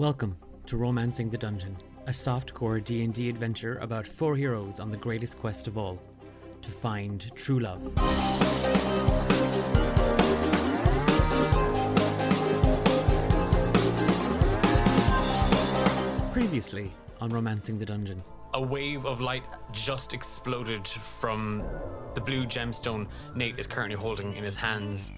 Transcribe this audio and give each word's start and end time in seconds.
Welcome 0.00 0.38
to 0.64 0.78
Romancing 0.78 1.28
the 1.28 1.36
Dungeon, 1.36 1.76
a 2.06 2.10
softcore 2.10 2.82
D&D 2.82 3.28
adventure 3.28 3.76
about 3.82 4.06
four 4.06 4.34
heroes 4.34 4.80
on 4.80 4.88
the 4.88 4.96
greatest 4.96 5.38
quest 5.38 5.66
of 5.66 5.76
all, 5.76 6.00
to 6.62 6.70
find 6.70 7.30
true 7.36 7.60
love. 7.60 7.82
Previously 16.32 16.90
on 17.20 17.28
Romancing 17.28 17.78
the 17.78 17.84
Dungeon. 17.84 18.24
A 18.54 18.62
wave 18.62 19.04
of 19.04 19.20
light 19.20 19.44
just 19.70 20.14
exploded 20.14 20.88
from 20.88 21.62
the 22.14 22.22
blue 22.22 22.46
gemstone 22.46 23.06
Nate 23.34 23.58
is 23.58 23.66
currently 23.66 23.96
holding 23.96 24.34
in 24.34 24.44
his 24.44 24.56
hands. 24.56 25.12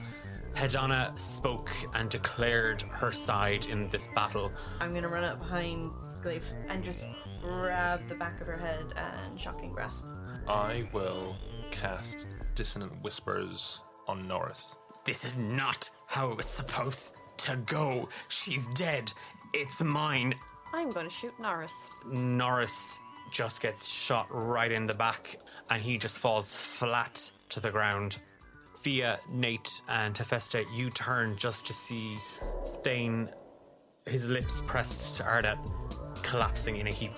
Hedana 0.55 1.19
spoke 1.19 1.71
and 1.95 2.09
declared 2.09 2.83
her 2.83 3.13
side 3.13 3.67
in 3.67 3.89
this 3.89 4.09
battle. 4.15 4.53
I'm 4.81 4.95
gonna 4.95 5.09
run 5.09 5.25
up 5.25 5.39
behind 5.39 5.91
Gleif 6.23 6.53
and 6.69 6.85
just 6.85 7.09
grab 7.43 8.07
the 8.09 8.15
back 8.15 8.41
of 8.41 8.47
her 8.47 8.57
head 8.57 8.95
and 8.97 9.39
shocking 9.39 9.73
grasp. 9.73 10.07
I 10.49 10.89
will 10.93 11.37
cast 11.71 12.27
Dissonant 12.55 13.03
Whispers 13.03 13.81
on 14.07 14.29
Norris. 14.29 14.77
This 15.05 15.25
is 15.25 15.37
not 15.37 15.91
how 16.07 16.31
it 16.31 16.37
was 16.37 16.47
supposed 16.47 17.15
to 17.39 17.57
go. 17.67 18.09
She's 18.29 18.65
dead. 18.75 19.13
It's 19.53 19.83
mine. 19.83 20.35
I'm 20.73 20.91
going 20.91 21.07
to 21.07 21.13
shoot 21.13 21.35
Norris. 21.41 21.91
Norris 22.07 23.01
just 23.31 23.61
gets 23.61 23.89
shot 23.89 24.27
right 24.31 24.71
in 24.71 24.87
the 24.87 24.95
back 24.95 25.37
and 25.71 25.83
he 25.83 25.99
just 25.99 26.19
falls 26.19 26.55
flat 26.55 27.31
to 27.49 27.61
the 27.61 27.71
ground. 27.71 28.21
Fia, 28.83 29.21
Nate, 29.31 29.81
and 29.89 30.19
Hephaestus, 30.19 30.67
you 30.75 30.91
turn 30.91 31.37
just 31.37 31.65
to 31.67 31.73
see 31.73 32.19
Thane, 32.83 33.29
his 34.07 34.27
lips 34.29 34.61
pressed 34.67 35.17
to 35.19 35.23
Ardat, 35.23 35.57
collapsing 36.23 36.79
in 36.79 36.89
a 36.89 36.91
heap. 36.91 37.13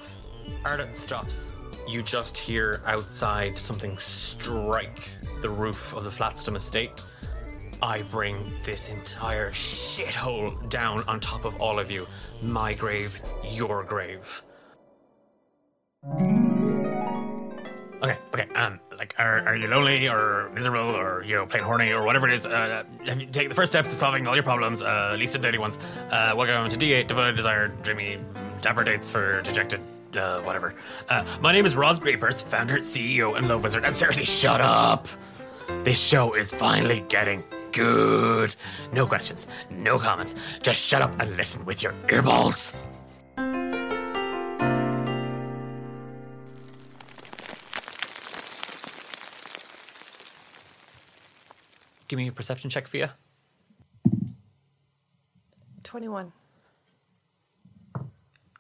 Ardat 0.63 0.95
stops. 0.95 1.53
You 1.89 2.03
just 2.03 2.37
hear 2.37 2.83
outside 2.85 3.59
something 3.59 3.97
strike 3.97 5.09
the 5.41 5.49
roof 5.49 5.95
of 5.95 6.05
the 6.05 6.11
Flatstone 6.11 6.57
estate. 6.57 6.93
I 7.83 8.03
bring 8.03 8.53
this 8.63 8.91
entire 8.91 9.51
shithole 9.51 10.69
down 10.69 11.03
on 11.09 11.19
top 11.19 11.47
of 11.47 11.59
all 11.63 11.79
of 11.79 11.91
you. 11.91 12.07
My 12.43 12.75
grave, 12.75 13.19
your 13.43 13.85
grave. 13.85 14.43
Okay, 18.03 18.19
okay. 18.35 18.49
Um, 18.55 18.81
like, 19.05 19.15
are, 19.19 19.47
are 19.47 19.57
you 19.57 19.69
lonely 19.69 20.09
or 20.09 20.51
miserable 20.55 20.97
or 20.97 21.23
you 21.25 21.35
know 21.35 21.45
plain 21.45 21.63
horny 21.63 21.93
or 21.93 22.05
whatever 22.05 22.27
it 22.27 22.33
is? 22.33 22.47
Uh, 22.47 22.85
have 23.05 23.21
you 23.21 23.27
taken 23.27 23.51
the 23.51 23.55
first 23.55 23.71
steps 23.71 23.91
to 23.91 23.95
solving 23.95 24.27
all 24.27 24.35
your 24.35 24.43
problems, 24.43 24.81
uh, 24.81 25.11
at 25.13 25.19
least 25.19 25.35
the 25.35 25.39
dirty 25.39 25.59
ones? 25.59 25.79
Uh, 26.11 26.33
welcome 26.35 26.71
to 26.71 26.77
D8, 26.77 27.07
devoted 27.07 27.37
desire, 27.37 27.69
dreamy, 27.69 28.19
dapper 28.63 28.83
dates 28.83 29.11
for 29.11 29.43
dejected, 29.43 29.81
uh, 30.17 30.41
whatever. 30.41 30.75
Uh, 31.11 31.23
my 31.43 31.53
name 31.53 31.67
is 31.67 31.77
Roz 31.77 31.99
Grapers, 31.99 32.41
founder, 32.41 32.79
CEO, 32.79 33.37
and 33.37 33.47
love 33.47 33.63
wizard. 33.63 33.85
And 33.85 33.95
seriously, 33.95 34.25
shut 34.25 34.63
up. 34.63 35.07
This 35.83 36.03
show 36.03 36.35
is 36.35 36.51
finally 36.51 37.05
getting 37.09 37.45
good. 37.73 38.57
No 38.95 39.07
questions, 39.07 39.49
no 39.71 39.99
comments. 39.99 40.35
Just 40.63 40.81
shut 40.81 41.03
up 41.03 41.21
and 41.21 41.37
listen 41.37 41.67
with 41.67 41.83
your 41.83 41.93
earballs. 42.07 42.75
Give 52.09 52.19
me 52.19 52.29
a 52.29 52.33
perception 52.33 52.71
check, 52.71 52.87
Fia. 52.87 53.15
21. 55.83 56.33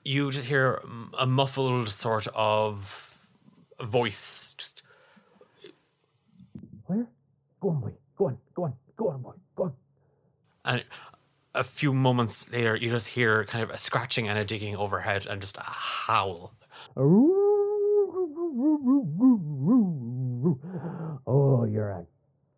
You 0.05 0.31
just 0.31 0.44
hear 0.44 0.81
a 1.19 1.27
muffled 1.27 1.88
sort 1.88 2.27
of 2.34 3.19
voice. 3.81 4.54
Just 4.59 4.83
Where? 6.87 7.06
Go 7.60 7.71
on, 7.71 7.81
boy. 7.81 7.93
Go 8.16 8.27
on, 8.27 8.38
go 8.54 8.65
on, 8.65 8.75
go 8.97 9.09
on, 9.10 9.22
boy. 9.22 9.33
Go 9.56 9.62
on. 9.65 9.72
and 10.65 10.84
a 11.54 11.65
few 11.65 11.93
moments 11.93 12.50
later, 12.50 12.77
you 12.77 12.91
just 12.91 13.06
hear 13.09 13.44
kind 13.44 13.62
of 13.62 13.71
a 13.71 13.78
scratching 13.78 14.28
and 14.28 14.38
a 14.38 14.44
digging 14.44 14.77
overhead, 14.77 15.27
and 15.27 15.41
just 15.41 15.56
a 15.56 15.62
howl. 15.62 16.53
Oh, 21.27 21.65
you're 21.71 21.91
a 21.91 22.06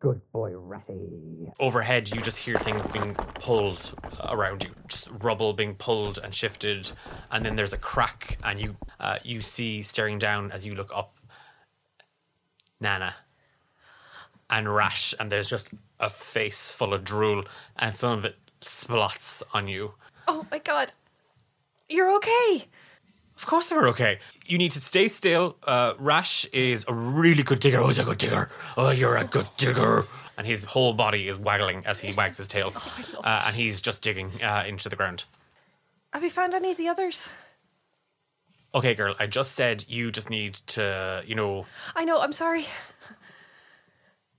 good 0.07 0.21
boy, 0.31 0.53
Ratty. 0.57 1.51
Overhead, 1.59 2.09
you 2.15 2.21
just 2.21 2.39
hear 2.39 2.57
things 2.59 2.87
being 2.87 3.13
pulled 3.15 3.93
around 4.23 4.63
you, 4.63 4.71
just 4.87 5.09
rubble 5.19 5.53
being 5.53 5.75
pulled 5.75 6.21
and 6.23 6.33
shifted, 6.33 6.89
and 7.33 7.45
then 7.45 7.57
there's 7.57 7.73
a 7.73 7.77
crack, 7.77 8.39
and 8.45 8.61
you 8.61 8.77
uh, 9.01 9.19
you 9.25 9.41
see 9.41 9.83
staring 9.83 10.21
down 10.21 10.53
as 10.53 10.65
you 10.65 10.77
look 10.77 10.93
up, 10.95 11.17
Nana 12.81 13.17
and 14.49 14.73
Rash, 14.73 15.13
and 15.19 15.33
there's 15.33 15.51
just 15.51 15.71
a 15.99 16.09
face 16.09 16.71
full 16.71 16.95
of 16.95 17.03
drool, 17.03 17.43
and 17.77 17.97
some 17.97 18.17
of 18.17 18.25
it 18.25 18.37
splots 18.61 19.43
on 19.53 19.67
you. 19.67 19.95
Oh 20.29 20.47
my 20.53 20.61
god. 20.61 20.93
You're 21.89 22.15
okay. 22.19 22.67
Of 23.37 23.47
course 23.47 23.69
they 23.69 23.77
were 23.77 23.89
okay. 23.89 24.19
You 24.47 24.59
need 24.59 24.73
to 24.73 24.81
stay 24.81 25.09
still. 25.09 25.57
Uh, 25.63 25.95
Rash 25.99 26.47
is 26.47 26.85
a 26.89 26.95
really 26.95 27.43
good 27.43 27.61
digger. 27.61 27.79
Oh, 27.79 27.89
he's 27.89 27.99
a 27.99 28.05
good 28.05 28.19
digger. 28.19 28.49
Oh, 28.77 28.91
you're 28.91 29.17
a 29.17 29.25
good 29.25 29.47
digger. 29.57 30.07
And 30.39 30.47
his 30.47 30.65
whole 30.65 30.93
body 30.95 31.29
is 31.29 31.39
waggling 31.39 31.85
as 31.87 32.01
he 32.01 32.13
wags 32.13 32.39
his 32.39 32.49
tail. 32.49 32.73
uh, 33.25 33.45
and 33.47 33.57
he's 33.57 33.81
just 33.81 34.03
digging 34.03 34.31
uh, 34.43 34.65
into 34.67 34.89
the 34.89 34.97
ground. 34.97 35.27
Have 36.13 36.23
you 36.23 36.31
found 36.31 36.55
any 36.55 36.71
of 36.71 36.79
the 36.79 36.89
others? 36.89 37.29
Okay, 38.75 38.95
girl, 38.95 39.15
I 39.19 39.27
just 39.27 39.53
said 39.53 39.85
you 39.89 40.11
just 40.11 40.29
need 40.29 40.55
to, 40.69 41.23
you 41.27 41.35
know, 41.35 41.67
I 41.95 42.05
know, 42.05 42.21
I'm 42.21 42.33
sorry. 42.33 42.67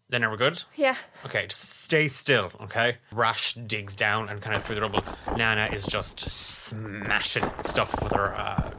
Then 0.10 0.24
are 0.24 0.32
we 0.32 0.38
good? 0.38 0.64
Yeah. 0.76 0.96
Okay, 1.26 1.48
just 1.48 1.70
stay 1.70 2.08
still, 2.08 2.52
okay? 2.62 2.98
Rash 3.12 3.56
digs 3.56 3.96
down 3.96 4.30
and 4.30 4.42
kind 4.42 4.56
of 4.56 4.64
through 4.64 4.76
the 4.76 4.82
rubble. 4.82 5.04
Nana 5.36 5.70
is 5.74 5.86
just 5.86 6.20
smashing 6.20 7.44
stuff 7.66 8.02
with 8.02 8.14
her 8.14 8.34
uh, 8.34 8.72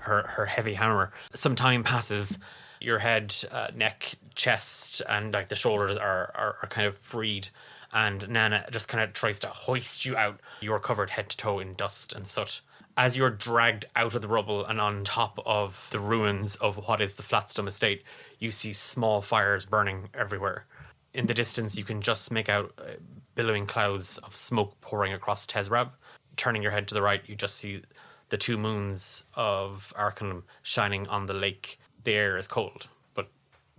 her 0.00 0.22
her 0.28 0.46
heavy 0.46 0.74
hammer. 0.74 1.12
Some 1.34 1.54
time 1.54 1.84
passes. 1.84 2.38
Your 2.80 2.98
head, 2.98 3.34
uh, 3.50 3.68
neck, 3.74 4.12
chest, 4.34 5.00
and 5.08 5.32
like 5.32 5.48
the 5.48 5.56
shoulders 5.56 5.96
are, 5.96 6.30
are 6.34 6.56
are 6.60 6.68
kind 6.68 6.86
of 6.86 6.98
freed. 6.98 7.48
And 7.92 8.28
Nana 8.28 8.66
just 8.70 8.88
kind 8.88 9.02
of 9.02 9.14
tries 9.14 9.38
to 9.40 9.46
hoist 9.46 10.04
you 10.04 10.16
out. 10.16 10.40
You're 10.60 10.80
covered 10.80 11.10
head 11.10 11.30
to 11.30 11.36
toe 11.36 11.60
in 11.60 11.74
dust 11.74 12.12
and 12.12 12.26
soot. 12.26 12.60
As 12.96 13.16
you're 13.16 13.30
dragged 13.30 13.86
out 13.96 14.14
of 14.14 14.22
the 14.22 14.28
rubble 14.28 14.64
and 14.64 14.80
on 14.80 15.02
top 15.02 15.40
of 15.46 15.88
the 15.90 15.98
ruins 15.98 16.56
of 16.56 16.76
what 16.86 17.00
is 17.00 17.14
the 17.14 17.22
Flatstone 17.22 17.66
estate, 17.66 18.04
you 18.38 18.50
see 18.50 18.72
small 18.72 19.22
fires 19.22 19.64
burning 19.66 20.10
everywhere 20.14 20.66
in 21.14 21.26
the 21.26 21.34
distance, 21.34 21.76
you 21.76 21.84
can 21.84 22.00
just 22.00 22.30
make 22.30 22.48
out 22.48 22.72
uh, 22.78 22.92
billowing 23.34 23.66
clouds 23.66 24.18
of 24.18 24.34
smoke 24.34 24.78
pouring 24.80 25.12
across 25.12 25.46
Tezrab. 25.46 25.90
Turning 26.36 26.62
your 26.62 26.72
head 26.72 26.88
to 26.88 26.94
the 26.94 27.02
right, 27.02 27.22
you 27.26 27.36
just 27.36 27.56
see 27.56 27.82
the 28.28 28.36
two 28.36 28.58
moons 28.58 29.24
of 29.34 29.92
Arcanum 29.96 30.44
shining 30.62 31.06
on 31.08 31.26
the 31.26 31.34
lake. 31.34 31.78
The 32.02 32.12
air 32.12 32.36
is 32.36 32.46
cold, 32.46 32.88
but 33.14 33.28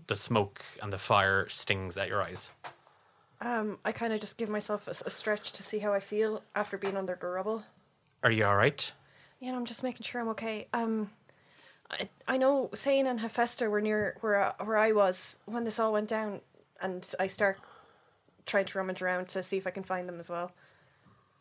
the 0.08 0.16
smoke 0.16 0.64
and 0.82 0.92
the 0.92 0.98
fire 0.98 1.48
stings 1.50 1.98
at 1.98 2.08
your 2.08 2.22
eyes. 2.22 2.52
Um, 3.42 3.78
I 3.84 3.92
kind 3.92 4.14
of 4.14 4.22
just 4.22 4.38
give 4.38 4.50
myself 4.50 4.88
a 4.88 5.10
stretch 5.10 5.52
to 5.52 5.62
see 5.62 5.80
how 5.80 5.94
I 5.94 6.00
feel 6.00 6.42
after 6.56 6.78
being 6.78 6.96
under 6.96 7.18
the 7.20 7.28
rubble. 7.28 7.64
Are 8.24 8.32
you 8.32 8.46
all 8.46 8.56
right? 8.56 8.92
Yeah, 9.40 9.52
know, 9.52 9.58
I'm 9.58 9.66
just 9.66 9.84
making 9.84 10.04
sure 10.04 10.22
I'm 10.22 10.30
okay. 10.30 10.68
Um, 10.74 11.12
I, 11.92 12.10
I 12.28 12.38
know 12.38 12.70
Thane 12.74 13.06
and 13.06 13.20
Hephaestus 13.20 13.68
were 13.68 13.82
near 13.82 14.18
where 14.22 14.54
where 14.64 14.78
I 14.78 14.94
was 14.94 15.40
when 15.46 15.66
this 15.66 15.80
all 15.80 15.94
went 15.94 16.08
down, 16.08 16.42
and 16.82 17.10
I 17.20 17.28
start 17.28 17.60
trying 18.46 18.66
to 18.66 18.78
rummage 18.78 19.02
around 19.02 19.28
to 19.30 19.44
see 19.44 19.58
if 19.58 19.66
I 19.68 19.72
can 19.72 19.84
find 19.84 20.08
them 20.08 20.20
as 20.20 20.30
well. 20.30 20.52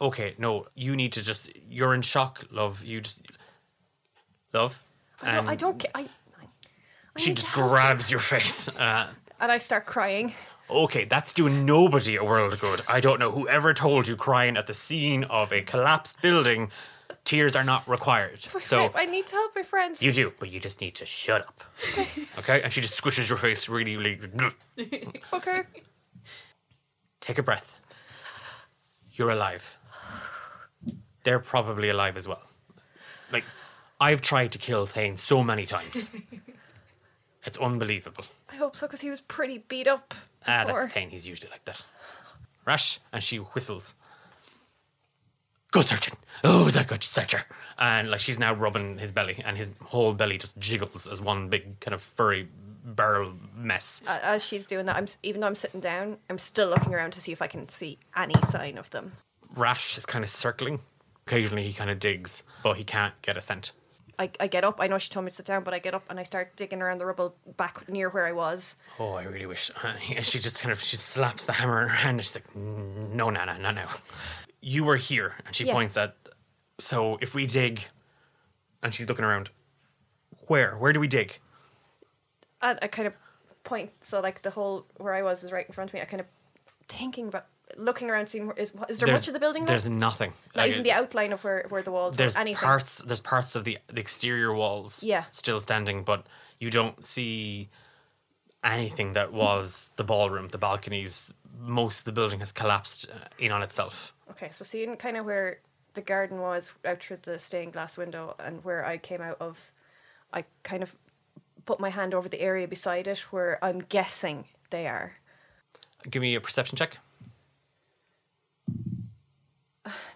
Okay, 0.01 0.35
no, 0.39 0.67
you 0.75 0.97
need 0.97 1.13
to 1.13 1.23
just. 1.23 1.51
You're 1.71 1.95
in 1.95 2.03
shock, 2.03 2.45
love. 2.51 2.85
You 2.85 3.01
just. 3.01 3.23
Love? 4.53 4.83
I 5.23 5.35
don't. 5.37 5.49
I 5.49 5.55
don't. 5.55 5.79
ca- 5.81 5.91
I. 5.95 6.01
I, 6.01 6.07
I 7.17 7.21
She 7.21 7.31
need 7.31 7.37
just 7.39 7.49
to 7.49 7.55
help. 7.55 7.71
grabs 7.71 8.11
your 8.11 8.21
face. 8.21 8.69
Uh, 8.69 9.09
and 9.41 9.53
I 9.53 9.59
start 9.59 9.87
crying. 9.87 10.35
Okay, 10.71 11.05
that's 11.05 11.33
doing 11.33 11.67
nobody 11.67 12.17
a 12.17 12.25
world 12.25 12.53
of 12.55 12.61
good. 12.61 12.81
I 12.89 13.01
don't 13.01 13.19
know 13.21 13.31
whoever 13.31 13.75
told 13.75 14.09
you 14.09 14.17
crying 14.17 14.57
at 14.57 14.67
the 14.67 14.75
scene 14.75 15.25
of 15.25 15.53
a 15.53 15.61
collapsed 15.61 16.23
building, 16.23 16.71
tears 17.25 17.57
are 17.57 17.65
not 17.65 17.89
required. 17.89 18.41
So 18.61 18.91
I, 18.95 19.03
I 19.03 19.07
need 19.07 19.27
to 19.27 19.35
help 19.35 19.53
my 19.57 19.63
friends. 19.63 20.03
you 20.03 20.13
do, 20.13 20.33
but 20.39 20.51
you 20.51 20.61
just 20.61 20.81
need 20.81 20.95
to 20.97 21.07
shut 21.07 21.41
up. 21.43 21.65
Okay? 22.39 22.63
And 22.63 22.73
she 22.73 22.81
just 22.81 23.01
squishes 23.01 23.29
your 23.29 23.39
face 23.39 23.69
really, 23.69 23.97
really. 23.97 24.19
okay. 25.33 25.63
Take 27.21 27.39
a 27.39 27.43
breath. 27.43 27.79
You're 29.13 29.31
alive. 29.31 29.79
They're 31.23 31.39
probably 31.39 31.89
alive 31.91 32.17
as 32.17 32.27
well. 32.27 32.43
Like, 33.33 33.45
I've 34.01 34.21
tried 34.21 34.51
to 34.53 34.59
kill 34.59 34.85
Thane 34.85 35.17
so 35.17 35.43
many 35.45 35.65
times. 35.65 36.11
It's 37.47 37.59
unbelievable. 37.59 38.25
I 38.51 38.57
hope 38.57 38.75
so 38.75 38.87
because 38.87 39.03
he 39.03 39.11
was 39.11 39.21
pretty 39.21 39.59
beat 39.59 39.87
up. 39.87 40.15
Ah, 40.47 40.65
that's 40.67 40.93
Thane. 40.95 41.11
He's 41.11 41.27
usually 41.27 41.51
like 41.51 41.65
that. 41.67 41.83
Rash, 42.65 43.01
and 43.13 43.23
she 43.23 43.37
whistles. 43.37 43.95
Go 45.75 45.83
searching. 45.83 46.15
Oh, 46.45 46.69
is 46.69 46.75
that 46.75 46.87
good? 46.87 47.03
searcher? 47.03 47.45
And 47.79 48.09
like 48.09 48.21
she's 48.21 48.39
now 48.39 48.55
rubbing 48.55 48.99
his 48.99 49.11
belly, 49.11 49.43
and 49.45 49.57
his 49.57 49.71
whole 49.83 50.15
belly 50.15 50.39
just 50.39 50.57
jiggles 50.59 51.07
as 51.07 51.21
one 51.21 51.49
big 51.49 51.81
kind 51.81 51.93
of 51.95 52.01
furry 52.01 52.49
barrel 52.85 53.33
mess. 53.57 54.01
As 54.07 54.45
she's 54.45 54.65
doing 54.65 54.87
that, 54.87 54.97
I'm 54.97 55.09
even 55.25 55.41
though 55.41 55.49
I'm 55.49 55.57
sitting 55.57 55.81
down, 55.81 56.19
I'm 56.31 56.39
still 56.39 56.69
looking 56.69 56.95
around 56.95 57.13
to 57.15 57.21
see 57.21 57.33
if 57.33 57.43
I 57.43 57.49
can 57.49 57.69
see 57.69 57.99
any 58.17 58.35
sign 58.49 58.79
of 58.79 58.89
them. 58.91 59.13
Rash 59.55 59.99
is 59.99 60.07
kind 60.07 60.25
of 60.25 60.31
circling. 60.31 60.81
Occasionally, 61.27 61.65
he 61.65 61.73
kind 61.73 61.91
of 61.91 61.99
digs, 61.99 62.45
but 62.63 62.77
he 62.77 62.85
can't 62.85 63.21
get 63.23 63.37
a 63.37 63.41
scent. 63.41 63.73
I, 64.17 64.31
I 64.39 64.47
get 64.47 64.63
up. 64.63 64.77
I 64.81 64.87
know 64.87 64.99
she 64.99 65.09
told 65.09 65.25
me 65.25 65.31
to 65.31 65.37
sit 65.37 65.47
down, 65.47 65.65
but 65.65 65.75
I 65.75 65.81
get 65.81 65.93
up 65.95 66.05
and 66.09 66.21
I 66.21 66.23
start 66.23 66.55
digging 66.55 66.81
around 66.81 66.99
the 66.99 67.07
rubble 67.07 67.35
back 67.57 67.89
near 67.89 68.11
where 68.11 68.27
I 68.27 68.33
was. 68.33 68.77
Oh, 69.01 69.15
I 69.15 69.25
really 69.25 69.47
wish. 69.47 69.73
Uh, 69.83 69.95
and 70.15 70.25
she 70.31 70.39
just 70.39 70.61
kind 70.61 70.71
of 70.71 70.81
she 70.81 70.97
slaps 70.97 71.47
the 71.47 71.53
hammer 71.53 71.83
in 71.83 71.89
her 71.89 71.95
hand, 71.97 72.19
and 72.19 72.25
she's 72.25 72.37
like, 72.37 72.55
"No, 72.55 73.31
no, 73.31 73.45
no, 73.45 73.57
no, 73.59 73.73
no. 73.73 73.87
You 74.65 74.85
were 74.85 74.97
here." 74.97 75.35
And 75.47 75.55
she 75.55 75.65
Yeah. 75.67 75.73
points 75.73 75.97
at. 75.97 76.17
So 76.81 77.19
if 77.21 77.35
we 77.35 77.47
dig, 77.47 77.89
and 78.83 78.93
she's 78.95 79.09
looking 79.09 79.25
around. 79.25 79.51
Where? 80.49 80.77
Where 80.77 80.93
do 80.93 81.01
we 81.01 81.09
dig? 81.09 81.39
At 82.61 82.83
a 82.83 82.89
kind 82.89 83.07
of 83.07 83.15
point, 83.63 83.93
so 84.01 84.21
like 84.21 84.43
the 84.43 84.51
whole 84.51 84.87
where 84.97 85.15
I 85.15 85.23
was 85.23 85.45
is 85.45 85.53
right 85.53 85.67
in 85.67 85.73
front 85.75 85.91
of 85.91 85.95
me. 85.95 86.01
I 86.01 86.05
kind 86.07 86.21
of 86.21 86.27
thinking 86.89 87.29
about 87.29 87.47
looking 87.77 88.11
around, 88.11 88.29
seeing 88.29 88.47
where, 88.49 88.57
is, 88.57 88.73
is 88.89 88.99
there 89.01 89.13
much 89.13 89.27
of 89.27 89.35
the 89.35 89.41
building? 89.41 89.65
There's 89.65 89.85
There? 89.85 89.93
nothing. 89.93 90.33
Not 90.55 90.63
Like, 90.63 90.71
even 90.73 90.83
the 90.83 90.93
outline 90.93 91.33
of 91.33 91.43
where, 91.45 91.65
where 91.71 91.83
the 91.83 91.91
walls. 91.93 92.17
there's 92.17 92.37
anything. 92.37 92.63
parts. 92.65 92.99
There's 92.99 93.21
parts 93.21 93.55
of 93.57 93.65
the 93.65 93.79
the 93.89 94.01
exterior 94.01 94.53
walls. 94.55 95.03
Yeah. 95.03 95.25
Still 95.33 95.61
standing, 95.61 96.05
but 96.05 96.27
you 96.59 96.71
don't 96.71 97.05
see 97.05 97.71
anything 98.63 99.13
that 99.15 99.33
was 99.33 99.91
the 99.97 100.05
ballroom, 100.05 100.49
the 100.49 100.59
balconies. 100.59 101.33
Most 101.59 102.01
of 102.01 102.05
the 102.07 102.13
building 102.13 102.41
has 102.41 102.53
collapsed 102.53 103.11
uh, 103.11 103.29
in 103.39 103.53
on 103.53 103.63
itself. 103.63 104.14
Okay, 104.31 104.49
so 104.51 104.65
seeing 104.65 104.97
kind 104.97 105.17
of 105.17 105.27
where 105.27 105.59
the 105.95 106.03
garden 106.03 106.41
was 106.41 106.73
out 106.85 107.03
through 107.03 107.19
the 107.23 107.39
stained 107.39 107.73
glass 107.73 107.97
window 107.97 108.35
and 108.39 108.65
where 108.65 108.85
I 108.85 108.99
came 108.99 109.21
out 109.21 109.37
of, 109.41 109.73
I 110.33 110.45
kind 110.63 110.83
of 110.83 110.97
put 111.67 111.81
my 111.81 111.91
hand 111.91 112.15
over 112.15 112.29
the 112.29 112.41
area 112.41 112.69
beside 112.69 113.07
it 113.07 113.19
where 113.31 113.63
I'm 113.65 113.81
guessing 113.81 114.47
they 114.71 114.87
are. 114.87 115.13
Give 116.11 116.21
me 116.21 116.35
a 116.35 116.41
perception 116.41 116.77
check. 116.77 116.99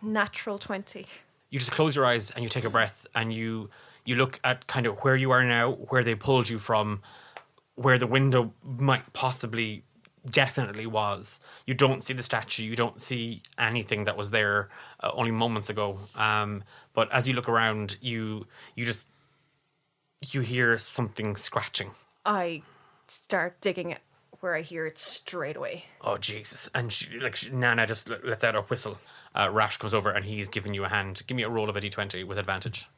Natural 0.02 0.58
20. 0.58 1.06
you 1.50 1.58
just 1.58 1.72
close 1.72 1.94
your 1.94 2.06
eyes 2.06 2.30
and 2.30 2.42
you 2.42 2.48
take 2.48 2.64
a 2.64 2.70
breath 2.70 3.06
and 3.14 3.32
you 3.32 3.70
you 4.04 4.16
look 4.16 4.40
at 4.42 4.66
kind 4.66 4.86
of 4.86 4.96
where 5.00 5.16
you 5.16 5.30
are 5.32 5.44
now, 5.44 5.72
where 5.72 6.02
they 6.02 6.14
pulled 6.14 6.48
you 6.48 6.58
from, 6.58 7.02
where 7.74 7.98
the 7.98 8.06
window 8.06 8.54
might 8.62 9.12
possibly 9.12 9.82
definitely 10.30 10.86
was. 10.86 11.40
You 11.66 11.74
don't 11.74 12.02
see 12.02 12.14
the 12.14 12.22
statue, 12.22 12.64
you 12.64 12.76
don't 12.76 13.00
see 13.00 13.42
anything 13.58 14.04
that 14.04 14.16
was 14.16 14.30
there 14.30 14.68
uh, 15.00 15.10
only 15.14 15.30
moments 15.30 15.70
ago. 15.70 15.98
Um, 16.14 16.64
but 16.94 17.10
as 17.12 17.28
you 17.28 17.34
look 17.34 17.48
around, 17.48 17.96
you 18.00 18.46
you 18.74 18.84
just 18.84 19.08
you 20.30 20.40
hear 20.40 20.78
something 20.78 21.36
scratching. 21.36 21.92
I 22.24 22.62
start 23.06 23.60
digging 23.60 23.90
it 23.90 24.00
where 24.40 24.54
I 24.54 24.62
hear 24.62 24.86
it 24.86 24.98
straight 24.98 25.56
away. 25.56 25.84
Oh 26.00 26.16
Jesus! 26.18 26.68
And 26.74 26.92
she, 26.92 27.18
like 27.18 27.36
she, 27.36 27.50
Nana 27.50 27.86
just 27.86 28.10
l- 28.10 28.18
lets 28.24 28.44
out 28.44 28.54
a 28.56 28.62
whistle. 28.62 28.98
Uh, 29.34 29.50
Rash 29.50 29.76
comes 29.76 29.94
over 29.94 30.10
and 30.10 30.24
he's 30.24 30.48
giving 30.48 30.74
you 30.74 30.84
a 30.84 30.88
hand. 30.88 31.22
Give 31.26 31.36
me 31.36 31.42
a 31.42 31.48
roll 31.48 31.68
of 31.68 31.76
a 31.76 31.80
d20 31.80 32.26
with 32.26 32.38
advantage. 32.38 32.88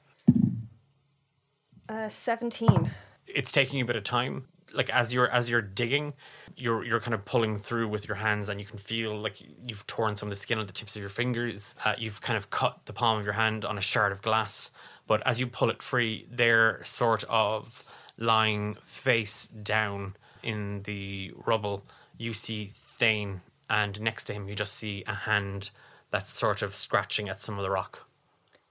Uh, 1.88 2.08
17. 2.08 2.92
it's 3.26 3.50
taking 3.50 3.78
you 3.78 3.84
a 3.84 3.86
bit 3.86 3.96
of 3.96 4.04
time 4.04 4.44
like 4.72 4.90
as 4.90 5.12
you're 5.12 5.28
as 5.30 5.48
you're 5.48 5.62
digging 5.62 6.14
you're 6.56 6.84
you're 6.84 7.00
kind 7.00 7.14
of 7.14 7.24
pulling 7.24 7.56
through 7.56 7.88
with 7.88 8.06
your 8.06 8.16
hands 8.16 8.48
and 8.48 8.60
you 8.60 8.66
can 8.66 8.78
feel 8.78 9.14
like 9.14 9.36
you've 9.66 9.86
torn 9.86 10.16
some 10.16 10.28
of 10.28 10.30
the 10.30 10.36
skin 10.36 10.58
on 10.58 10.66
the 10.66 10.72
tips 10.72 10.96
of 10.96 11.00
your 11.00 11.08
fingers. 11.10 11.74
Uh, 11.84 11.94
you've 11.98 12.20
kind 12.20 12.36
of 12.36 12.50
cut 12.50 12.80
the 12.84 12.92
palm 12.92 13.18
of 13.18 13.24
your 13.24 13.34
hand 13.34 13.64
on 13.64 13.78
a 13.78 13.80
shard 13.80 14.12
of 14.12 14.22
glass. 14.22 14.70
But 15.06 15.26
as 15.26 15.40
you 15.40 15.46
pull 15.46 15.70
it 15.70 15.82
free 15.82 16.26
they're 16.30 16.82
sort 16.84 17.24
of 17.28 17.84
lying 18.18 18.74
face 18.82 19.46
down 19.46 20.16
in 20.42 20.82
the 20.82 21.32
rubble. 21.46 21.84
You 22.18 22.34
see 22.34 22.70
thane 22.72 23.40
and 23.68 24.00
next 24.00 24.24
to 24.24 24.32
him 24.32 24.48
you 24.48 24.54
just 24.54 24.74
see 24.74 25.04
a 25.06 25.14
hand 25.14 25.70
that's 26.10 26.30
sort 26.30 26.62
of 26.62 26.74
scratching 26.74 27.28
at 27.28 27.40
some 27.40 27.58
of 27.58 27.62
the 27.62 27.70
rock. 27.70 28.06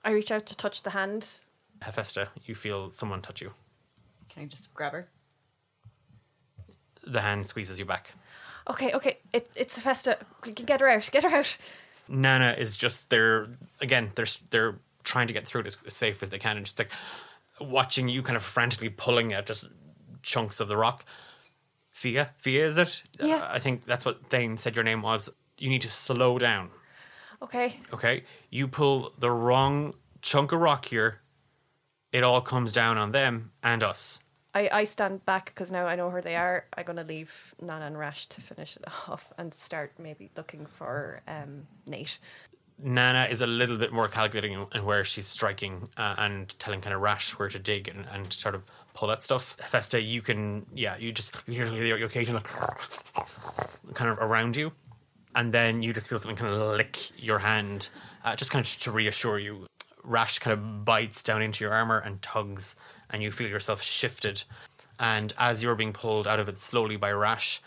I 0.03 0.11
reach 0.11 0.31
out 0.31 0.45
to 0.47 0.55
touch 0.55 0.83
the 0.83 0.91
hand. 0.91 1.39
Hephaestus, 1.81 2.29
you 2.45 2.55
feel 2.55 2.91
someone 2.91 3.21
touch 3.21 3.41
you. 3.41 3.51
Can 4.29 4.43
I 4.43 4.45
just 4.45 4.73
grab 4.73 4.93
her? 4.93 5.07
The 7.11 7.21
hand 7.21 7.47
squeezes 7.47 7.79
you 7.79 7.85
back 7.85 8.13
Okay, 8.69 8.93
okay, 8.93 9.17
it, 9.33 9.49
it's 9.55 9.77
a 9.77 9.81
festa. 9.81 10.17
We 10.45 10.53
can 10.53 10.65
get 10.65 10.79
her 10.79 10.87
out, 10.87 11.09
get 11.11 11.23
her 11.23 11.29
out. 11.29 11.57
Nana 12.07 12.55
is 12.57 12.77
just 12.77 13.09
they're 13.09 13.47
again 13.81 14.11
they're 14.15 14.27
they're 14.51 14.79
trying 15.03 15.27
to 15.27 15.33
get 15.33 15.45
through 15.45 15.61
it 15.61 15.77
as 15.85 15.93
safe 15.93 16.21
as 16.21 16.29
they 16.29 16.37
can 16.37 16.57
and 16.57 16.65
just 16.65 16.77
like 16.77 16.91
watching 17.59 18.07
you 18.09 18.21
kind 18.21 18.37
of 18.37 18.43
frantically 18.43 18.89
pulling 18.89 19.33
at 19.33 19.45
just 19.45 19.69
chunks 20.21 20.59
of 20.59 20.67
the 20.67 20.77
rock. 20.77 21.03
Fia, 21.89 22.29
Fia, 22.37 22.65
is 22.65 22.77
it? 22.77 23.03
Yeah. 23.19 23.37
Uh, 23.37 23.47
I 23.51 23.59
think 23.59 23.85
that's 23.85 24.05
what 24.05 24.25
Thane 24.29 24.57
said 24.57 24.75
your 24.75 24.85
name 24.85 25.01
was. 25.01 25.29
You 25.57 25.69
need 25.69 25.81
to 25.81 25.89
slow 25.89 26.37
down. 26.37 26.69
Okay, 27.41 27.79
Okay, 27.93 28.23
you 28.49 28.67
pull 28.67 29.13
the 29.17 29.31
wrong 29.31 29.93
chunk 30.21 30.51
of 30.51 30.59
rock 30.59 30.85
here. 30.85 31.21
It 32.11 32.23
all 32.23 32.41
comes 32.41 32.71
down 32.71 32.97
on 32.97 33.11
them 33.11 33.51
and 33.63 33.83
us. 33.83 34.19
I, 34.53 34.69
I 34.71 34.83
stand 34.85 35.25
back 35.25 35.45
because 35.45 35.71
now 35.71 35.85
I 35.85 35.95
know 35.95 36.09
where 36.09 36.21
they 36.21 36.35
are. 36.35 36.65
I'm 36.75 36.85
going 36.85 36.97
to 36.97 37.03
leave 37.03 37.53
Nana 37.61 37.85
and 37.85 37.97
Rash 37.97 38.25
to 38.27 38.41
finish 38.41 38.77
it 38.77 38.85
off 39.07 39.31
and 39.37 39.53
start 39.53 39.93
maybe 39.99 40.29
looking 40.35 40.65
for 40.65 41.21
um, 41.27 41.67
Nate. 41.85 42.19
Nana 42.81 43.27
is 43.29 43.41
a 43.41 43.47
little 43.47 43.77
bit 43.77 43.91
more 43.91 44.07
calculating 44.07 44.67
in- 44.73 44.85
where 44.85 45.03
she's 45.03 45.27
striking 45.27 45.89
uh, 45.97 46.15
and 46.17 46.57
telling 46.59 46.81
kind 46.81 46.95
of 46.95 47.01
Rash 47.01 47.37
where 47.37 47.49
to 47.49 47.59
dig 47.59 47.89
and, 47.89 48.05
and 48.11 48.31
sort 48.31 48.55
of 48.55 48.63
pull 48.93 49.07
that 49.09 49.21
stuff. 49.21 49.57
Festa, 49.69 50.01
you 50.01 50.21
can, 50.21 50.65
yeah, 50.73 50.95
you 50.97 51.11
just 51.11 51.35
you 51.45 51.53
hear 51.53 51.69
the 51.69 52.03
occasional 52.03 52.41
kind 53.93 54.09
of 54.09 54.17
around 54.19 54.55
you, 54.55 54.71
and 55.35 55.53
then 55.53 55.83
you 55.83 55.93
just 55.93 56.07
feel 56.07 56.19
something 56.19 56.37
kind 56.37 56.53
of 56.53 56.75
lick 56.75 57.11
your 57.21 57.39
hand, 57.39 57.89
uh, 58.23 58.35
just 58.35 58.49
kind 58.49 58.65
of 58.65 58.79
to 58.79 58.91
reassure 58.91 59.39
you. 59.39 59.67
Rash 60.03 60.39
kind 60.39 60.53
of 60.53 60.85
bites 60.85 61.21
down 61.21 61.41
into 61.41 61.63
your 61.63 61.73
armor 61.73 61.99
and 61.99 62.21
tugs, 62.21 62.75
and 63.09 63.23
you 63.23 63.31
feel 63.31 63.49
yourself 63.49 63.81
shifted. 63.81 64.43
And 64.99 65.33
as 65.37 65.63
you're 65.63 65.75
being 65.75 65.93
pulled 65.93 66.27
out 66.27 66.39
of 66.39 66.49
it 66.49 66.57
slowly 66.57 66.97
by 66.97 67.11
Rash, 67.11 67.61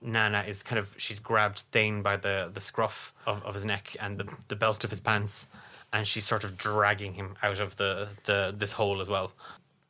Nana 0.00 0.44
is 0.46 0.62
kind 0.62 0.78
of 0.78 0.94
she's 0.96 1.18
grabbed 1.18 1.60
Thane 1.72 2.02
by 2.02 2.16
the 2.16 2.50
the 2.52 2.60
scruff 2.60 3.12
of, 3.26 3.44
of 3.44 3.54
his 3.54 3.64
neck 3.64 3.96
and 4.00 4.18
the, 4.18 4.32
the 4.48 4.56
belt 4.56 4.84
of 4.84 4.90
his 4.90 5.00
pants, 5.00 5.48
and 5.92 6.06
she's 6.06 6.24
sort 6.24 6.44
of 6.44 6.56
dragging 6.56 7.14
him 7.14 7.34
out 7.42 7.60
of 7.60 7.76
the, 7.76 8.08
the 8.24 8.54
this 8.56 8.72
hole 8.72 9.00
as 9.00 9.08
well. 9.08 9.32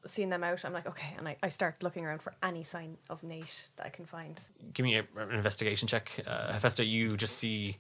Seeing 0.07 0.31
them 0.31 0.43
out, 0.45 0.65
I'm 0.65 0.73
like, 0.73 0.87
okay, 0.87 1.15
and 1.19 1.29
I, 1.29 1.37
I 1.43 1.50
start 1.50 1.83
looking 1.83 2.07
around 2.07 2.23
for 2.23 2.33
any 2.43 2.62
sign 2.62 2.97
of 3.11 3.23
Nate 3.23 3.69
that 3.77 3.85
I 3.87 3.91
can 3.91 4.07
find. 4.07 4.41
Give 4.73 4.85
me 4.85 4.97
a, 4.97 5.05
an 5.17 5.33
investigation 5.33 5.87
check, 5.87 6.11
uh, 6.27 6.53
Hephaestus. 6.53 6.87
You 6.87 7.17
just 7.17 7.37
see 7.37 7.77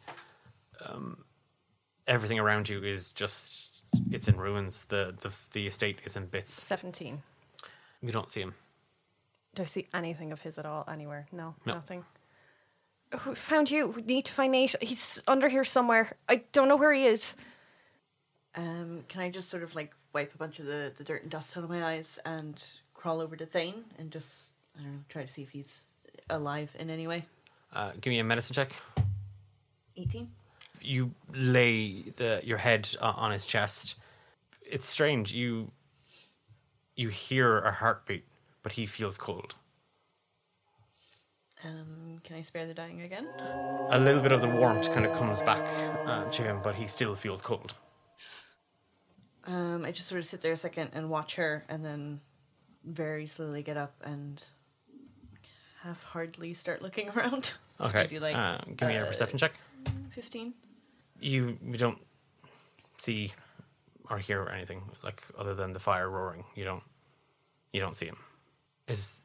um, 0.84 1.24
everything 2.06 2.38
around 2.38 2.68
you 2.68 2.82
is 2.82 3.12
just 3.12 3.67
it's 4.10 4.28
in 4.28 4.36
ruins. 4.36 4.84
The 4.86 5.14
the 5.20 5.32
the 5.52 5.66
estate 5.66 6.00
is 6.04 6.16
in 6.16 6.26
bits. 6.26 6.52
17. 6.52 7.22
You 8.02 8.12
don't 8.12 8.30
see 8.30 8.40
him. 8.42 8.54
Do 9.54 9.62
I 9.62 9.66
see 9.66 9.86
anything 9.92 10.30
of 10.32 10.40
his 10.42 10.58
at 10.58 10.66
all 10.66 10.84
anywhere? 10.90 11.26
No, 11.32 11.54
No. 11.66 11.74
nothing. 11.74 12.04
Who 13.20 13.34
found 13.34 13.70
you? 13.70 13.88
We 13.88 14.02
need 14.02 14.26
to 14.26 14.32
find 14.32 14.52
Nate. 14.52 14.76
He's 14.82 15.22
under 15.26 15.48
here 15.48 15.64
somewhere. 15.64 16.12
I 16.28 16.42
don't 16.52 16.68
know 16.68 16.76
where 16.76 16.92
he 16.92 17.04
is. 17.04 17.36
Um, 18.54 19.04
can 19.08 19.22
I 19.22 19.30
just 19.30 19.48
sort 19.48 19.62
of 19.62 19.74
like 19.74 19.94
wipe 20.12 20.34
a 20.34 20.38
bunch 20.38 20.58
of 20.58 20.66
the, 20.66 20.92
the 20.96 21.04
dirt 21.04 21.22
and 21.22 21.30
dust 21.30 21.56
out 21.56 21.64
of 21.64 21.70
my 21.70 21.84
eyes 21.84 22.18
and 22.24 22.62
crawl 22.94 23.20
over 23.20 23.36
to 23.36 23.46
Thane 23.46 23.84
and 23.98 24.10
just 24.10 24.52
I 24.78 24.82
don't 24.82 24.92
know 24.92 24.98
try 25.08 25.22
to 25.24 25.28
see 25.32 25.42
if 25.42 25.50
he's 25.50 25.84
alive 26.30 26.70
in 26.78 26.90
any 26.90 27.06
way? 27.06 27.24
Uh, 27.72 27.92
give 28.00 28.10
me 28.10 28.18
a 28.18 28.24
medicine 28.24 28.54
check. 28.54 28.72
Eighteen. 29.96 30.30
You 30.82 31.12
lay 31.32 32.12
the 32.16 32.40
your 32.44 32.58
head 32.58 32.88
o- 33.00 33.06
on 33.16 33.32
his 33.32 33.46
chest. 33.46 33.94
It's 34.62 34.86
strange. 34.86 35.32
You 35.32 35.70
you 36.96 37.08
hear 37.08 37.58
a 37.58 37.72
heartbeat, 37.72 38.24
but 38.62 38.72
he 38.72 38.86
feels 38.86 39.18
cold. 39.18 39.54
Um, 41.64 42.20
can 42.22 42.36
I 42.36 42.42
spare 42.42 42.66
the 42.66 42.74
dying 42.74 43.02
again? 43.02 43.26
A 43.90 43.98
little 43.98 44.22
bit 44.22 44.30
of 44.30 44.40
the 44.40 44.48
warmth 44.48 44.92
kind 44.92 45.04
of 45.04 45.12
comes 45.12 45.42
back 45.42 45.64
uh, 46.06 46.24
to 46.30 46.42
him, 46.42 46.60
but 46.62 46.76
he 46.76 46.86
still 46.86 47.16
feels 47.16 47.42
cold. 47.42 47.74
Um, 49.44 49.84
I 49.84 49.90
just 49.90 50.08
sort 50.08 50.20
of 50.20 50.24
sit 50.26 50.40
there 50.42 50.52
a 50.52 50.56
second 50.56 50.90
and 50.92 51.10
watch 51.10 51.34
her, 51.36 51.64
and 51.68 51.84
then 51.84 52.20
very 52.84 53.26
slowly 53.26 53.62
get 53.62 53.76
up 53.76 53.94
and 54.04 54.42
half-heartedly 55.82 56.54
start 56.54 56.80
looking 56.82 57.08
around. 57.16 57.54
Okay. 57.80 58.02
Maybe 58.02 58.18
like 58.20 58.36
uh, 58.36 58.58
give 58.76 58.88
me 58.88 58.96
a 58.96 59.02
uh, 59.02 59.06
perception 59.06 59.38
check. 59.38 59.54
fifteen. 60.10 60.54
You 61.20 61.58
you 61.64 61.76
don't 61.76 61.98
see 62.98 63.32
or 64.10 64.18
hear 64.18 64.48
anything 64.52 64.82
like 65.02 65.22
other 65.38 65.54
than 65.54 65.72
the 65.72 65.80
fire 65.80 66.08
roaring. 66.08 66.44
You 66.54 66.64
don't 66.64 66.82
you 67.72 67.80
don't 67.80 67.96
see 67.96 68.06
him. 68.06 68.18
Is 68.86 69.22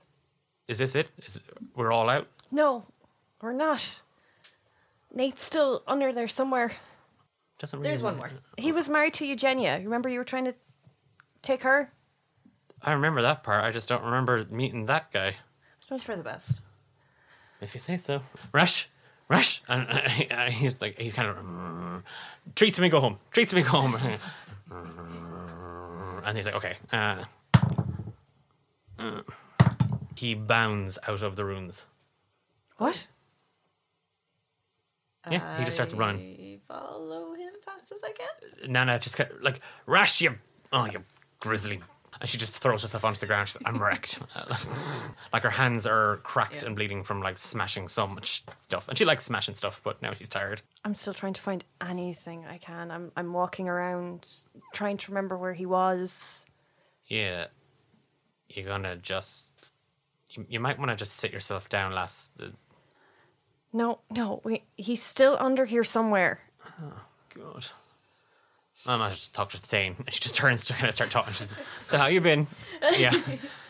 is 0.68 0.78
this 0.78 0.96
it? 0.96 1.10
Is 1.26 1.40
we're 1.76 1.92
all 1.92 2.10
out? 2.10 2.28
No, 2.52 2.86
we're 3.42 3.54
not. 3.54 4.02
Nate's 5.14 5.44
still 5.44 5.84
under 5.88 6.12
there 6.12 6.28
somewhere. 6.28 6.74
doesn't 7.60 7.80
really. 7.80 7.90
There's 7.90 8.04
one 8.04 8.18
more. 8.18 8.32
He 8.58 8.72
was 8.72 8.90
married 8.90 9.14
to 9.16 9.26
Eugenia. 9.26 9.80
Remember 9.84 10.10
you 10.10 10.20
were 10.20 10.26
trying 10.26 10.46
to 10.46 10.56
take 11.42 11.64
her? 11.64 11.92
I 12.82 12.94
remember 12.94 13.22
that 13.22 13.44
part. 13.44 13.64
I 13.64 13.72
just 13.72 13.88
don't 13.88 14.04
remember 14.04 14.46
meeting 14.50 14.88
that 14.88 15.12
guy. 15.12 15.36
It's 15.90 16.02
for 16.02 16.16
the 16.16 16.24
best. 16.24 16.60
If 17.62 17.76
you 17.76 17.80
say 17.80 17.98
so. 17.98 18.22
Rush, 18.52 18.90
rush, 19.30 19.62
and, 19.68 19.90
and, 20.32 20.54
he's 20.54 20.82
like 20.82 21.00
he 21.00 21.12
kind 21.12 21.30
of 21.30 21.38
"Mm, 21.38 22.04
treats 22.56 22.80
me, 22.80 22.90
go 22.90 23.00
home. 23.00 23.20
Treats 23.32 23.54
me, 23.54 23.62
go 23.64 23.70
home. 23.70 23.96
and 26.26 26.38
he's 26.38 26.46
like, 26.46 26.56
okay. 26.56 26.76
Uh, 26.92 27.24
uh. 29.00 29.22
he 30.16 30.34
bounds 30.36 30.98
out 31.08 31.24
of 31.24 31.36
the 31.36 31.46
rooms. 31.46 31.86
What? 32.78 33.08
Yeah, 35.32 35.58
he 35.58 35.64
just 35.64 35.78
starts 35.78 35.94
running. 35.94 36.60
I 36.70 36.74
follow 36.74 37.34
him 37.34 37.54
fast 37.64 37.94
as 37.94 38.04
I 38.04 38.12
can. 38.12 38.72
Nana 38.72 39.00
just 39.00 39.16
kind 39.16 39.32
of 39.32 39.42
like, 39.42 39.62
Rash, 39.86 40.20
you, 40.22 40.36
oh, 40.74 40.86
you 40.86 41.04
grizzly. 41.40 41.80
And 42.24 42.30
she 42.30 42.38
just 42.38 42.58
throws 42.60 42.84
herself 42.84 43.04
onto 43.04 43.20
the 43.20 43.26
ground. 43.26 43.50
She's 43.50 43.62
like, 43.62 43.68
I'm 43.76 43.84
wrecked. 43.84 44.18
like 45.34 45.44
her 45.44 45.50
hands 45.50 45.86
are 45.86 46.18
cracked 46.24 46.62
Yeah. 46.62 46.68
and 46.68 46.76
bleeding 46.76 47.04
from 47.04 47.22
like 47.22 47.38
smashing 47.38 47.90
so 47.90 48.08
much 48.08 48.46
stuff. 48.64 48.88
And 48.88 48.98
she 48.98 49.04
likes 49.04 49.26
smashing 49.26 49.56
stuff, 49.56 49.82
but 49.84 50.02
now 50.02 50.14
she's 50.14 50.30
tired. 50.30 50.62
I'm 50.86 50.96
still 50.96 51.14
trying 51.14 51.34
to 51.34 51.42
find 51.42 51.66
anything 51.82 52.46
I 52.50 52.58
can. 52.60 52.92
I'm 52.92 53.12
I'm 53.18 53.34
walking 53.34 53.68
around 53.68 54.28
trying 54.74 54.96
to 54.98 55.12
remember 55.12 55.38
where 55.38 55.52
he 55.54 55.66
was. 55.66 56.46
Yeah, 57.08 57.48
you're 58.48 58.68
gonna 58.68 58.96
just. 58.96 59.50
You, 60.30 60.46
you 60.48 60.60
might 60.62 60.80
want 60.80 60.90
to 60.92 60.96
just 60.96 61.18
sit 61.18 61.34
yourself 61.34 61.68
down, 61.68 61.94
last 61.94 62.32
No, 63.74 64.00
no, 64.10 64.40
wait, 64.46 64.64
he's 64.78 65.04
still 65.04 65.36
under 65.40 65.66
here 65.66 65.84
somewhere. 65.84 66.40
Oh, 66.82 67.02
God. 67.36 67.68
I 68.86 68.98
might 68.98 69.12
just 69.12 69.34
talk 69.34 69.50
to 69.52 69.58
Thane. 69.58 69.96
And 70.00 70.14
she 70.14 70.20
just 70.20 70.36
turns 70.36 70.66
to 70.66 70.74
kind 70.74 70.88
of 70.90 70.96
start 70.96 71.12
talking. 71.12 71.34
She's 71.34 71.58
so 71.86 71.98
how 71.98 72.08
you 72.08 72.22
been? 72.22 72.48
Yeah. 72.98 73.14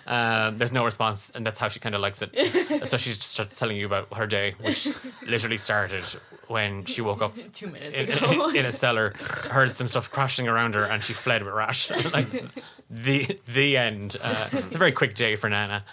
Um, 0.05 0.57
there's 0.57 0.73
no 0.73 0.83
response, 0.83 1.31
and 1.33 1.47
that's 1.47 1.57
how 1.57 1.69
she 1.69 1.79
kind 1.79 1.95
of 1.95 2.01
likes 2.01 2.21
it. 2.21 2.35
so 2.85 2.97
she 2.97 3.11
just 3.11 3.21
starts 3.21 3.57
telling 3.57 3.77
you 3.77 3.85
about 3.85 4.13
her 4.13 4.27
day, 4.27 4.53
which 4.59 4.89
literally 5.25 5.55
started 5.55 6.03
when 6.47 6.83
she 6.83 6.99
woke 6.99 7.21
up 7.21 7.33
Two 7.53 7.67
minutes 7.67 7.97
in, 7.97 8.11
ago. 8.11 8.49
in 8.49 8.65
a 8.65 8.71
cellar, 8.73 9.13
heard 9.49 9.73
some 9.75 9.87
stuff 9.87 10.11
crashing 10.11 10.45
around 10.49 10.75
her, 10.75 10.83
and 10.83 11.01
she 11.01 11.13
fled 11.13 11.41
with 11.41 11.53
Rash. 11.53 11.89
like 12.11 12.27
the 12.89 13.39
the 13.47 13.77
end. 13.77 14.17
Uh, 14.21 14.49
it's 14.51 14.75
a 14.75 14.77
very 14.77 14.91
quick 14.91 15.15
day 15.15 15.37
for 15.37 15.49
Nana. 15.49 15.85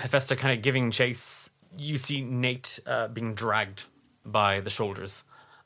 Hephaestus 0.00 0.36
kind 0.36 0.56
of 0.56 0.62
giving 0.62 0.90
chase. 0.90 1.50
You 1.78 1.98
see 1.98 2.20
Nate 2.22 2.80
uh, 2.84 3.06
being 3.06 3.34
dragged 3.34 3.84
by 4.24 4.58
the 4.60 4.70
shoulders 4.70 5.22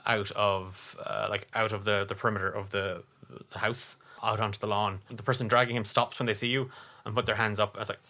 out 0.06 0.30
of 0.32 0.96
uh, 1.04 1.26
like 1.30 1.48
out 1.54 1.72
of 1.72 1.84
the 1.84 2.04
the 2.06 2.14
perimeter 2.14 2.48
of 2.48 2.70
the 2.70 3.02
the 3.50 3.58
house 3.58 3.96
out 4.22 4.40
onto 4.40 4.58
the 4.58 4.66
lawn. 4.66 5.00
The 5.10 5.22
person 5.22 5.48
dragging 5.48 5.76
him 5.76 5.84
stops 5.84 6.18
when 6.18 6.26
they 6.26 6.34
see 6.34 6.48
you 6.48 6.70
and 7.04 7.14
put 7.14 7.26
their 7.26 7.34
hands 7.34 7.60
up. 7.60 7.76
I 7.76 7.80
was 7.80 7.88
like, 7.88 8.00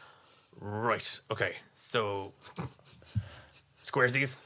right, 0.61 1.21
okay, 1.31 1.55
so 1.73 2.33
squares 3.77 4.13
these. 4.13 4.39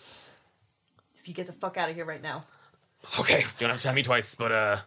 If 1.19 1.28
you 1.28 1.35
get 1.35 1.47
the 1.47 1.52
fuck 1.52 1.76
out 1.76 1.90
of 1.90 1.97
here 1.97 2.05
right 2.05 2.23
now. 2.23 2.45
Okay, 3.19 3.40
you 3.40 3.47
don't 3.59 3.71
have 3.71 3.78
to 3.78 3.85
tell 3.85 3.95
me 3.95 4.02
twice, 4.02 4.35
but 4.35 4.52
uh, 4.52 4.78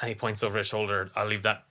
and 0.00 0.08
he 0.08 0.14
points 0.14 0.42
over 0.42 0.58
his 0.58 0.66
shoulder. 0.66 1.10
I'll 1.16 1.26
leave 1.26 1.42
that. 1.42 1.64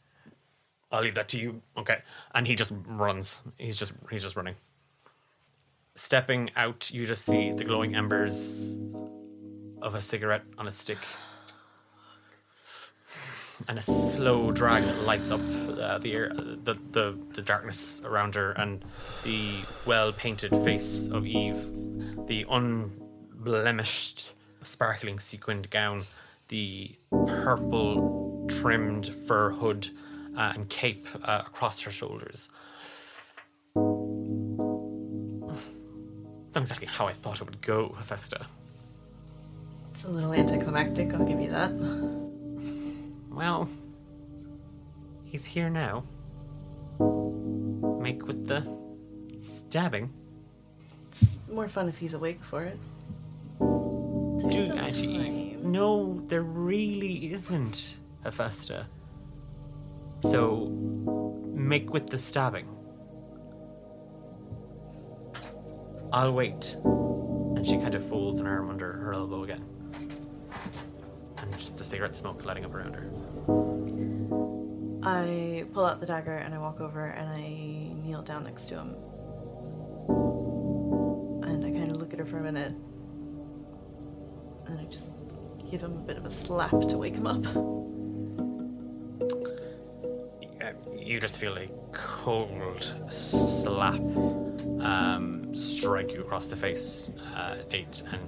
I'll 0.91 1.01
leave 1.01 1.15
that 1.15 1.29
to 1.29 1.37
you. 1.37 1.61
Okay, 1.77 1.99
and 2.33 2.45
he 2.45 2.55
just 2.55 2.71
runs. 2.85 3.41
He's 3.57 3.77
just 3.77 3.93
he's 4.09 4.23
just 4.23 4.35
running. 4.35 4.55
Stepping 5.95 6.51
out, 6.55 6.91
you 6.91 7.05
just 7.05 7.25
see 7.25 7.51
the 7.51 7.63
glowing 7.63 7.95
embers 7.95 8.79
of 9.81 9.95
a 9.95 10.01
cigarette 10.01 10.43
on 10.57 10.67
a 10.67 10.71
stick, 10.71 10.99
and 13.67 13.77
a 13.77 13.81
slow 13.81 14.51
drag 14.51 14.83
lights 15.03 15.31
up 15.31 15.41
uh, 15.79 15.97
the 15.99 16.13
air, 16.13 16.31
the, 16.33 16.75
the 16.91 17.17
the 17.33 17.41
darkness 17.41 18.01
around 18.05 18.35
her, 18.35 18.51
and 18.51 18.83
the 19.23 19.53
well 19.85 20.11
painted 20.13 20.51
face 20.63 21.07
of 21.07 21.25
Eve, 21.25 21.61
the 22.27 22.45
unblemished, 22.49 24.33
sparkling 24.63 25.19
sequined 25.19 25.69
gown, 25.69 26.03
the 26.47 26.91
purple 27.27 28.47
trimmed 28.49 29.07
fur 29.27 29.51
hood 29.51 29.89
uh, 30.37 30.53
and 30.55 30.69
cape 30.69 31.07
uh, 31.23 31.43
across 31.45 31.79
her 31.81 31.91
shoulders. 31.91 32.49
Not 36.53 36.63
exactly 36.63 36.87
how 36.87 37.07
I 37.07 37.13
thought 37.13 37.41
it 37.41 37.45
would 37.45 37.61
go, 37.61 37.95
Hephaestus. 37.97 38.43
It's 40.01 40.09
a 40.09 40.13
little 40.13 40.33
anticlimactic, 40.33 41.13
I'll 41.13 41.23
give 41.23 41.39
you 41.39 41.51
that. 41.51 41.71
Well, 43.29 43.69
he's 45.25 45.45
here 45.45 45.69
now. 45.69 46.01
Make 47.99 48.25
with 48.25 48.47
the 48.47 48.65
stabbing. 49.37 50.11
It's 51.07 51.37
more 51.47 51.67
fun 51.67 51.87
if 51.87 51.99
he's 51.99 52.15
awake 52.15 52.43
for 52.43 52.63
it. 52.63 52.79
There's 53.59 54.55
Do 54.55 54.65
still 54.65 54.79
actually. 54.79 55.57
No, 55.61 56.19
there 56.25 56.41
really 56.41 57.31
isn't, 57.33 57.97
Hephaestus. 58.23 58.87
So, 60.21 60.65
make 61.53 61.93
with 61.93 62.07
the 62.07 62.17
stabbing. 62.17 62.65
I'll 66.11 66.33
wait. 66.33 66.75
And 66.83 67.63
she 67.63 67.77
kind 67.77 67.93
of 67.93 68.03
folds 68.03 68.39
an 68.39 68.47
arm 68.47 68.71
under 68.71 68.93
her 68.93 69.13
elbow 69.13 69.43
again. 69.43 69.63
Just 71.61 71.77
the 71.77 71.83
cigarette 71.83 72.15
smoke 72.15 72.43
lighting 72.43 72.65
up 72.65 72.73
around 72.73 72.95
her. 72.95 73.07
I 75.03 75.63
pull 75.73 75.85
out 75.85 75.99
the 75.99 76.07
dagger 76.07 76.37
and 76.37 76.55
I 76.55 76.57
walk 76.57 76.81
over 76.81 77.05
and 77.05 77.29
I 77.29 77.41
kneel 78.03 78.23
down 78.23 78.45
next 78.45 78.65
to 78.69 78.77
him. 78.77 78.95
And 81.43 81.63
I 81.63 81.69
kind 81.69 81.91
of 81.91 81.97
look 81.97 82.13
at 82.13 82.19
her 82.19 82.25
for 82.25 82.39
a 82.39 82.41
minute. 82.41 82.73
And 84.65 84.79
I 84.79 84.85
just 84.85 85.11
give 85.69 85.81
him 85.81 85.91
a 85.91 86.01
bit 86.01 86.17
of 86.17 86.25
a 86.25 86.31
slap 86.31 86.71
to 86.71 86.97
wake 86.97 87.13
him 87.13 87.27
up. 87.27 87.45
Uh, 90.59 90.71
you 90.97 91.19
just 91.19 91.37
feel 91.37 91.55
a 91.59 91.67
cold 91.91 92.95
slap 93.09 94.01
um, 94.81 95.53
strike 95.53 96.11
you 96.11 96.21
across 96.21 96.47
the 96.47 96.55
face, 96.55 97.11
uh, 97.35 97.57
Nate. 97.71 98.01
And 98.11 98.27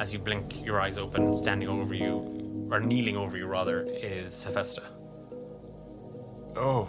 as 0.00 0.12
you 0.12 0.18
blink 0.18 0.64
your 0.64 0.80
eyes 0.80 0.98
open, 0.98 1.32
standing 1.32 1.68
over 1.68 1.94
you, 1.94 2.41
or 2.72 2.80
kneeling 2.80 3.18
over 3.18 3.36
you 3.36 3.46
rather, 3.46 3.86
is 3.86 4.42
Hephaestus. 4.44 4.84
Oh. 6.56 6.88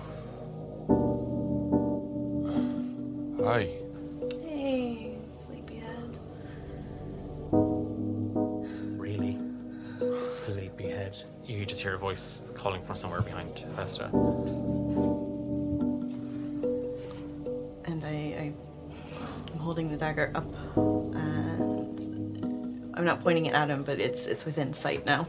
Hi. 3.43 3.67
Hey, 4.47 5.17
sleepyhead. 5.35 6.19
Really? 8.97 9.37
Sleepyhead. 10.29 11.21
You 11.45 11.65
just 11.65 11.81
hear 11.81 11.95
a 11.95 11.97
voice 11.97 12.53
calling 12.55 12.81
from 12.85 12.95
somewhere 12.95 13.21
behind 13.21 13.59
Hephaestus. 13.59 14.09
And 17.83 18.05
I, 18.05 18.07
I, 18.07 18.53
I'm 19.51 19.59
holding 19.59 19.89
the 19.89 19.97
dagger 19.97 20.31
up, 20.33 20.45
and 20.77 21.99
I'm 22.93 23.03
not 23.03 23.19
pointing 23.21 23.47
it 23.47 23.53
at 23.53 23.67
him, 23.69 23.83
but 23.83 23.99
it's 23.99 24.27
it's 24.27 24.45
within 24.45 24.73
sight 24.73 25.05
now. 25.05 25.27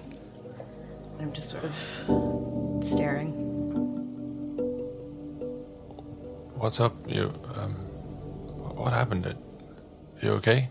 And 1.24 1.30
I'm 1.30 1.34
just 1.34 1.48
sort 1.48 1.64
of 1.64 2.84
staring. 2.84 3.32
What's 6.58 6.80
up? 6.80 6.94
You, 7.10 7.32
um, 7.54 7.72
what 8.76 8.92
happened? 8.92 9.24
It- 9.24 9.38
You 10.20 10.32
okay? 10.32 10.68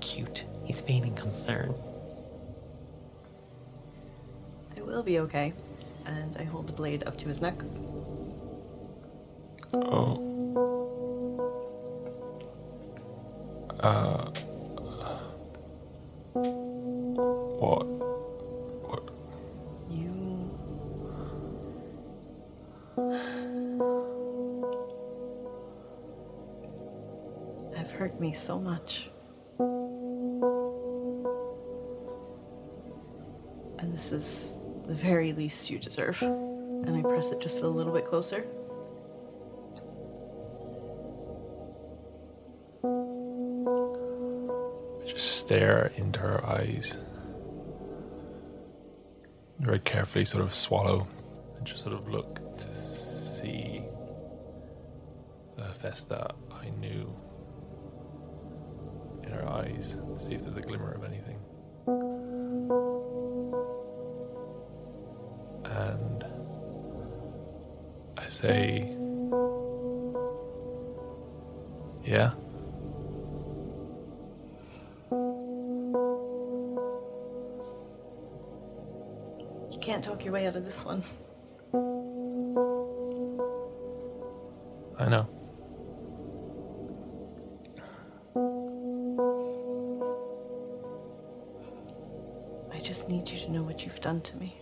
Cute. 0.00 0.46
He's 0.64 0.80
feigning 0.80 1.14
concern. 1.14 1.74
I 4.74 4.80
will 4.80 5.02
be 5.02 5.18
okay. 5.20 5.52
And 6.06 6.38
I 6.38 6.44
hold 6.44 6.68
the 6.68 6.72
blade 6.72 7.04
up 7.04 7.18
to 7.18 7.28
his 7.28 7.42
neck. 7.42 7.60
Oh. 9.74 10.22
Uh. 13.80 14.30
What? 17.58 17.86
What? 18.84 19.10
You. 19.88 20.50
have 27.76 27.92
hurt 27.92 28.20
me 28.20 28.34
so 28.34 28.58
much. 28.58 29.10
And 33.78 33.92
this 33.92 34.12
is 34.12 34.56
the 34.84 34.94
very 34.94 35.32
least 35.32 35.70
you 35.70 35.78
deserve. 35.78 36.20
And 36.20 36.94
I 36.94 37.00
press 37.00 37.30
it 37.30 37.40
just 37.40 37.62
a 37.62 37.68
little 37.68 37.92
bit 37.92 38.04
closer. 38.04 38.44
just 45.06 45.38
stare 45.38 45.92
into 45.96 46.20
her 46.20 46.44
eyes. 46.44 46.98
Very 49.66 49.80
carefully, 49.80 50.24
sort 50.24 50.44
of 50.44 50.54
swallow 50.54 51.08
and 51.56 51.66
just 51.66 51.82
sort 51.82 51.92
of 51.92 52.08
look 52.08 52.56
to 52.56 52.72
see 52.72 53.82
the 55.56 55.64
Festa 55.74 56.32
I 56.52 56.70
knew 56.78 57.12
in 59.24 59.32
her 59.32 59.44
eyes, 59.48 59.98
see 60.18 60.34
if 60.36 60.42
there's 60.42 60.56
a 60.56 60.60
glimmer 60.60 60.92
of 60.92 61.02
anything. 61.02 61.40
And 65.64 66.24
I 68.16 68.28
say, 68.28 68.96
Yeah. 72.04 72.34
Talk 80.06 80.24
your 80.24 80.32
way 80.32 80.46
out 80.46 80.54
of 80.54 80.64
this 80.64 80.84
one. 80.84 81.02
I 84.98 85.08
know. 85.08 85.26
I 92.72 92.78
just 92.80 93.08
need 93.08 93.28
you 93.28 93.38
to 93.40 93.50
know 93.50 93.64
what 93.64 93.84
you've 93.84 94.00
done 94.00 94.20
to 94.20 94.36
me. 94.36 94.56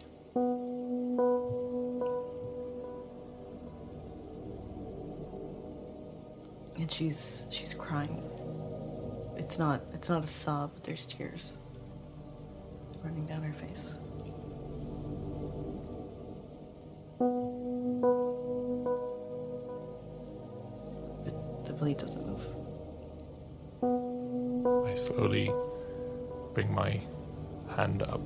And 6.81 6.91
she's 6.91 7.47
she's 7.51 7.75
crying. 7.75 8.23
It's 9.37 9.59
not 9.59 9.83
it's 9.93 10.09
not 10.09 10.25
a 10.25 10.27
sob, 10.27 10.71
but 10.75 10.85
there's 10.85 11.05
tears 11.05 11.59
running 13.03 13.27
down 13.27 13.43
her 13.43 13.53
face. 13.53 13.99
Bring 26.55 26.73
my 26.73 27.01
hand 27.77 28.03
up 28.03 28.21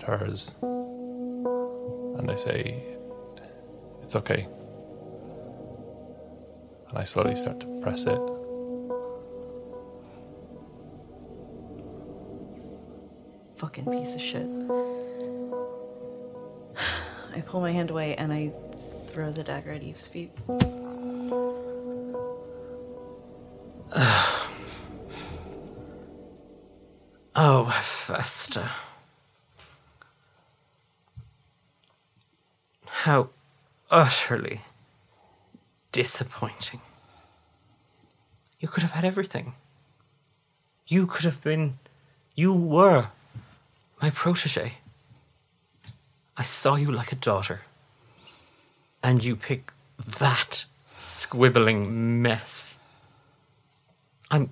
to 0.00 0.06
hers 0.06 0.54
and 0.62 2.30
I 2.30 2.34
say, 2.34 2.82
It's 4.02 4.16
okay. 4.16 4.48
And 6.88 6.98
I 6.98 7.04
slowly 7.04 7.36
start 7.36 7.60
to 7.60 7.66
press 7.80 8.04
it. 8.04 8.20
Fucking 13.56 13.86
piece 13.86 14.14
of 14.14 14.20
shit. 14.20 14.46
I 17.36 17.40
pull 17.42 17.60
my 17.60 17.72
hand 17.72 17.90
away 17.90 18.16
and 18.16 18.32
I 18.32 18.50
throw 19.06 19.30
the 19.30 19.44
dagger 19.44 19.72
at 19.72 19.82
Eve's 19.82 20.08
feet. 20.08 20.32
Utterly 34.22 34.60
disappointing. 35.90 36.80
You 38.60 38.68
could 38.68 38.82
have 38.82 38.92
had 38.92 39.04
everything. 39.04 39.54
You 40.86 41.06
could 41.06 41.24
have 41.24 41.42
been. 41.42 41.78
You 42.34 42.52
were 42.52 43.08
my 44.00 44.10
protege. 44.10 44.74
I 46.36 46.42
saw 46.42 46.76
you 46.76 46.90
like 46.90 47.12
a 47.12 47.16
daughter. 47.16 47.62
And 49.02 49.24
you 49.24 49.34
pick 49.34 49.72
that 49.98 50.64
squibbling 51.00 51.90
mess. 52.22 52.76
I'm 54.30 54.50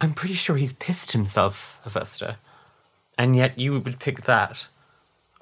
I'm 0.00 0.12
pretty 0.12 0.34
sure 0.34 0.56
he's 0.56 0.72
pissed 0.72 1.12
himself, 1.12 1.80
Avesta. 1.84 2.38
And 3.16 3.36
yet 3.36 3.58
you 3.58 3.78
would 3.78 4.00
pick 4.00 4.24
that 4.24 4.66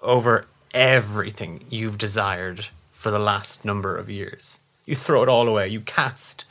over 0.00 0.46
everything 0.74 1.64
you've 1.70 1.96
desired 1.96 2.68
for 3.02 3.10
the 3.10 3.18
last 3.18 3.64
number 3.64 3.96
of 3.96 4.08
years. 4.08 4.60
You 4.86 4.94
throw 4.94 5.24
it 5.24 5.28
all 5.28 5.48
away. 5.48 5.66
You 5.66 5.80
cast 5.80 6.44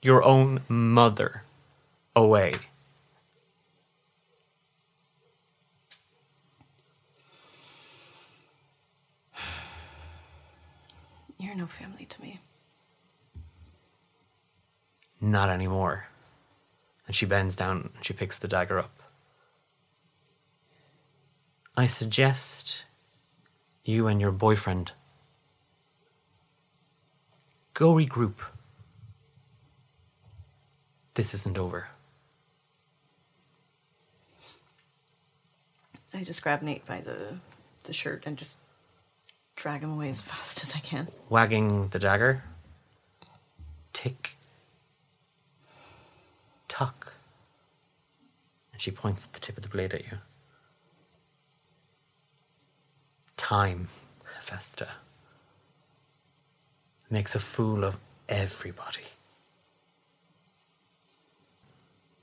your 0.00 0.22
own 0.22 0.60
mother 0.68 1.42
away. 2.14 2.54
You're 11.36 11.56
no 11.56 11.66
family 11.66 12.04
to 12.04 12.22
me. 12.22 12.38
Not 15.20 15.50
anymore. 15.50 16.06
And 17.08 17.16
she 17.16 17.26
bends 17.26 17.56
down 17.56 17.90
and 17.92 18.04
she 18.04 18.12
picks 18.12 18.38
the 18.38 18.46
dagger 18.46 18.78
up. 18.78 19.02
I 21.76 21.88
suggest 21.88 22.84
you 23.82 24.06
and 24.06 24.20
your 24.20 24.30
boyfriend 24.30 24.92
go 27.82 27.96
regroup. 27.96 28.36
This 31.14 31.34
isn't 31.34 31.58
over. 31.58 31.88
I 36.14 36.22
just 36.22 36.44
grab 36.44 36.62
Nate 36.62 36.86
by 36.86 37.00
the 37.00 37.38
the 37.82 37.92
shirt 37.92 38.22
and 38.24 38.36
just 38.36 38.58
drag 39.56 39.80
him 39.80 39.90
away 39.90 40.10
as 40.10 40.20
fast 40.20 40.62
as 40.62 40.76
I 40.76 40.78
can. 40.78 41.08
Wagging 41.28 41.88
the 41.88 41.98
dagger. 41.98 42.44
Tick. 43.92 44.36
Tuck. 46.68 47.14
And 48.72 48.80
she 48.80 48.92
points 48.92 49.26
the 49.26 49.40
tip 49.40 49.56
of 49.56 49.64
the 49.64 49.68
blade 49.68 49.92
at 49.92 50.04
you. 50.04 50.18
Time, 53.36 53.88
Festa. 54.40 54.86
Makes 57.12 57.34
a 57.34 57.40
fool 57.40 57.84
of 57.84 57.98
everybody. 58.26 59.04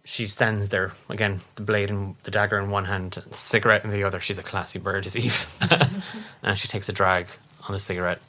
She 0.04 0.26
stands 0.26 0.70
there, 0.70 0.94
again, 1.10 1.42
the 1.54 1.62
blade 1.62 1.92
and 1.92 2.16
the 2.24 2.32
dagger 2.32 2.58
in 2.58 2.72
one 2.72 2.86
hand, 2.86 3.24
cigarette 3.30 3.86
in 3.86 3.92
the 3.92 4.04
other. 4.04 4.20
She's 4.20 4.40
a 4.40 4.44
classy 4.44 4.80
bird, 4.80 5.06
is 5.06 5.16
Eve. 5.16 5.60
and 6.42 6.58
she 6.58 6.68
takes 6.68 6.90
a 6.90 6.92
drag 6.92 7.28
on 7.68 7.74
the 7.74 7.80
cigarette. 7.80 8.20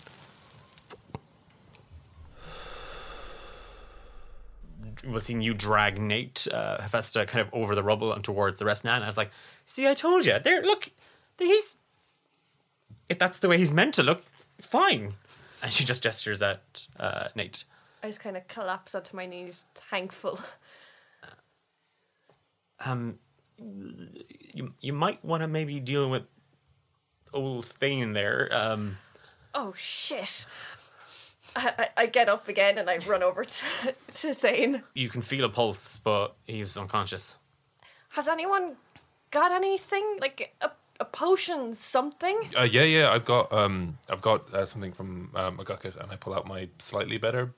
We'll 5.06 5.22
see 5.22 5.40
you 5.40 5.54
drag 5.54 5.98
Nate 5.98 6.46
uh, 6.52 6.82
Hephaestus 6.82 7.24
kind 7.24 7.40
of 7.40 7.54
over 7.54 7.74
the 7.74 7.82
rubble 7.82 8.12
and 8.12 8.22
towards 8.22 8.58
the 8.58 8.66
rest. 8.66 8.84
Nana 8.84 9.08
is 9.08 9.16
like, 9.16 9.30
"See, 9.64 9.88
I 9.88 9.94
told 9.94 10.26
you. 10.26 10.38
There, 10.38 10.60
look, 10.60 10.90
he's. 11.38 11.76
If 13.08 13.18
that's 13.18 13.38
the 13.38 13.48
way 13.48 13.56
he's 13.56 13.72
meant 13.72 13.94
to 13.94 14.02
look, 14.02 14.26
fine." 14.60 15.14
And 15.62 15.72
she 15.72 15.84
just 15.84 16.02
gestures 16.02 16.40
at 16.42 16.86
uh, 16.98 17.28
Nate. 17.34 17.64
I 18.02 18.06
just 18.06 18.20
kind 18.20 18.36
of 18.36 18.48
collapse 18.48 18.94
onto 18.94 19.14
my 19.16 19.26
knees, 19.26 19.60
thankful. 19.74 20.38
Um, 22.82 23.18
you 23.58 24.72
you 24.80 24.92
might 24.94 25.22
want 25.22 25.42
to 25.42 25.48
maybe 25.48 25.80
deal 25.80 26.08
with 26.10 26.22
old 27.34 27.66
Thane 27.66 28.14
there. 28.14 28.48
Um, 28.52 28.96
Oh 29.54 29.74
shit! 29.76 30.46
I, 31.54 31.72
I, 31.78 31.88
I 32.02 32.06
get 32.06 32.28
up 32.30 32.48
again 32.48 32.78
and 32.78 32.88
I 32.88 32.98
run 32.98 33.22
over 33.22 33.44
to, 33.44 33.64
to 34.10 34.32
Zane. 34.32 34.82
you 34.94 35.08
can 35.10 35.20
feel 35.22 35.44
a 35.44 35.48
pulse, 35.50 35.98
but 36.02 36.36
he's 36.44 36.76
unconscious. 36.78 37.36
Has 38.10 38.28
anyone 38.28 38.76
got 39.30 39.52
anything 39.52 40.16
like 40.20 40.54
a, 40.62 40.70
a 41.00 41.04
potion, 41.04 41.74
something? 41.74 42.38
Uh, 42.56 42.62
yeah, 42.62 42.82
yeah, 42.82 43.10
I've 43.10 43.24
got 43.24 43.52
um, 43.52 43.98
I've 44.08 44.22
got 44.22 44.52
uh, 44.54 44.66
something 44.66 44.92
from 44.92 45.30
um, 45.34 45.56
McGucket, 45.58 46.00
and 46.00 46.10
I 46.12 46.16
pull 46.16 46.34
out 46.34 46.46
my 46.46 46.68
slightly 46.78 47.18
better 47.18 47.52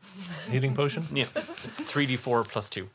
healing 0.50 0.74
potion. 0.74 1.06
Yeah, 1.12 1.26
it's 1.64 1.78
three 1.80 2.06
d 2.06 2.16
four 2.16 2.44
plus 2.44 2.70
two. 2.70 2.86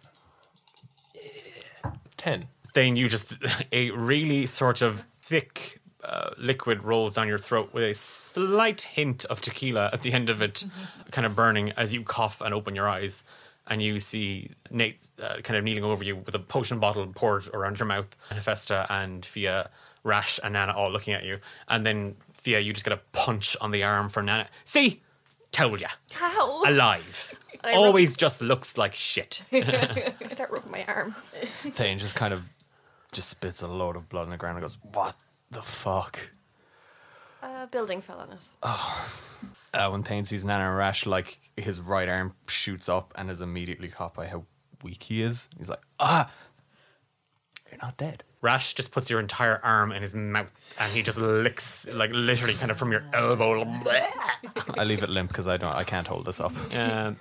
Ten. 2.15 2.47
Then 2.73 2.95
you 2.95 3.07
just 3.09 3.35
a 3.71 3.91
really 3.91 4.45
sort 4.45 4.81
of 4.81 5.05
thick 5.21 5.79
uh, 6.03 6.29
liquid 6.37 6.83
rolls 6.83 7.15
down 7.15 7.27
your 7.27 7.37
throat 7.37 7.73
with 7.73 7.83
a 7.83 7.93
slight 7.93 8.81
hint 8.83 9.25
of 9.25 9.41
tequila 9.41 9.89
at 9.93 10.01
the 10.01 10.13
end 10.13 10.29
of 10.29 10.41
it, 10.41 10.63
kind 11.11 11.25
of 11.25 11.35
burning 11.35 11.71
as 11.71 11.93
you 11.93 12.03
cough 12.03 12.41
and 12.41 12.53
open 12.53 12.75
your 12.75 12.87
eyes, 12.87 13.23
and 13.67 13.81
you 13.81 13.99
see 13.99 14.51
Nate 14.71 14.99
uh, 15.21 15.37
kind 15.43 15.57
of 15.57 15.63
kneeling 15.63 15.83
over 15.83 16.03
you 16.03 16.15
with 16.15 16.35
a 16.35 16.39
potion 16.39 16.79
bottle 16.79 17.05
poured 17.07 17.47
around 17.53 17.79
your 17.79 17.87
mouth, 17.87 18.15
and 18.29 18.41
Festa 18.41 18.85
and 18.89 19.25
Fia, 19.25 19.69
Rash, 20.07 20.39
and 20.43 20.53
Nana 20.53 20.73
all 20.73 20.89
looking 20.91 21.13
at 21.13 21.23
you, 21.25 21.39
and 21.67 21.85
then 21.85 22.15
Fia, 22.33 22.59
you 22.59 22.73
just 22.73 22.85
get 22.85 22.93
a 22.93 23.01
punch 23.11 23.57
on 23.61 23.71
the 23.71 23.83
arm 23.83 24.09
from 24.09 24.25
Nana. 24.25 24.47
See, 24.63 25.01
told 25.51 25.81
ya, 25.81 25.89
How? 26.13 26.63
alive. 26.63 27.33
I 27.63 27.69
rub- 27.71 27.77
always 27.77 28.15
just 28.15 28.41
looks 28.41 28.77
like 28.77 28.93
shit. 28.95 29.43
I 29.51 30.13
start 30.29 30.51
rubbing 30.51 30.71
my 30.71 30.85
arm. 30.85 31.13
Thane 31.21 31.99
just 31.99 32.15
kind 32.15 32.33
of 32.33 32.49
just 33.11 33.29
spits 33.29 33.61
a 33.61 33.67
load 33.67 33.95
of 33.95 34.07
blood 34.09 34.23
on 34.23 34.29
the 34.29 34.37
ground 34.37 34.57
and 34.57 34.63
goes, 34.63 34.77
"What 34.93 35.15
the 35.51 35.61
fuck?" 35.61 36.19
A 37.41 37.67
building 37.67 38.01
fell 38.01 38.19
on 38.19 38.29
us. 38.31 38.57
Uh, 38.63 39.89
when 39.89 40.03
Thane 40.03 40.23
sees 40.23 40.45
Nana 40.45 40.69
and 40.69 40.77
Rash, 40.77 41.05
like 41.05 41.39
his 41.55 41.79
right 41.79 42.07
arm 42.07 42.33
shoots 42.47 42.87
up 42.89 43.13
and 43.15 43.29
is 43.29 43.41
immediately 43.41 43.87
caught 43.89 44.13
by 44.13 44.27
how 44.27 44.45
weak 44.83 45.03
he 45.03 45.21
is. 45.21 45.49
He's 45.57 45.69
like, 45.69 45.81
"Ah, 45.99 46.31
you're 47.77 47.87
not 47.87 47.97
dead." 47.97 48.23
Rash 48.41 48.75
just 48.75 48.91
puts 48.91 49.09
your 49.09 49.19
entire 49.19 49.59
arm 49.63 49.91
in 49.91 50.01
his 50.01 50.13
mouth 50.13 50.51
and 50.79 50.91
he 50.91 51.01
just 51.01 51.17
licks, 51.17 51.87
like 51.87 52.11
literally 52.13 52.53
kind 52.53 52.69
of 52.69 52.77
from 52.77 52.91
your 52.91 53.03
elbow. 53.13 53.63
I 54.77 54.83
leave 54.83 55.01
it 55.01 55.09
limp 55.09 55.29
because 55.29 55.47
I 55.47 55.57
don't, 55.57 55.75
I 55.75 55.83
can't 55.83 56.07
hold 56.07 56.25
this 56.25 56.39
up. 56.39 56.53
Um, 56.73 57.17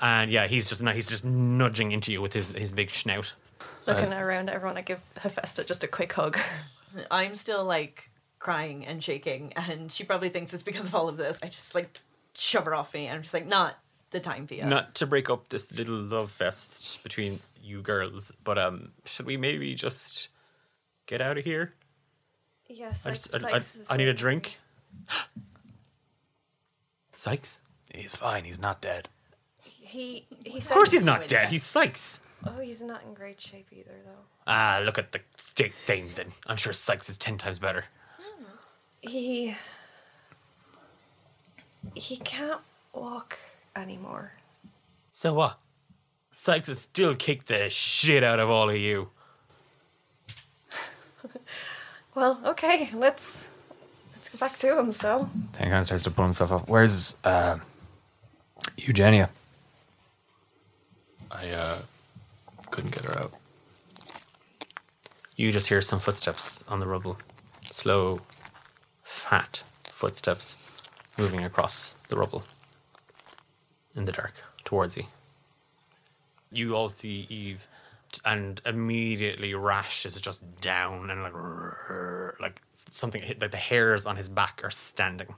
and 0.00 0.30
yeah, 0.30 0.46
he's 0.46 0.68
just 0.68 0.82
he's 0.82 1.08
just 1.08 1.24
nudging 1.24 1.92
into 1.92 2.12
you 2.12 2.22
with 2.22 2.32
his, 2.32 2.48
his 2.50 2.72
big 2.72 2.90
snout. 2.90 3.34
Looking 3.86 4.12
around 4.12 4.48
at 4.48 4.54
everyone, 4.54 4.78
I 4.78 4.82
give 4.82 5.00
Hephaestus 5.18 5.66
just 5.66 5.84
a 5.84 5.86
quick 5.86 6.12
hug. 6.14 6.38
I'm 7.10 7.34
still 7.34 7.64
like 7.64 8.08
crying 8.38 8.86
and 8.86 9.02
shaking, 9.04 9.52
and 9.56 9.92
she 9.92 10.04
probably 10.04 10.30
thinks 10.30 10.54
it's 10.54 10.62
because 10.62 10.88
of 10.88 10.94
all 10.94 11.08
of 11.08 11.16
this. 11.16 11.38
I 11.42 11.48
just 11.48 11.74
like 11.74 12.00
shove 12.34 12.64
her 12.64 12.74
off 12.74 12.94
me, 12.94 13.06
and 13.06 13.16
I'm 13.16 13.22
just 13.22 13.34
like, 13.34 13.46
not 13.46 13.78
the 14.10 14.20
time 14.20 14.46
for 14.46 14.54
you. 14.54 14.64
Not 14.64 14.94
to 14.96 15.06
break 15.06 15.28
up 15.28 15.50
this 15.50 15.72
little 15.72 15.96
love 15.96 16.30
fest 16.30 17.02
between 17.02 17.40
you 17.64 17.82
girls, 17.82 18.32
but 18.44 18.58
um, 18.58 18.92
should 19.04 19.26
we 19.26 19.36
maybe 19.36 19.74
just 19.74 20.28
get 21.06 21.20
out 21.20 21.38
of 21.38 21.44
here? 21.44 21.74
Yes, 22.68 23.06
I, 23.06 23.10
like 23.10 23.14
just, 23.14 23.34
I, 23.34 23.48
I, 23.48 23.52
Sykes 23.52 23.76
is 23.76 23.90
I 23.90 23.96
need 23.96 24.08
a 24.08 24.14
drink. 24.14 24.58
Sykes? 27.16 27.60
He's 27.94 28.14
fine. 28.14 28.44
He's 28.44 28.60
not 28.60 28.80
dead. 28.80 29.08
He 29.62 30.26
he 30.44 30.58
Of 30.58 30.68
course 30.68 30.90
he's 30.90 31.02
not 31.02 31.20
way 31.20 31.26
dead. 31.26 31.48
He's 31.48 31.62
Sykes. 31.62 32.20
Oh, 32.46 32.60
he's 32.60 32.82
not 32.82 33.02
in 33.06 33.14
great 33.14 33.40
shape 33.40 33.68
either, 33.72 33.94
though. 34.04 34.24
Ah, 34.46 34.80
look 34.84 34.98
at 34.98 35.12
the 35.12 35.20
state 35.36 35.72
things. 35.86 36.16
Then 36.16 36.32
I'm 36.46 36.56
sure 36.56 36.72
Sykes 36.72 37.08
is 37.08 37.16
ten 37.16 37.38
times 37.38 37.58
better. 37.58 37.84
He 39.00 39.54
he 41.94 42.16
can't 42.16 42.60
walk 42.92 43.38
anymore. 43.76 44.32
So 45.12 45.34
what? 45.34 45.58
Sykes 46.34 46.68
will 46.68 46.74
still 46.74 47.14
kick 47.14 47.46
the 47.46 47.70
shit 47.70 48.22
out 48.22 48.40
of 48.40 48.50
all 48.50 48.68
of 48.68 48.76
you. 48.76 49.08
Well, 52.14 52.40
okay, 52.44 52.90
let's 52.94 53.48
let's 54.14 54.28
go 54.28 54.38
back 54.38 54.56
to 54.58 54.78
him. 54.78 54.92
So 54.92 55.28
Thane 55.52 55.70
kind 55.70 55.84
starts 55.84 56.04
to 56.04 56.12
pull 56.12 56.24
himself 56.24 56.52
up. 56.52 56.68
Where's 56.68 57.16
uh, 57.24 57.58
Eugenia? 58.76 59.30
I 61.32 61.50
uh, 61.50 61.78
couldn't 62.70 62.94
get 62.94 63.04
her 63.04 63.18
out. 63.18 63.32
You 65.34 65.50
just 65.50 65.66
hear 65.66 65.82
some 65.82 65.98
footsteps 65.98 66.62
on 66.68 66.78
the 66.78 66.86
rubble. 66.86 67.18
Slow, 67.72 68.20
fat 69.02 69.64
footsteps 69.82 70.56
moving 71.18 71.44
across 71.44 71.96
the 72.08 72.16
rubble 72.16 72.44
in 73.96 74.04
the 74.04 74.12
dark 74.12 74.34
towards 74.64 74.96
you. 74.96 75.06
You 76.54 76.76
all 76.76 76.90
see 76.90 77.26
Eve, 77.28 77.66
and 78.24 78.60
immediately 78.64 79.54
Rash 79.54 80.06
is 80.06 80.20
just 80.20 80.42
down 80.60 81.10
and 81.10 81.22
like, 81.22 81.34
like 82.40 82.62
something 82.72 83.22
like 83.22 83.50
the 83.50 83.56
hairs 83.56 84.06
on 84.06 84.16
his 84.16 84.28
back 84.28 84.60
are 84.62 84.70
standing. 84.70 85.34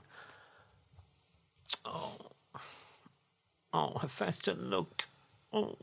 Oh, 1.85 2.17
oh, 3.73 3.97
Hephaestus, 3.99 4.57
look. 4.59 5.07
Oh, 5.51 5.75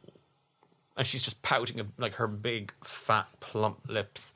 and 0.96 1.06
she's 1.06 1.24
just 1.24 1.42
pouting 1.42 1.92
like 1.98 2.14
her 2.14 2.28
big 2.28 2.72
fat 2.82 3.26
plump 3.40 3.78
lips 3.88 4.34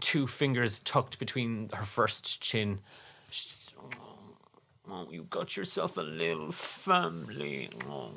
two 0.00 0.26
fingers 0.26 0.80
tucked 0.80 1.18
between 1.18 1.68
her 1.72 1.84
first 1.84 2.40
chin 2.40 2.78
she's, 3.30 3.72
oh, 3.78 4.18
oh, 4.90 5.06
you 5.10 5.24
got 5.24 5.56
yourself 5.56 5.96
a 5.96 6.02
little 6.02 6.52
family 6.52 7.70
oh. 7.88 8.10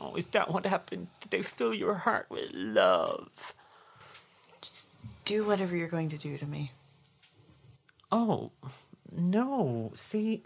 Oh 0.00 0.14
is 0.16 0.26
that 0.26 0.50
what 0.50 0.66
happened 0.66 1.08
did 1.20 1.30
they 1.30 1.42
fill 1.42 1.74
your 1.74 1.94
heart 1.94 2.26
with 2.30 2.50
love 2.52 3.54
Just 4.60 4.88
Do 5.24 5.44
whatever 5.44 5.76
you're 5.76 5.88
going 5.88 6.08
to 6.10 6.18
do 6.18 6.36
to 6.38 6.46
me. 6.46 6.72
Oh, 8.12 8.50
no. 9.12 9.92
See, 9.94 10.42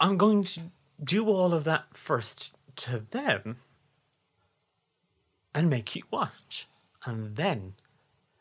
I'm 0.00 0.16
going 0.16 0.44
to 0.44 0.60
do 1.02 1.28
all 1.28 1.52
of 1.52 1.64
that 1.64 1.84
first 1.96 2.56
to 2.76 3.00
them 3.10 3.56
and 5.54 5.68
make 5.68 5.94
you 5.94 6.02
watch. 6.10 6.68
And 7.04 7.36
then, 7.36 7.74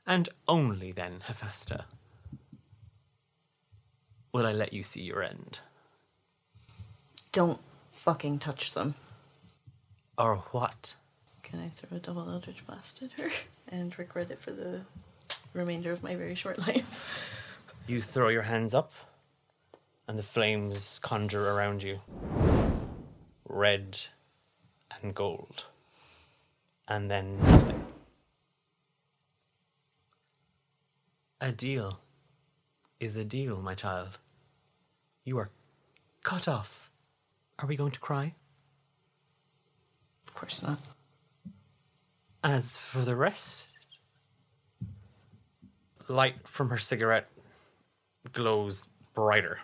and 0.07 0.29
only 0.47 0.91
then, 0.91 1.21
Hephaestus, 1.25 1.81
will 4.31 4.45
I 4.45 4.53
let 4.53 4.71
you 4.71 4.83
see 4.83 5.01
your 5.01 5.21
end. 5.21 5.59
Don't 7.31 7.59
fucking 8.01 8.39
touch 8.39 8.73
them. 8.73 8.95
Or 10.17 10.37
what? 10.51 10.95
Can 11.43 11.59
I 11.59 11.69
throw 11.69 11.97
a 11.97 11.99
double 11.99 12.27
eldritch 12.27 12.65
blast 12.65 13.03
at 13.03 13.11
her 13.13 13.29
and 13.67 13.97
regret 13.99 14.31
it 14.31 14.41
for 14.41 14.51
the 14.51 14.81
remainder 15.53 15.91
of 15.91 16.01
my 16.01 16.15
very 16.15 16.33
short 16.33 16.57
life? 16.67 17.37
You 17.87 18.01
throw 18.01 18.29
your 18.29 18.43
hands 18.43 18.73
up, 18.73 18.91
and 20.07 20.17
the 20.17 20.23
flames 20.23 20.99
conjure 20.99 21.51
around 21.51 21.83
you 21.83 21.99
red 23.47 23.99
and 25.01 25.13
gold, 25.13 25.65
and 26.87 27.11
then 27.11 27.37
nothing. 27.39 27.85
A 31.39 31.51
deal 31.51 31.99
is 32.99 33.15
a 33.15 33.25
deal, 33.25 33.61
my 33.61 33.75
child. 33.75 34.19
You 35.23 35.37
are 35.37 35.49
cut 36.23 36.47
off. 36.47 36.90
Are 37.61 37.67
we 37.67 37.75
going 37.75 37.91
to 37.91 37.99
cry? 37.99 38.33
Of 40.27 40.33
course 40.33 40.63
not. 40.63 40.79
As 42.43 42.77
for 42.77 43.01
the 43.01 43.15
rest, 43.15 43.67
light 46.07 46.47
from 46.47 46.69
her 46.69 46.79
cigarette 46.79 47.29
glows 48.33 48.87
brighter. 49.13 49.59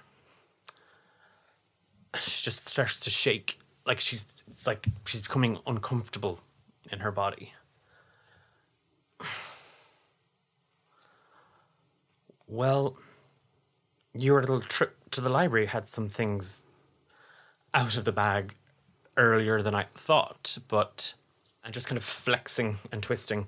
She 2.19 2.43
just 2.43 2.67
starts 2.67 2.99
to 3.01 3.09
shake, 3.09 3.59
like 3.85 3.99
she's 3.99 4.27
it's 4.51 4.67
like 4.67 4.85
she's 5.05 5.21
becoming 5.23 5.57
uncomfortable 5.65 6.39
in 6.91 6.99
her 6.99 7.11
body. 7.11 7.53
Well, 12.49 12.95
your 14.13 14.39
little 14.39 14.61
trip 14.61 14.95
to 15.11 15.19
the 15.19 15.27
library 15.27 15.65
had 15.65 15.89
some 15.89 16.07
things 16.07 16.65
out 17.73 17.97
of 17.97 18.05
the 18.05 18.11
bag 18.11 18.53
earlier 19.15 19.61
than 19.61 19.75
I 19.75 19.85
thought, 19.95 20.57
but 20.67 21.13
and 21.63 21.73
just 21.73 21.87
kind 21.87 21.97
of 21.97 22.03
flexing 22.03 22.77
and 22.91 23.03
twisting, 23.03 23.47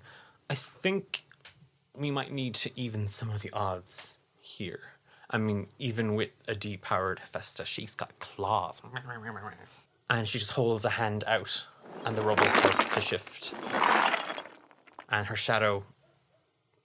I 0.49 0.55
think 0.55 1.23
we 1.95 2.12
might 2.12 2.32
need 2.32 2.55
to 2.55 2.71
even 2.77 3.08
some 3.08 3.29
of 3.29 3.41
the 3.41 3.51
odds 3.51 4.17
here. 4.41 4.93
I 5.29 5.38
mean, 5.38 5.67
even 5.77 6.15
with 6.15 6.32
a 6.47 6.55
depowered 6.55 7.19
Festa, 7.19 7.63
she's 7.63 7.95
got 7.95 8.17
claws. 8.19 8.82
And 10.10 10.27
she 10.27 10.39
just 10.39 10.51
holds 10.51 10.86
a 10.86 10.89
hand 10.89 11.23
out, 11.27 11.63
and 12.03 12.17
the 12.17 12.23
rubble 12.23 12.49
starts 12.49 12.93
to 12.95 13.01
shift. 13.01 13.53
And 15.08 15.27
her 15.27 15.36
shadow 15.36 15.84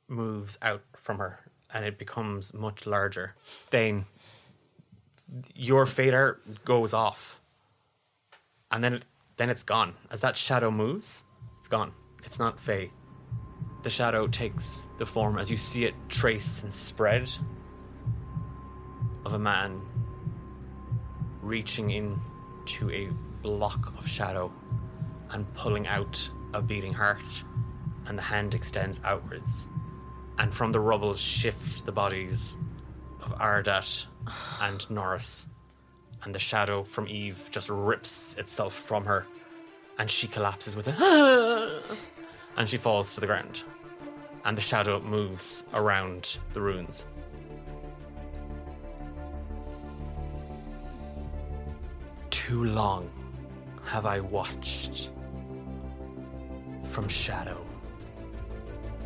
moves 0.09 0.59
out 0.61 0.83
from 0.93 1.19
her, 1.19 1.41
and 1.73 1.85
it 1.85 1.99
becomes 1.99 2.53
much 2.53 2.87
larger. 2.87 3.35
Then 3.71 4.05
your 5.55 5.87
fader 5.87 6.41
goes 6.65 6.93
off 6.93 7.41
and 8.71 8.83
then 8.83 9.03
then 9.37 9.51
it's 9.51 9.63
gone. 9.63 9.95
As 10.11 10.21
that 10.21 10.37
shadow 10.37 10.71
moves, 10.71 11.25
it's 11.59 11.69
gone. 11.69 11.93
It's 12.25 12.39
not 12.39 12.61
Fey. 12.61 12.91
The 13.83 13.91
shadow 13.91 14.27
takes 14.27 14.89
the 14.99 15.07
form 15.07 15.39
as 15.39 15.51
you 15.51 15.57
see 15.57 15.85
it 15.85 15.95
trace 16.09 16.63
and 16.63 16.73
spread 16.73 17.31
of 19.25 19.35
a 19.35 19.39
man 19.39 19.81
reaching 21.43 21.91
into 21.91 22.91
a 22.91 23.09
block 23.43 23.93
of 23.99 24.09
shadow 24.09 24.53
and 25.31 25.53
pulling 25.55 25.87
out 25.87 26.31
a 26.53 26.63
beating 26.63 26.93
heart, 26.93 27.45
and 28.07 28.17
the 28.17 28.23
hand 28.23 28.55
extends 28.55 29.01
outwards. 29.05 29.69
And 30.39 30.55
from 30.55 30.73
the 30.73 30.81
rubble 30.81 31.15
shift 31.15 31.85
the 31.85 31.93
bodies 31.93 32.57
of 33.25 33.39
Ardat 33.39 34.07
and 34.61 34.89
Norris 34.91 35.49
and 36.23 36.35
the 36.35 36.39
shadow 36.39 36.83
from 36.83 37.09
Eve 37.09 37.49
just 37.51 37.69
rips 37.69 38.35
itself 38.35 38.73
from 38.75 39.05
her, 39.05 39.27
and 39.99 40.11
she 40.11 40.27
collapses 40.27 40.77
with 40.77 40.89
a 40.89 41.83
and 42.57 42.69
she 42.69 42.77
falls 42.77 43.15
to 43.15 43.21
the 43.21 43.27
ground, 43.27 43.63
and 44.45 44.57
the 44.57 44.63
shadow 44.63 45.01
moves 45.01 45.65
around 45.75 46.39
the 46.53 46.61
ruins. 46.61 47.07
too 52.47 52.65
long 52.65 53.09
have 53.85 54.05
I 54.05 54.21
watched 54.21 55.11
from 56.85 57.09
shadow. 57.09 57.65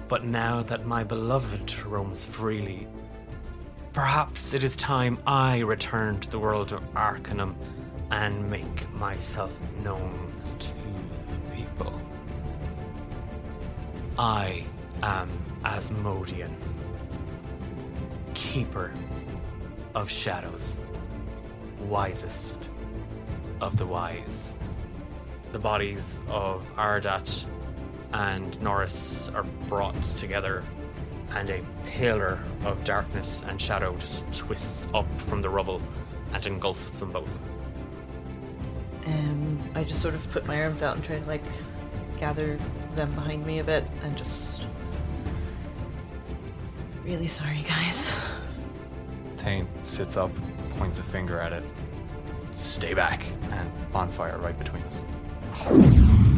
But 0.09 0.25
now 0.25 0.63
that 0.65 0.87
my 0.87 1.05
beloved 1.05 1.79
roams 1.85 2.25
freely, 2.25 2.89
perhaps 3.93 4.55
it 4.55 4.65
is 4.65 4.77
time 4.77 5.19
I 5.27 5.59
return 5.61 6.21
to 6.21 6.31
the 6.31 6.39
world 6.39 6.73
of 6.73 6.83
Arcanum 6.97 7.57
and 8.11 8.51
make 8.51 8.93
myself 8.95 9.57
known 9.83 10.33
to 10.59 10.71
the 11.31 11.55
people. 11.55 12.01
I 14.19 14.65
am 15.03 15.29
Asmodian, 15.65 16.55
keeper 18.35 18.93
of 19.95 20.11
shadows, 20.11 20.77
wisest 21.81 22.71
of 23.61 23.77
the 23.77 23.87
wise. 23.87 24.55
The 25.53 25.59
bodies 25.59 26.21
of 26.29 26.65
Ardat 26.77 27.45
and 28.13 28.61
Norris 28.61 29.29
are 29.31 29.45
brought 29.69 30.03
together, 30.17 30.63
and 31.35 31.51
a 31.51 31.63
pillar 31.87 32.39
of 32.65 32.83
darkness 32.85 33.45
and 33.47 33.61
shadow 33.61 33.95
just 33.97 34.33
twists 34.33 34.89
up 34.95 35.07
from 35.23 35.43
the 35.43 35.49
rubble 35.49 35.81
and 36.33 36.47
engulfs 36.47 36.99
them 36.99 37.13
both. 37.13 37.41
Um, 39.07 39.59
I 39.75 39.85
just 39.85 40.03
sort 40.03 40.15
of 40.15 40.31
put 40.31 40.47
my 40.47 40.63
arms 40.63 40.83
out 40.83 40.97
and 40.97 41.05
try 41.05 41.19
to 41.19 41.27
like 41.27 41.45
gather 42.19 42.59
them 42.93 43.13
behind 43.15 43.45
me 43.45 43.61
a 43.61 43.65
bit 43.65 43.85
and 44.03 44.17
just. 44.17 44.63
Really 47.05 47.29
sorry, 47.29 47.65
guys. 47.67 48.21
Thane 49.39 49.67
sits 49.83 50.17
up, 50.17 50.31
points 50.71 50.99
a 50.99 51.03
finger 51.03 51.41
at 51.41 51.53
it. 51.53 51.65
Stay 52.51 52.93
back, 52.93 53.25
and 53.53 53.71
bonfire 53.93 54.37
right 54.39 54.59
between 54.59 54.83
us. 54.83 55.03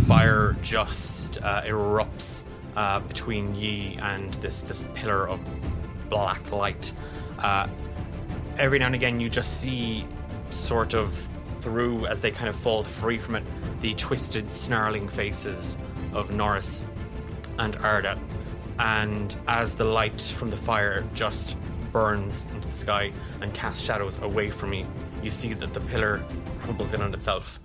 Fire 0.07 0.57
just 0.62 1.38
uh, 1.42 1.62
erupts 1.62 2.44
uh, 2.77 3.01
between 3.01 3.55
ye 3.55 3.99
and 4.03 4.35
this 4.35 4.61
this 4.61 4.85
pillar 4.95 5.29
of 5.29 5.41
black 6.09 6.53
light. 6.53 6.93
Uh, 7.39 7.69
every 8.59 8.79
now 8.79 8.87
and 8.87 8.95
again, 8.95 9.21
you 9.21 9.29
just 9.29 9.61
see 9.61 10.07
sort 10.51 10.95
of 10.95 11.29
through 11.61 12.07
as 12.07 12.21
they 12.21 12.31
kind 12.31 12.49
of 12.49 12.57
fall 12.57 12.83
free 12.83 13.19
from 13.19 13.37
it 13.37 13.45
the 13.81 13.95
twisted, 13.95 14.53
snarling 14.53 15.09
faces 15.09 15.79
of 16.13 16.31
Norris 16.31 16.87
and 17.59 17.77
Ardat. 17.79 18.19
And 18.79 19.35
as 19.47 19.75
the 19.75 19.85
light 19.85 20.21
from 20.21 20.51
the 20.51 20.57
fire 20.57 21.05
just 21.15 21.57
burns 21.93 22.47
into 22.55 22.69
the 22.69 22.75
sky 22.75 23.13
and 23.41 23.53
casts 23.53 23.83
shadows 23.83 24.19
away 24.21 24.51
from 24.51 24.71
me, 24.71 24.87
you 25.23 25.31
see 25.31 25.55
that 25.55 25.73
the 25.73 25.81
pillar 25.81 26.23
crumbles 26.61 26.95
in 26.95 27.03
on 27.03 27.13
itself 27.15 27.59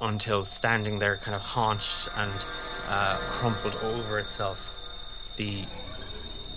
until 0.00 0.44
standing 0.44 0.98
there, 0.98 1.16
kind 1.18 1.34
of 1.34 1.40
haunched 1.40 2.08
and 2.16 2.44
uh, 2.88 3.16
crumpled 3.18 3.76
over 3.76 4.18
itself, 4.18 4.78
the 5.36 5.64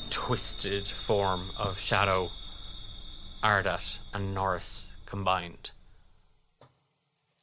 twisted 0.10 0.88
form 0.88 1.50
of 1.58 1.80
Shadow, 1.80 2.30
Ardat, 3.44 4.00
and 4.14 4.34
Norris 4.34 4.92
combined. 5.06 5.72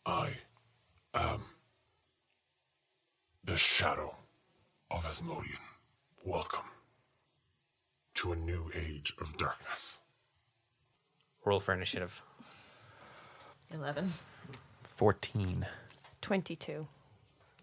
I 0.06 0.30
am 1.14 1.42
the 3.44 3.56
shadow 3.56 4.14
of 4.90 5.04
Asmodian. 5.04 5.58
Welcome 6.24 6.64
to 8.14 8.32
a 8.32 8.36
new 8.36 8.70
age 8.74 9.14
of 9.20 9.36
darkness. 9.36 10.00
Roll 11.44 11.60
for 11.60 11.74
initiative. 11.74 12.22
11. 13.72 14.10
14. 14.94 15.66
22. 16.20 16.86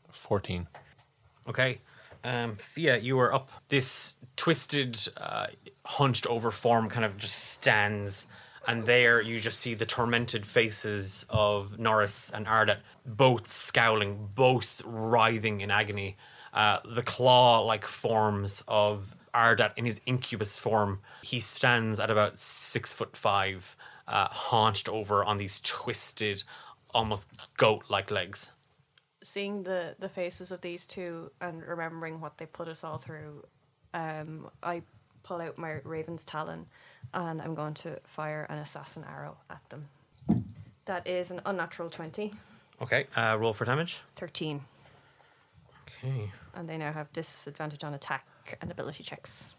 14. 0.10 0.68
Okay. 1.48 1.80
Um, 2.24 2.58
Fia, 2.58 2.98
you 2.98 3.20
are 3.20 3.34
up. 3.34 3.50
This 3.70 4.16
twisted, 4.36 5.00
uh, 5.18 5.48
hunched 5.86 6.28
over 6.28 6.52
form 6.52 6.90
kind 6.90 7.06
of 7.06 7.18
just 7.18 7.36
stands, 7.36 8.28
and 8.68 8.86
there 8.86 9.22
you 9.22 9.40
just 9.40 9.60
see 9.60 9.74
the 9.74 9.86
tormented 9.86 10.46
faces 10.46 11.26
of 11.30 11.80
Norris 11.80 12.32
and 12.34 12.46
Ardat, 12.46 12.80
both 13.06 13.52
scowling, 13.52 14.30
both 14.36 14.84
writhing 14.86 15.62
in 15.62 15.72
agony. 15.72 16.16
Uh, 16.54 16.80
the 16.86 17.02
claw 17.02 17.60
like 17.60 17.86
forms 17.86 18.64
of 18.68 19.16
Ardat 19.34 19.78
in 19.78 19.86
his 19.86 20.02
incubus 20.06 20.60
form. 20.60 21.00
He 21.24 21.40
stands 21.40 22.00
at 22.00 22.12
about 22.12 22.38
six 22.38 22.94
foot 22.94 23.16
five, 23.18 23.76
uh, 24.08 24.28
haunched 24.28 24.90
over 24.90 25.24
on 25.24 25.38
these 25.38 25.62
twisted, 25.62 26.44
almost 26.94 27.30
goat 27.58 27.86
like 27.90 28.12
legs. 28.12 28.52
Seeing 29.24 29.64
the, 29.64 29.96
the 30.00 30.10
faces 30.10 30.52
of 30.52 30.62
these 30.62 30.88
two 30.88 31.32
and 31.40 31.62
remembering 31.64 32.22
what 32.22 32.38
they 32.38 32.46
put 32.46 32.68
us 32.68 32.84
all 32.84 32.98
through, 32.98 33.46
um, 33.94 34.50
I 34.64 34.82
pull 35.24 35.42
out 35.42 35.58
my 35.58 35.80
Raven's 35.84 36.26
Talon 36.26 36.66
and 37.14 37.42
I'm 37.42 37.54
going 37.54 37.76
to 37.76 38.00
fire 38.04 38.48
an 38.50 38.58
assassin 38.58 39.06
arrow 39.08 39.38
at 39.50 39.62
them. 39.70 39.86
That 40.86 41.08
is 41.08 41.30
an 41.30 41.42
unnatural 41.46 41.90
20, 41.90 42.34
Okay, 42.82 43.06
uh, 43.16 43.38
roll 43.40 43.54
for 43.54 43.64
damage. 43.64 44.02
13. 44.16 44.60
Okay. 45.88 46.32
And 46.56 46.68
they 46.68 46.78
now 46.78 46.92
have 46.92 47.14
disadvantage 47.14 47.84
on 47.84 47.94
attack 47.94 48.26
and 48.60 48.72
ability 48.72 49.04
checks. 49.04 49.56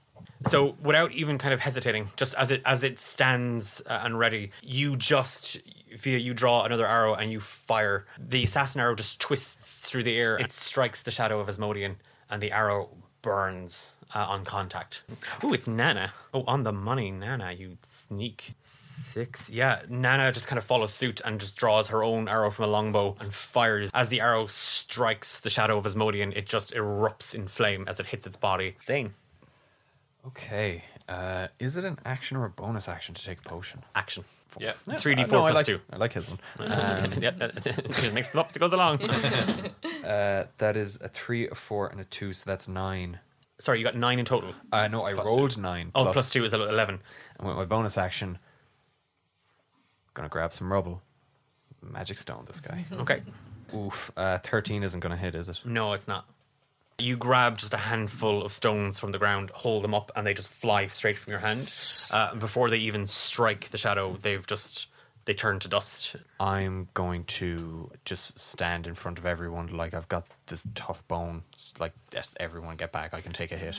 So 0.46 0.75
without 0.83 1.12
even 1.12 1.38
kind 1.38 1.55
of 1.55 1.61
hesitating, 1.61 2.09
just 2.16 2.35
as 2.35 2.51
it 2.51 2.62
as 2.64 2.83
it 2.83 2.98
stands 3.01 3.81
uh, 3.87 4.01
and 4.05 4.18
ready, 4.18 4.51
you 4.61 4.96
just 4.96 5.59
via 5.96 6.18
you 6.18 6.35
draw 6.35 6.64
another 6.64 6.87
arrow 6.87 7.14
and 7.14 7.33
you 7.33 7.40
fire. 7.40 8.07
The 8.18 8.44
assassin 8.44 8.81
arrow 8.81 8.94
just 8.94 9.20
twists 9.20 9.81
through 9.81 10.05
the 10.05 10.18
air. 10.18 10.37
It 10.37 10.52
strikes 10.52 11.02
the 11.02 11.11
shadow 11.11 11.40
of 11.40 11.48
Asmodian, 11.48 11.96
and 12.31 12.42
the 12.42 12.52
arrow 12.52 12.90
burns 13.22 13.90
uh, 14.14 14.26
on 14.28 14.44
contact. 14.44 15.02
Ooh, 15.42 15.55
it's 15.55 15.66
Nana. 15.68 16.12
Oh, 16.35 16.44
on 16.46 16.64
the 16.64 16.72
money, 16.72 17.11
Nana. 17.11 17.52
You 17.52 17.78
sneak 17.83 18.55
six. 18.61 19.50
Yeah, 19.50 19.83
Nana 19.88 20.33
just 20.33 20.46
kind 20.46 20.59
of 20.59 20.64
follows 20.64 20.92
suit 20.92 21.20
and 21.24 21.40
just 21.40 21.57
draws 21.57 21.88
her 21.88 22.02
own 22.02 22.28
arrow 22.28 22.50
from 22.50 22.66
a 22.66 22.68
longbow 22.68 23.16
and 23.20 23.33
fires. 23.33 23.90
As 23.94 24.09
the 24.09 24.20
arrow 24.20 24.46
strikes 24.46 25.40
the 25.40 25.50
shadow 25.50 25.78
of 25.78 25.85
Asmodian, 25.85 26.37
it 26.37 26.46
just 26.46 26.74
erupts 26.74 27.35
in 27.35 27.48
flame 27.48 27.85
as 27.88 28.00
it 28.00 28.07
hits 28.07 28.26
its 28.26 28.37
body. 28.37 28.76
Thing. 28.83 29.14
Okay. 30.26 30.85
Uh, 31.09 31.48
is 31.59 31.76
it 31.76 31.85
an 31.85 31.98
action 32.05 32.37
or 32.37 32.44
a 32.44 32.50
bonus 32.50 32.88
action 32.88 33.14
to 33.14 33.24
take 33.24 33.38
a 33.38 33.42
potion? 33.42 33.83
action. 33.94 34.24
Yeah. 34.60 34.72
Three 34.98 35.14
D 35.14 35.22
Uh, 35.22 35.26
four 35.26 35.38
no, 35.38 35.46
I 35.46 35.50
like, 35.52 35.66
two. 35.66 35.80
I 35.92 35.96
like 35.96 36.12
his 36.12 36.28
one. 36.28 36.38
yeah, 36.60 37.30
that- 37.30 37.62
just 37.90 38.12
mix 38.14 38.30
them 38.30 38.40
up 38.40 38.48
as 38.50 38.56
it 38.56 38.58
goes 38.58 38.72
along. 38.72 38.98
Uh, 40.02 40.44
that 40.58 40.76
is 40.76 41.00
a 41.00 41.08
three, 41.08 41.48
a 41.48 41.54
four, 41.54 41.86
and 41.86 42.00
a 42.00 42.04
two, 42.04 42.32
so 42.32 42.42
that's 42.44 42.66
nine. 42.66 43.20
Sorry, 43.60 43.78
you 43.78 43.84
got 43.84 43.94
nine 43.96 44.18
in 44.18 44.24
total. 44.24 44.52
Uh, 44.72 44.88
no, 44.88 45.04
I 45.04 45.12
rolled 45.12 45.56
nine. 45.58 45.92
Oh, 45.94 46.02
plus- 46.02 46.14
plus 46.14 46.30
two 46.30 46.44
is 46.44 46.52
eleven. 46.52 47.00
And 47.38 47.46
with 47.46 47.56
my 47.56 47.64
bonus 47.64 47.96
action, 47.96 48.38
gonna 50.14 50.28
grab 50.28 50.52
some 50.52 50.72
rubble. 50.72 51.02
Magic 51.82 52.18
stone, 52.18 52.44
this 52.46 52.60
guy. 52.60 52.84
Okay. 52.92 53.22
Oof. 53.74 54.10
Uh, 54.16 54.38
13 54.38 54.82
isn't 54.82 55.00
gonna 55.00 55.16
hit, 55.16 55.34
is 55.34 55.48
it? 55.48 55.60
No, 55.64 55.92
it's 55.94 56.06
not. 56.08 56.26
You 56.98 57.16
grab 57.16 57.59
just 57.59 57.74
a 57.74 57.78
handful 57.78 58.42
of 58.42 58.52
stones 58.52 58.98
from 58.98 59.12
the 59.12 59.18
ground, 59.18 59.50
hold 59.50 59.83
them 59.83 59.94
up, 59.94 60.11
and 60.14 60.26
they 60.26 60.35
just 60.35 60.48
fly 60.48 60.87
straight 60.87 61.18
from 61.18 61.31
your 61.31 61.40
hand. 61.40 61.72
Uh, 62.12 62.35
before 62.35 62.70
they 62.70 62.78
even 62.78 63.07
strike 63.07 63.70
the 63.70 63.78
shadow, 63.78 64.16
they've 64.22 64.46
just 64.46 64.88
they 65.24 65.35
turn 65.35 65.59
to 65.61 65.68
dust. 65.68 66.16
I'm 66.40 66.88
going 66.94 67.24
to 67.24 67.90
just 68.05 68.38
stand 68.40 68.87
in 68.87 68.94
front 68.94 69.18
of 69.18 69.26
everyone 69.26 69.68
like 69.68 69.94
I've 69.94 70.09
got 70.09 70.26
this 70.46 70.66
tough 70.74 71.07
bone. 71.07 71.42
It's 71.52 71.78
like, 71.78 71.92
yes, 72.12 72.35
everyone 72.40 72.76
get 72.76 72.90
back. 72.90 73.14
I 73.14 73.20
can 73.20 73.33
take 73.33 73.52
a 73.52 73.57
hit. 73.57 73.76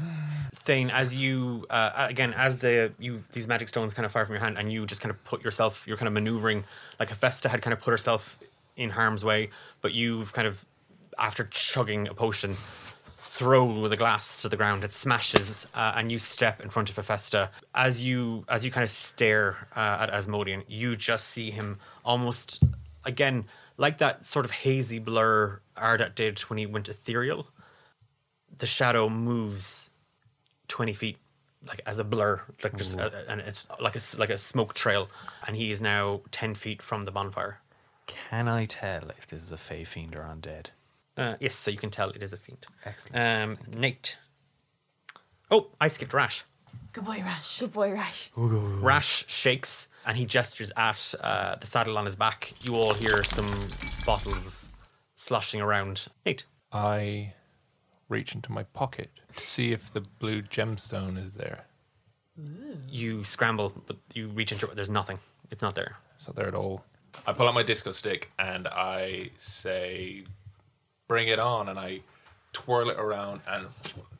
Thane, 0.54 0.90
as 0.90 1.14
you 1.14 1.66
uh, 1.70 1.92
again, 1.96 2.34
as 2.36 2.58
the 2.58 2.92
you 2.98 3.22
these 3.32 3.48
magic 3.48 3.68
stones 3.68 3.94
kind 3.94 4.04
of 4.04 4.12
fire 4.12 4.26
from 4.26 4.34
your 4.34 4.44
hand, 4.44 4.58
and 4.58 4.72
you 4.72 4.84
just 4.86 5.00
kind 5.00 5.10
of 5.10 5.22
put 5.24 5.42
yourself, 5.42 5.86
you're 5.86 5.96
kind 5.96 6.08
of 6.08 6.12
maneuvering 6.12 6.64
like 7.00 7.08
Hephaestus 7.08 7.50
had 7.50 7.62
kind 7.62 7.72
of 7.72 7.80
put 7.80 7.90
herself 7.90 8.38
in 8.76 8.90
harm's 8.90 9.24
way, 9.24 9.50
but 9.80 9.92
you've 9.92 10.32
kind 10.32 10.46
of 10.46 10.64
after 11.18 11.44
chugging 11.44 12.08
a 12.08 12.14
potion, 12.14 12.56
throw 13.16 13.88
the 13.88 13.96
glass 13.96 14.42
to 14.42 14.48
the 14.48 14.56
ground. 14.56 14.84
It 14.84 14.92
smashes, 14.92 15.66
uh, 15.74 15.94
and 15.96 16.10
you 16.10 16.18
step 16.18 16.60
in 16.60 16.70
front 16.70 16.90
of 16.90 16.96
Hephaestus. 16.96 17.48
As 17.74 18.02
you 18.02 18.44
as 18.48 18.64
you 18.64 18.70
kind 18.70 18.84
of 18.84 18.90
stare 18.90 19.68
uh, 19.76 19.98
at 20.00 20.12
Asmodian, 20.12 20.64
you 20.68 20.96
just 20.96 21.28
see 21.28 21.50
him 21.50 21.78
almost 22.04 22.62
again 23.04 23.44
like 23.76 23.98
that 23.98 24.24
sort 24.24 24.44
of 24.44 24.50
hazy 24.50 24.98
blur 24.98 25.60
Ardat 25.76 26.14
did 26.14 26.40
when 26.40 26.58
he 26.58 26.66
went 26.66 26.88
ethereal. 26.88 27.46
The 28.58 28.66
shadow 28.66 29.08
moves 29.08 29.90
20 30.68 30.92
feet 30.92 31.18
like 31.66 31.80
as 31.86 31.98
a 31.98 32.04
blur 32.04 32.42
like 32.64 32.76
just 32.76 32.98
uh, 32.98 33.10
and 33.28 33.40
it's 33.40 33.68
like 33.80 33.94
a 33.96 34.00
like 34.18 34.30
a 34.30 34.38
smoke 34.38 34.74
trail 34.74 35.08
and 35.46 35.56
he 35.56 35.70
is 35.70 35.80
now 35.80 36.20
10 36.32 36.54
feet 36.54 36.82
from 36.82 37.04
the 37.04 37.12
bonfire 37.12 37.60
Can 38.06 38.48
I 38.48 38.64
tell 38.64 39.10
if 39.18 39.26
this 39.26 39.42
is 39.42 39.52
a 39.52 39.58
Fey 39.58 39.84
Fiend 39.84 40.16
or 40.16 40.22
undead? 40.22 40.66
Uh, 41.16 41.34
yes 41.40 41.54
so 41.54 41.70
you 41.70 41.78
can 41.78 41.90
tell 41.90 42.10
it 42.10 42.22
is 42.22 42.32
a 42.32 42.36
fiend 42.36 42.66
Excellent. 42.84 43.16
um 43.16 43.78
nate 43.78 44.16
oh 45.50 45.68
i 45.80 45.88
skipped 45.88 46.14
rash 46.14 46.44
Good 46.92 47.04
boy, 47.06 47.22
Rash. 47.22 47.58
Good 47.58 47.72
boy, 47.72 47.90
Rash. 47.90 48.30
Rash 48.36 49.24
shakes 49.26 49.88
and 50.04 50.14
he 50.14 50.26
gestures 50.26 50.70
at 50.76 51.14
uh, 51.22 51.56
the 51.56 51.66
saddle 51.66 51.96
on 51.96 52.04
his 52.04 52.16
back. 52.16 52.52
You 52.60 52.76
all 52.76 52.92
hear 52.92 53.24
some 53.24 53.68
bottles 54.04 54.70
sloshing 55.14 55.62
around. 55.62 56.06
Nate. 56.26 56.44
I 56.70 57.32
reach 58.10 58.34
into 58.34 58.52
my 58.52 58.64
pocket 58.64 59.08
to 59.36 59.46
see 59.46 59.72
if 59.72 59.90
the 59.90 60.02
blue 60.02 60.42
gemstone 60.42 61.16
is 61.24 61.32
there. 61.34 61.64
You 62.90 63.24
scramble, 63.24 63.72
but 63.86 63.96
you 64.14 64.28
reach 64.28 64.52
into 64.52 64.66
it. 64.66 64.74
There's 64.76 64.90
nothing. 64.90 65.18
It's 65.50 65.62
not 65.62 65.74
there. 65.74 65.96
It's 66.18 66.26
not 66.28 66.36
there 66.36 66.48
at 66.48 66.54
all. 66.54 66.84
I 67.26 67.32
pull 67.32 67.48
out 67.48 67.54
my 67.54 67.62
disco 67.62 67.92
stick 67.92 68.30
and 68.38 68.68
I 68.68 69.30
say, 69.38 70.24
"Bring 71.12 71.28
it 71.28 71.38
on!" 71.38 71.68
And 71.68 71.78
I 71.78 72.00
twirl 72.52 72.90
it 72.90 72.98
around 72.98 73.40
and 73.48 73.66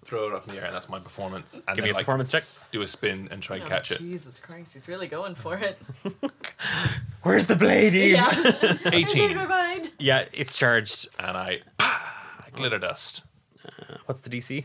throw 0.05 0.28
it 0.28 0.35
up 0.35 0.46
in 0.48 0.55
the 0.55 0.61
air, 0.61 0.66
and 0.66 0.74
that's 0.74 0.88
my 0.88 0.98
performance. 0.98 1.55
And 1.55 1.64
Give 1.68 1.76
then, 1.76 1.85
me 1.85 1.90
a 1.90 1.94
like, 1.94 2.05
performance 2.05 2.33
check. 2.33 2.44
Do 2.70 2.83
a 2.83 2.87
spin 2.87 3.28
and 3.31 3.42
try 3.42 3.57
and 3.57 3.66
catch 3.66 3.90
it. 3.92 3.98
Jesus 3.98 4.38
Christ, 4.38 4.74
he's 4.74 4.88
really 4.88 5.07
going 5.07 5.35
for 5.35 5.57
it. 5.57 5.78
Where's 7.22 7.46
the 7.46 7.57
blade, 7.57 7.94
Eve? 7.94 8.14
yeah. 8.14 8.26
I 8.33 8.76
changed 8.90 8.94
Eighteen, 8.94 9.35
my 9.37 9.46
mind. 9.46 9.90
Yeah, 9.98 10.26
it's 10.33 10.57
charged. 10.57 11.09
and 11.18 11.37
I 11.37 11.61
glitter 12.55 12.78
dust. 12.78 13.22
What's 14.07 14.20
the 14.20 14.31
DC? 14.31 14.64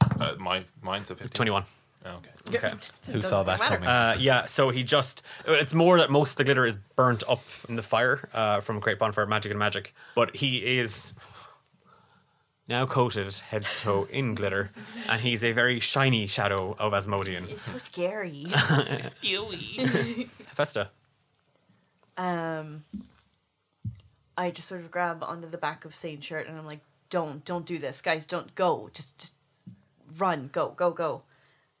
Uh, 0.00 0.34
my 0.38 0.64
mine's 0.82 1.10
a 1.10 1.14
fifteen. 1.14 1.34
21. 1.34 1.64
Oh, 2.06 2.20
okay. 2.48 2.66
Okay. 2.66 2.74
Who 3.12 3.20
saw 3.20 3.42
that 3.42 3.60
coming? 3.60 3.86
Uh, 3.86 4.16
yeah, 4.18 4.46
so 4.46 4.70
he 4.70 4.82
just. 4.82 5.22
It's 5.46 5.74
more 5.74 5.98
that 5.98 6.10
most 6.10 6.32
of 6.32 6.36
the 6.38 6.44
glitter 6.44 6.64
is 6.64 6.78
burnt 6.96 7.22
up 7.28 7.42
in 7.68 7.76
the 7.76 7.82
fire 7.82 8.28
uh, 8.32 8.62
from 8.62 8.80
Great 8.80 8.98
Bonfire 8.98 9.26
Magic 9.26 9.50
and 9.50 9.58
Magic. 9.58 9.94
But 10.14 10.34
he 10.34 10.78
is 10.78 11.12
now 12.70 12.86
coated 12.86 13.34
head 13.50 13.66
to 13.66 13.76
toe 13.76 14.06
in 14.10 14.34
glitter, 14.36 14.70
and 15.08 15.20
he's 15.20 15.42
a 15.42 15.50
very 15.50 15.80
shiny 15.80 16.28
shadow 16.28 16.76
of 16.78 16.94
Asmodean. 16.94 17.48
It's 17.48 17.64
so 17.64 17.76
scary. 17.76 18.44
Skewy. 18.48 20.28
Festa. 20.46 20.90
um, 22.16 22.84
I 24.38 24.50
just 24.52 24.68
sort 24.68 24.82
of 24.82 24.90
grab 24.90 25.22
onto 25.24 25.50
the 25.50 25.58
back 25.58 25.84
of 25.84 25.92
Thane's 25.92 26.24
shirt 26.24 26.46
and 26.46 26.56
I'm 26.56 26.64
like, 26.64 26.80
"Don't, 27.10 27.44
don't 27.44 27.66
do 27.66 27.76
this, 27.76 28.00
guys! 28.00 28.24
Don't 28.24 28.54
go! 28.54 28.88
Just, 28.94 29.18
just 29.18 29.34
run! 30.16 30.48
Go, 30.52 30.70
go, 30.70 30.92
go!" 30.92 31.22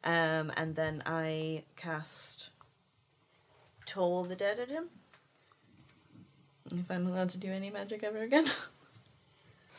Um, 0.02 0.50
and 0.56 0.74
then 0.74 1.02
I 1.06 1.64
cast 1.76 2.50
Toll 3.86 4.24
the 4.24 4.34
Dead 4.34 4.58
at 4.58 4.68
him. 4.68 4.86
If 6.74 6.90
I'm 6.90 7.06
allowed 7.06 7.30
to 7.30 7.38
do 7.38 7.52
any 7.52 7.70
magic 7.70 8.02
ever 8.02 8.22
again. 8.22 8.46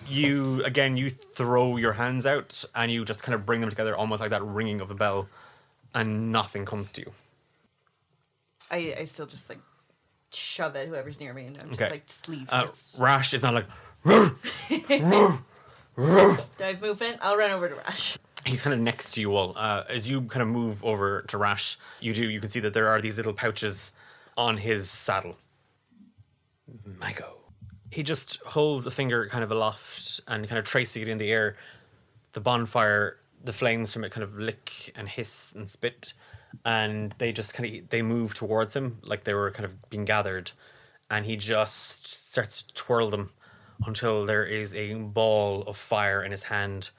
You, 0.07 0.63
again, 0.65 0.97
you 0.97 1.09
throw 1.09 1.77
your 1.77 1.93
hands 1.93 2.25
out 2.25 2.65
and 2.75 2.91
you 2.91 3.05
just 3.05 3.23
kind 3.23 3.33
of 3.33 3.45
bring 3.45 3.61
them 3.61 3.69
together 3.69 3.95
almost 3.95 4.19
like 4.21 4.31
that 4.31 4.43
ringing 4.43 4.81
of 4.81 4.91
a 4.91 4.95
bell, 4.95 5.29
and 5.95 6.31
nothing 6.31 6.65
comes 6.65 6.91
to 6.93 7.01
you. 7.01 7.11
I, 8.69 8.95
I 8.99 9.05
still 9.05 9.25
just 9.25 9.49
like 9.49 9.59
shove 10.33 10.75
at 10.75 10.87
whoever's 10.87 11.19
near 11.19 11.33
me 11.33 11.45
and 11.45 11.57
I'm 11.57 11.69
just 11.69 11.81
Okay. 11.81 11.91
like, 11.91 12.07
just 12.07 12.29
leave. 12.29 12.47
Uh, 12.49 12.61
Just- 12.63 12.97
Rash 12.99 13.33
is 13.33 13.41
not 13.43 13.53
like. 13.53 13.65
Do 14.05 14.35
I 15.97 16.41
have 16.59 16.81
movement? 16.81 17.19
I'll 17.21 17.37
run 17.37 17.51
over 17.51 17.69
to 17.69 17.75
Rash. 17.75 18.17
he's 18.45 18.61
kind 18.61 18.73
of 18.73 18.79
next 18.79 19.11
to 19.11 19.21
you 19.21 19.35
all. 19.35 19.53
Uh, 19.57 19.83
as 19.89 20.09
you 20.09 20.21
kind 20.23 20.41
of 20.41 20.47
move 20.47 20.83
over 20.83 21.21
to 21.23 21.37
Rash, 21.37 21.77
you 21.99 22.13
do 22.13 22.29
you 22.29 22.39
can 22.39 22.49
see 22.49 22.59
that 22.61 22.73
there 22.73 22.87
are 22.87 22.99
these 23.01 23.17
little 23.17 23.33
pouches 23.33 23.93
on 24.37 24.57
his 24.57 24.89
saddle. 24.89 25.37
Mago. 26.99 27.37
He 27.91 28.03
just 28.03 28.41
holds 28.43 28.87
a 28.87 28.91
finger 28.91 29.27
kind 29.27 29.43
of 29.43 29.51
aloft 29.51 30.21
and 30.27 30.47
kind 30.47 30.57
of 30.57 30.65
tracing 30.65 31.03
it 31.03 31.07
in 31.09 31.17
the 31.17 31.31
air. 31.31 31.57
The 32.33 32.39
bonfire, 32.39 33.17
the 33.43 33.53
flames 33.53 33.91
from 33.93 34.05
it 34.05 34.11
kind 34.11 34.23
of 34.23 34.37
lick 34.37 34.93
and 34.95 35.07
hiss 35.09 35.51
and 35.53 35.69
spit, 35.69 36.13
and 36.65 37.13
they 37.17 37.33
just 37.33 37.53
kind 37.53 37.75
of 37.75 37.89
they 37.89 38.01
move 38.01 38.33
towards 38.33 38.75
him 38.75 38.99
like 39.03 39.25
they 39.25 39.33
were 39.33 39.51
kind 39.51 39.65
of 39.65 39.89
being 39.89 40.05
gathered, 40.05 40.53
and 41.09 41.25
he 41.25 41.35
just 41.35 42.07
starts 42.07 42.61
to 42.61 42.73
twirl 42.73 43.09
them 43.09 43.31
until 43.85 44.25
there 44.25 44.45
is 44.45 44.73
a 44.73 44.93
ball 44.93 45.63
of 45.63 45.75
fire 45.75 46.23
in 46.23 46.31
his 46.31 46.43
hand, 46.43 46.91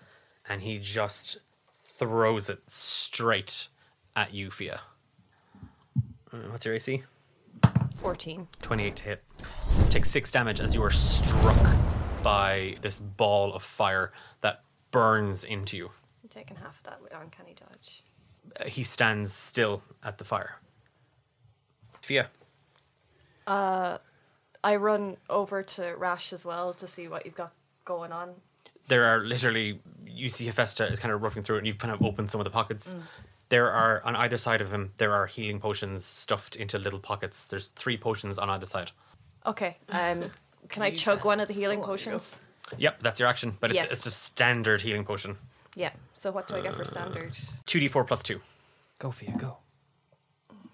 and 0.49 0.61
he 0.61 0.79
just 0.79 1.39
throws 1.73 2.51
it 2.51 2.69
straight 2.69 3.69
at 4.15 4.31
Fia. 4.53 4.81
Uh, 6.33 6.37
what's 6.51 6.65
your 6.65 6.75
AC? 6.75 7.03
14. 8.03 8.49
28 8.61 8.97
to 8.97 9.05
hit. 9.05 9.25
Take 9.89 10.05
six 10.05 10.31
damage 10.31 10.61
as 10.61 10.75
you 10.75 10.83
are 10.83 10.91
struck 10.91 11.77
by 12.23 12.75
this 12.83 12.99
ball 12.99 13.55
of 13.55 13.63
fire 13.63 14.13
that 14.41 14.65
burns 14.91 15.45
into 15.45 15.77
you. 15.77 15.91
I'm 16.23 16.29
taking 16.29 16.57
half 16.57 16.79
of 16.79 16.83
that 16.85 17.01
with 17.01 17.13
uncanny 17.15 17.55
dodge. 17.55 18.03
Uh, 18.61 18.65
he 18.65 18.83
stands 18.83 19.33
still 19.33 19.83
at 20.05 20.19
the 20.19 20.25
fire. 20.25 20.59
Fia. 22.01 22.29
I 23.47 24.77
run 24.77 25.17
over 25.31 25.63
to 25.63 25.95
Rash 25.97 26.33
as 26.33 26.45
well 26.45 26.75
to 26.75 26.87
see 26.87 27.09
what 27.09 27.23
he's 27.25 27.35
got 27.35 27.53
going 27.85 28.13
on. 28.13 28.35
there 28.89 29.05
are 29.05 29.25
literally 29.25 29.81
you 30.07 30.29
see 30.29 30.47
Hephaestus 30.47 30.91
is 30.93 31.01
kind 31.01 31.13
of 31.13 31.23
roughing 31.23 31.43
through 31.43 31.57
it 31.57 31.59
and 31.59 31.67
you've 31.67 31.79
kind 31.79 31.93
of 31.95 32.03
opened 32.03 32.31
some 32.31 32.41
of 32.41 32.45
the 32.45 32.51
pockets. 32.51 32.95
There 33.53 33.71
are 33.71 34.01
on 34.03 34.17
either 34.17 34.39
side 34.39 34.63
of 34.63 34.73
him 34.73 34.93
there 34.97 35.13
are 35.13 35.27
healing 35.27 35.61
potions 35.61 36.07
stuffed 36.07 36.57
into 36.57 36.79
little 36.79 36.99
pockets. 36.99 37.45
There's 37.45 37.69
three 37.69 37.99
potions 37.99 38.39
on 38.39 38.49
either 38.49 38.65
side. 38.65 38.93
Okay. 39.45 39.77
Um, 39.91 40.31
can 40.71 40.83
I 40.83 40.87
Use 40.87 41.03
chug 41.03 41.19
that 41.19 41.27
one 41.27 41.39
of 41.39 41.49
the 41.49 41.53
so 41.55 41.61
healing 41.61 41.81
long 41.81 41.85
ago. 41.91 41.93
potions? 41.93 42.41
Yep, 42.79 43.03
that's 43.03 43.21
your 43.21 43.29
action, 43.29 43.59
but 43.61 43.71
it's 43.71 43.77
Yes. 43.81 43.93
it's 43.93 44.07
a 44.07 44.11
standard 44.11 44.81
healing 44.81 45.05
potion. 45.05 45.37
Yeah. 45.75 45.91
So 46.15 46.31
what 46.33 46.49
do 46.49 46.55
I 46.57 46.63
get 46.63 46.75
for 46.75 46.87
standard? 46.87 47.33
2d4 47.67 48.07
plus 48.07 48.23
2. 48.23 48.41
Go 48.99 49.11
for 49.11 49.25
you, 49.27 49.35
go. 49.37 49.59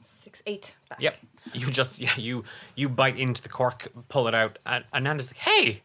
Six, 0.01 0.43
eight. 0.47 0.77
Back. 0.89 1.01
Yep. 1.03 1.17
You 1.55 1.71
just 1.71 1.99
yeah, 1.99 2.15
you 2.17 2.45
you 2.77 2.89
bite 2.89 3.19
into 3.19 3.43
the 3.43 3.49
cork, 3.49 3.89
pull 4.09 4.29
it 4.29 4.35
out, 4.35 4.59
and, 4.65 4.85
and 4.93 5.03
Nanda's 5.05 5.33
like, 5.35 5.39
"Hey." 5.39 5.83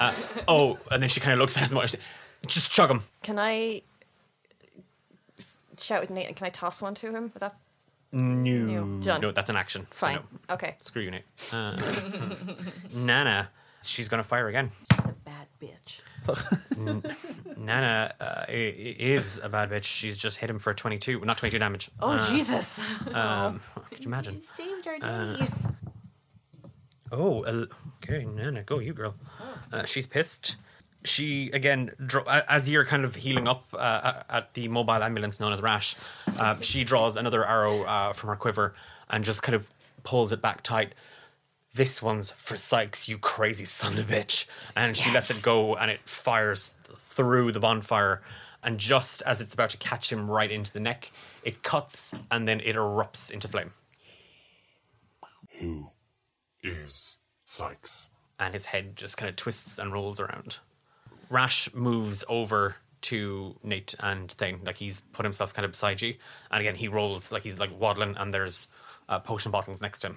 Uh, 0.00 0.12
oh, 0.46 0.78
and 0.92 1.02
then 1.02 1.08
she 1.08 1.18
kind 1.20 1.32
of 1.32 1.38
looks 1.40 1.56
at 1.56 1.70
him 1.70 1.78
and 1.78 1.90
says, 1.90 2.00
just 2.46 2.72
chug 2.72 2.90
him. 2.90 3.02
Can 3.22 3.38
I 3.38 3.54
s- 3.78 3.82
shout 5.78 6.00
with 6.00 6.10
Nate 6.10 6.26
and 6.28 6.36
can 6.36 6.46
I 6.46 6.50
toss 6.50 6.80
one 6.82 6.94
to 6.96 7.10
him? 7.14 7.30
Would 7.34 7.40
that 7.40 7.56
No, 8.12 8.22
No, 8.84 9.02
done. 9.02 9.20
no, 9.20 9.30
that's 9.32 9.50
an 9.50 9.56
action. 9.56 9.86
so 9.90 9.96
fine? 9.96 10.14
no. 10.48 10.54
Okay. 10.54 10.76
Screw 10.80 11.02
you, 11.02 11.10
Nate. 11.10 11.24
Uh, 11.52 11.76
Nana, 12.94 13.50
she's 13.82 14.08
gonna 14.08 14.24
fire 14.24 14.48
again. 14.48 14.70
The 14.90 15.14
bad 15.24 15.46
bitch. 15.60 16.00
Nana 17.56 18.12
uh, 18.20 18.44
i- 18.48 18.52
i- 18.52 18.96
is 18.98 19.38
a 19.42 19.48
bad 19.48 19.70
bitch. 19.70 19.84
She's 19.84 20.18
just 20.18 20.38
hit 20.38 20.50
him 20.50 20.58
for 20.58 20.74
22, 20.74 21.20
not 21.24 21.38
22 21.38 21.58
damage. 21.58 21.90
Oh 22.00 22.10
Uh, 22.12 22.28
Jesus! 22.28 22.80
Um, 23.12 23.60
could 23.90 24.00
you 24.00 24.06
imagine? 24.06 24.42
saved 24.42 24.86
our 24.86 24.98
day. 24.98 25.46
Oh, 27.12 27.42
el- 27.42 27.66
okay, 28.02 28.24
Nana, 28.24 28.62
go 28.64 28.80
you 28.80 28.92
girl. 28.92 29.14
Uh, 29.72 29.84
she's 29.84 30.06
pissed. 30.06 30.56
She 31.06 31.50
again, 31.52 31.90
dro- 32.04 32.24
as 32.26 32.68
you're 32.68 32.84
kind 32.84 33.04
of 33.04 33.14
healing 33.14 33.48
up 33.48 33.66
uh, 33.72 34.22
at 34.28 34.54
the 34.54 34.68
mobile 34.68 35.02
ambulance 35.02 35.40
known 35.40 35.52
as 35.52 35.62
Rash, 35.62 35.96
uh, 36.38 36.56
she 36.60 36.84
draws 36.84 37.16
another 37.16 37.46
arrow 37.46 37.82
uh, 37.82 38.12
from 38.12 38.28
her 38.30 38.36
quiver 38.36 38.74
and 39.10 39.24
just 39.24 39.42
kind 39.42 39.54
of 39.54 39.68
pulls 40.02 40.32
it 40.32 40.42
back 40.42 40.62
tight. 40.62 40.92
This 41.74 42.02
one's 42.02 42.30
for 42.30 42.56
Sykes, 42.56 43.08
you 43.08 43.18
crazy 43.18 43.64
son 43.64 43.98
of 43.98 44.10
a 44.10 44.14
bitch. 44.14 44.46
And 44.74 44.96
she 44.96 45.12
lets 45.12 45.30
it 45.30 45.42
go 45.44 45.76
and 45.76 45.90
it 45.90 46.00
fires 46.08 46.74
through 46.96 47.52
the 47.52 47.60
bonfire. 47.60 48.22
And 48.62 48.78
just 48.78 49.22
as 49.22 49.40
it's 49.40 49.54
about 49.54 49.70
to 49.70 49.76
catch 49.76 50.10
him 50.10 50.30
right 50.30 50.50
into 50.50 50.72
the 50.72 50.80
neck, 50.80 51.12
it 51.44 51.62
cuts 51.62 52.14
and 52.30 52.48
then 52.48 52.60
it 52.60 52.76
erupts 52.76 53.30
into 53.30 53.46
flame. 53.46 53.72
Who 55.58 55.90
is 56.62 57.18
Sykes? 57.44 58.10
and 58.38 58.54
his 58.54 58.66
head 58.66 58.96
just 58.96 59.16
kind 59.16 59.28
of 59.28 59.36
twists 59.36 59.78
and 59.78 59.92
rolls 59.92 60.20
around. 60.20 60.58
Rash 61.30 61.72
moves 61.74 62.24
over 62.28 62.76
to 63.02 63.56
Nate 63.62 63.94
and 64.00 64.30
Thane, 64.32 64.60
like 64.64 64.76
he's 64.76 65.00
put 65.12 65.24
himself 65.24 65.54
kind 65.54 65.64
of 65.64 65.72
beside 65.72 66.00
you, 66.02 66.14
and 66.50 66.60
again 66.60 66.74
he 66.74 66.88
rolls 66.88 67.30
like 67.32 67.42
he's 67.42 67.58
like 67.58 67.70
waddling, 67.78 68.16
and 68.16 68.32
there's 68.34 68.68
uh, 69.08 69.18
potion 69.20 69.52
bottles 69.52 69.80
next 69.82 70.00
to 70.00 70.08
him. 70.08 70.16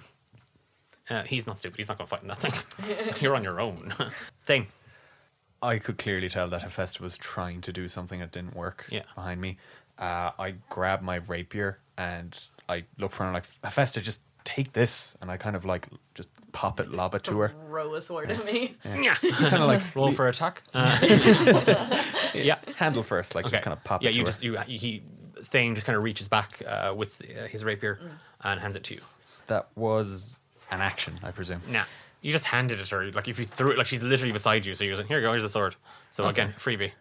Uh, 1.10 1.24
he's 1.24 1.48
not 1.48 1.58
stupid. 1.60 1.78
He's 1.78 1.88
not 1.90 1.98
going 1.98 2.08
to 2.08 2.10
fight 2.10 2.22
in 2.22 2.28
that 2.28 2.38
thing. 2.38 3.14
You're 3.22 3.36
on 3.36 3.44
your 3.44 3.60
own. 3.60 3.92
Thane. 4.46 4.68
I 5.62 5.80
could 5.80 5.98
clearly 5.98 6.30
tell 6.30 6.48
that 6.50 6.62
Hephaestus 6.62 7.00
was 7.00 7.18
trying 7.18 7.62
to 7.62 7.74
do 7.74 7.88
something 7.88 8.20
that 8.20 8.32
didn't 8.32 8.56
work 8.56 8.86
Yeah. 8.92 9.02
behind 9.16 9.42
me. 9.42 9.58
Uh, 9.98 10.32
I 10.38 10.54
grab 10.70 11.02
my 11.02 11.16
rapier 11.16 11.80
and 11.98 12.40
I 12.70 12.86
look 13.00 13.12
for 13.12 13.26
him 13.28 13.34
like 13.34 13.46
Hephaestus, 13.64 14.04
just 14.04 14.22
take 14.56 14.74
this, 14.74 15.16
and 15.22 15.30
I 15.32 15.38
kind 15.38 15.56
of 15.56 15.66
like 15.66 15.88
just 16.16 16.30
pop 16.52 16.80
it, 16.80 16.89
lob 16.91 17.14
it 17.16 17.24
to 17.26 17.39
her. 17.39 17.50
Throw 17.68 17.93
a 17.95 18.02
sword 18.02 18.32
at 18.32 18.43
me. 18.45 18.76
Yeah. 18.84 19.16
kind 19.32 19.64
of 19.64 19.68
like 19.68 19.82
Roll 19.95 20.12
for 20.12 20.28
attack. 20.28 20.64
Uh, 20.74 20.97
yeah. 22.34 22.58
handle 22.76 23.04
first, 23.04 23.36
like 23.36 23.45
Okay. 23.45 23.52
just 23.54 23.64
kind 23.64 23.76
of 23.78 23.84
pop 23.84 24.02
yeah, 24.04 24.10
it 24.10 24.14
to 24.14 24.18
you 24.20 24.24
her. 24.24 24.28
just 24.28 24.43
you 24.43 24.58
he 24.80 25.04
Thane 25.43 25.76
just 25.76 25.86
kind 25.88 25.95
of 25.97 26.04
reaches 26.04 26.28
back 26.28 26.62
uh, 26.68 26.93
with 26.95 27.22
uh, 27.22 27.47
his 27.47 27.64
rapier 27.64 28.00
and 28.43 28.60
hands 28.60 28.76
it 28.76 28.84
to 28.86 28.93
you. 28.95 29.02
That 29.47 29.68
was 29.76 30.39
an 30.72 30.82
action, 30.82 31.20
I 31.24 31.32
presume. 31.32 31.62
Nah. 31.68 31.84
You 32.22 32.32
just 32.32 32.45
handed 32.45 32.80
it 32.80 32.86
to 32.88 32.95
her. 32.95 33.12
Like 33.12 33.28
if 33.28 33.39
you 33.39 33.45
threw 33.45 33.72
it, 33.72 33.78
like 33.78 33.88
she's 33.88 34.04
literally 34.04 34.34
beside 34.34 34.66
you. 34.66 34.74
So 34.76 34.84
you're 34.84 34.97
like, 34.97 35.08
here 35.08 35.20
you 35.20 35.26
go, 35.26 35.32
here's 35.32 35.43
the 35.43 35.50
sword. 35.50 35.76
So 36.12 36.26
again, 36.26 36.54
freebie. 36.58 36.91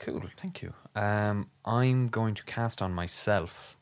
Cool, 0.00 0.22
thank 0.36 0.60
you. 0.62 0.72
Um, 0.94 1.48
I'm 1.64 2.08
going 2.08 2.34
to 2.34 2.44
cast 2.44 2.82
on 2.82 2.92
myself 2.92 3.76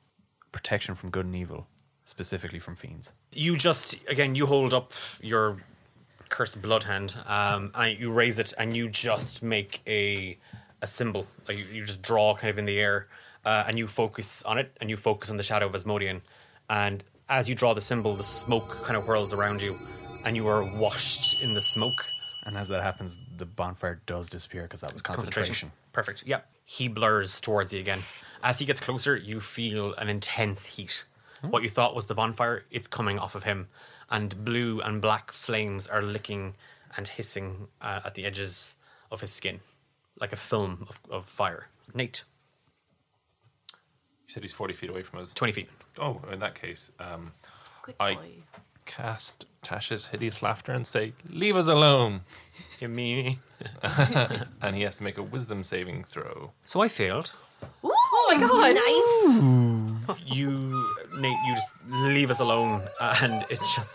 protection 0.52 0.94
from 0.94 1.10
good 1.10 1.26
and 1.26 1.34
evil, 1.34 1.66
specifically 2.08 2.58
from 2.58 2.74
fiends. 2.74 3.12
You 3.32 3.56
just 3.56 3.96
again 4.08 4.34
you 4.34 4.46
hold 4.46 4.72
up 4.72 4.92
your 5.20 5.58
cursed 6.30 6.60
blood 6.60 6.84
hand, 6.84 7.16
um, 7.26 7.70
and 7.74 7.98
you 7.98 8.10
raise 8.10 8.38
it, 8.38 8.54
and 8.58 8.76
you 8.76 8.88
just 8.88 9.42
make 9.42 9.82
a 9.86 10.38
a 10.80 10.86
symbol. 10.86 11.26
Like 11.46 11.58
you, 11.58 11.64
you 11.72 11.84
just 11.84 12.02
draw 12.02 12.34
kind 12.34 12.50
of 12.50 12.58
in 12.58 12.64
the 12.64 12.80
air, 12.80 13.08
uh, 13.44 13.64
and 13.66 13.78
you 13.78 13.86
focus 13.86 14.42
on 14.44 14.58
it, 14.58 14.74
and 14.80 14.88
you 14.88 14.96
focus 14.96 15.30
on 15.30 15.36
the 15.36 15.42
shadow 15.42 15.66
of 15.66 15.72
Asmodian, 15.72 16.22
and 16.70 17.04
as 17.28 17.48
you 17.48 17.54
draw 17.54 17.74
the 17.74 17.80
symbol, 17.80 18.14
the 18.14 18.24
smoke 18.24 18.82
kind 18.84 18.96
of 18.96 19.04
whirls 19.04 19.32
around 19.34 19.60
you, 19.60 19.76
and 20.24 20.34
you 20.34 20.48
are 20.48 20.64
washed 20.78 21.44
in 21.44 21.54
the 21.54 21.62
smoke. 21.62 22.04
And 22.46 22.56
as 22.56 22.68
that 22.68 22.82
happens, 22.82 23.18
the 23.36 23.44
bonfire 23.44 24.00
does 24.06 24.30
disappear 24.30 24.62
because 24.62 24.80
that 24.80 24.94
was 24.94 25.02
concentration. 25.02 25.70
Perfect. 25.92 26.26
Yep. 26.26 26.48
He 26.64 26.88
blurs 26.88 27.40
towards 27.42 27.74
you 27.74 27.80
again. 27.80 27.98
As 28.42 28.58
he 28.58 28.64
gets 28.64 28.80
closer, 28.80 29.16
you 29.16 29.40
feel 29.40 29.92
an 29.94 30.08
intense 30.08 30.64
heat. 30.64 31.04
What 31.42 31.62
you 31.62 31.68
thought 31.68 31.94
was 31.94 32.06
the 32.06 32.14
bonfire, 32.14 32.64
it's 32.70 32.88
coming 32.88 33.18
off 33.18 33.34
of 33.34 33.44
him. 33.44 33.68
And 34.10 34.44
blue 34.44 34.80
and 34.80 35.00
black 35.00 35.32
flames 35.32 35.86
are 35.86 36.02
licking 36.02 36.54
and 36.96 37.06
hissing 37.08 37.68
uh, 37.80 38.00
at 38.04 38.14
the 38.14 38.24
edges 38.24 38.76
of 39.10 39.20
his 39.20 39.30
skin, 39.32 39.60
like 40.20 40.32
a 40.32 40.36
film 40.36 40.86
of, 40.88 41.00
of 41.10 41.26
fire. 41.26 41.68
Nate, 41.94 42.24
You 44.26 44.32
said 44.32 44.42
he's 44.42 44.54
40 44.54 44.74
feet 44.74 44.90
away 44.90 45.02
from 45.02 45.20
us. 45.20 45.32
20 45.34 45.52
feet. 45.52 45.68
Oh, 45.98 46.20
in 46.32 46.38
that 46.40 46.54
case, 46.54 46.90
um, 46.98 47.32
Good 47.82 47.94
I 48.00 48.14
boy. 48.14 48.28
cast 48.86 49.44
Tasha's 49.62 50.06
hideous 50.08 50.42
laughter 50.42 50.72
and 50.72 50.86
say, 50.86 51.12
"Leave 51.28 51.56
us 51.56 51.66
alone." 51.68 52.22
You 52.80 52.88
mean? 52.88 53.38
And 54.62 54.74
he 54.76 54.82
has 54.82 54.96
to 54.98 55.02
make 55.04 55.18
a 55.18 55.22
wisdom 55.22 55.64
saving 55.64 56.04
throw. 56.04 56.52
So 56.64 56.80
I 56.80 56.88
failed. 56.88 57.32
Oh 57.84 58.26
my 58.28 58.38
god! 58.40 58.74
Nice. 60.06 60.26
You, 60.26 60.48
Nate, 61.18 61.36
you 61.46 61.54
just 61.54 61.72
leave 61.88 62.30
us 62.30 62.40
alone, 62.40 62.82
uh, 63.00 63.18
and 63.22 63.44
it's 63.50 63.74
just. 63.74 63.94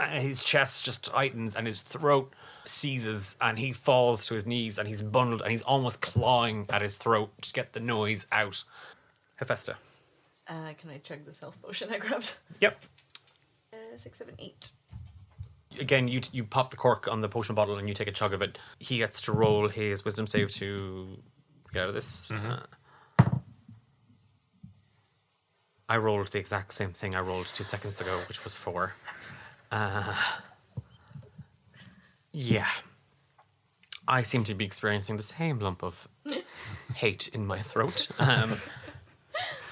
And 0.00 0.22
his 0.22 0.44
chest 0.44 0.84
just 0.84 1.02
tightens 1.04 1.54
and 1.56 1.66
his 1.66 1.82
throat 1.82 2.32
seizes 2.66 3.36
and 3.40 3.58
he 3.58 3.72
falls 3.72 4.26
to 4.26 4.34
his 4.34 4.46
knees 4.46 4.78
and 4.78 4.86
he's 4.86 5.02
bundled 5.02 5.42
and 5.42 5.50
he's 5.50 5.62
almost 5.62 6.00
clawing 6.00 6.66
at 6.70 6.82
his 6.82 6.96
throat 6.96 7.30
to 7.42 7.52
get 7.52 7.72
the 7.72 7.80
noise 7.80 8.26
out. 8.30 8.62
Hephaestus. 9.36 9.76
Uh, 10.46 10.72
can 10.78 10.90
I 10.90 10.98
chug 10.98 11.24
this 11.24 11.40
health 11.40 11.60
potion 11.62 11.88
I 11.90 11.98
grabbed? 11.98 12.34
Yep. 12.60 12.82
Uh, 13.72 13.96
six, 13.96 14.18
seven, 14.18 14.34
eight. 14.38 14.70
Again, 15.80 16.08
you 16.08 16.20
you 16.32 16.44
pop 16.44 16.70
the 16.70 16.76
cork 16.76 17.08
on 17.10 17.20
the 17.20 17.28
potion 17.28 17.54
bottle 17.54 17.76
and 17.76 17.88
you 17.88 17.94
take 17.94 18.08
a 18.08 18.12
chug 18.12 18.32
of 18.32 18.42
it. 18.42 18.58
He 18.78 18.98
gets 18.98 19.22
to 19.22 19.32
roll 19.32 19.68
his 19.68 20.04
wisdom 20.04 20.26
save 20.26 20.50
to 20.52 21.18
get 21.72 21.82
out 21.82 21.88
of 21.88 21.94
this. 21.94 22.30
Uh, 22.30 22.60
I 25.88 25.98
rolled 25.98 26.28
the 26.28 26.38
exact 26.38 26.74
same 26.74 26.92
thing 26.92 27.14
I 27.14 27.20
rolled 27.20 27.46
two 27.46 27.64
seconds 27.64 28.00
ago, 28.00 28.16
which 28.28 28.42
was 28.44 28.56
four. 28.56 28.94
Uh, 29.70 30.14
yeah. 32.32 32.68
I 34.06 34.22
seem 34.22 34.44
to 34.44 34.54
be 34.54 34.64
experiencing 34.64 35.16
the 35.16 35.22
same 35.22 35.58
lump 35.58 35.82
of 35.82 36.08
hate 36.94 37.28
in 37.28 37.46
my 37.46 37.58
throat. 37.60 38.08
Um, 38.18 38.60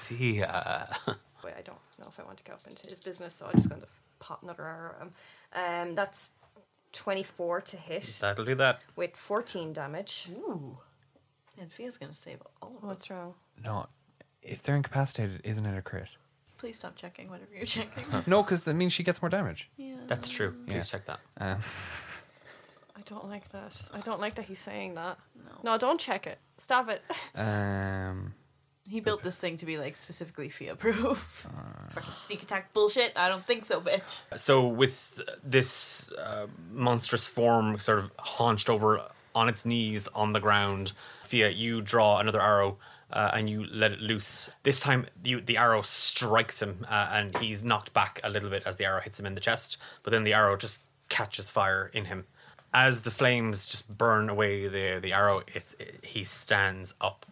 yeah. 0.09 0.87
Wait, 1.43 1.53
I 1.57 1.61
don't 1.61 1.77
know 1.99 2.07
if 2.07 2.19
I 2.19 2.23
want 2.23 2.37
to 2.37 2.43
go 2.43 2.53
up 2.53 2.61
into 2.67 2.87
his 2.87 2.99
business, 2.99 3.35
so 3.35 3.45
I'm 3.45 3.53
just 3.53 3.69
going 3.69 3.81
to 3.81 3.87
pop 4.19 4.43
another 4.43 4.63
arrow 4.63 4.93
at 4.95 5.01
him. 5.01 5.13
Um, 5.55 5.95
that's 5.95 6.31
24 6.93 7.61
to 7.61 7.77
hit 7.77 8.17
That'll 8.19 8.45
do 8.45 8.55
that. 8.55 8.83
with 8.95 9.15
14 9.15 9.73
damage. 9.73 10.27
Ooh. 10.31 10.77
And 11.59 11.71
Fia's 11.71 11.97
gonna 11.97 12.13
save 12.13 12.39
all 12.61 12.69
of 12.69 12.75
us. 12.77 12.81
What's 12.83 13.09
wrong? 13.09 13.33
No, 13.63 13.87
if 14.41 14.61
they're 14.63 14.75
incapacitated, 14.75 15.41
isn't 15.43 15.65
it 15.65 15.77
a 15.77 15.81
crit? 15.81 16.09
Please 16.57 16.77
stop 16.77 16.95
checking 16.95 17.29
whatever 17.29 17.49
you're 17.55 17.65
checking. 17.65 18.05
No, 18.27 18.41
because 18.41 18.63
that 18.63 18.73
means 18.73 18.93
she 18.93 19.03
gets 19.03 19.21
more 19.21 19.29
damage. 19.29 19.69
yeah. 19.77 19.95
That's 20.07 20.29
true. 20.29 20.55
Please 20.65 20.75
Yeah. 20.75 20.81
check 20.81 21.05
that. 21.05 21.19
Uh, 21.39 21.55
I 22.95 23.01
don't 23.05 23.27
like 23.27 23.49
that. 23.49 23.89
I 23.93 23.99
don't 23.99 24.19
like 24.21 24.35
that 24.35 24.45
he's 24.45 24.59
saying 24.59 24.93
that. 24.95 25.17
No. 25.35 25.71
No, 25.71 25.77
don't 25.77 25.99
check 25.99 26.25
it. 26.27 26.37
Stop 26.57 26.89
it. 26.89 27.01
um, 27.35 28.33
He 28.89 28.99
built 28.99 29.23
this 29.23 29.37
thing 29.37 29.55
to 29.57 29.65
be 29.65 29.77
like 29.77 29.95
specifically 29.95 30.49
Fia 30.49 30.75
proof. 30.75 31.47
Fucking 31.91 32.13
sneak 32.19 32.43
attack 32.43 32.73
bullshit. 32.73 33.13
I 33.15 33.29
don't 33.29 33.45
think 33.45 33.65
so, 33.65 33.79
bitch. 33.79 34.01
So 34.35 34.67
with 34.67 35.21
this 35.43 36.11
uh, 36.13 36.47
monstrous 36.71 37.27
form 37.27 37.79
sort 37.79 37.99
of 37.99 38.11
haunched 38.19 38.69
over 38.69 39.01
on 39.35 39.47
its 39.47 39.65
knees 39.65 40.07
on 40.09 40.33
the 40.33 40.39
ground, 40.39 40.91
Fia, 41.23 41.49
you 41.49 41.81
draw 41.81 42.19
another 42.19 42.41
arrow 42.41 42.77
uh, 43.11 43.31
and 43.33 43.49
you 43.49 43.65
let 43.71 43.91
it 43.91 44.01
loose. 44.01 44.49
This 44.63 44.81
time, 44.81 45.05
you, 45.23 45.39
the 45.39 45.57
arrow 45.57 45.81
strikes 45.81 46.61
him 46.61 46.85
uh, 46.89 47.09
and 47.13 47.37
he's 47.37 47.63
knocked 47.63 47.93
back 47.93 48.19
a 48.23 48.29
little 48.29 48.49
bit 48.49 48.63
as 48.65 48.75
the 48.75 48.85
arrow 48.85 48.99
hits 48.99 49.19
him 49.19 49.25
in 49.25 49.35
the 49.35 49.41
chest. 49.41 49.77
But 50.03 50.11
then 50.11 50.25
the 50.25 50.33
arrow 50.33 50.57
just 50.57 50.79
catches 51.07 51.49
fire 51.49 51.89
in 51.93 52.05
him. 52.05 52.25
As 52.73 53.01
the 53.01 53.11
flames 53.11 53.65
just 53.65 53.97
burn 53.97 54.29
away 54.29 54.67
the 54.67 54.99
the 54.99 55.13
arrow, 55.13 55.43
it, 55.53 55.63
it, 55.77 55.99
he 56.03 56.23
stands 56.23 56.95
up 56.99 57.27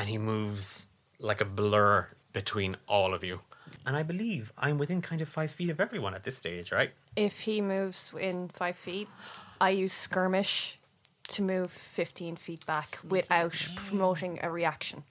and 0.00 0.08
he 0.08 0.16
moves 0.16 0.86
like 1.18 1.42
a 1.42 1.44
blur 1.44 2.08
between 2.32 2.74
all 2.88 3.12
of 3.12 3.22
you. 3.22 3.40
And 3.84 3.94
I 3.94 4.02
believe 4.02 4.50
I'm 4.56 4.78
within 4.78 5.02
kind 5.02 5.20
of 5.20 5.28
five 5.28 5.50
feet 5.50 5.68
of 5.68 5.78
everyone 5.78 6.14
at 6.14 6.24
this 6.24 6.38
stage, 6.38 6.72
right? 6.72 6.92
If 7.16 7.40
he 7.40 7.60
moves 7.60 8.10
in 8.18 8.48
five 8.48 8.76
feet, 8.76 9.08
I 9.60 9.70
use 9.70 9.92
skirmish 9.92 10.78
to 11.28 11.42
move 11.42 11.70
15 11.70 12.36
feet 12.36 12.64
back 12.64 12.96
without 13.06 13.54
promoting 13.76 14.38
a 14.42 14.50
reaction. 14.50 15.04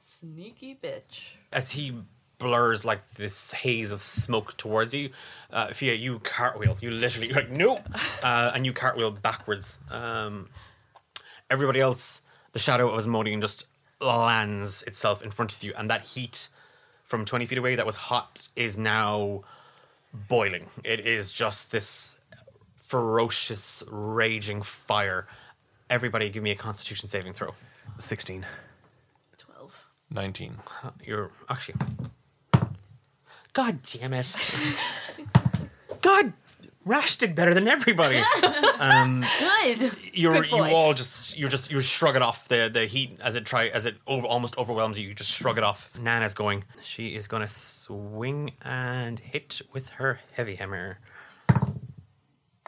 Sneaky 0.00 0.76
bitch. 0.82 1.36
As 1.52 1.70
he 1.70 1.94
blurs 2.38 2.84
like 2.84 3.12
this 3.12 3.52
haze 3.52 3.92
of 3.92 4.02
smoke 4.02 4.56
towards 4.56 4.92
you, 4.92 5.10
uh, 5.52 5.68
Fia, 5.68 5.94
you 5.94 6.18
cartwheel. 6.18 6.76
You 6.80 6.90
literally, 6.90 7.28
you're 7.28 7.36
like, 7.36 7.50
no! 7.50 7.80
Uh, 8.24 8.50
and 8.54 8.66
you 8.66 8.72
cartwheel 8.72 9.12
backwards. 9.12 9.78
Um, 9.88 10.48
everybody 11.48 11.80
else, 11.80 12.20
the 12.52 12.58
shadow 12.58 12.90
of 12.90 13.02
Asmodian 13.02 13.40
just 13.40 13.66
lands 14.00 14.82
itself 14.84 15.22
in 15.22 15.30
front 15.30 15.54
of 15.54 15.62
you, 15.62 15.72
and 15.76 15.90
that 15.90 16.02
heat 16.02 16.48
from 17.04 17.24
20 17.24 17.46
feet 17.46 17.58
away 17.58 17.74
that 17.74 17.86
was 17.86 17.96
hot 17.96 18.48
is 18.56 18.78
now 18.78 19.42
boiling. 20.28 20.66
It 20.84 21.00
is 21.00 21.32
just 21.32 21.72
this 21.72 22.16
ferocious, 22.76 23.82
raging 23.88 24.62
fire. 24.62 25.26
Everybody, 25.88 26.28
give 26.30 26.42
me 26.42 26.50
a 26.50 26.56
constitution 26.56 27.08
saving 27.08 27.32
throw. 27.32 27.52
16. 27.96 28.46
Twelve. 29.38 29.86
19. 30.10 30.56
You're 31.04 31.30
actually. 31.48 31.76
God 33.52 33.80
damn 33.82 34.12
it. 34.14 34.36
God, 36.00 36.32
Rash 36.84 37.16
did 37.16 37.34
better 37.34 37.54
than 37.54 37.68
everybody. 37.68 38.22
Um, 38.80 39.22
Good. 39.38 39.92
You're 40.14 40.32
Good 40.40 40.50
you 40.50 40.56
boy. 40.56 40.72
all 40.74 40.94
just 40.94 41.36
you're 41.38 41.50
just 41.50 41.70
you 41.70 41.80
shrug 41.80 42.16
it 42.16 42.22
off 42.22 42.48
the 42.48 42.70
the 42.72 42.86
heat 42.86 43.18
as 43.22 43.36
it 43.36 43.44
try 43.44 43.66
as 43.68 43.84
it 43.84 43.96
over, 44.06 44.26
almost 44.26 44.56
overwhelms 44.56 44.98
you. 44.98 45.06
You 45.08 45.14
just 45.14 45.30
shrug 45.30 45.58
it 45.58 45.64
off. 45.64 45.90
Nana's 45.98 46.32
going. 46.32 46.64
She 46.82 47.14
is 47.14 47.28
gonna 47.28 47.46
swing 47.46 48.52
and 48.62 49.18
hit 49.18 49.60
with 49.74 49.90
her 49.90 50.20
heavy 50.32 50.54
hammer. 50.54 50.98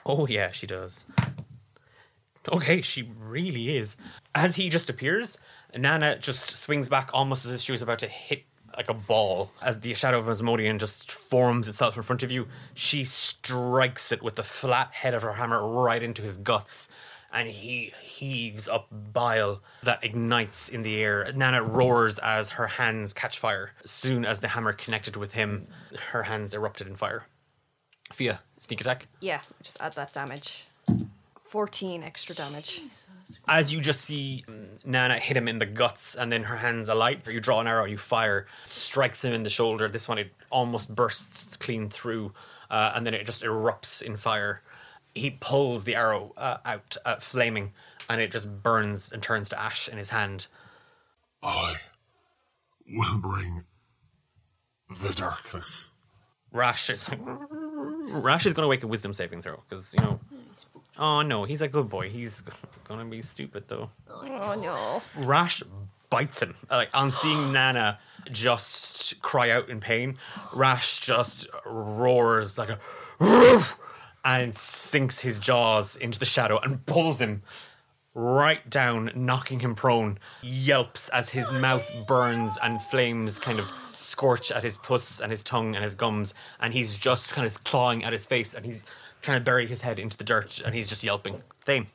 Oh 0.05 0.27
yeah, 0.27 0.51
she 0.51 0.67
does. 0.67 1.07
Okay, 2.53 2.83
she 2.83 3.11
really 3.19 3.75
is. 3.79 3.97
As 4.35 4.57
he 4.57 4.69
just 4.69 4.91
appears, 4.91 5.39
Nana 5.75 6.19
just 6.19 6.55
swings 6.59 6.91
back 6.91 7.09
almost 7.15 7.47
as 7.47 7.55
if 7.55 7.61
she 7.63 7.73
was 7.73 7.81
about 7.81 8.01
to 8.01 8.07
hit 8.09 8.45
like 8.77 8.89
a 8.89 8.95
ball. 8.95 9.51
As 9.61 9.81
the 9.81 9.95
shadow 9.95 10.18
of 10.18 10.27
Asmodian 10.27 10.79
just 10.79 11.11
forms 11.11 11.68
itself 11.68 11.97
in 11.97 12.03
front 12.03 12.23
of 12.23 12.31
you, 12.31 12.49
she 12.75 13.05
strikes 13.05 14.12
it 14.12 14.23
with 14.23 14.37
the 14.37 14.43
flat 14.43 14.91
head 14.93 15.14
of 15.14 15.23
her 15.23 15.35
hammer 15.35 15.66
right 15.66 16.03
into 16.03 16.23
his 16.23 16.37
guts. 16.37 16.89
And 17.35 17.49
he 17.49 17.95
heaves 18.03 18.68
up 18.68 18.89
bile 18.91 19.62
that 19.83 20.05
ignites 20.05 20.68
in 20.68 20.83
the 20.83 21.01
air. 21.01 21.33
Nana 21.35 21.62
roars 21.62 22.18
as 22.18 22.51
her 22.51 22.66
hands 22.66 23.14
catch 23.14 23.39
fire. 23.39 23.73
Soon 23.87 24.27
as 24.27 24.41
the 24.41 24.49
hammer 24.49 24.75
connected 24.75 25.16
with 25.16 25.33
him, 25.33 25.66
her 26.11 26.25
hands 26.25 26.53
erupted 26.53 26.87
in 26.87 26.97
fire. 26.97 27.25
Fia, 28.12 28.41
sneak 28.59 28.83
attack. 28.83 29.09
Yeah, 29.20 29.41
just 29.62 29.81
add 29.81 29.95
that 29.95 30.12
damage. 30.12 30.66
14 31.53 32.03
extra 32.03 32.34
damage. 32.34 32.80
as 33.46 33.70
you 33.70 33.82
just 33.82 34.00
see 34.00 34.42
Nana 34.86 35.18
hit 35.18 35.36
him 35.36 35.48
in 35.48 35.59
the 35.59 35.66
guts 35.66 36.14
and 36.14 36.32
then 36.32 36.44
her 36.44 36.57
hands 36.57 36.88
alight, 36.88 37.26
you 37.26 37.40
draw 37.40 37.61
an 37.61 37.66
arrow, 37.66 37.84
you 37.84 37.98
fire, 37.98 38.46
strikes 38.64 39.22
him 39.22 39.34
in 39.34 39.42
the 39.42 39.50
shoulder. 39.50 39.86
This 39.86 40.09
one, 40.09 40.16
it 40.16 40.32
almost 40.48 40.94
bursts 40.94 41.59
clean 41.59 41.90
through, 41.90 42.32
uh, 42.70 42.92
and 42.94 43.05
then 43.05 43.12
it 43.12 43.26
just 43.26 43.42
erupts 43.42 44.00
in 44.00 44.16
fire. 44.16 44.62
He 45.14 45.36
pulls 45.40 45.84
the 45.84 45.94
arrow 45.94 46.32
uh, 46.38 46.57
out, 46.64 46.96
uh, 47.05 47.16
flaming, 47.16 47.74
and 48.09 48.18
it 48.18 48.32
just 48.32 48.62
burns 48.62 49.12
and 49.12 49.22
turns 49.22 49.50
to 49.50 49.61
ash 49.61 49.90
in 49.90 49.98
his 49.98 50.09
hand. 50.09 50.46
I 51.42 51.74
will 52.88 53.18
bring 53.18 53.64
the 55.03 55.12
darkness. 55.12 55.88
Rash 56.50 56.88
is 56.88 57.11
Rash 57.20 58.46
is 58.46 58.55
going 58.55 58.64
to 58.64 58.70
make 58.70 58.82
a 58.82 58.86
wisdom 58.86 59.12
saving 59.12 59.42
throw 59.42 59.62
because 59.68 59.92
you 59.92 60.00
know 60.00 60.18
Oh 60.99 61.22
no, 61.22 61.45
he's 61.45 61.62
a 61.62 61.68
good 61.68 61.88
boy. 61.88 62.09
He's 62.09 62.43
gonna 62.84 63.05
be 63.05 63.22
stupid 63.22 63.64
though. 63.68 63.90
Oh 64.11 64.55
no. 64.55 65.03
Rash 65.26 65.62
bites 66.11 66.43
him. 66.43 66.55
Uh, 66.70 66.76
like 66.76 66.90
on 66.93 67.11
seeing 67.12 67.53
Nana 67.53 67.99
just 68.30 69.20
cry 69.22 69.51
out 69.51 69.68
in 69.68 69.80
pain, 69.80 70.18
Rash 70.53 71.01
just 71.01 71.47
roars 71.64 72.59
like 72.59 72.68
a 72.68 72.78
and 74.24 74.55
sinks 74.55 75.20
his 75.20 75.38
jaws 75.38 75.97
into 75.97 76.18
the 76.18 76.24
shadow 76.24 76.59
and 76.59 76.84
pulls 76.86 77.20
him 77.20 77.43
right 78.14 78.68
down, 78.68 79.11
knocking 79.14 79.61
him 79.61 79.74
prone. 79.74 80.18
Yelps 80.43 81.09
as 81.09 81.30
his 81.30 81.49
oh, 81.49 81.53
mouth 81.53 81.90
burns 82.07 82.59
and 82.62 82.80
flames 82.82 83.38
kind 83.38 83.59
of 83.59 83.66
scorch 83.90 84.53
at 84.53 84.62
his 84.62 84.76
puss 84.76 85.20
and 85.20 85.32
his 85.32 85.43
tongue 85.43 85.74
and 85.74 85.82
his 85.82 85.95
gums, 85.95 86.34
and 86.61 86.74
he's 86.74 86.99
just 86.99 87.32
kind 87.32 87.47
of 87.47 87.64
clawing 87.64 88.05
at 88.05 88.12
his 88.12 88.26
face 88.26 88.53
and 88.55 88.66
he's 88.66 88.84
trying 89.23 89.39
to 89.39 89.45
bury 89.45 89.66
his 89.66 89.81
head 89.81 89.99
into 89.99 90.16
the 90.18 90.25
dirt 90.25 90.61
and 90.64 90.75
he's 90.75 90.89
just 90.89 91.03
yelping. 91.03 91.43
Thane. 91.64 91.87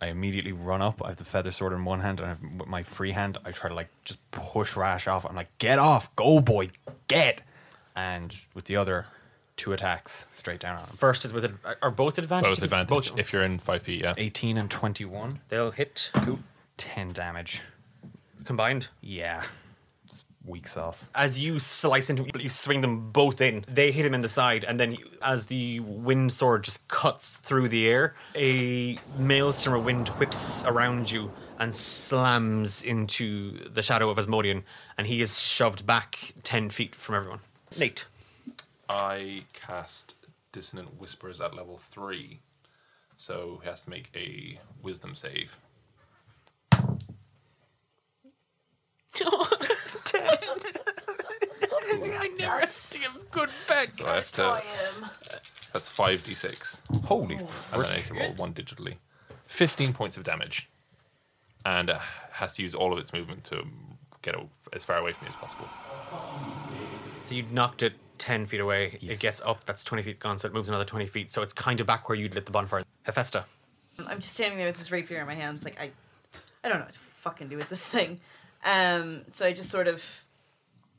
I 0.00 0.06
immediately 0.08 0.50
run 0.52 0.82
up. 0.82 1.00
I 1.04 1.08
have 1.08 1.16
the 1.16 1.24
feather 1.24 1.52
sword 1.52 1.72
in 1.72 1.84
one 1.84 2.00
hand, 2.00 2.18
and 2.18 2.26
I 2.26 2.28
have, 2.30 2.42
with 2.58 2.66
my 2.68 2.82
free 2.82 3.12
hand, 3.12 3.38
I 3.44 3.52
try 3.52 3.68
to 3.68 3.74
like 3.76 3.88
just 4.04 4.18
push 4.32 4.74
Rash 4.76 5.06
off. 5.06 5.24
I'm 5.24 5.36
like, 5.36 5.56
"Get 5.58 5.78
off, 5.78 6.14
go 6.16 6.40
boy, 6.40 6.70
get!" 7.06 7.42
And 7.94 8.36
with 8.52 8.64
the 8.64 8.74
other, 8.74 9.06
two 9.56 9.72
attacks 9.72 10.26
straight 10.32 10.58
down 10.58 10.74
on 10.78 10.80
him. 10.86 10.96
First 10.96 11.24
is 11.24 11.32
with 11.32 11.44
ad- 11.44 11.76
are 11.80 11.92
both 11.92 12.18
advantage. 12.18 12.48
Both 12.50 12.62
advantage 12.64 13.10
Both. 13.10 13.18
if 13.20 13.32
you're 13.32 13.44
in 13.44 13.60
five 13.60 13.82
feet. 13.82 14.00
Yeah. 14.02 14.14
18 14.16 14.56
and 14.58 14.68
21, 14.68 15.38
They'll 15.50 15.70
hit 15.70 16.10
ten 16.76 17.12
damage. 17.12 17.60
combined. 18.44 18.88
Yeah, 19.02 19.44
it's 19.44 19.48
weak 20.44 20.68
sauce. 20.68 21.08
As 21.14 21.38
you 21.40 21.58
slice 21.58 22.10
into, 22.10 22.24
it, 22.24 22.40
you 22.42 22.50
swing 22.50 22.80
them 22.80 23.10
both 23.10 23.40
in. 23.40 23.64
They 23.68 23.92
hit 23.92 24.04
him 24.04 24.14
in 24.14 24.20
the 24.20 24.28
side, 24.28 24.64
and 24.64 24.78
then 24.78 24.96
as 25.20 25.46
the 25.46 25.80
wind 25.80 26.32
sword 26.32 26.64
just 26.64 26.86
cuts 26.88 27.38
through 27.38 27.68
the 27.68 27.88
air, 27.88 28.14
a 28.34 28.98
maelstrom 29.18 29.74
of 29.74 29.84
wind 29.84 30.08
whips 30.08 30.64
around 30.64 31.10
you 31.10 31.30
and 31.58 31.74
slams 31.74 32.82
into 32.82 33.68
the 33.68 33.82
shadow 33.82 34.10
of 34.10 34.18
Asmodean, 34.18 34.64
and 34.98 35.06
he 35.06 35.22
is 35.22 35.40
shoved 35.40 35.86
back 35.86 36.34
ten 36.42 36.70
feet 36.70 36.94
from 36.94 37.14
everyone. 37.14 37.40
Nate, 37.78 38.06
I 38.88 39.44
cast 39.52 40.14
Dissonant 40.50 41.00
Whispers 41.00 41.40
at 41.40 41.54
level 41.54 41.78
three, 41.78 42.40
so 43.16 43.60
he 43.62 43.68
has 43.68 43.82
to 43.82 43.90
make 43.90 44.10
a 44.14 44.58
Wisdom 44.82 45.14
save. 45.14 45.58
I 50.14 52.28
never 52.38 52.60
have 52.60 52.90
to 52.90 52.98
give 52.98 53.30
good 53.30 53.50
back. 53.68 53.88
So 53.88 54.06
I 54.06 54.14
have 54.14 54.30
to. 54.32 54.62
That's 55.72 55.88
five 55.88 56.22
d 56.22 56.34
six, 56.34 56.80
Holy 57.04 57.36
and 57.36 57.48
frick. 57.48 57.86
then 57.86 57.96
I 57.96 58.00
can 58.00 58.16
roll 58.16 58.32
one 58.34 58.52
digitally. 58.52 58.96
Fifteen 59.46 59.92
points 59.92 60.16
of 60.16 60.24
damage, 60.24 60.68
and 61.64 61.90
uh, 61.90 61.98
has 62.32 62.54
to 62.56 62.62
use 62.62 62.74
all 62.74 62.92
of 62.92 62.98
its 62.98 63.12
movement 63.12 63.44
to 63.44 63.62
get 64.22 64.34
o- 64.36 64.48
as 64.72 64.84
far 64.84 64.98
away 64.98 65.12
from 65.12 65.26
me 65.26 65.28
as 65.30 65.36
possible. 65.36 65.68
So 67.24 67.34
you 67.34 67.44
knocked 67.50 67.82
it 67.82 67.94
10 68.18 68.46
feet 68.46 68.60
away. 68.60 68.92
Yes. 69.00 69.16
It 69.16 69.20
gets 69.20 69.40
up, 69.42 69.64
that's 69.64 69.82
20 69.84 70.02
feet 70.02 70.18
gone, 70.18 70.38
so 70.38 70.46
it 70.46 70.54
moves 70.54 70.68
another 70.68 70.84
20 70.84 71.06
feet. 71.06 71.30
So 71.30 71.42
it's 71.42 71.52
kind 71.52 71.80
of 71.80 71.86
back 71.86 72.08
where 72.08 72.16
you'd 72.16 72.34
lit 72.34 72.46
the 72.46 72.52
bonfire. 72.52 72.82
Hephaestus. 73.04 73.44
I'm 74.06 74.20
just 74.20 74.34
standing 74.34 74.58
there 74.58 74.66
with 74.68 74.78
this 74.78 74.90
rapier 74.92 75.20
in 75.20 75.26
my 75.26 75.34
hands, 75.34 75.64
like 75.64 75.80
I, 75.80 75.90
I 76.64 76.68
don't 76.68 76.78
know 76.78 76.84
what 76.84 76.92
to 76.94 76.98
fucking 77.20 77.48
do 77.48 77.56
with 77.56 77.68
this 77.68 77.84
thing. 77.84 78.20
Um, 78.64 79.22
so 79.32 79.46
I 79.46 79.52
just 79.52 79.70
sort 79.70 79.88
of, 79.88 80.24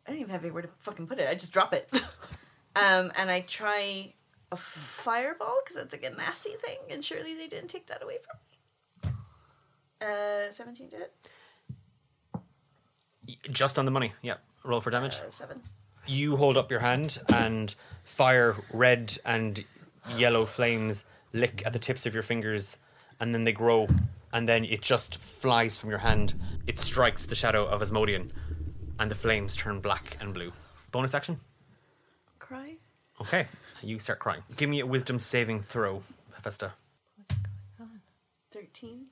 I 0.05 0.11
don't 0.11 0.20
even 0.20 0.32
have 0.32 0.43
anywhere 0.43 0.64
to 0.64 0.70
fucking 0.82 1.07
put 1.07 1.20
it. 1.20 1.30
I 1.30 1.34
just 1.36 1.53
drop 1.53 1.74
it, 1.74 1.89
um, 2.76 3.11
and 3.18 3.30
I 3.30 3.41
try 3.47 4.14
a 4.51 4.55
fireball 4.55 5.59
because 5.64 5.78
that's 5.78 5.93
like 5.93 6.03
a 6.03 6.16
nasty 6.16 6.51
thing, 6.51 6.80
and 6.89 7.03
surely 7.03 7.34
they 7.36 7.47
didn't 7.47 7.70
take 7.70 7.88
that 7.88 8.03
away 8.03 8.18
from 8.22 8.38
me. 9.11 9.14
Uh, 10.01 10.51
seventeen 10.51 10.89
to 10.89 10.97
hit. 10.97 11.14
Just 13.49 13.80
on 13.80 13.86
the 13.86 13.91
money. 13.91 14.11
Yeah. 14.22 14.36
Roll 14.64 14.82
for 14.82 14.91
damage. 14.91 15.16
Uh, 15.16 15.30
seven. 15.30 15.61
You 16.05 16.36
hold 16.36 16.57
up 16.57 16.70
your 16.70 16.82
hand 16.82 17.20
and 17.34 17.74
fire 18.03 18.57
red 18.72 19.18
and 19.26 19.64
yellow 20.18 20.45
flames 20.45 21.05
lick 21.32 21.64
at 21.66 21.74
the 21.74 21.80
tips 21.80 22.05
of 22.05 22.14
your 22.14 22.24
fingers 22.24 22.78
and 23.20 23.34
then 23.34 23.45
they 23.45 23.53
grow 23.53 23.88
and 24.34 24.50
then 24.50 24.66
it 24.66 24.82
just 24.82 25.18
flies 25.18 25.78
from 25.78 25.90
your 25.90 26.00
hand. 26.00 26.34
It 26.68 26.78
strikes 26.78 27.26
the 27.26 27.36
shadow 27.36 27.66
of 27.66 27.82
Asmodean 27.82 28.32
and 29.00 29.10
the 29.10 29.16
flames 29.16 29.56
turn 29.56 29.80
black 29.80 30.18
and 30.20 30.34
blue. 30.34 30.52
Bonus 30.92 31.14
action? 31.14 31.40
Cry. 32.40 32.76
Okay. 33.22 33.48
You 33.82 34.00
start 34.00 34.20
crying. 34.20 34.44
Give 34.58 34.70
me 34.70 34.80
a 34.80 34.86
wisdom 34.86 35.20
saving 35.20 35.62
throw, 35.62 36.04
Hephaestus. 36.36 36.72
Thirteen. 38.52 39.08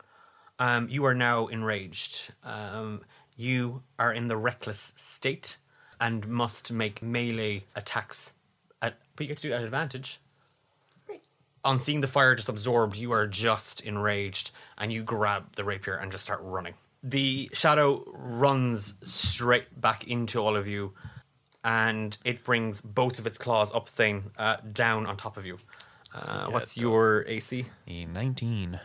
Um, 0.60 0.88
you 0.90 1.06
are 1.06 1.16
now 1.16 1.48
enraged. 1.48 2.32
Um, 2.44 3.02
you 3.36 3.82
are 3.98 4.14
in 4.14 4.28
the 4.28 4.38
reckless 4.38 4.94
state 4.96 5.58
and 6.00 6.28
must 6.28 6.72
make 6.72 7.02
melee 7.02 7.64
attacks. 7.76 8.34
At, 8.82 8.98
but 9.16 9.26
you 9.26 9.28
get 9.30 9.38
to 9.38 9.48
do 9.48 9.54
it 9.54 9.58
at 9.58 9.64
advantage. 9.64 10.20
Great. 11.64 11.72
On 11.72 11.80
seeing 11.80 12.02
the 12.02 12.08
fire 12.08 12.36
just 12.36 12.50
absorbed, 12.50 12.98
you 12.98 13.12
are 13.12 13.28
just 13.28 13.82
enraged 13.82 14.52
and 14.78 14.92
you 14.92 15.04
grab 15.04 15.56
the 15.56 15.64
rapier 15.64 15.96
and 15.96 16.12
just 16.12 16.24
start 16.24 16.40
running. 16.44 16.74
The 17.04 17.50
shadow 17.54 18.04
runs 18.14 18.94
straight 19.04 19.80
back 19.80 20.08
into 20.08 20.40
all 20.40 20.56
of 20.56 20.68
you 20.68 20.94
and 21.64 22.18
it 22.24 22.44
brings 22.44 22.82
both 22.82 23.20
of 23.20 23.28
its 23.28 23.38
claws 23.38 23.74
up 23.74 23.90
Thane, 23.90 24.32
uh, 24.38 24.58
down 24.74 25.06
on 25.06 25.18
top 25.18 25.38
of 25.38 25.46
you. 25.46 25.58
Uh, 26.14 26.48
what's 26.48 26.76
your 26.76 27.24
AC? 27.28 27.66
A 27.88 28.06
19. 28.06 28.80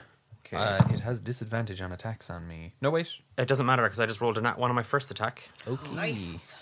Okay. 0.46 0.56
Uh, 0.56 0.84
it 0.90 1.00
has 1.00 1.20
disadvantage 1.20 1.80
on 1.80 1.90
attacks 1.92 2.30
on 2.30 2.46
me. 2.46 2.72
No, 2.80 2.90
wait. 2.90 3.12
It 3.36 3.48
doesn't 3.48 3.66
matter 3.66 3.82
because 3.82 3.98
I 3.98 4.06
just 4.06 4.20
rolled 4.20 4.38
a 4.38 4.40
nat 4.40 4.58
one 4.58 4.70
on 4.70 4.76
my 4.76 4.82
first 4.84 5.10
attack. 5.10 5.50
Okay. 5.66 5.94
Nice. 5.94 6.54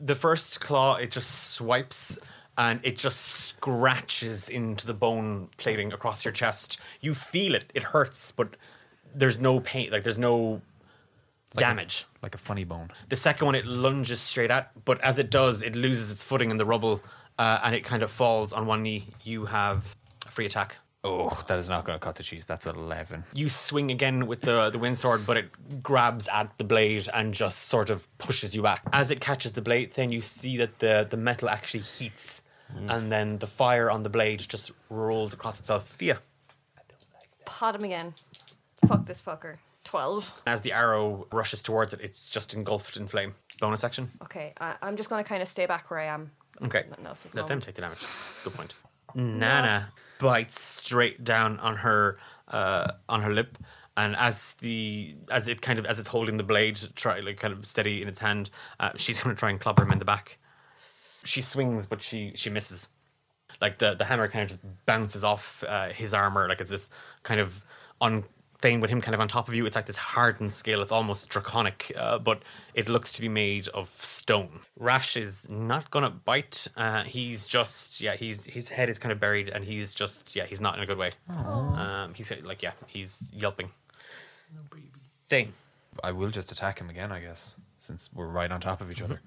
the 0.00 0.14
first 0.14 0.60
claw 0.60 0.96
it 0.96 1.10
just 1.10 1.52
swipes 1.54 2.18
and 2.58 2.80
it 2.82 2.96
just 2.96 3.20
scratches 3.20 4.48
into 4.48 4.86
the 4.86 4.94
bone 4.94 5.48
plating 5.58 5.92
across 5.92 6.24
your 6.24 6.32
chest 6.32 6.78
you 7.00 7.14
feel 7.14 7.54
it 7.54 7.70
it 7.74 7.82
hurts 7.82 8.32
but 8.32 8.56
there's 9.14 9.38
no 9.40 9.60
pain 9.60 9.90
like 9.90 10.02
there's 10.02 10.18
no 10.18 10.60
damage 11.56 12.04
Like 12.22 12.34
a 12.34 12.38
funny 12.38 12.64
bone. 12.64 12.90
the 13.08 13.16
second 13.16 13.46
one 13.46 13.54
it 13.54 13.64
lunges 13.66 14.20
straight 14.20 14.50
at 14.50 14.70
but 14.84 15.00
as 15.00 15.18
it 15.18 15.30
does 15.30 15.62
it 15.62 15.74
loses 15.76 16.10
its 16.10 16.22
footing 16.22 16.50
in 16.50 16.56
the 16.56 16.66
rubble 16.66 17.02
uh, 17.38 17.60
and 17.62 17.74
it 17.74 17.84
kind 17.84 18.02
of 18.02 18.10
falls 18.10 18.52
on 18.52 18.66
one 18.66 18.82
knee 18.82 19.06
you 19.24 19.46
have 19.46 19.94
a 20.26 20.30
free 20.30 20.46
attack 20.46 20.76
Oh, 21.08 21.40
that 21.46 21.56
is 21.60 21.68
not 21.68 21.84
going 21.84 21.96
to 21.96 22.04
cut 22.04 22.16
the 22.16 22.24
cheese. 22.24 22.46
That's 22.46 22.66
11. 22.66 23.22
you 23.32 23.48
swing 23.48 23.92
again 23.92 24.26
with 24.26 24.40
the 24.40 24.70
the 24.70 24.78
wind 24.80 24.98
sword, 24.98 25.24
but 25.24 25.36
it 25.36 25.80
grabs 25.80 26.26
at 26.26 26.58
the 26.58 26.64
blade 26.64 27.06
and 27.14 27.32
just 27.32 27.68
sort 27.68 27.90
of 27.90 28.08
pushes 28.18 28.56
you 28.56 28.62
back. 28.62 28.82
As 28.92 29.12
it 29.12 29.20
catches 29.20 29.52
the 29.52 29.62
blade, 29.62 29.92
then 29.92 30.10
you 30.10 30.20
see 30.20 30.56
that 30.56 30.80
the 30.80 31.06
the 31.08 31.16
metal 31.16 31.48
actually 31.48 31.84
heats, 31.84 32.42
and 32.74 33.10
then 33.12 33.38
the 33.38 33.46
fire 33.46 33.90
on 33.90 34.02
the 34.02 34.10
blade 34.10 34.40
just 34.40 34.70
rolls 34.90 35.32
across 35.32 35.58
itself. 35.58 35.88
Fia. 35.88 36.18
Pot 37.44 37.74
him 37.76 37.84
again. 37.84 38.12
Fuck 38.86 39.06
this 39.06 39.22
fucker. 39.22 39.56
12. 39.84 40.42
As 40.46 40.62
the 40.62 40.72
arrow 40.72 41.26
rushes 41.32 41.62
towards 41.62 41.92
it, 41.94 42.00
it's 42.00 42.28
just 42.28 42.54
engulfed 42.54 42.96
in 42.96 43.06
flame. 43.06 43.34
Bonus 43.60 43.84
action. 43.84 44.10
Okay, 44.22 44.52
I, 44.60 44.74
I'm 44.82 44.96
just 44.96 45.08
going 45.08 45.22
to 45.22 45.28
kind 45.28 45.40
of 45.42 45.48
stay 45.48 45.66
back 45.66 45.90
where 45.90 46.00
I 46.00 46.06
am. 46.06 46.32
Okay. 46.62 46.84
Let 46.90 47.02
no, 47.02 47.12
it's 47.12 47.24
a 47.24 47.28
Let 47.28 47.34
them 47.34 47.42
moment. 47.44 47.62
take 47.62 47.74
the 47.76 47.82
damage. 47.82 48.04
Good 48.44 48.54
point. 48.54 48.74
Nana 49.14 49.92
bites 50.18 50.60
straight 50.60 51.22
down 51.24 51.58
on 51.60 51.76
her 51.76 52.18
uh, 52.48 52.92
on 53.08 53.22
her 53.22 53.32
lip, 53.32 53.56
and 53.96 54.14
as 54.16 54.54
the 54.54 55.14
as 55.30 55.48
it 55.48 55.62
kind 55.62 55.78
of 55.78 55.86
as 55.86 55.98
it's 55.98 56.08
holding 56.08 56.36
the 56.36 56.42
blade, 56.42 56.78
try 56.96 57.20
like 57.20 57.38
kind 57.38 57.54
of 57.54 57.64
steady 57.66 58.02
in 58.02 58.08
its 58.08 58.18
hand, 58.20 58.50
uh, 58.80 58.90
she's 58.96 59.22
going 59.22 59.34
to 59.34 59.38
try 59.38 59.50
and 59.50 59.60
club 59.60 59.78
him 59.78 59.90
in 59.90 59.98
the 59.98 60.04
back. 60.04 60.38
She 61.26 61.42
swings, 61.42 61.86
but 61.86 62.00
she 62.00 62.32
she 62.34 62.50
misses. 62.50 62.88
Like 63.60 63.78
the 63.78 63.94
the 63.94 64.04
hammer 64.04 64.28
kind 64.28 64.42
of 64.42 64.48
just 64.48 64.86
bounces 64.86 65.24
off 65.24 65.64
uh, 65.66 65.88
his 65.88 66.12
armor, 66.12 66.48
like 66.48 66.60
it's 66.60 66.70
this 66.70 66.90
kind 67.22 67.40
of 67.40 67.62
on 68.00 68.24
thing 68.58 68.80
with 68.80 68.90
him 68.90 69.00
kind 69.00 69.14
of 69.14 69.20
on 69.20 69.28
top 69.28 69.48
of 69.48 69.54
you. 69.54 69.66
It's 69.66 69.76
like 69.76 69.86
this 69.86 69.96
hardened 69.96 70.52
scale. 70.54 70.82
It's 70.82 70.92
almost 70.92 71.28
draconic, 71.28 71.92
uh, 71.96 72.18
but 72.18 72.42
it 72.74 72.88
looks 72.88 73.12
to 73.12 73.20
be 73.20 73.28
made 73.28 73.68
of 73.68 73.88
stone. 73.88 74.60
Rash 74.78 75.16
is 75.16 75.48
not 75.48 75.90
gonna 75.90 76.10
bite. 76.10 76.68
Uh, 76.76 77.04
he's 77.04 77.46
just 77.46 78.00
yeah. 78.00 78.14
He's 78.14 78.44
his 78.44 78.68
head 78.68 78.88
is 78.88 78.98
kind 78.98 79.12
of 79.12 79.20
buried, 79.20 79.48
and 79.48 79.64
he's 79.64 79.94
just 79.94 80.36
yeah. 80.36 80.46
He's 80.46 80.60
not 80.60 80.76
in 80.76 80.82
a 80.82 80.86
good 80.86 80.98
way. 80.98 81.12
Um, 81.34 82.14
he's 82.14 82.32
like 82.42 82.62
yeah. 82.62 82.72
He's 82.86 83.26
yelping. 83.32 83.70
Thane. 85.28 85.52
I 86.04 86.12
will 86.12 86.30
just 86.30 86.52
attack 86.52 86.78
him 86.78 86.90
again, 86.90 87.10
I 87.10 87.20
guess, 87.20 87.56
since 87.78 88.10
we're 88.12 88.26
right 88.28 88.50
on 88.52 88.60
top 88.60 88.80
of 88.80 88.90
each 88.90 89.00
other. 89.02 89.20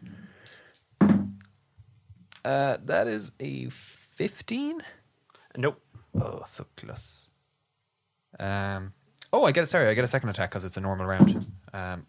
Uh, 2.44 2.78
that 2.86 3.08
is 3.08 3.32
a 3.40 3.70
15? 3.70 4.82
Nope. 5.58 5.82
Oh, 6.20 6.44
so 6.46 6.66
close. 6.76 7.32
Um, 8.40 8.94
oh, 9.34 9.44
I 9.44 9.52
get 9.52 9.64
it. 9.64 9.68
Sorry, 9.68 9.88
I 9.88 9.94
get 9.94 10.04
a 10.04 10.08
second 10.08 10.30
attack 10.30 10.52
because 10.52 10.64
it's 10.64 10.78
a 10.78 10.82
normal 10.82 11.06
round. 11.06 11.48
Um, 11.74 12.06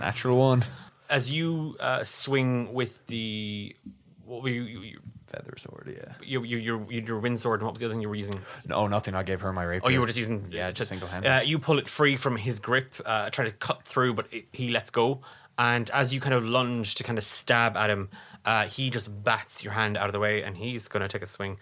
natural 0.00 0.38
one. 0.38 0.64
As 1.08 1.30
you 1.30 1.76
uh, 1.78 2.02
swing 2.04 2.72
with 2.74 3.06
the 3.06 3.76
what 4.24 4.42
were 4.42 4.48
you, 4.48 4.62
you, 4.62 4.80
you 4.80 5.00
feather 5.28 5.54
sword, 5.56 5.96
yeah. 5.96 6.14
You, 6.22 6.42
you, 6.42 6.56
your, 6.56 6.92
your 6.92 7.18
wind 7.20 7.38
sword, 7.38 7.60
and 7.60 7.66
what 7.66 7.74
was 7.74 7.80
the 7.80 7.86
other 7.86 7.94
thing 7.94 8.02
you 8.02 8.08
were 8.08 8.16
using? 8.16 8.40
No, 8.66 8.86
nothing. 8.88 9.14
I 9.14 9.22
gave 9.22 9.40
her 9.40 9.52
my 9.52 9.62
rapier. 9.62 9.86
Oh, 9.86 9.88
you 9.88 10.00
were 10.00 10.06
just 10.06 10.18
using 10.18 10.48
Yeah, 10.50 10.70
just 10.72 10.88
single-handed. 10.88 11.28
Uh, 11.28 11.40
you 11.44 11.58
pull 11.58 11.78
it 11.78 11.88
free 11.88 12.16
from 12.16 12.36
his 12.36 12.58
grip, 12.58 12.94
uh, 13.04 13.30
try 13.30 13.44
to 13.44 13.52
cut 13.52 13.84
through, 13.84 14.14
but 14.14 14.26
it, 14.32 14.46
he 14.52 14.68
lets 14.70 14.90
go. 14.90 15.20
And 15.58 15.88
as 15.90 16.12
you 16.12 16.20
kind 16.20 16.34
of 16.34 16.44
lunge 16.44 16.94
to 16.96 17.04
kind 17.04 17.16
of 17.18 17.24
stab 17.24 17.76
at 17.76 17.88
him, 17.90 18.10
uh, 18.44 18.66
he 18.66 18.90
just 18.90 19.08
bats 19.24 19.64
your 19.64 19.72
hand 19.72 19.96
out 19.96 20.06
of 20.06 20.12
the 20.12 20.18
way, 20.20 20.42
and 20.42 20.56
he's 20.56 20.86
going 20.88 21.00
to 21.00 21.08
take 21.08 21.22
a 21.22 21.26
swing. 21.26 21.56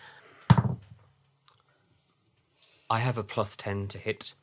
I 2.90 2.98
have 2.98 3.18
a 3.18 3.22
plus 3.24 3.56
ten 3.56 3.86
to 3.88 3.98
hit 3.98 4.34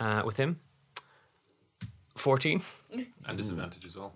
uh, 0.00 0.22
with 0.24 0.36
him. 0.36 0.60
Fourteen. 2.16 2.62
And 3.26 3.36
disadvantage 3.38 3.84
as 3.84 3.96
well. 3.96 4.12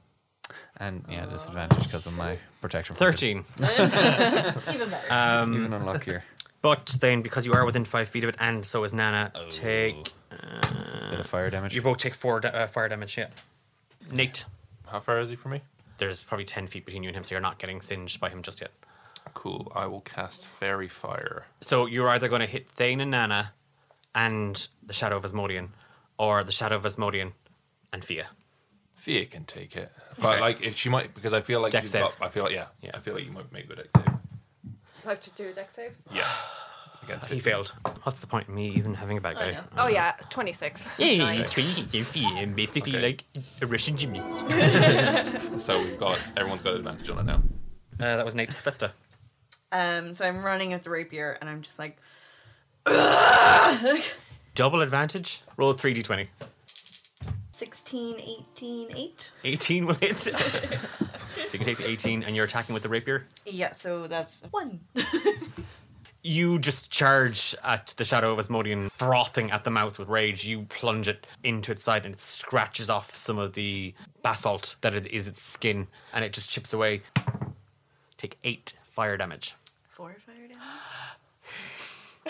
And 0.77 1.05
yeah, 1.11 1.27
disadvantage 1.27 1.83
because 1.85 2.07
of 2.07 2.13
my 2.15 2.39
protection. 2.61 2.95
Thirteen. 2.97 3.45
Even 3.61 4.91
better. 4.91 5.07
Um, 5.13 5.55
Even 5.55 5.73
unluckier. 5.73 6.23
But 6.63 6.97
then, 7.01 7.23
because 7.23 7.47
you 7.47 7.53
are 7.55 7.65
within 7.65 7.85
five 7.85 8.09
feet 8.09 8.25
of 8.25 8.29
it, 8.31 8.37
and 8.41 8.65
so 8.65 8.85
is 8.85 8.93
Nana, 8.95 9.33
Oh. 9.35 9.47
take. 9.51 10.13
Bit 10.31 11.21
of 11.21 11.27
fire 11.27 11.51
damage. 11.51 11.75
You 11.75 11.83
both 11.83 11.99
take 11.99 12.15
four 12.15 12.41
da- 12.41 12.49
uh, 12.51 12.67
fire 12.67 12.89
damage. 12.89 13.17
Yeah. 13.19 13.29
Nate, 14.11 14.45
How 14.91 15.01
far 15.01 15.21
is 15.21 15.31
he 15.31 15.37
from 15.37 15.53
me? 15.53 15.63
there's 15.99 16.23
probably 16.23 16.45
ten 16.45 16.69
feet 16.69 16.85
between 16.87 17.03
you 17.03 17.09
and 17.09 17.17
him, 17.17 17.25
so 17.25 17.35
you're 17.35 17.41
not 17.43 17.59
getting 17.59 17.81
singed 17.81 18.21
by 18.21 18.29
him 18.31 18.41
just 18.43 18.61
yet. 18.61 18.71
Cool. 19.35 19.71
I 19.75 19.87
will 19.87 20.01
cast 20.01 20.47
Faerie 20.47 20.87
Fire. 20.89 21.47
So 21.61 21.87
you're 21.87 22.09
either 22.09 22.29
going 22.29 22.41
to 22.41 22.47
hit 22.47 22.69
Thane 22.71 23.01
and 23.01 23.11
Nana, 23.11 23.53
and 24.15 24.69
the 24.87 24.93
Shadow 24.93 25.17
of 25.17 25.25
Asmodean, 25.25 25.71
or 26.17 26.45
the 26.45 26.53
Shadow 26.53 26.77
of 26.77 26.87
Asmodean 26.87 27.33
and 27.93 28.05
Fia. 28.05 28.29
Fia 28.95 29.27
can 29.27 29.45
take 29.45 29.75
it, 29.77 29.91
but 30.21 30.41
like 30.41 30.61
if 30.63 30.77
she 30.77 30.89
might, 30.89 31.15
because 31.15 31.33
I 31.33 31.41
feel 31.41 31.61
like 31.61 31.73
Dex 31.73 31.85
you've 31.85 31.91
save. 31.91 32.03
got- 32.03 32.17
I 32.23 32.29
feel 32.29 32.45
like 32.45 32.53
yeah, 32.53 32.67
Yeah. 32.81 32.93
I 32.95 32.99
feel 33.01 33.15
like 33.15 33.25
you 33.25 33.33
might 33.33 33.51
make 33.53 33.65
a 33.65 33.67
good 33.69 33.77
Dex 33.79 33.89
save. 33.97 34.05
So 35.03 35.07
I 35.07 35.11
have 35.11 35.21
to 35.23 35.31
do 35.31 35.49
a 35.49 35.53
Dex 35.53 35.75
save. 35.75 35.93
Yeah, 36.15 36.27
against 37.09 37.29
He 37.29 37.39
failed. 37.39 37.73
What's 38.03 38.21
the 38.21 38.27
point 38.27 38.49
of 38.49 38.55
me 38.55 38.69
even 38.71 38.95
having 38.95 39.17
a 39.17 39.21
bad 39.21 39.37
guy? 39.37 39.59
Oh 39.77 39.89
yeah, 39.89 40.15
it's 40.19 40.27
twenty 40.29 40.53
six. 40.53 40.87
Yeah, 40.99 41.43
Fia, 42.05 42.47
basically 42.55 42.97
Okay. 42.97 43.03
like 43.03 43.25
a 43.63 43.67
Russian 43.67 43.97
Jimmy. 43.97 44.21
So 45.59 45.83
we've 45.83 45.99
got 45.99 46.19
everyone's 46.37 46.63
got 46.63 46.75
advantage 46.75 47.11
on 47.11 47.19
it 47.19 47.25
now. 47.25 47.43
Uh, 48.01 48.17
that 48.17 48.25
was 48.25 48.35
Nate 48.35 48.53
Festa. 48.55 48.93
Um, 49.73 50.15
so 50.15 50.25
I'm 50.25 50.43
running 50.45 50.73
at 50.73 50.83
the 50.85 50.91
rapier, 50.91 51.37
and 51.41 51.51
I'm 51.51 51.63
just 51.63 51.79
like, 51.79 51.99
Double 54.55 54.81
advantage. 54.81 55.43
Roll 55.57 55.75
3d20. 55.75 56.29
16, 57.51 58.17
18, 58.55 58.97
8. 58.97 59.33
18 59.45 59.87
will 59.87 59.95
hit. 59.95 60.19
so 60.21 60.31
you 61.53 61.59
can 61.59 61.65
take 61.65 61.79
the 61.79 61.89
18 61.89 62.23
and 62.23 62.37
you're 62.37 62.45
attacking 62.45 62.73
with 62.73 62.83
the 62.85 62.89
rapier. 62.89 63.27
Yeah, 63.45 63.73
so 63.73 64.07
that's 64.07 64.45
one. 64.53 64.81
You 66.29 66.59
just 66.59 66.91
charge 66.91 67.55
at 67.65 67.95
the 67.97 68.05
Shadow 68.05 68.33
of 68.35 68.39
Asmodean, 68.39 68.91
frothing 68.91 69.51
at 69.51 69.65
the 69.65 69.71
mouth 69.71 69.99
with 69.99 70.09
rage. 70.11 70.45
You 70.45 70.67
plunge 70.69 71.09
it 71.09 71.27
into 71.43 71.73
its 71.73 71.83
side 71.83 72.05
and 72.05 72.15
it 72.15 72.21
scratches 72.21 72.91
off 72.91 73.15
some 73.15 73.39
of 73.39 73.55
the 73.55 73.95
basalt 74.23 74.77
that 74.83 74.93
it 74.95 75.07
is 75.07 75.27
its 75.27 75.41
skin 75.41 75.87
and 76.13 76.23
it 76.27 76.35
just 76.35 76.51
chips 76.51 76.75
away. 76.75 77.01
Take 78.19 78.37
eight 78.45 78.75
fire 78.93 79.17
damage. 79.17 79.55
Four 79.89 80.15
fire 80.27 80.35
damage. 80.49 80.63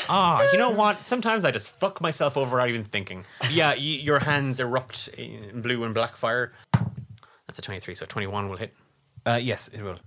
Ah, 0.08 0.48
you 0.52 0.58
know 0.58 0.70
what? 0.70 1.04
Sometimes 1.04 1.44
I 1.44 1.50
just 1.50 1.68
fuck 1.72 2.00
myself 2.00 2.36
over 2.36 2.52
without 2.54 2.68
even 2.68 2.84
thinking. 2.84 3.24
Yeah, 3.50 3.70
y- 3.70 3.78
your 3.78 4.20
hands 4.20 4.60
erupt 4.60 5.08
in 5.08 5.60
blue 5.60 5.82
and 5.82 5.92
black 5.92 6.16
fire. 6.16 6.52
That's 7.48 7.58
a 7.58 7.62
23, 7.62 7.96
so 7.96 8.06
21 8.06 8.48
will 8.48 8.58
hit. 8.58 8.74
Uh, 9.26 9.40
yes, 9.42 9.66
it 9.66 9.82
will. 9.82 9.98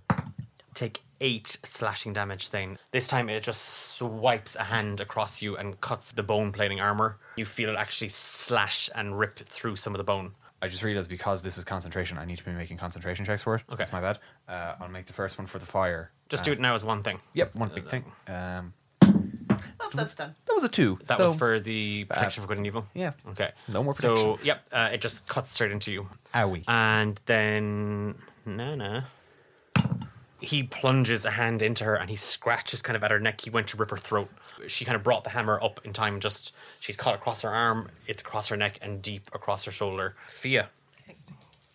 take 0.75 1.01
eight 1.21 1.57
slashing 1.63 2.11
damage 2.13 2.47
thing. 2.49 2.77
This 2.91 3.07
time 3.07 3.29
it 3.29 3.43
just 3.43 3.61
swipes 3.95 4.55
a 4.57 4.63
hand 4.63 4.99
across 4.99 5.41
you 5.41 5.55
and 5.55 5.79
cuts 5.79 6.11
the 6.11 6.23
bone 6.23 6.51
plating 6.51 6.81
armor. 6.81 7.17
You 7.37 7.45
feel 7.45 7.69
it 7.69 7.77
actually 7.77 8.09
slash 8.09 8.89
and 8.95 9.17
rip 9.17 9.39
through 9.39 9.77
some 9.77 9.93
of 9.93 9.97
the 9.99 10.03
bone. 10.03 10.33
I 10.63 10.67
just 10.67 10.83
realized 10.83 11.09
because 11.09 11.41
this 11.41 11.57
is 11.57 11.63
concentration, 11.63 12.17
I 12.17 12.25
need 12.25 12.37
to 12.37 12.43
be 12.45 12.51
making 12.51 12.77
concentration 12.77 13.23
checks 13.25 13.41
for 13.43 13.55
it. 13.55 13.63
Okay. 13.69 13.77
That's 13.77 13.91
my 13.91 14.01
bad. 14.01 14.19
Uh, 14.47 14.75
I'll 14.79 14.89
make 14.89 15.05
the 15.05 15.13
first 15.13 15.37
one 15.37 15.47
for 15.47 15.57
the 15.59 15.65
fire. 15.65 16.11
Just 16.29 16.43
Uh, 16.43 16.45
do 16.45 16.51
it 16.51 16.59
now 16.59 16.75
as 16.75 16.83
one 16.83 17.01
thing. 17.01 17.19
Yep, 17.33 17.55
one 17.55 17.69
big 17.73 17.85
thing. 17.87 18.03
Um, 18.27 18.73
Oh, 19.83 19.89
that's 19.93 20.13
done. 20.15 20.35
that 20.45 20.53
was 20.53 20.63
a 20.63 20.69
two. 20.69 20.99
That 21.05 21.17
so- 21.17 21.23
was 21.25 21.35
for 21.35 21.59
the 21.59 22.05
protection 22.05 22.41
for 22.43 22.47
good 22.47 22.57
and 22.57 22.67
evil. 22.67 22.85
Yeah. 22.93 23.11
Okay. 23.29 23.51
No 23.67 23.83
more 23.83 23.93
protection. 23.93 24.17
So 24.17 24.23
protection. 24.35 24.45
yep, 24.47 24.63
uh, 24.71 24.89
it 24.93 25.01
just 25.01 25.27
cuts 25.27 25.51
straight 25.51 25.71
into 25.71 25.91
you. 25.91 26.07
Owie. 26.33 26.63
And 26.67 27.19
then 27.25 28.15
Nana. 28.45 29.07
He 30.41 30.63
plunges 30.63 31.23
a 31.23 31.31
hand 31.31 31.61
into 31.61 31.83
her 31.83 31.95
and 31.95 32.09
he 32.09 32.15
scratches 32.15 32.81
kind 32.81 32.95
of 32.97 33.03
at 33.03 33.11
her 33.11 33.19
neck. 33.19 33.41
He 33.41 33.49
went 33.51 33.67
to 33.69 33.77
rip 33.77 33.91
her 33.91 33.97
throat. 33.97 34.29
She 34.67 34.85
kind 34.85 34.95
of 34.95 35.03
brought 35.03 35.23
the 35.23 35.29
hammer 35.29 35.61
up 35.61 35.79
in 35.85 35.93
time. 35.93 36.19
Just 36.19 36.53
she's 36.79 36.97
caught 36.97 37.13
across 37.15 37.43
her 37.43 37.49
arm. 37.49 37.89
It's 38.07 38.21
across 38.21 38.47
her 38.49 38.57
neck 38.57 38.79
and 38.81 39.01
deep 39.01 39.29
across 39.33 39.65
her 39.65 39.71
shoulder. 39.71 40.15
Fia, 40.27 40.69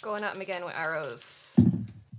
Going 0.03 0.23
at 0.25 0.35
him 0.35 0.41
again 0.43 0.65
with 0.65 0.75
arrows. 0.75 1.57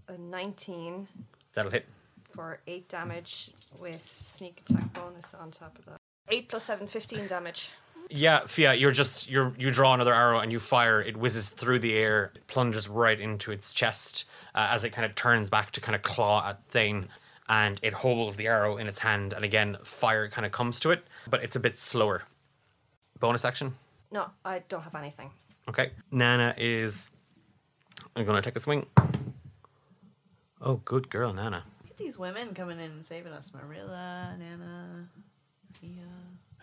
A 0.08 0.18
nineteen 0.18 1.08
that'll 1.54 1.72
hit. 1.72 1.86
for 2.32 2.60
eight 2.66 2.88
damage 2.90 3.52
with 3.80 4.02
sneak 4.02 4.64
attack 4.70 4.94
bonus 4.94 5.34
on 5.34 5.52
top 5.52 5.78
of 5.78 5.86
that. 5.86 5.98
Eight 6.30 6.50
plus 6.50 6.66
seven, 6.66 6.88
15 6.88 7.28
damage. 7.28 7.70
Yeah, 8.10 8.46
Fia, 8.48 8.74
you're 8.74 8.92
just 8.92 9.30
you're 9.30 9.54
you 9.58 9.72
draw 9.72 9.94
another 9.94 10.14
arrow 10.14 10.40
and 10.40 10.52
you 10.52 10.60
fire. 10.60 11.02
It 11.02 11.18
whizzes 11.18 11.50
through 11.50 11.80
the 11.80 11.94
air, 11.96 12.32
plunges 12.48 12.88
right 12.88 13.20
into 13.20 13.52
its 13.52 13.74
chest 13.74 14.26
uh, 14.56 14.70
as 14.72 14.84
it 14.84 14.92
kind 14.92 15.06
of 15.06 15.16
turns 15.16 15.50
back 15.50 15.72
to 15.72 15.82
kind 15.82 15.96
of 15.96 16.04
claw 16.04 16.48
at 16.48 16.64
Thane, 16.66 17.10
and 17.50 17.80
it 17.84 17.94
holds 17.94 18.38
the 18.38 18.48
arrow 18.48 18.78
in 18.78 18.88
its 18.88 19.00
hand. 19.00 19.34
And 19.34 19.44
again, 19.44 19.78
fire 19.84 20.30
kind 20.30 20.46
of 20.46 20.52
comes 20.52 20.80
to 20.82 20.92
it, 20.92 21.06
but 21.30 21.44
it's 21.44 21.56
a 21.56 21.60
bit 21.60 21.78
slower. 21.78 22.24
Bonus 23.20 23.44
action. 23.44 23.74
No, 24.12 24.28
I 24.46 24.64
don't 24.70 24.84
have 24.84 24.96
anything. 24.96 25.32
Okay, 25.68 25.92
Nana 26.12 26.54
is. 26.58 27.10
I'm 28.16 28.26
gonna 28.26 28.42
take 28.42 28.56
a 28.56 28.60
swing. 28.60 28.86
Oh, 30.62 30.76
good 30.86 31.10
girl, 31.10 31.34
Nana. 31.34 31.64
Look 31.84 31.92
at 31.92 31.98
these 31.98 32.18
women 32.18 32.54
coming 32.54 32.80
in 32.80 32.92
and 32.92 33.06
saving 33.06 33.34
us. 33.34 33.52
Marilla, 33.54 34.36
Nana, 34.40 35.08
Fia. 35.80 36.06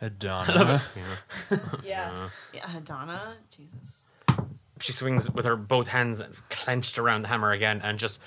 Adana. 0.05 0.83
Yeah. 1.85 2.29
Yeah, 2.53 2.81
Donna. 2.85 3.37
Jesus. 3.51 3.75
she 4.81 4.93
swings 4.93 5.31
with 5.31 5.45
her 5.45 5.57
both 5.57 5.89
hands 5.89 6.23
clenched 6.51 6.99
around 6.99 7.23
the 7.23 7.29
hammer 7.29 7.53
again 7.53 7.81
and 7.83 7.99
just 7.99 8.19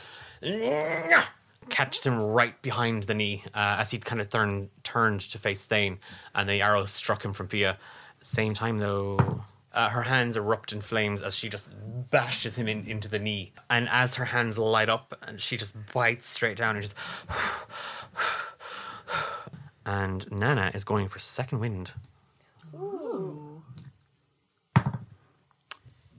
catches 1.69 2.03
him 2.05 2.19
right 2.21 2.59
behind 2.61 3.03
the 3.03 3.13
knee 3.13 3.43
uh, 3.53 3.77
as 3.79 3.91
he 3.91 3.99
kind 3.99 4.21
of 4.21 4.29
turn, 4.29 4.69
turned 4.83 5.21
to 5.21 5.37
face 5.37 5.63
Thane, 5.63 5.99
and 6.33 6.49
the 6.49 6.61
arrow 6.61 6.85
struck 6.85 7.23
him 7.23 7.33
from 7.33 7.47
Fia. 7.47 7.77
Same 8.21 8.53
time 8.53 8.79
though, 8.79 9.41
uh, 9.73 9.89
her 9.89 10.03
hands 10.03 10.35
erupt 10.35 10.73
in 10.73 10.81
flames 10.81 11.21
as 11.21 11.35
she 11.35 11.49
just 11.49 11.73
bashes 12.09 12.55
him 12.55 12.67
in, 12.67 12.85
into 12.85 13.09
the 13.09 13.19
knee, 13.19 13.53
and 13.69 13.87
as 13.89 14.15
her 14.15 14.25
hands 14.25 14.57
light 14.57 14.89
up, 14.89 15.15
and 15.27 15.39
she 15.39 15.57
just 15.57 15.75
bites 15.93 16.27
straight 16.27 16.57
down 16.57 16.75
and 16.75 16.83
just. 16.83 16.95
And 19.87 20.29
Nana 20.29 20.69
is 20.73 20.83
going 20.83 21.07
for 21.07 21.17
second 21.17 21.59
wind. 21.59 21.91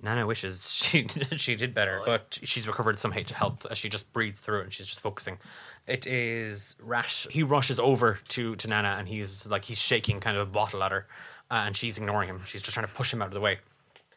Nana 0.02 0.26
wishes 0.26 0.70
she 0.72 1.06
she 1.36 1.54
did 1.54 1.74
better, 1.74 2.00
but 2.06 2.38
she's 2.42 2.66
recovered 2.66 2.98
some 2.98 3.12
health 3.12 3.66
as 3.70 3.76
she 3.76 3.90
just 3.90 4.10
breathes 4.14 4.40
through 4.40 4.60
it 4.60 4.64
and 4.64 4.72
she's 4.72 4.86
just 4.86 5.02
focusing. 5.02 5.38
It 5.86 6.06
is 6.06 6.76
Rash. 6.80 7.26
He 7.30 7.42
rushes 7.42 7.78
over 7.78 8.18
to 8.28 8.56
to 8.56 8.68
Nana 8.68 8.96
and 8.98 9.06
he's 9.06 9.46
like 9.46 9.64
he's 9.64 9.78
shaking 9.78 10.18
kind 10.18 10.38
of 10.38 10.48
a 10.48 10.50
bottle 10.50 10.82
at 10.82 10.90
her, 10.90 11.06
uh, 11.50 11.64
and 11.66 11.76
she's 11.76 11.98
ignoring 11.98 12.30
him. 12.30 12.40
She's 12.46 12.62
just 12.62 12.72
trying 12.72 12.86
to 12.86 12.92
push 12.94 13.12
him 13.12 13.20
out 13.20 13.28
of 13.28 13.34
the 13.34 13.40
way. 13.40 13.58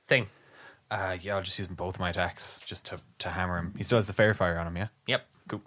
Thane. 0.07 0.27
Uh, 0.89 1.17
yeah, 1.21 1.35
I'll 1.35 1.41
just 1.43 1.59
use 1.59 1.67
both 1.67 1.99
my 1.99 2.09
attacks 2.09 2.61
just 2.65 2.85
to, 2.87 2.99
to 3.19 3.29
hammer 3.29 3.57
him. 3.57 3.73
He 3.77 3.83
still 3.83 3.97
has 3.97 4.07
the 4.07 4.13
faerie 4.13 4.33
fire 4.33 4.59
on 4.59 4.67
him, 4.67 4.75
yeah? 4.75 4.87
Yep. 5.07 5.25
Cool. 5.47 5.61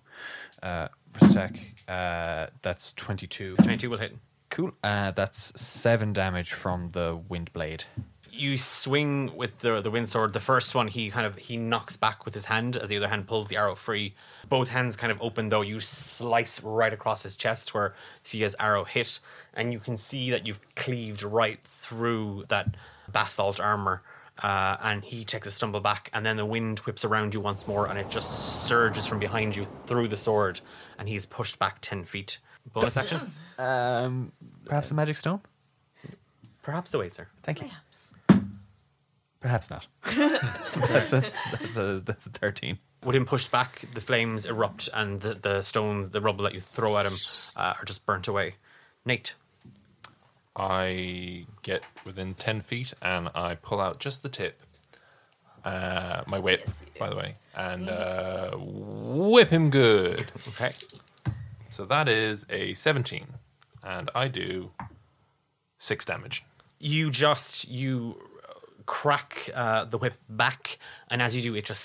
Uh, 0.62 0.88
first 1.14 1.32
attack, 1.32 1.56
uh, 1.88 2.46
that's 2.62 2.92
22. 2.94 3.56
Twenty 3.56 3.76
two 3.76 3.90
will 3.90 3.98
hit. 3.98 4.16
Cool. 4.50 4.72
Uh, 4.84 5.10
that's 5.10 5.60
7 5.60 6.12
damage 6.12 6.52
from 6.52 6.90
the 6.92 7.20
wind 7.28 7.52
blade. 7.52 7.84
you 8.30 8.58
swing 8.58 9.34
with 9.36 9.60
the 9.60 9.80
the 9.80 9.90
wind 9.90 10.08
sword. 10.08 10.32
The 10.32 10.40
first 10.40 10.74
one 10.74 10.88
he 10.88 11.10
kind 11.10 11.26
of 11.26 11.36
he 11.36 11.56
knocks 11.56 11.96
back 11.96 12.24
with 12.24 12.34
his 12.34 12.44
hand 12.46 12.76
as 12.76 12.88
the 12.88 12.96
other 12.96 13.08
hand 13.08 13.26
pulls 13.26 13.48
the 13.48 13.56
arrow 13.56 13.74
free. 13.74 14.12
Both 14.48 14.68
hands 14.70 14.96
kind 14.96 15.10
of 15.12 15.20
open 15.22 15.48
though. 15.48 15.62
You 15.62 15.80
slice 15.80 16.60
right 16.62 16.92
across 16.92 17.22
his 17.22 17.36
chest 17.36 17.74
where 17.74 17.94
Fia's 18.22 18.54
arrow 18.60 18.84
hit, 18.84 19.20
and 19.54 19.72
you 19.72 19.78
can 19.80 19.96
see 19.96 20.30
that 20.30 20.46
you've 20.46 20.60
cleaved 20.76 21.22
right 21.22 21.60
through 21.62 22.44
that 22.48 22.74
basalt 23.10 23.60
armor. 23.60 24.02
Uh, 24.42 24.76
and 24.82 25.04
he 25.04 25.24
takes 25.24 25.46
a 25.46 25.50
stumble 25.52 25.78
back, 25.78 26.10
and 26.12 26.26
then 26.26 26.36
the 26.36 26.44
wind 26.44 26.80
whips 26.80 27.04
around 27.04 27.34
you 27.34 27.40
once 27.40 27.68
more, 27.68 27.86
and 27.86 27.96
it 28.00 28.10
just 28.10 28.66
surges 28.66 29.06
from 29.06 29.20
behind 29.20 29.54
you 29.54 29.64
through 29.86 30.08
the 30.08 30.16
sword, 30.16 30.60
and 30.98 31.08
he's 31.08 31.26
pushed 31.26 31.58
back 31.58 31.78
ten 31.80 32.04
feet. 32.04 32.38
Bonus 32.72 32.96
action, 32.96 33.30
Um, 33.58 34.32
perhaps 34.64 34.90
a 34.90 34.94
magic 34.94 35.16
stone? 35.16 35.40
perhaps 36.62 36.94
a 36.94 37.10
sir. 37.10 37.28
Thank 37.42 37.60
you. 37.60 37.68
Perhaps 39.44 39.68
not. 39.68 39.86
that's, 40.06 41.12
a, 41.12 41.22
that's, 41.60 41.76
a, 41.76 42.00
that's 42.02 42.24
a 42.24 42.30
13. 42.30 42.78
With 43.04 43.14
him 43.14 43.26
pushed 43.26 43.50
back, 43.50 43.84
the 43.92 44.00
flames 44.00 44.46
erupt 44.46 44.88
and 44.94 45.20
the, 45.20 45.34
the 45.34 45.60
stones, 45.60 46.08
the 46.08 46.22
rubble 46.22 46.44
that 46.44 46.54
you 46.54 46.62
throw 46.62 46.96
at 46.96 47.04
him, 47.04 47.12
uh, 47.58 47.74
are 47.78 47.84
just 47.84 48.06
burnt 48.06 48.26
away. 48.26 48.54
Nate, 49.04 49.34
I 50.56 51.44
get 51.60 51.84
within 52.06 52.32
10 52.32 52.62
feet 52.62 52.94
and 53.02 53.28
I 53.34 53.56
pull 53.56 53.82
out 53.82 53.98
just 54.00 54.22
the 54.22 54.30
tip. 54.30 54.62
Uh, 55.64 56.22
my 56.28 56.38
whip, 56.38 56.62
Yes, 56.66 56.84
by 56.98 57.08
the 57.08 57.16
way. 57.16 57.34
And 57.54 57.88
uh, 57.88 58.50
whip 58.56 59.48
him 59.48 59.70
good. 59.70 60.26
okay. 60.48 60.72
So 61.70 61.84
that 61.86 62.08
is 62.08 62.44
a 62.50 62.74
17. 62.74 63.26
And 63.82 64.10
I 64.14 64.28
do 64.28 64.70
six 65.78 66.04
damage. 66.04 66.44
You 66.78 67.10
just 67.10 67.68
you 67.68 68.20
crack 68.86 69.48
uh, 69.54 69.84
the 69.86 69.98
whip 69.98 70.14
back, 70.28 70.78
and 71.10 71.22
as 71.22 71.34
you 71.34 71.42
do, 71.42 71.54
it 71.54 71.64
just 71.64 71.82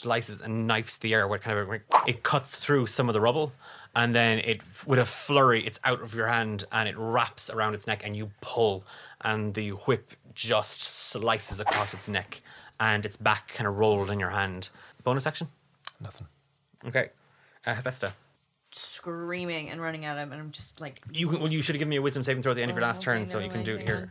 slices 0.00 0.40
and 0.40 0.66
knifes 0.66 0.96
the 0.98 1.14
air. 1.14 1.26
Where 1.28 1.36
it 1.36 1.42
kind 1.42 1.58
of 1.58 1.80
it 2.06 2.22
cuts 2.22 2.56
through 2.56 2.86
some 2.86 3.08
of 3.08 3.12
the 3.12 3.20
rubble, 3.20 3.52
and 3.94 4.14
then 4.14 4.38
it 4.40 4.62
with 4.86 4.98
a 4.98 5.04
flurry, 5.04 5.64
it's 5.66 5.80
out 5.84 6.00
of 6.00 6.14
your 6.14 6.28
hand 6.28 6.64
and 6.72 6.88
it 6.88 6.94
wraps 6.96 7.50
around 7.50 7.74
its 7.74 7.86
neck, 7.86 8.02
and 8.04 8.16
you 8.16 8.30
pull, 8.40 8.84
and 9.22 9.54
the 9.54 9.70
whip 9.70 10.12
just 10.34 10.82
slices 10.82 11.60
across 11.60 11.92
its 11.94 12.06
neck, 12.08 12.40
and 12.80 13.04
its 13.06 13.16
back 13.16 13.48
kind 13.54 13.68
of 13.68 13.76
rolled 13.78 14.10
in 14.10 14.18
your 14.18 14.30
hand. 14.30 14.70
Bonus 15.04 15.26
action. 15.26 15.48
Nothing. 16.00 16.26
Okay, 16.86 17.10
uh, 17.66 17.74
Hephaestus. 17.74 18.12
Screaming 18.72 19.68
and 19.70 19.80
running 19.80 20.04
at 20.04 20.16
him, 20.16 20.32
and 20.32 20.40
I'm 20.40 20.50
just 20.52 20.80
like, 20.80 21.00
You 21.12 21.28
well, 21.28 21.52
you 21.52 21.60
should 21.62 21.74
have 21.74 21.80
given 21.80 21.90
me 21.90 21.96
a 21.96 22.02
wisdom 22.02 22.22
saving 22.22 22.42
throw 22.42 22.52
at 22.52 22.54
the 22.56 22.62
end 22.62 22.70
of 22.70 22.76
your 22.76 22.84
Oh, 22.84 22.88
last 22.88 23.02
turn, 23.02 23.26
so 23.26 23.38
you 23.38 23.50
can 23.50 23.62
do 23.62 23.76
it 23.76 23.86
here. 23.86 24.10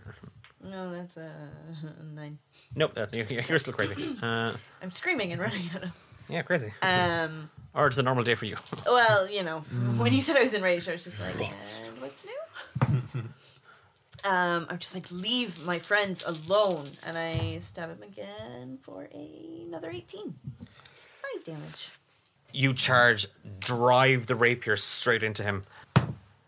no, 0.63 0.91
that's 0.93 1.17
a 1.17 1.31
nine. 2.13 2.37
Nope, 2.75 2.93
that's, 2.93 3.15
you're, 3.15 3.25
you're 3.47 3.59
still 3.59 3.73
crazy. 3.73 3.95
Uh, 4.21 4.51
I'm 4.81 4.91
screaming 4.91 5.31
and 5.31 5.41
running 5.41 5.61
at 5.73 5.83
him. 5.83 5.91
yeah, 6.27 6.41
crazy. 6.41 6.71
Um, 6.81 7.49
or 7.73 7.87
it's 7.87 7.97
a 7.97 8.03
normal 8.03 8.23
day 8.23 8.35
for 8.35 8.45
you. 8.45 8.55
well, 8.85 9.29
you 9.29 9.43
know, 9.43 9.61
when 9.97 10.13
you 10.13 10.21
said 10.21 10.35
I 10.35 10.43
was 10.43 10.53
enraged, 10.53 10.89
I 10.89 10.93
was 10.93 11.03
just 11.05 11.19
like, 11.21 11.35
and 11.39 12.01
what's 12.01 12.25
new? 12.25 13.23
um, 14.23 14.67
I'm 14.69 14.77
just 14.79 14.93
like, 14.93 15.09
leave 15.11 15.65
my 15.65 15.79
friends 15.79 16.23
alone, 16.25 16.85
and 17.05 17.17
I 17.17 17.59
stab 17.59 17.89
him 17.89 18.03
again 18.03 18.79
for 18.81 19.07
another 19.13 19.89
18. 19.89 20.35
Five 21.21 21.43
damage. 21.43 21.89
you 22.53 22.73
charge, 22.73 23.27
drive 23.59 24.25
the 24.27 24.35
rapier 24.35 24.75
straight 24.77 25.23
into 25.23 25.43
him. 25.43 25.63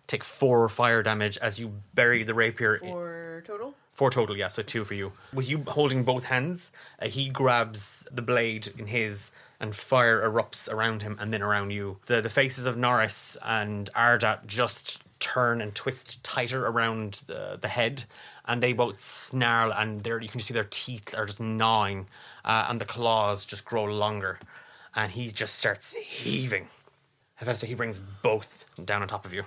Take 0.08 0.24
four 0.24 0.68
fire 0.68 1.04
damage 1.04 1.38
as 1.38 1.60
you 1.60 1.74
bury 1.94 2.24
the 2.24 2.34
rapier. 2.34 2.78
Four 2.80 3.44
total. 3.46 3.74
Four 3.94 4.10
total, 4.10 4.36
yeah, 4.36 4.48
so 4.48 4.62
two 4.62 4.84
for 4.84 4.94
you. 4.94 5.14
With 5.34 5.50
you 5.50 5.64
holding 5.68 6.04
both 6.04 6.24
hands, 6.26 6.72
uh, 7.02 7.08
he 7.08 7.30
grabs 7.30 8.08
the 8.12 8.22
blade 8.22 8.68
in 8.78 8.88
his, 8.88 9.32
and 9.60 9.76
fire 9.76 10.22
erupts 10.28 10.72
around 10.72 11.04
him 11.04 11.18
and 11.20 11.32
then 11.34 11.42
around 11.42 11.72
you. 11.72 11.98
The 12.08 12.20
the 12.22 12.30
faces 12.30 12.66
of 12.66 12.76
Norris 12.78 13.38
and 13.44 13.90
Ardat 13.96 14.48
just 14.48 15.04
turn 15.22 15.62
and 15.62 15.74
twist 15.74 16.22
tighter 16.24 16.68
around 16.68 17.22
the, 17.28 17.58
the 17.62 17.70
head, 17.70 18.04
and 18.46 18.62
they 18.62 18.74
both 18.74 19.00
snarl, 19.00 19.72
and 19.72 20.04
there 20.04 20.20
you 20.20 20.28
can 20.28 20.40
just 20.40 20.50
see 20.50 20.54
their 20.54 20.68
teeth 20.70 21.16
are 21.18 21.26
just 21.26 21.40
gnawing, 21.40 22.08
uh, 22.44 22.66
and 22.68 22.82
the 22.82 22.86
claws 22.86 23.46
just 23.46 23.64
grow 23.64 23.86
longer, 23.86 24.40
and 24.96 25.14
he 25.14 25.32
just 25.32 25.56
starts 25.56 25.94
heaving. 25.94 26.68
Hephaestus, 27.36 27.70
he 27.70 27.76
brings 27.76 28.00
both 28.22 28.66
down 28.84 29.02
on 29.02 29.08
top 29.08 29.26
of 29.26 29.34
you. 29.34 29.44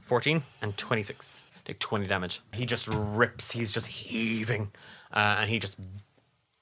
14 0.00 0.42
and 0.62 0.76
26. 0.76 1.42
Take 1.64 1.78
20 1.78 2.06
damage. 2.06 2.40
He 2.52 2.66
just 2.66 2.88
rips, 2.88 3.50
he's 3.50 3.72
just 3.72 3.86
heaving, 3.86 4.72
uh, 5.12 5.36
and 5.40 5.50
he 5.50 5.58
just 5.58 5.78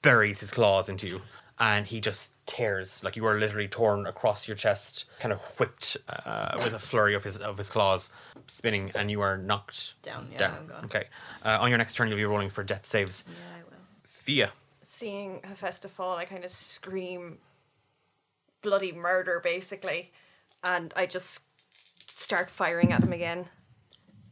buries 0.01 0.39
his 0.39 0.51
claws 0.51 0.89
into 0.89 1.07
you. 1.07 1.21
And 1.59 1.85
he 1.85 2.01
just 2.01 2.30
tears, 2.45 3.03
like 3.03 3.15
you 3.15 3.25
are 3.25 3.37
literally 3.37 3.67
torn 3.67 4.05
across 4.05 4.47
your 4.47 4.55
chest, 4.55 5.05
kind 5.19 5.31
of 5.31 5.39
whipped 5.59 5.97
uh, 6.25 6.53
with 6.57 6.73
a 6.73 6.79
flurry 6.79 7.13
of 7.13 7.23
his 7.23 7.37
of 7.37 7.57
his 7.57 7.69
claws, 7.69 8.09
spinning, 8.47 8.91
and 8.95 9.09
you 9.09 9.21
are 9.21 9.37
knocked 9.37 10.01
Down, 10.01 10.27
yeah, 10.31 10.37
down. 10.37 10.57
I'm 10.59 10.67
gone. 10.67 10.85
Okay. 10.85 11.03
Uh, 11.43 11.57
on 11.61 11.69
your 11.69 11.77
next 11.77 11.95
turn, 11.95 12.07
you'll 12.07 12.17
be 12.17 12.25
rolling 12.25 12.49
for 12.49 12.63
death 12.63 12.85
saves. 12.85 13.23
Yeah, 13.27 13.33
I 13.57 13.63
will. 13.69 13.77
Fia. 14.03 14.51
Seeing 14.83 15.39
Hephaestus 15.43 15.91
fall, 15.91 16.17
I 16.17 16.25
kind 16.25 16.43
of 16.43 16.51
scream 16.51 17.37
bloody 18.61 18.91
murder, 18.91 19.39
basically. 19.43 20.11
And 20.63 20.93
I 20.95 21.05
just 21.05 21.43
start 22.07 22.49
firing 22.49 22.91
at 22.91 23.03
him 23.03 23.13
again. 23.13 23.45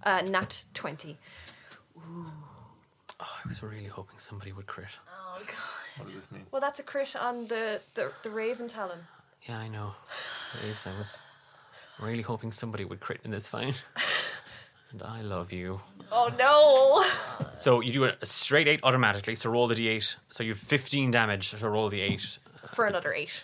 Uh, 0.03 0.22
nat 0.22 0.66
20. 0.74 1.18
Oh, 3.20 3.26
I 3.43 3.47
was 3.47 3.61
really 3.61 3.86
hoping 3.86 4.17
somebody 4.17 4.51
would 4.53 4.65
crit. 4.67 4.88
Oh, 5.09 5.39
God. 5.45 5.55
What 5.97 6.05
does 6.05 6.15
this 6.15 6.32
mean? 6.32 6.45
Well, 6.51 6.61
that's 6.61 6.80
a 6.80 6.84
crit 6.84 7.15
on 7.15 7.47
the, 7.47 7.82
the, 7.95 8.11
the 8.24 8.30
Raven 8.30 8.67
Talon. 8.67 8.99
Yeah, 9.43 9.57
I 9.59 9.67
know. 9.67 9.93
It 10.63 10.70
is. 10.70 10.86
I 10.88 10.97
was 10.97 11.24
really 11.99 12.22
hoping 12.22 12.51
somebody 12.51 12.86
would 12.86 12.99
crit 12.99 13.20
in 13.26 13.32
this 13.32 13.47
fight. 13.47 13.84
and 14.91 15.01
I 15.03 15.22
love 15.22 15.51
you. 15.51 15.82
Oh 16.11 16.32
no! 16.39 17.05
So 17.59 17.82
you 17.82 17.91
do 17.91 18.05
a 18.05 18.26
straight 18.26 18.67
eight 18.67 18.80
automatically. 18.84 19.36
So 19.36 19.49
roll 19.49 19.67
the 19.67 19.76
d8. 19.76 20.15
So 20.30 20.43
you 20.43 20.51
have 20.51 20.59
15 20.59 21.11
damage. 21.11 21.49
So 21.49 21.67
roll 21.67 21.89
the 21.89 22.01
eight. 22.01 22.39
For 22.74 22.86
another 22.86 23.13
8. 23.13 23.43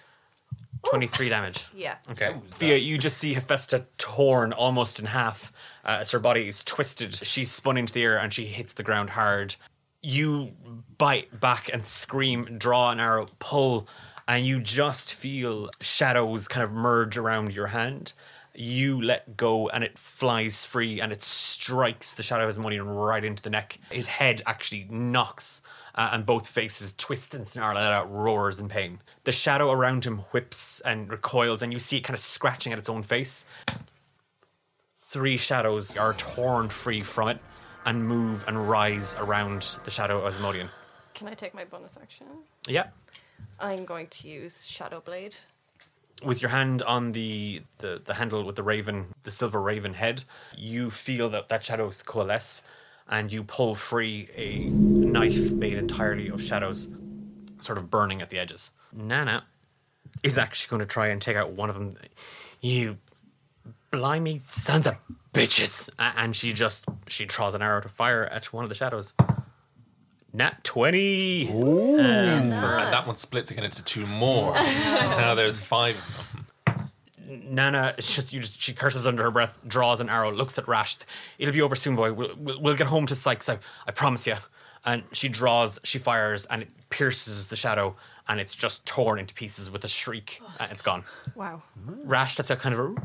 23 0.89 1.29
damage. 1.29 1.67
Yeah. 1.75 1.95
Okay. 2.09 2.35
Fia, 2.47 2.77
you 2.77 2.97
just 2.97 3.17
see 3.17 3.33
Hephaestus 3.33 3.81
torn 3.97 4.53
almost 4.53 4.99
in 4.99 5.05
half 5.05 5.51
uh, 5.83 5.97
as 6.01 6.11
her 6.11 6.19
body 6.19 6.47
is 6.47 6.63
twisted. 6.63 7.13
She's 7.13 7.51
spun 7.51 7.77
into 7.77 7.93
the 7.93 8.03
air 8.03 8.17
and 8.17 8.33
she 8.33 8.45
hits 8.45 8.73
the 8.73 8.83
ground 8.83 9.11
hard. 9.11 9.55
You 10.01 10.53
bite 10.97 11.39
back 11.39 11.69
and 11.73 11.83
scream, 11.83 12.57
draw 12.57 12.91
an 12.91 12.99
arrow, 12.99 13.27
pull, 13.39 13.87
and 14.27 14.45
you 14.45 14.59
just 14.61 15.13
feel 15.13 15.69
shadows 15.81 16.47
kind 16.47 16.63
of 16.63 16.71
merge 16.71 17.17
around 17.17 17.53
your 17.53 17.67
hand. 17.67 18.13
You 18.55 19.01
let 19.01 19.35
go 19.35 19.67
and 19.69 19.83
it 19.83 19.97
flies 19.99 20.65
free 20.65 21.01
and 21.01 21.11
it 21.11 21.21
strikes 21.21 22.13
the 22.13 22.23
shadow 22.23 22.43
of 22.43 22.49
Asmodean 22.49 22.87
right 22.87 23.23
into 23.23 23.43
the 23.43 23.49
neck. 23.49 23.79
His 23.91 24.07
head 24.07 24.41
actually 24.45 24.87
knocks 24.89 25.61
uh, 25.95 26.09
and 26.11 26.25
both 26.25 26.47
faces 26.47 26.93
twist 26.93 27.33
and 27.33 27.47
snarl 27.47 27.77
and 27.77 27.87
out 27.87 28.11
roars 28.11 28.59
in 28.59 28.69
pain. 28.69 28.99
The 29.23 29.31
shadow 29.31 29.71
around 29.71 30.05
him 30.05 30.19
whips 30.31 30.81
and 30.81 31.09
recoils, 31.09 31.61
and 31.61 31.71
you 31.73 31.79
see 31.79 31.97
it 31.97 32.01
kind 32.01 32.15
of 32.15 32.19
scratching 32.19 32.73
at 32.73 32.79
its 32.79 32.89
own 32.89 33.01
face. 33.01 33.45
Three 34.95 35.37
shadows 35.37 35.95
are 35.97 36.13
torn 36.13 36.69
free 36.69 37.01
from 37.01 37.29
it 37.29 37.39
and 37.85 38.05
move 38.05 38.43
and 38.47 38.69
rise 38.69 39.15
around 39.19 39.77
the 39.85 39.91
shadow 39.91 40.19
of 40.19 40.33
Asmodean. 40.33 40.69
Can 41.13 41.27
I 41.27 41.33
take 41.33 41.53
my 41.53 41.63
bonus 41.63 41.97
action? 42.01 42.27
Yeah. 42.67 42.87
I'm 43.59 43.85
going 43.85 44.07
to 44.07 44.27
use 44.27 44.65
Shadow 44.65 44.99
Blade. 44.99 45.35
With 46.23 46.41
your 46.41 46.49
hand 46.49 46.81
on 46.81 47.11
the, 47.11 47.61
the, 47.77 48.01
the 48.03 48.13
handle 48.13 48.43
with 48.43 48.55
the 48.55 48.63
raven, 48.63 49.07
the 49.23 49.31
silver 49.31 49.61
raven 49.61 49.93
head, 49.93 50.23
you 50.57 50.89
feel 50.89 51.29
that 51.29 51.49
that 51.49 51.63
shadows 51.63 52.03
coalesce 52.03 52.63
and 53.09 53.31
you 53.31 53.43
pull 53.43 53.75
free 53.75 54.29
a 54.35 54.65
knife 54.69 55.51
made 55.51 55.77
entirely 55.77 56.29
of 56.29 56.41
shadows, 56.41 56.87
sort 57.59 57.77
of 57.77 57.89
burning 57.89 58.21
at 58.21 58.29
the 58.29 58.39
edges. 58.39 58.71
Nana 58.91 59.45
is 60.23 60.37
actually 60.37 60.69
going 60.71 60.87
to 60.87 60.91
try 60.91 61.07
and 61.07 61.21
take 61.21 61.35
out 61.35 61.51
one 61.51 61.69
of 61.69 61.75
them. 61.75 61.97
You 62.61 62.97
blimey 63.91 64.39
sons 64.39 64.87
of 64.87 64.97
bitches! 65.33 65.89
And 65.99 66.35
she 66.35 66.53
just 66.53 66.85
she 67.07 67.25
draws 67.25 67.53
an 67.55 67.61
arrow 67.61 67.81
to 67.81 67.89
fire 67.89 68.23
at 68.23 68.51
one 68.51 68.63
of 68.63 68.69
the 68.69 68.75
shadows. 68.75 69.13
Nat 70.33 70.63
twenty. 70.63 71.49
Um, 71.49 71.99
and 71.99 72.51
that 72.51 73.07
one 73.07 73.15
splits 73.15 73.51
again 73.51 73.63
into 73.63 73.83
two 73.83 74.05
more. 74.05 74.57
so 74.57 74.63
now 74.63 75.33
there's 75.35 75.59
five 75.59 75.95
of 75.97 76.17
them. 76.17 76.24
Nana, 77.27 77.93
it's 77.97 78.15
just 78.15 78.31
you. 78.33 78.39
Just 78.39 78.61
she 78.61 78.73
curses 78.73 79.07
under 79.07 79.23
her 79.23 79.31
breath, 79.31 79.59
draws 79.67 79.99
an 80.01 80.09
arrow, 80.09 80.31
looks 80.31 80.57
at 80.57 80.67
Rash. 80.67 80.97
It'll 81.39 81.53
be 81.53 81.61
over 81.61 81.75
soon, 81.75 81.95
boy. 81.95 82.13
We'll, 82.13 82.35
we'll, 82.37 82.61
we'll 82.61 82.75
get 82.75 82.87
home 82.87 83.05
to 83.07 83.15
Sykes. 83.15 83.49
I, 83.49 83.57
I 83.87 83.91
promise 83.91 84.27
you. 84.27 84.35
And 84.87 85.03
she 85.13 85.29
draws, 85.29 85.79
she 85.83 85.97
fires, 85.97 86.45
and 86.45 86.61
it 86.61 86.69
pierces 86.91 87.47
the 87.47 87.55
shadow, 87.55 87.95
and 88.27 88.39
it's 88.39 88.53
just 88.53 88.85
torn 88.85 89.17
into 89.17 89.33
pieces 89.33 89.71
with 89.71 89.83
a 89.83 89.87
shriek, 89.87 90.39
and 90.59 90.71
it's 90.71 90.83
gone. 90.83 91.03
Wow. 91.33 91.63
Rash, 92.03 92.35
that's 92.35 92.51
a 92.51 92.55
kind 92.55 92.75
of 92.75 92.79
a 92.79 92.95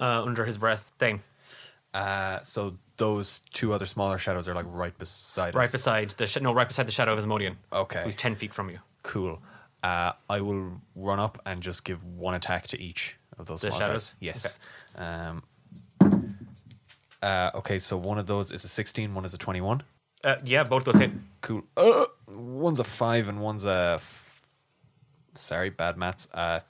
uh, 0.00 0.22
under 0.24 0.44
his 0.44 0.58
breath 0.58 0.92
thing, 0.98 1.22
Uh, 1.94 2.40
so 2.42 2.76
those 2.96 3.40
two 3.52 3.72
other 3.72 3.86
smaller 3.86 4.18
shadows 4.18 4.48
are 4.48 4.54
like 4.54 4.66
right 4.68 4.96
beside 4.98 5.54
right 5.54 5.64
us. 5.66 5.72
beside 5.72 6.10
the 6.10 6.26
sh- 6.26 6.40
no, 6.40 6.52
right 6.52 6.66
beside 6.66 6.86
the 6.88 6.92
shadow 6.92 7.12
of 7.12 7.18
Asmodean. 7.18 7.56
Okay. 7.72 8.02
who's 8.04 8.16
ten 8.16 8.34
feet 8.34 8.52
from 8.54 8.68
you. 8.70 8.78
Cool. 9.02 9.40
Uh, 9.82 10.12
I 10.30 10.40
will 10.40 10.80
run 10.94 11.18
up 11.18 11.40
and 11.44 11.62
just 11.62 11.84
give 11.84 12.04
one 12.04 12.34
attack 12.34 12.68
to 12.68 12.80
each 12.80 13.16
of 13.38 13.46
those 13.46 13.62
The 13.62 13.72
shadows? 13.72 14.14
Yes. 14.20 14.58
Um, 14.96 15.42
uh, 17.20 17.50
okay, 17.54 17.78
so 17.78 17.96
one 17.96 18.18
of 18.18 18.26
those 18.26 18.50
is 18.52 18.64
a 18.64 18.68
16, 18.68 19.14
one 19.14 19.24
is 19.24 19.34
a 19.34 19.38
21. 19.38 19.82
Uh, 20.24 20.36
yeah, 20.44 20.62
both 20.64 20.84
those 20.84 20.98
hit. 20.98 21.10
Cool. 21.40 21.64
Uh, 21.76 22.04
one's 22.28 22.78
a 22.78 22.84
5 22.84 23.28
and 23.28 23.40
one's 23.40 23.64
a. 23.64 23.94
F- 23.96 24.42
sorry, 25.34 25.70
bad 25.70 25.96
maths. 25.96 26.28
Uh, 26.32 26.60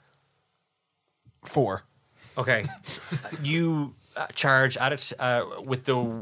4. 1.43 1.83
Okay. 2.37 2.65
you 3.43 3.93
uh, 4.17 4.27
charge 4.33 4.77
at 4.77 4.93
it 4.93 5.13
uh, 5.19 5.45
with 5.63 5.85
the 5.85 6.21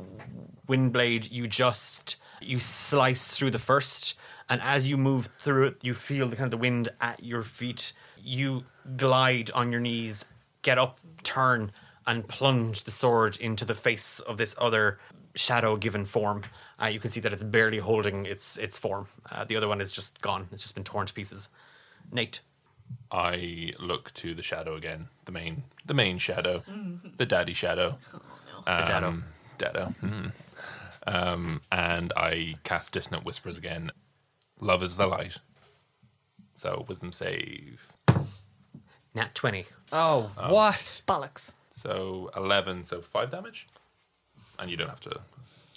wind 0.68 0.92
blade. 0.92 1.32
You 1.32 1.48
just 1.48 2.18
You 2.42 2.60
slice 2.60 3.28
through 3.28 3.52
the 3.52 3.60
first, 3.60 4.16
and 4.52 4.62
as 4.62 4.86
you 4.88 4.98
move 4.98 5.26
through 5.26 5.66
it, 5.68 5.84
you 5.84 5.94
feel 5.96 6.28
the 6.28 6.36
kind 6.36 6.46
of 6.46 6.52
the 6.52 6.58
wind 6.58 6.90
at 7.00 7.24
your 7.24 7.42
feet. 7.42 7.94
You 8.22 8.66
glide 8.98 9.50
on 9.56 9.72
your 9.72 9.82
knees, 9.82 10.26
get 10.62 10.78
up, 10.78 11.00
turn, 11.24 11.72
and 12.06 12.28
plunge 12.28 12.84
the 12.84 12.92
sword 12.92 13.38
into 13.38 13.66
the 13.66 13.74
face 13.76 14.20
of 14.20 14.38
this 14.38 14.54
other 14.60 15.00
shadow 15.36 15.78
given 15.78 16.06
form. 16.06 16.44
Uh, 16.82 16.88
you 16.88 17.00
can 17.00 17.10
see 17.10 17.22
that 17.22 17.32
it's 17.34 17.44
barely 17.44 17.78
holding 17.80 18.26
its 18.26 18.58
its 18.58 18.78
form. 18.78 19.08
Uh, 19.32 19.44
the 19.46 19.56
other 19.56 19.68
one 19.68 19.80
is 19.82 19.92
just 19.92 20.22
gone. 20.22 20.48
It's 20.52 20.62
just 20.62 20.76
been 20.76 20.84
torn 20.84 21.08
to 21.08 21.14
pieces. 21.14 21.50
Nate. 22.12 22.42
I 23.10 23.72
look 23.80 24.14
to 24.16 24.34
the 24.34 24.44
shadow 24.44 24.76
again, 24.76 25.08
the 25.24 25.32
main, 25.32 25.64
the 25.86 25.94
main 25.94 26.18
shadow, 26.18 26.62
the 27.18 27.26
daddy 27.26 27.54
shadow, 27.54 27.98
The 28.66 28.86
dado. 28.86 29.08
um, 29.08 29.26
Dado. 29.58 29.96
Mhm. 30.02 30.32
Um, 31.08 31.62
and 31.72 32.12
I 32.18 32.56
cast 32.66 32.92
Dissonant 32.94 33.24
Whispers 33.24 33.58
again. 33.58 33.92
Love 34.62 34.84
is 34.84 34.96
the 34.98 35.08
light. 35.08 35.38
So 36.56 36.86
wisdom 36.88 37.12
save. 37.12 37.92
Nat 39.14 39.34
20. 39.36 39.66
Oh, 39.92 40.32
what? 40.48 41.02
Bollocks. 41.08 41.52
So 41.74 42.30
eleven. 42.36 42.84
So 42.84 43.02
five 43.02 43.32
damage. 43.32 43.68
And 44.60 44.70
you 44.70 44.78
don't 44.78 44.88
have 44.90 45.00
to 45.02 45.20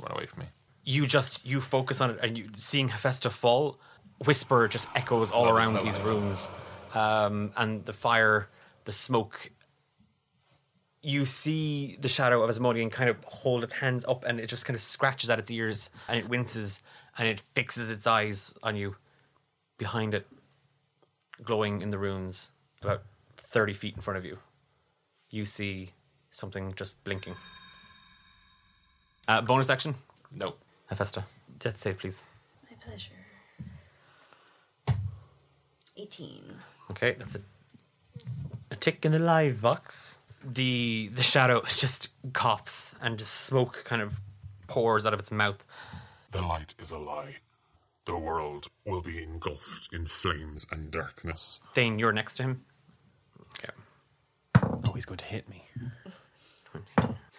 run 0.00 0.12
away 0.12 0.26
from 0.26 0.40
me. 0.40 0.46
you 0.84 1.06
just 1.06 1.44
you 1.46 1.60
focus 1.60 2.00
on 2.00 2.10
it 2.10 2.18
and 2.22 2.36
you 2.36 2.50
seeing 2.56 2.88
Hephaestus 2.88 3.32
fall, 3.34 3.78
whisper 4.26 4.68
just 4.68 4.88
echoes 4.94 5.30
all 5.30 5.44
Love 5.46 5.52
is 5.52 5.56
around 5.56 5.74
the 5.74 5.80
these 5.80 5.96
light. 5.96 6.04
rooms, 6.06 6.48
um, 6.94 7.50
and 7.56 7.84
the 7.86 7.92
fire, 7.94 8.50
the 8.84 8.92
smoke. 8.92 9.50
You 11.00 11.24
see 11.26 11.96
the 12.00 12.08
shadow 12.08 12.42
of 12.42 12.48
Asmodean 12.50 12.90
kind 12.90 13.10
of 13.10 13.16
hold 13.24 13.62
its 13.64 13.72
hands 13.74 14.04
up, 14.06 14.24
and 14.24 14.38
it 14.40 14.46
just 14.48 14.64
kind 14.66 14.74
of 14.74 14.80
scratches 14.82 15.28
at 15.30 15.38
its 15.38 15.50
ears, 15.50 15.90
and 16.08 16.18
it 16.18 16.28
winces, 16.28 16.82
and 17.18 17.28
it 17.28 17.40
fixes 17.40 17.90
its 17.90 18.06
eyes 18.06 18.54
on 18.62 18.76
you. 18.76 18.96
Behind 19.76 20.14
it, 20.14 20.26
glowing 21.42 21.82
in 21.82 21.90
the 21.90 21.98
runes, 21.98 22.52
about 22.80 23.02
thirty 23.36 23.74
feet 23.74 23.96
in 23.96 24.02
front 24.02 24.18
of 24.18 24.24
you, 24.24 24.38
you 25.30 25.44
see 25.44 25.90
something 26.30 26.74
just 26.74 27.02
blinking. 27.04 27.34
Uh, 29.26 29.40
bonus 29.40 29.70
action. 29.70 29.94
Nope. 30.32 30.58
Hephaestus. 30.86 31.24
Death 31.58 31.78
save, 31.78 31.98
please. 31.98 32.22
My 32.70 32.76
pleasure. 32.76 33.12
18. 35.96 36.42
Okay, 36.90 37.16
that's 37.18 37.36
a, 37.36 37.40
a 38.70 38.76
tick 38.76 39.04
in 39.04 39.12
the 39.12 39.18
live 39.18 39.62
box. 39.62 40.18
The 40.44 41.10
the 41.14 41.22
shadow 41.22 41.62
just 41.68 42.08
coughs 42.32 42.94
and 43.00 43.18
just 43.18 43.32
smoke 43.32 43.82
kind 43.84 44.02
of 44.02 44.20
pours 44.66 45.06
out 45.06 45.14
of 45.14 45.20
its 45.20 45.30
mouth. 45.30 45.64
The 46.34 46.42
light 46.42 46.74
is 46.80 46.90
a 46.90 46.98
lie. 46.98 47.36
The 48.06 48.18
world 48.18 48.66
will 48.86 49.00
be 49.00 49.22
engulfed 49.22 49.94
in 49.94 50.06
flames 50.06 50.66
and 50.72 50.90
darkness. 50.90 51.60
Thane, 51.74 52.00
you're 52.00 52.12
next 52.12 52.34
to 52.34 52.42
him. 52.42 52.64
Okay. 53.52 53.72
Oh, 54.84 54.90
he's 54.94 55.06
going 55.06 55.18
to 55.18 55.24
hit 55.24 55.48
me. 55.48 55.64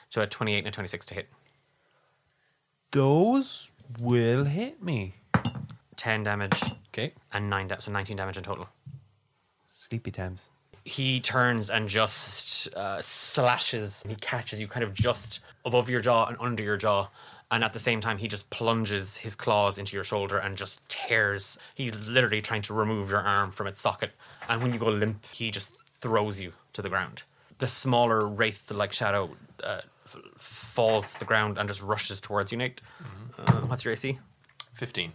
So 0.07 0.21
at 0.21 0.31
28 0.31 0.59
and 0.59 0.67
a 0.67 0.71
26 0.71 1.05
to 1.07 1.13
hit. 1.13 1.29
Those 2.91 3.71
will 3.99 4.45
hit 4.45 4.81
me. 4.81 5.15
10 5.97 6.23
damage 6.23 6.61
Okay. 6.93 7.11
and 7.33 7.49
9 7.49 7.67
damage, 7.67 7.83
so 7.83 7.91
19 7.91 8.15
damage 8.15 8.37
in 8.37 8.43
total. 8.43 8.69
Sleepy 9.67 10.11
times. 10.11 10.51
He 10.85 11.19
turns 11.19 11.69
and 11.69 11.89
just 11.89 12.73
uh, 12.75 13.01
slashes. 13.01 14.03
He 14.07 14.15
catches 14.15 14.59
you 14.61 14.67
kind 14.69 14.85
of 14.85 14.93
just 14.93 15.41
above 15.65 15.89
your 15.89 15.99
jaw 15.99 16.27
and 16.27 16.37
under 16.39 16.63
your 16.63 16.77
jaw. 16.77 17.09
And 17.51 17.63
at 17.63 17.73
the 17.73 17.79
same 17.79 18.01
time, 18.01 18.17
he 18.17 18.27
just 18.27 18.49
plunges 18.49 19.17
his 19.17 19.35
claws 19.35 19.77
into 19.77 19.95
your 19.95 20.03
shoulder 20.03 20.37
and 20.37 20.57
just 20.57 20.81
tears. 20.89 21.57
He's 21.75 22.07
literally 22.07 22.41
trying 22.41 22.63
to 22.63 22.73
remove 22.73 23.09
your 23.11 23.19
arm 23.21 23.51
from 23.51 23.67
its 23.67 23.79
socket. 23.79 24.11
And 24.49 24.61
when 24.61 24.73
you 24.73 24.79
go 24.79 24.87
limp, 24.87 25.25
he 25.31 25.51
just 25.51 25.75
throws 26.01 26.41
you 26.41 26.53
to 26.73 26.81
the 26.81 26.89
ground. 26.89 27.23
The 27.59 27.67
smaller 27.67 28.27
wraith 28.27 28.71
like 28.71 28.91
shadow 28.93 29.29
uh, 29.63 29.81
f- 30.05 30.17
falls 30.37 31.13
to 31.13 31.19
the 31.19 31.25
ground 31.25 31.57
and 31.57 31.69
just 31.69 31.81
rushes 31.81 32.19
towards 32.19 32.51
you, 32.51 32.57
Nate. 32.57 32.81
Uh, 33.37 33.51
what's 33.67 33.85
your 33.85 33.93
AC? 33.93 34.19
Fifteen. 34.73 35.13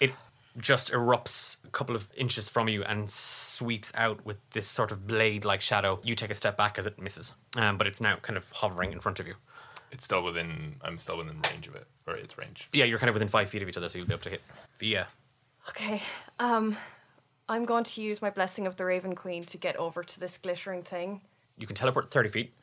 it 0.00 0.12
just 0.58 0.92
erupts 0.92 1.56
a 1.64 1.68
couple 1.68 1.94
of 1.96 2.10
inches 2.16 2.48
from 2.48 2.68
you 2.68 2.82
and 2.84 3.10
sweeps 3.10 3.90
out 3.96 4.24
with 4.24 4.36
this 4.50 4.66
sort 4.68 4.92
of 4.92 5.06
blade 5.06 5.44
like 5.44 5.60
shadow. 5.60 5.98
You 6.02 6.14
take 6.14 6.30
a 6.30 6.34
step 6.34 6.56
back 6.56 6.78
as 6.78 6.86
it 6.86 6.98
misses, 7.00 7.34
um, 7.56 7.76
but 7.78 7.86
it's 7.86 8.00
now 8.00 8.16
kind 8.16 8.36
of 8.36 8.48
hovering 8.52 8.92
in 8.92 9.00
front 9.00 9.18
of 9.20 9.26
you. 9.26 9.34
It's 9.92 10.04
still 10.04 10.22
within. 10.22 10.76
I'm 10.82 10.98
still 10.98 11.18
within 11.18 11.36
range 11.52 11.68
of 11.68 11.74
it, 11.76 11.86
or 12.06 12.14
its 12.14 12.36
range. 12.38 12.68
Yeah, 12.72 12.86
you're 12.86 12.98
kind 12.98 13.08
of 13.10 13.14
within 13.14 13.28
five 13.28 13.50
feet 13.50 13.62
of 13.62 13.68
each 13.68 13.76
other, 13.76 13.88
so 13.88 13.98
you'll 13.98 14.06
be 14.08 14.14
able 14.14 14.22
to 14.22 14.30
hit. 14.30 14.42
Yeah. 14.80 15.04
Okay. 15.68 16.02
Um, 16.40 16.76
I'm 17.48 17.64
going 17.64 17.84
to 17.84 18.02
use 18.02 18.22
my 18.22 18.30
blessing 18.30 18.66
of 18.66 18.76
the 18.76 18.84
Raven 18.84 19.14
Queen 19.14 19.44
to 19.44 19.58
get 19.58 19.76
over 19.76 20.02
to 20.02 20.20
this 20.20 20.38
glittering 20.38 20.82
thing. 20.82 21.20
You 21.58 21.66
can 21.66 21.76
teleport 21.76 22.10
30 22.10 22.30
feet, 22.30 22.54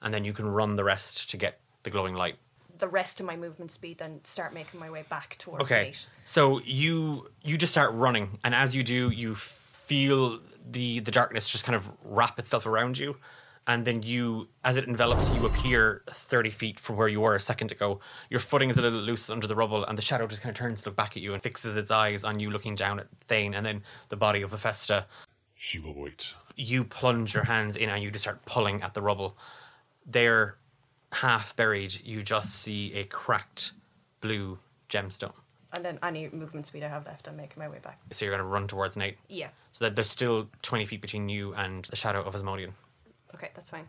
and 0.00 0.14
then 0.14 0.24
you 0.24 0.32
can 0.32 0.46
run 0.46 0.76
the 0.76 0.84
rest 0.84 1.28
to 1.30 1.36
get 1.36 1.60
the 1.82 1.90
glowing 1.90 2.14
light. 2.14 2.36
The 2.78 2.88
rest 2.88 3.20
of 3.20 3.26
my 3.26 3.36
movement 3.36 3.72
speed, 3.72 3.98
then 3.98 4.20
start 4.24 4.54
making 4.54 4.78
my 4.78 4.90
way 4.90 5.04
back 5.08 5.36
towards 5.38 5.64
Okay. 5.64 5.84
Nate. 5.86 6.06
So 6.24 6.60
you 6.64 7.30
you 7.42 7.58
just 7.58 7.72
start 7.72 7.92
running, 7.94 8.38
and 8.44 8.54
as 8.54 8.76
you 8.76 8.82
do, 8.82 9.10
you 9.10 9.34
feel 9.34 10.40
the 10.70 11.00
the 11.00 11.10
darkness 11.10 11.48
just 11.48 11.64
kind 11.64 11.74
of 11.76 11.90
wrap 12.04 12.38
itself 12.38 12.66
around 12.66 12.98
you, 12.98 13.16
and 13.66 13.84
then 13.84 14.02
you, 14.02 14.48
as 14.64 14.76
it 14.76 14.86
envelops, 14.86 15.28
you 15.30 15.44
appear 15.46 16.02
thirty 16.08 16.50
feet 16.50 16.78
from 16.78 16.96
where 16.96 17.08
you 17.08 17.20
were 17.20 17.34
a 17.34 17.40
second 17.40 17.72
ago. 17.72 18.00
Your 18.30 18.40
footing 18.40 18.70
is 18.70 18.78
a 18.78 18.82
little 18.82 19.00
loose 19.00 19.28
under 19.28 19.46
the 19.46 19.56
rubble, 19.56 19.84
and 19.84 19.98
the 19.98 20.02
shadow 20.02 20.26
just 20.26 20.42
kind 20.42 20.50
of 20.50 20.58
turns 20.58 20.82
to 20.82 20.90
look 20.90 20.96
back 20.96 21.16
at 21.16 21.22
you 21.22 21.34
and 21.34 21.42
fixes 21.42 21.76
its 21.76 21.90
eyes 21.90 22.24
on 22.24 22.38
you, 22.38 22.50
looking 22.50 22.76
down 22.76 23.00
at 23.00 23.06
Thane, 23.26 23.54
and 23.54 23.66
then 23.66 23.82
the 24.08 24.16
body 24.16 24.42
of 24.42 24.52
Hephaestus. 24.52 25.04
She 25.56 25.80
will 25.80 25.94
wait. 25.94 26.34
You 26.56 26.84
plunge 26.84 27.34
your 27.34 27.44
hands 27.44 27.76
in, 27.76 27.88
and 27.88 28.02
you 28.02 28.10
just 28.10 28.24
start 28.24 28.44
pulling 28.44 28.82
at 28.82 28.94
the 28.94 29.02
rubble. 29.02 29.36
They're 30.06 30.56
half 31.12 31.56
buried. 31.56 31.98
You 32.04 32.22
just 32.22 32.54
see 32.54 32.92
a 32.94 33.04
cracked 33.04 33.72
blue 34.20 34.58
gemstone. 34.88 35.34
And 35.72 35.84
then 35.84 35.98
any 36.02 36.28
movement 36.30 36.66
speed 36.66 36.84
I 36.84 36.88
have 36.88 37.04
left, 37.04 37.28
I'm 37.28 37.36
making 37.36 37.58
my 37.58 37.68
way 37.68 37.78
back. 37.82 37.98
So 38.12 38.24
you're 38.24 38.32
going 38.32 38.46
to 38.46 38.48
run 38.48 38.66
towards 38.66 38.96
Nate. 38.96 39.18
Yeah. 39.28 39.48
So 39.72 39.84
that 39.84 39.94
there's 39.94 40.08
still 40.08 40.48
20 40.62 40.86
feet 40.86 41.02
between 41.02 41.28
you 41.28 41.52
and 41.54 41.84
the 41.86 41.96
shadow 41.96 42.22
of 42.22 42.34
Asmodean. 42.34 42.72
Okay, 43.36 43.50
that's 43.54 43.70
fine. 43.70 43.86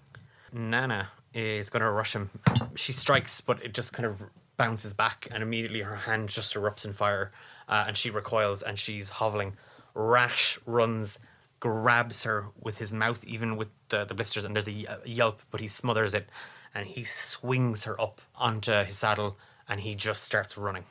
Nana 0.51 1.09
is 1.33 1.69
going 1.69 1.81
to 1.81 1.89
rush 1.89 2.13
him. 2.13 2.29
She 2.75 2.91
strikes, 2.91 3.39
but 3.41 3.63
it 3.63 3.73
just 3.73 3.93
kind 3.93 4.05
of 4.05 4.21
bounces 4.57 4.93
back, 4.93 5.27
and 5.31 5.41
immediately 5.41 5.81
her 5.81 5.95
hand 5.95 6.29
just 6.29 6.53
erupts 6.53 6.85
in 6.85 6.93
fire, 6.93 7.31
uh, 7.69 7.85
and 7.87 7.95
she 7.95 8.09
recoils 8.09 8.61
and 8.61 8.77
she's 8.77 9.09
hoveling. 9.09 9.53
Rash 9.93 10.59
runs, 10.65 11.17
grabs 11.59 12.23
her 12.23 12.47
with 12.59 12.77
his 12.79 12.91
mouth, 12.91 13.23
even 13.25 13.55
with 13.55 13.69
the, 13.89 14.03
the 14.03 14.13
blisters, 14.13 14.43
and 14.43 14.55
there's 14.55 14.67
a, 14.67 14.85
a 15.05 15.07
yelp, 15.09 15.41
but 15.49 15.61
he 15.61 15.67
smothers 15.67 16.13
it, 16.13 16.27
and 16.73 16.87
he 16.87 17.03
swings 17.03 17.85
her 17.85 17.99
up 18.01 18.21
onto 18.35 18.71
his 18.83 18.97
saddle, 18.97 19.37
and 19.69 19.79
he 19.81 19.95
just 19.95 20.23
starts 20.23 20.57
running. 20.57 20.83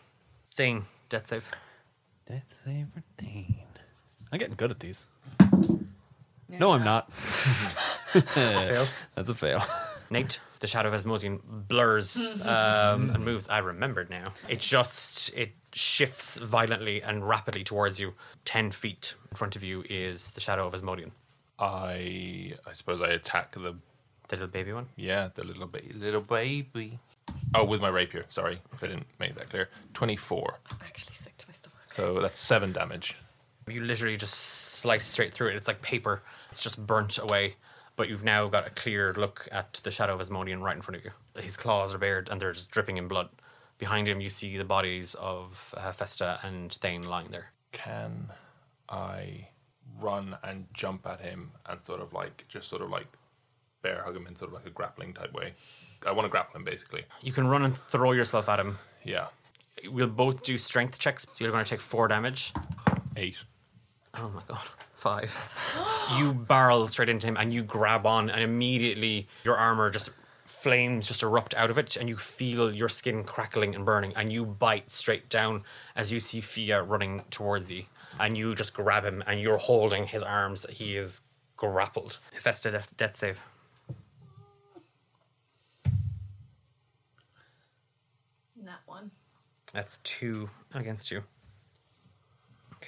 Thane, 0.55 0.85
death 1.09 1.29
save. 1.29 1.49
Death 2.27 2.55
save 2.65 2.87
for 2.95 3.03
Thane. 3.19 3.57
I'm 4.33 4.39
getting 4.39 4.57
good 4.57 4.71
at 4.71 4.81
these. 4.81 5.07
No, 6.49 6.73
I'm 6.73 6.85
not. 6.85 7.11
Fail. 8.13 8.87
That's 9.15 9.29
a 9.29 9.35
fail. 9.35 9.63
Nate, 10.11 10.39
the 10.61 10.67
shadow 10.67 10.89
of 10.89 10.95
Asmodean 10.95 11.41
blurs 11.69 12.35
um, 12.43 13.11
and 13.11 13.25
moves. 13.25 13.49
I 13.49 13.59
remembered 13.59 14.09
now. 14.11 14.33
It 14.49 14.61
just 14.61 15.35
it 15.37 15.53
shifts 15.73 16.39
violently 16.39 17.03
and 17.03 17.27
rapidly 17.29 17.65
towards 17.65 17.99
you. 18.01 18.13
Ten 18.45 18.71
feet 18.71 19.15
in 19.31 19.37
front 19.37 19.57
of 19.57 19.63
you 19.65 19.85
is 19.91 20.31
the 20.31 20.41
shadow 20.41 20.67
of 20.67 20.75
Asmodean. 20.75 21.11
I 21.59 22.53
I 22.67 22.73
suppose 22.73 23.01
I 23.03 23.09
attack 23.09 23.53
the 23.53 23.75
The 24.29 24.37
little 24.37 24.49
baby 24.49 24.73
one. 24.73 24.87
yeah 24.97 25.29
the 25.35 25.45
little 25.45 25.67
baby 25.67 25.93
little 25.93 26.21
baby. 26.21 26.99
Oh, 27.55 27.65
with 27.65 27.81
my 27.81 27.89
rapier. 27.89 28.25
Sorry 28.29 28.61
if 28.73 28.83
I 28.83 28.87
didn't 28.87 29.07
make 29.19 29.35
that 29.35 29.51
clear. 29.51 29.69
Twenty 29.95 30.17
four. 30.17 30.59
I'm 30.71 30.79
actually 30.87 31.15
sick 31.15 31.37
to 31.39 31.47
my 31.49 31.53
stomach. 31.53 31.79
So 31.87 32.21
that's 32.21 32.39
seven 32.39 32.73
damage. 32.73 33.17
You 33.69 33.81
literally 33.83 34.17
just 34.17 34.35
slice 34.35 35.05
straight 35.07 35.35
through 35.35 35.49
it. 35.49 35.57
It's 35.57 35.67
like 35.67 35.83
paper. 35.83 36.23
It's 36.53 36.61
just 36.61 36.87
burnt 36.87 37.19
away. 37.19 37.57
But 37.97 38.09
you've 38.11 38.25
now 38.25 38.47
got 38.49 38.67
a 38.67 38.71
clear 38.71 39.15
look 39.15 39.49
at 39.51 39.81
the 39.83 39.91
shadow 39.91 40.15
of 40.15 40.21
Asmodean 40.21 40.63
right 40.63 40.77
in 40.77 40.83
front 40.83 40.99
of 40.99 41.05
you. 41.05 41.11
His 41.41 41.57
claws 41.57 41.95
are 41.95 41.99
bared 41.99 42.29
and 42.29 42.41
they're 42.41 42.53
just 42.53 42.71
dripping 42.71 42.99
in 42.99 43.09
blood. 43.09 43.31
Behind 43.79 44.09
him, 44.09 44.21
you 44.21 44.29
see 44.29 44.57
the 44.57 44.65
bodies 44.65 45.15
of 45.15 45.75
uh, 45.77 45.93
Festa 45.93 46.39
and 46.43 46.73
Thane 46.73 47.05
lying 47.05 47.29
there. 47.31 47.53
Can 47.73 48.31
I 48.89 49.49
run 50.01 50.37
and 50.43 50.67
jump 50.75 51.07
at 51.07 51.21
him 51.21 51.53
and 51.67 51.81
sort 51.81 52.01
of 52.01 52.13
like 52.13 52.45
just 52.49 52.69
sort 52.69 52.83
of 52.83 52.91
like 52.91 53.07
bear 53.83 54.03
hug 54.03 54.17
him 54.17 54.27
in 54.27 54.35
sort 54.35 54.51
of 54.51 54.55
like 54.55 54.67
a 54.67 54.71
grappling 54.71 55.15
type 55.15 55.33
way? 55.33 55.55
I 56.07 56.13
want 56.13 56.27
to 56.27 56.31
grapple 56.31 56.59
him 56.59 56.65
basically. 56.65 57.05
You 57.23 57.33
can 57.33 57.47
run 57.47 57.65
and 57.65 57.77
throw 57.77 58.13
yourself 58.13 58.49
at 58.49 58.61
him. 58.61 58.79
Yeah. 59.05 59.27
We'll 59.89 60.07
both 60.07 60.43
do 60.43 60.57
strength 60.59 60.99
checks. 60.99 61.25
So 61.25 61.45
you're 61.45 61.53
going 61.53 61.65
to 61.65 61.69
take 61.69 61.81
four 61.81 62.09
damage. 62.09 62.53
Eight. 63.17 63.37
Oh 64.19 64.31
my 64.35 64.43
god, 64.49 64.59
five. 64.95 65.33
you 66.19 66.33
barrel 66.33 66.89
straight 66.89 67.09
into 67.09 67.27
him 67.27 67.37
and 67.37 67.53
you 67.53 67.63
grab 67.63 68.07
on, 68.07 68.31
and 68.31 68.43
immediately 68.43 69.29
your 69.45 69.57
armor 69.57 69.91
just 69.91 70.11
flames 70.45 71.07
just 71.07 71.23
erupt 71.23 71.55
out 71.55 71.71
of 71.71 71.79
it, 71.79 71.97
and 71.97 72.09
you 72.09 72.17
feel 72.17 72.75
your 72.75 72.89
skin 72.89 73.25
crackling 73.25 73.75
and 73.75 73.85
burning, 73.85 74.13
and 74.17 74.33
you 74.33 74.45
bite 74.45 74.91
straight 74.91 75.29
down 75.29 75.63
as 75.95 76.13
you 76.13 76.19
see 76.19 76.41
Fia 76.41 76.83
running 76.83 77.21
towards 77.31 77.71
you, 77.71 77.85
and 78.19 78.37
you 78.37 78.55
just 78.55 78.75
grab 78.75 79.05
him, 79.05 79.23
and 79.27 79.41
you're 79.41 79.59
holding 79.59 80.07
his 80.07 80.23
arms. 80.23 80.67
He 80.71 80.97
is 80.97 81.21
grappled. 81.57 82.19
Hephaestus 82.33 82.73
death, 82.73 82.97
death 82.97 83.17
save. 83.17 83.43
That 88.65 88.81
one. 88.87 89.13
That's 89.73 89.99
two 89.99 90.51
against 90.75 91.13
you. 91.13 91.23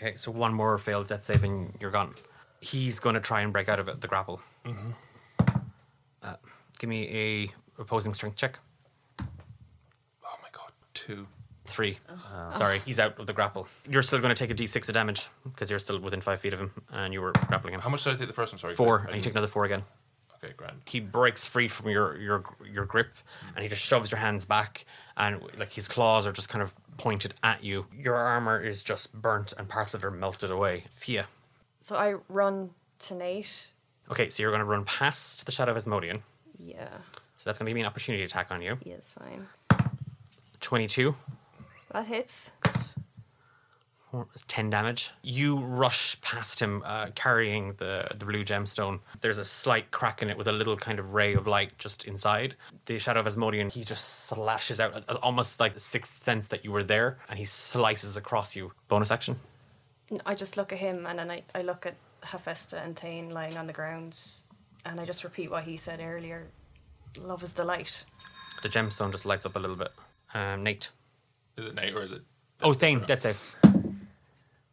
Okay, 0.01 0.15
so 0.17 0.31
one 0.31 0.55
more 0.55 0.79
failed 0.79 1.09
death 1.09 1.25
save 1.25 1.43
and 1.45 1.75
you're 1.81 1.91
gone. 1.91 2.15
He's 2.61 2.99
going 3.01 3.15
to 3.15 3.21
try 3.21 3.41
and 3.41 3.53
break 3.53 3.69
out 3.69 3.81
of 3.81 3.89
it, 3.89 4.01
the 4.01 4.07
grapple. 4.09 4.41
Uh, 6.23 6.35
give 6.79 6.89
me 6.89 7.09
a 7.09 7.81
opposing 7.81 8.15
strength 8.15 8.37
check. 8.37 8.59
Oh 9.21 9.25
my 10.43 10.49
god, 10.53 10.71
two. 10.95 11.27
Three. 11.65 11.99
Sorry, 12.55 12.81
he's 12.87 12.99
out 12.99 13.19
of 13.21 13.27
the 13.27 13.33
grapple. 13.35 13.69
You're 13.89 14.03
still 14.03 14.21
going 14.21 14.35
to 14.35 14.47
take 14.47 14.51
a 14.51 14.55
d6 14.55 14.89
of 14.89 14.95
damage 14.95 15.29
because 15.45 15.69
you're 15.69 15.79
still 15.79 15.99
within 15.99 16.21
five 16.23 16.41
feet 16.41 16.55
of 16.55 16.59
him 16.61 16.71
and 16.93 17.13
you 17.13 17.21
were 17.21 17.33
grappling 17.33 17.75
him. 17.75 17.81
How 17.81 17.91
much 17.91 18.05
did 18.05 18.15
I 18.15 18.17
take 18.17 18.27
the 18.29 18.33
first 18.33 18.55
one? 18.55 18.59
Sorry, 18.59 18.75
Four, 18.75 19.01
I 19.01 19.03
and 19.03 19.09
you 19.09 19.13
didn't- 19.17 19.25
take 19.25 19.33
another 19.35 19.49
four 19.49 19.65
again. 19.67 19.83
Okay, 20.43 20.55
grand. 20.57 20.81
He 20.87 21.01
breaks 21.01 21.47
free 21.49 21.67
from 21.69 21.91
your 21.91 22.17
your 22.19 22.45
your 22.73 22.85
grip, 22.87 23.17
and 23.55 23.63
he 23.63 23.69
just 23.69 23.83
shoves 23.83 24.09
your 24.11 24.21
hands 24.21 24.45
back, 24.45 24.87
and 25.17 25.43
like 25.59 25.73
his 25.73 25.89
claws 25.89 26.29
are 26.29 26.33
just 26.33 26.49
kind 26.49 26.63
of 26.63 26.73
pointed 26.99 27.35
at 27.43 27.65
you. 27.65 27.87
Your 27.97 28.15
armor 28.17 28.61
is 28.61 28.83
just 28.83 29.13
burnt, 29.15 29.55
and 29.57 29.69
parts 29.69 29.95
of 29.95 30.03
it 30.03 30.07
are 30.07 30.11
melted 30.11 30.51
away. 30.51 30.85
Fia. 30.91 31.27
So 31.79 31.97
I 31.97 32.17
run 32.29 32.71
to 33.01 33.15
Nate. 33.15 33.73
Okay, 34.11 34.29
so 34.29 34.43
you're 34.43 34.51
going 34.51 34.61
to 34.61 34.65
run 34.67 34.85
past 34.85 35.47
the 35.47 35.53
Shadow 35.53 35.73
of 35.75 35.83
Asmodian. 35.83 36.21
Yeah, 36.59 36.89
So 37.37 37.43
that's 37.45 37.59
going 37.59 37.67
to 37.67 37.71
give 37.71 37.75
me 37.77 37.81
an 37.83 37.87
opportunity 37.87 38.25
attack 38.25 38.49
on 38.51 38.61
you. 38.63 38.77
he 38.83 38.91
is 38.91 39.15
fine. 39.19 39.47
22, 40.61 41.15
That 41.93 42.07
hits. 42.07 42.51
Four- 44.11 44.29
10 44.47 44.71
damage. 44.71 45.11
You 45.23 45.59
rush 45.59 46.19
past 46.21 46.61
him 46.61 46.83
uh, 46.87 47.09
carrying 47.15 47.75
the, 47.75 48.07
the 48.17 48.25
blue 48.25 48.45
gemstone. 48.45 49.01
There's 49.21 49.39
a 49.39 49.45
slight 49.45 49.91
crack 49.91 50.23
in 50.23 50.31
it 50.31 50.39
with 50.39 50.49
a 50.49 50.53
little 50.53 50.77
kind 50.77 50.99
of 50.99 51.13
ray 51.13 51.35
of 51.35 51.47
light 51.47 51.77
just 51.79 52.05
inside. 52.05 52.55
The 52.87 52.99
Shadow 52.99 53.21
of 53.21 53.27
Asmodian, 53.27 53.71
he 53.71 53.85
just 53.85 54.27
slashes 54.27 54.81
out, 54.81 55.05
uh, 55.09 55.19
almost 55.23 55.61
like 55.61 55.75
the 55.75 55.81
sixth 55.81 56.25
sense 56.25 56.47
that 56.49 56.65
you 56.65 56.73
were 56.73 56.85
there, 56.85 57.19
and 57.29 57.39
he 57.39 57.45
slices 57.45 58.17
across 58.17 58.57
you. 58.57 58.73
Bonus 58.89 59.11
action. 59.11 59.37
I 60.25 60.35
just 60.35 60.57
look 60.57 60.73
at 60.73 60.79
him 60.79 61.05
and 61.07 61.19
then 61.19 61.31
I, 61.31 61.43
I 61.55 61.63
look 61.63 61.85
at 61.85 61.95
Hephaestus 62.23 62.81
and 62.83 62.97
Thane 62.97 63.31
lying 63.31 63.57
on 63.59 63.67
the 63.67 63.73
ground 63.73 64.19
and 64.87 65.01
I 65.01 65.05
just 65.05 65.23
repeat 65.23 65.51
what 65.51 65.65
he 65.65 65.77
said 65.77 66.01
earlier. 66.01 66.47
Love 67.21 67.43
is 67.43 67.53
the 67.53 67.65
light. 67.65 68.05
The 68.63 68.69
gemstone 68.69 69.13
just 69.13 69.27
lights 69.27 69.45
up 69.45 69.57
a 69.57 69.59
little 69.59 69.77
bit. 69.77 69.93
Um, 70.35 70.63
Nate. 70.63 70.91
Is 71.57 71.67
it 71.67 71.75
Nate 71.75 71.95
or 71.95 72.03
is 72.03 72.13
it? 72.13 72.23
Oh, 72.63 72.73
Thane, 72.73 73.05
death 73.07 73.23
save. 73.23 73.57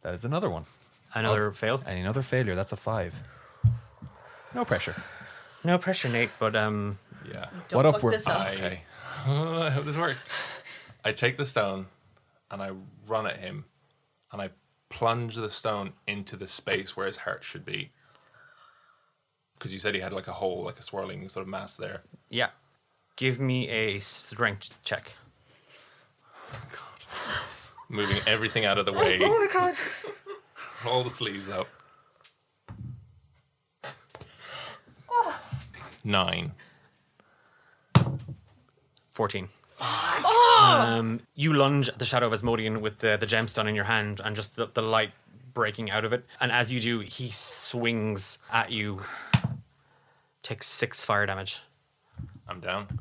That 0.06 0.14
is 0.14 0.24
another 0.24 0.48
one. 0.48 0.66
Another 1.14 1.50
fail. 1.50 1.82
And 1.84 1.98
another 1.98 2.22
failure. 2.22 2.54
That's 2.54 2.70
a 2.70 2.76
five. 2.76 3.20
No 4.54 4.64
pressure. 4.64 4.94
No 5.64 5.78
pressure, 5.78 6.08
Nate, 6.08 6.30
but 6.38 6.54
um, 6.54 7.00
Yeah. 7.28 7.46
Don't 7.68 7.76
what 7.76 7.86
up? 7.86 7.94
fuck 7.96 8.02
We're, 8.04 8.10
this 8.12 8.24
up. 8.28 8.46
Okay. 8.52 8.82
I 9.26 9.68
hope 9.70 9.84
this 9.84 9.96
works. 9.96 10.22
I 11.04 11.10
take 11.10 11.36
the 11.36 11.44
stone 11.44 11.86
and 12.52 12.62
I 12.62 12.70
run 13.08 13.26
at 13.26 13.38
him 13.38 13.64
and 14.30 14.40
I 14.40 14.50
plunge 14.90 15.34
the 15.34 15.50
stone 15.50 15.92
into 16.06 16.36
the 16.36 16.46
space 16.46 16.96
where 16.96 17.06
his 17.06 17.16
heart 17.16 17.42
should 17.42 17.64
be. 17.64 17.90
Because 19.58 19.72
you 19.72 19.80
said 19.80 19.96
he 19.96 20.00
had 20.00 20.12
like 20.12 20.28
a 20.28 20.32
hole, 20.34 20.62
like 20.62 20.78
a 20.78 20.82
swirling 20.82 21.28
sort 21.28 21.42
of 21.42 21.48
mass 21.48 21.76
there. 21.76 22.02
yeah. 22.30 22.50
Give 23.16 23.40
me 23.40 23.68
a 23.70 23.98
strength 23.98 24.84
check. 24.84 25.14
Moving 27.88 28.18
everything 28.26 28.64
out 28.64 28.78
of 28.78 28.86
the 28.86 28.92
way. 28.92 29.18
Oh 29.22 29.38
my 29.38 29.52
god. 29.52 29.74
Roll 30.84 31.04
the 31.04 31.10
sleeves 31.10 31.48
up. 31.48 31.68
Nine. 36.04 36.52
14. 39.10 39.48
Um, 40.60 41.20
you 41.34 41.52
lunge 41.52 41.88
at 41.88 41.98
the 41.98 42.04
shadow 42.04 42.26
of 42.26 42.32
Asmodian 42.32 42.80
with 42.80 42.98
the, 42.98 43.16
the 43.18 43.26
gemstone 43.26 43.68
in 43.68 43.74
your 43.74 43.84
hand 43.84 44.20
and 44.24 44.36
just 44.36 44.56
the, 44.56 44.66
the 44.72 44.82
light 44.82 45.10
breaking 45.52 45.90
out 45.90 46.04
of 46.04 46.12
it. 46.12 46.24
And 46.40 46.52
as 46.52 46.72
you 46.72 46.80
do, 46.80 47.00
he 47.00 47.30
swings 47.30 48.38
at 48.52 48.70
you, 48.70 49.02
takes 50.42 50.66
six 50.66 51.04
fire 51.04 51.26
damage. 51.26 51.60
I'm 52.48 52.60
down. 52.60 53.00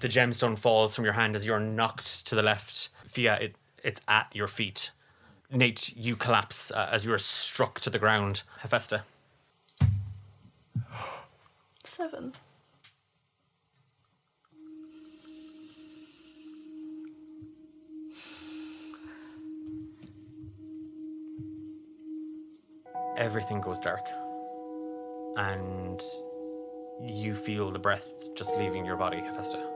The 0.00 0.08
gemstone 0.08 0.58
falls 0.58 0.94
from 0.94 1.04
your 1.04 1.14
hand 1.14 1.34
as 1.34 1.44
you're 1.44 1.60
knocked 1.60 2.26
to 2.28 2.34
the 2.34 2.42
left. 2.42 2.90
Fia, 3.08 3.38
it, 3.40 3.56
it's 3.84 4.00
at 4.08 4.28
your 4.34 4.48
feet. 4.48 4.90
Nate, 5.50 5.96
you 5.96 6.16
collapse 6.16 6.70
uh, 6.70 6.88
as 6.90 7.04
you 7.04 7.12
are 7.12 7.18
struck 7.18 7.80
to 7.80 7.90
the 7.90 7.98
ground. 7.98 8.42
Hephaestus. 8.60 9.02
Seven. 11.84 12.32
everything 23.16 23.60
goes 23.60 23.78
dark 23.78 24.06
and 25.36 26.02
you 27.02 27.34
feel 27.34 27.70
the 27.70 27.78
breath 27.78 28.12
just 28.34 28.56
leaving 28.56 28.84
your 28.84 28.96
body 28.96 29.18
hephaestus 29.18 29.73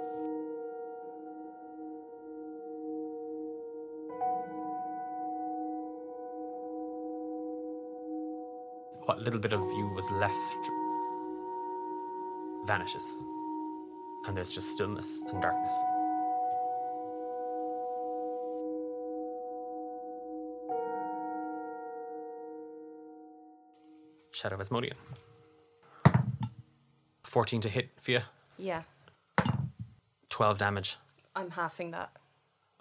what 9.09 9.23
little 9.23 9.41
bit 9.41 9.55
of 9.55 9.61
you 9.73 9.89
was 9.89 10.11
left 10.11 10.71
vanishes 12.67 13.17
and 14.27 14.37
there's 14.37 14.53
just 14.53 14.71
stillness 14.75 15.23
and 15.29 15.41
darkness 15.41 15.73
Shadow 24.31 24.55
of 24.55 24.61
Asmodian. 24.61 24.93
14 27.25 27.61
to 27.63 27.69
hit, 27.69 27.89
for 28.01 28.13
you. 28.13 28.21
Yeah, 28.57 28.83
12 30.29 30.59
damage. 30.59 30.97
I'm 31.35 31.51
halving 31.51 31.91
that. 31.91 32.13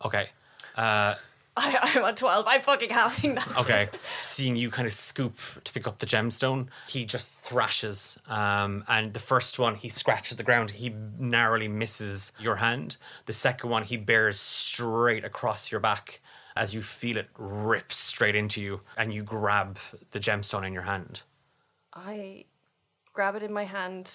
Okay. 0.06 0.28
Uh, 0.76 1.16
I, 1.58 1.80
I'm 1.82 2.04
at 2.04 2.18
12. 2.18 2.46
I'm 2.48 2.62
fucking 2.62 2.90
having 2.90 3.36
that. 3.36 3.58
Okay. 3.60 3.90
Seeing 4.22 4.56
you 4.56 4.70
kind 4.70 4.86
of 4.86 4.94
scoop 4.94 5.40
to 5.64 5.74
pick 5.74 5.88
up 5.88 5.98
the 5.98 6.06
gemstone, 6.06 6.68
he 6.88 7.06
just 7.06 7.34
thrashes. 7.40 8.18
Um, 8.28 8.84
and 8.88 9.14
the 9.14 9.20
first 9.20 9.58
one, 9.58 9.76
he 9.76 9.90
scratches 9.90 10.38
the 10.38 10.44
ground. 10.44 10.72
He 10.72 10.94
narrowly 11.18 11.68
misses 11.68 12.32
your 12.40 12.58
hand. 12.58 12.98
The 13.26 13.34
second 13.34 13.70
one, 13.70 13.84
he 13.84 13.98
bears 13.98 14.40
straight 14.40 15.26
across 15.26 15.72
your 15.72 15.82
back 15.82 16.22
as 16.56 16.74
you 16.74 16.82
feel 16.82 17.18
it 17.18 17.28
rip 17.38 17.92
straight 17.92 18.36
into 18.36 18.62
you. 18.62 18.82
And 18.96 19.14
you 19.14 19.24
grab 19.24 19.80
the 20.12 20.20
gemstone 20.20 20.66
in 20.66 20.74
your 20.74 20.84
hand. 20.84 21.22
I 21.94 22.46
grab 23.14 23.36
it 23.36 23.42
in 23.44 23.52
my 23.52 23.64
hand 23.64 24.14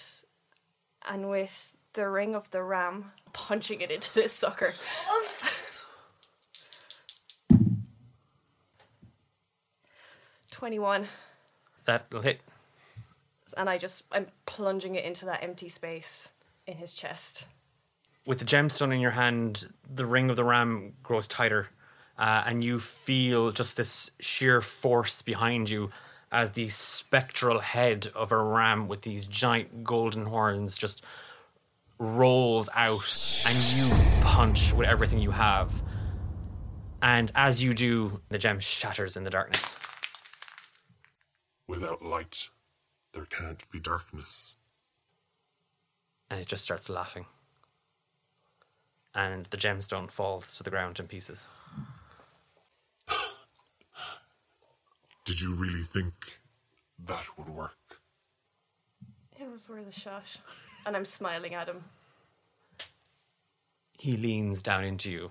and 1.08 1.28
with 1.28 1.76
the 1.94 2.08
ring 2.08 2.34
of 2.34 2.50
the 2.52 2.62
ram, 2.62 3.12
punching 3.32 3.80
it 3.80 3.90
into 3.90 4.14
this 4.14 4.32
sucker. 4.32 4.74
Twenty-one, 10.62 11.08
That'll 11.86 12.20
hit. 12.20 12.40
and 13.56 13.68
I 13.68 13.78
just 13.78 14.04
I'm 14.12 14.28
plunging 14.46 14.94
it 14.94 15.04
into 15.04 15.24
that 15.24 15.42
empty 15.42 15.68
space 15.68 16.30
in 16.68 16.76
his 16.76 16.94
chest. 16.94 17.48
with 18.26 18.38
the 18.38 18.44
gemstone 18.44 18.94
in 18.94 19.00
your 19.00 19.10
hand, 19.10 19.66
the 19.92 20.06
ring 20.06 20.30
of 20.30 20.36
the 20.36 20.44
ram 20.44 20.92
grows 21.02 21.26
tighter, 21.26 21.70
uh, 22.16 22.44
and 22.46 22.62
you 22.62 22.78
feel 22.78 23.50
just 23.50 23.76
this 23.76 24.12
sheer 24.20 24.60
force 24.60 25.20
behind 25.20 25.68
you 25.68 25.90
as 26.30 26.52
the 26.52 26.68
spectral 26.68 27.58
head 27.58 28.06
of 28.14 28.30
a 28.30 28.38
ram 28.40 28.86
with 28.86 29.02
these 29.02 29.26
giant 29.26 29.82
golden 29.82 30.26
horns 30.26 30.78
just 30.78 31.02
rolls 31.98 32.68
out, 32.76 33.18
and 33.44 33.58
you 33.58 33.90
punch 34.20 34.72
with 34.74 34.86
everything 34.86 35.18
you 35.18 35.32
have. 35.32 35.72
And 37.02 37.32
as 37.34 37.60
you 37.60 37.74
do, 37.74 38.20
the 38.28 38.38
gem 38.38 38.60
shatters 38.60 39.16
in 39.16 39.24
the 39.24 39.30
darkness. 39.30 39.76
Without 41.68 42.02
light, 42.02 42.48
there 43.12 43.26
can't 43.26 43.62
be 43.70 43.80
darkness. 43.80 44.56
and 46.30 46.40
it 46.40 46.46
just 46.46 46.64
starts 46.64 46.88
laughing. 46.88 47.26
And 49.14 49.44
the 49.46 49.58
gemstone 49.58 50.10
falls 50.10 50.56
to 50.56 50.62
the 50.62 50.70
ground 50.70 50.98
in 50.98 51.06
pieces. 51.06 51.46
Did 55.26 55.40
you 55.42 55.54
really 55.54 55.82
think 55.82 56.14
that 57.06 57.24
would 57.36 57.50
work? 57.50 57.76
It 59.38 59.50
was 59.50 59.68
worth 59.68 59.86
a 59.88 59.92
shot, 59.92 60.24
and 60.86 60.96
I'm 60.96 61.04
smiling 61.04 61.52
at 61.54 61.68
him. 61.68 61.84
He 63.98 64.16
leans 64.16 64.62
down 64.62 64.84
into 64.84 65.10
you, 65.10 65.30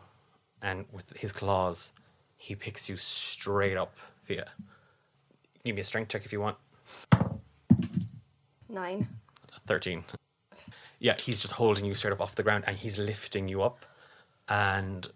and 0.62 0.86
with 0.92 1.18
his 1.18 1.34
claws, 1.34 1.94
he 2.38 2.54
picks 2.56 2.90
you 2.90 2.98
straight 2.98 3.76
up, 3.76 3.96
Fia. 4.24 4.50
Give 5.64 5.76
me 5.76 5.82
a 5.82 5.86
strength 5.86 6.10
check 6.10 6.26
if 6.26 6.34
you 6.34 6.42
want. 6.42 6.58
Nine. 8.68 9.08
13. 9.68 10.04
Yeah, 11.00 11.16
he's 11.20 11.42
just 11.42 11.54
holding 11.54 11.86
you 11.86 11.94
straight 11.94 12.14
up 12.14 12.22
off 12.22 12.36
the 12.36 12.44
ground 12.44 12.64
and 12.68 12.78
he's 12.78 12.98
lifting 12.98 13.48
you 13.48 13.62
up. 13.62 13.86
And 14.48 15.08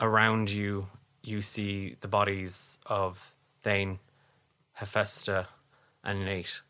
around 0.00 0.50
you, 0.50 0.88
you 1.22 1.42
see 1.42 1.96
the 2.00 2.08
bodies 2.08 2.78
of 2.86 3.34
Thane, 3.62 3.98
Hephaestus, 4.74 5.46
and 6.04 6.24
Nate, 6.24 6.60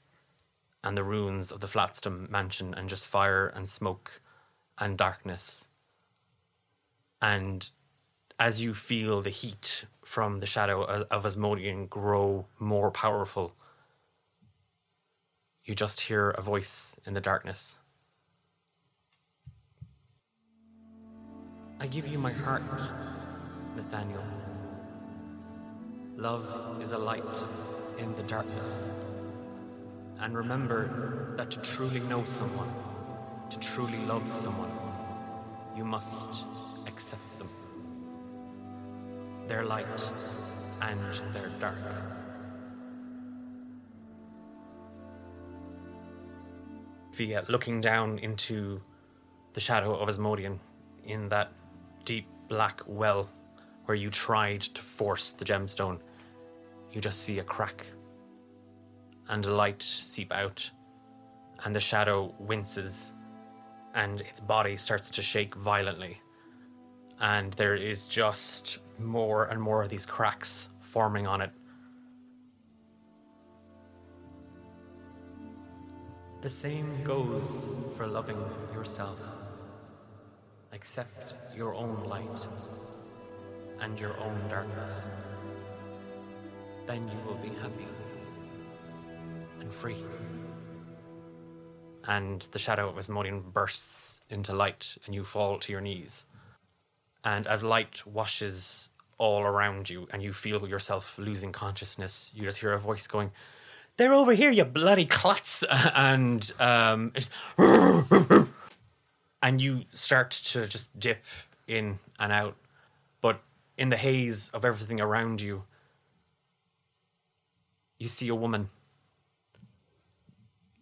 and 0.82 0.96
the 0.96 1.04
ruins 1.04 1.52
of 1.52 1.60
the 1.60 1.66
Flatstone 1.66 2.28
mansion, 2.30 2.74
and 2.74 2.88
just 2.88 3.06
fire 3.06 3.46
and 3.46 3.68
smoke 3.68 4.20
and 4.78 4.96
darkness. 4.96 5.68
And 7.20 7.70
as 8.38 8.62
you 8.62 8.72
feel 8.72 9.20
the 9.20 9.30
heat 9.30 9.84
from 10.04 10.40
the 10.40 10.46
shadow 10.46 10.84
of 10.84 11.26
Asmodean 11.26 11.86
grow 11.86 12.46
more 12.58 12.90
powerful, 12.90 13.54
you 15.64 15.74
just 15.74 16.02
hear 16.02 16.30
a 16.30 16.40
voice 16.40 16.96
in 17.04 17.14
the 17.14 17.20
darkness. 17.20 17.78
I 21.80 21.86
give 21.86 22.08
you 22.08 22.18
my 22.18 22.32
heart, 22.32 22.62
Nathaniel. 23.76 24.24
Love 26.16 26.80
is 26.82 26.92
a 26.92 26.98
light 26.98 27.48
in 27.98 28.14
the 28.16 28.22
darkness. 28.24 28.88
And 30.20 30.36
remember 30.36 31.34
that 31.36 31.50
to 31.52 31.60
truly 31.60 32.00
know 32.00 32.24
someone, 32.24 32.70
to 33.50 33.58
truly 33.58 33.98
love 34.06 34.24
someone, 34.34 34.72
you 35.76 35.84
must 35.84 36.44
accept 36.86 37.38
them. 37.38 37.48
Their 39.48 39.64
light 39.64 40.12
and 40.82 41.14
their 41.32 41.48
dark. 41.58 41.74
Fia 47.12 47.44
looking 47.48 47.80
down 47.80 48.18
into 48.18 48.80
the 49.54 49.60
shadow 49.60 49.96
of 49.96 50.08
Asmodean 50.08 50.60
in 51.04 51.28
that 51.30 51.50
deep 52.04 52.28
black 52.48 52.82
well 52.86 53.28
where 53.86 53.96
you 53.96 54.10
tried 54.10 54.60
to 54.60 54.82
force 54.82 55.30
the 55.30 55.44
gemstone, 55.44 55.98
you 56.92 57.00
just 57.00 57.22
see 57.22 57.38
a 57.38 57.42
crack 57.42 57.86
and 59.30 59.46
a 59.46 59.54
light 59.54 59.82
seep 59.82 60.30
out, 60.32 60.70
and 61.64 61.74
the 61.74 61.80
shadow 61.80 62.34
winces 62.38 63.14
and 63.94 64.20
its 64.20 64.40
body 64.40 64.76
starts 64.76 65.08
to 65.10 65.22
shake 65.22 65.54
violently. 65.54 66.20
And 67.20 67.52
there 67.54 67.74
is 67.74 68.06
just 68.06 68.78
more 68.98 69.44
and 69.44 69.60
more 69.60 69.82
of 69.82 69.88
these 69.88 70.06
cracks 70.06 70.68
forming 70.80 71.26
on 71.26 71.40
it. 71.40 71.50
The 76.40 76.50
same 76.50 76.86
goes 77.02 77.68
for 77.96 78.06
loving 78.06 78.38
yourself. 78.72 79.20
Accept 80.72 81.34
your 81.56 81.74
own 81.74 82.04
light 82.04 82.46
and 83.80 83.98
your 83.98 84.16
own 84.20 84.40
darkness. 84.48 85.02
Then 86.86 87.08
you 87.08 87.18
will 87.26 87.36
be 87.36 87.48
happy 87.60 87.88
and 89.60 89.72
free. 89.72 90.04
And 92.06 92.40
the 92.52 92.58
shadow 92.58 92.88
of 92.88 92.96
Asmodean 92.96 93.50
bursts 93.52 94.20
into 94.30 94.54
light, 94.54 94.96
and 95.04 95.14
you 95.14 95.24
fall 95.24 95.58
to 95.58 95.72
your 95.72 95.80
knees. 95.80 96.24
And 97.24 97.46
as 97.46 97.62
light 97.62 98.06
washes 98.06 98.90
all 99.18 99.42
around 99.42 99.90
you, 99.90 100.08
and 100.12 100.22
you 100.22 100.32
feel 100.32 100.66
yourself 100.68 101.18
losing 101.18 101.52
consciousness, 101.52 102.30
you 102.34 102.42
just 102.42 102.58
hear 102.58 102.72
a 102.72 102.78
voice 102.78 103.06
going, 103.06 103.32
They're 103.96 104.14
over 104.14 104.34
here, 104.34 104.50
you 104.50 104.64
bloody 104.64 105.06
clots! 105.06 105.64
And 105.94 106.50
um, 106.60 107.12
it's 107.14 107.30
and 109.42 109.60
you 109.60 109.84
start 109.92 110.30
to 110.30 110.66
just 110.66 110.98
dip 110.98 111.24
in 111.66 111.98
and 112.18 112.32
out. 112.32 112.56
But 113.20 113.40
in 113.76 113.88
the 113.90 113.96
haze 113.96 114.50
of 114.50 114.64
everything 114.64 115.00
around 115.00 115.40
you, 115.40 115.64
you 117.98 118.08
see 118.08 118.28
a 118.28 118.34
woman. 118.34 118.70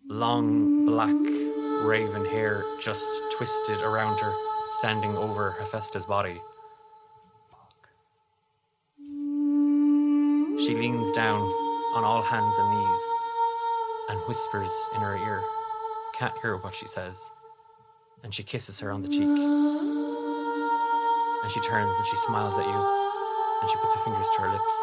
Long 0.09 0.87
black 0.87 1.14
raven 1.84 2.24
hair 2.26 2.62
just 2.80 3.05
twisted 3.32 3.78
around 3.78 4.20
her, 4.20 4.32
standing 4.79 5.16
over 5.16 5.53
Hephaestus' 5.59 6.07
body. 6.07 6.41
She 10.64 10.74
leans 10.74 11.11
down 11.12 11.41
on 11.95 12.05
all 12.05 12.22
hands 12.22 12.59
and 12.59 12.70
knees 12.70 13.01
and 14.11 14.20
whispers 14.29 14.72
in 14.95 15.01
her 15.01 15.16
ear. 15.16 15.43
Can't 16.14 16.35
hear 16.43 16.57
what 16.57 16.74
she 16.74 16.87
says 16.87 17.31
and 18.27 18.35
she 18.35 18.43
kisses 18.43 18.81
her 18.81 18.91
on 18.91 19.03
the 19.03 19.09
cheek. 19.09 19.22
And 21.43 21.53
she 21.53 21.61
turns 21.61 21.97
and 21.97 22.07
she 22.07 22.16
smiles 22.16 22.59
at 22.59 22.66
you, 22.66 22.83
and 23.62 23.70
she 23.70 23.77
puts 23.77 23.95
her 23.95 24.01
fingers 24.01 24.27
to 24.35 24.43
her 24.43 24.51
lips. 24.51 24.74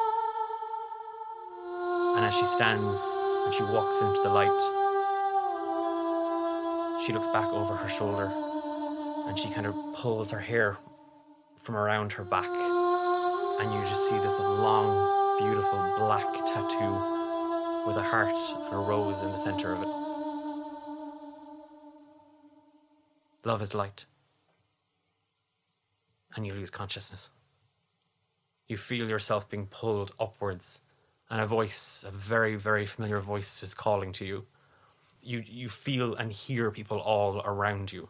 And 2.16 2.26
as 2.26 2.34
she 2.34 2.46
stands 2.46 3.02
and 3.46 3.54
she 3.54 3.64
walks 3.64 4.00
into 4.00 4.22
the 4.24 4.30
light, 4.30 4.62
she 7.06 7.12
looks 7.12 7.28
back 7.28 7.52
over 7.52 7.76
her 7.76 7.90
shoulder 7.90 8.32
and 9.28 9.38
she 9.38 9.50
kind 9.50 9.66
of 9.66 9.76
pulls 9.96 10.32
her 10.32 10.40
hair 10.40 10.78
from 11.58 11.76
around 11.76 12.12
her 12.12 12.24
back. 12.24 12.46
And 12.46 13.74
you 13.74 13.82
just 13.88 14.10
see 14.10 14.18
this 14.18 14.40
long, 14.40 15.40
beautiful 15.40 15.80
black 15.98 16.46
tattoo 16.46 16.94
with 17.88 17.98
a 17.98 18.04
heart 18.04 18.36
and 18.36 18.74
a 18.74 18.78
rose 18.78 19.24
in 19.24 19.32
the 19.32 19.38
center 19.38 19.74
of 19.74 19.82
it. 19.82 19.88
Love 23.46 23.62
is 23.62 23.74
light. 23.74 24.06
And 26.36 26.48
you 26.48 26.54
lose 26.54 26.70
consciousness. 26.70 27.30
You 28.68 28.78
feel 28.78 29.08
yourself 29.08 29.50
being 29.50 29.68
pulled 29.68 30.12
upwards, 30.20 30.82
and 31.30 31.42
a 31.42 31.46
voice, 31.46 32.04
a 32.08 32.12
very, 32.12 32.56
very 32.56 32.86
familiar 32.86 33.20
voice, 33.20 33.62
is 33.62 33.74
calling 33.74 34.12
to 34.14 34.26
you. 34.26 34.46
You, 35.22 35.44
you 35.46 35.70
feel 35.70 36.16
and 36.16 36.32
hear 36.32 36.72
people 36.72 37.00
all 37.00 37.42
around 37.46 37.92
you. 37.92 38.10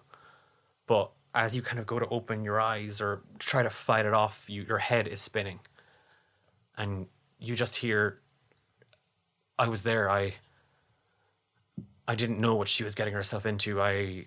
But 0.88 1.12
as 1.34 1.56
you 1.56 1.62
kind 1.62 1.80
of 1.80 1.86
go 1.86 2.00
to 2.00 2.08
open 2.10 2.44
your 2.44 2.60
eyes 2.60 3.02
or 3.02 3.22
try 3.40 3.64
to 3.64 3.70
fight 3.70 4.06
it 4.06 4.14
off, 4.14 4.46
you, 4.48 4.64
your 4.64 4.78
head 4.78 5.08
is 5.08 5.22
spinning. 5.22 5.60
And 6.78 7.08
you 7.40 7.56
just 7.56 7.78
hear, 7.78 8.20
I 9.58 9.68
was 9.68 9.84
there. 9.84 10.10
I, 10.10 10.36
I 12.08 12.16
didn't 12.16 12.40
know 12.40 12.56
what 12.56 12.68
she 12.68 12.84
was 12.84 12.96
getting 12.96 13.14
herself 13.14 13.46
into. 13.46 13.82
I, 13.82 14.26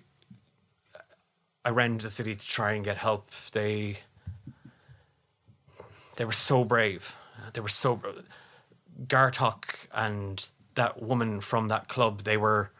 I 1.63 1.69
ran 1.69 1.97
to 1.97 2.05
the 2.05 2.11
city 2.11 2.35
to 2.35 2.47
try 2.47 2.71
and 2.73 2.85
get 2.85 2.97
help. 2.97 3.29
They 3.51 3.99
they 6.15 6.25
were 6.25 6.31
so 6.31 6.63
brave. 6.63 7.15
They 7.53 7.59
were 7.59 7.67
so 7.67 8.01
Gartok 9.05 9.75
and 9.93 10.45
that 10.75 11.01
woman 11.01 11.41
from 11.41 11.67
that 11.67 11.89
club. 11.89 12.23
They 12.23 12.37
were 12.37 12.71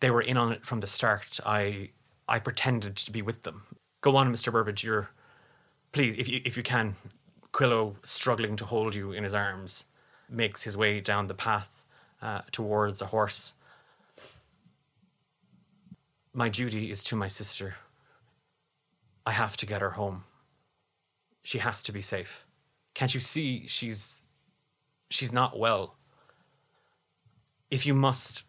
they 0.00 0.10
were 0.10 0.20
in 0.20 0.36
on 0.36 0.52
it 0.52 0.66
from 0.66 0.80
the 0.80 0.86
start. 0.86 1.38
I 1.46 1.90
I 2.28 2.38
pretended 2.38 2.96
to 2.96 3.12
be 3.12 3.22
with 3.22 3.42
them. 3.42 3.62
Go 4.00 4.16
on, 4.16 4.30
Mister 4.30 4.50
Burbage. 4.50 4.84
You're 4.84 5.10
please 5.92 6.14
if 6.18 6.28
you 6.28 6.40
if 6.44 6.56
you 6.56 6.62
can. 6.62 6.96
Quillo 7.52 7.96
struggling 8.02 8.56
to 8.56 8.64
hold 8.64 8.94
you 8.94 9.12
in 9.12 9.24
his 9.24 9.34
arms 9.34 9.84
makes 10.26 10.62
his 10.62 10.74
way 10.74 11.00
down 11.00 11.26
the 11.26 11.34
path 11.34 11.84
uh, 12.22 12.40
towards 12.50 13.02
a 13.02 13.06
horse. 13.06 13.52
My 16.32 16.48
duty 16.48 16.90
is 16.90 17.02
to 17.04 17.16
my 17.16 17.26
sister. 17.26 17.74
I 19.26 19.32
have 19.32 19.58
to 19.58 19.66
get 19.66 19.82
her 19.82 19.90
home. 19.90 20.24
She 21.42 21.58
has 21.58 21.82
to 21.82 21.92
be 21.92 22.00
safe. 22.00 22.46
Can't 22.94 23.12
you 23.12 23.20
see 23.20 23.66
she's 23.66 24.26
she's 25.10 25.32
not 25.32 25.58
well? 25.58 25.96
If 27.70 27.84
you 27.84 27.92
must, 27.92 28.44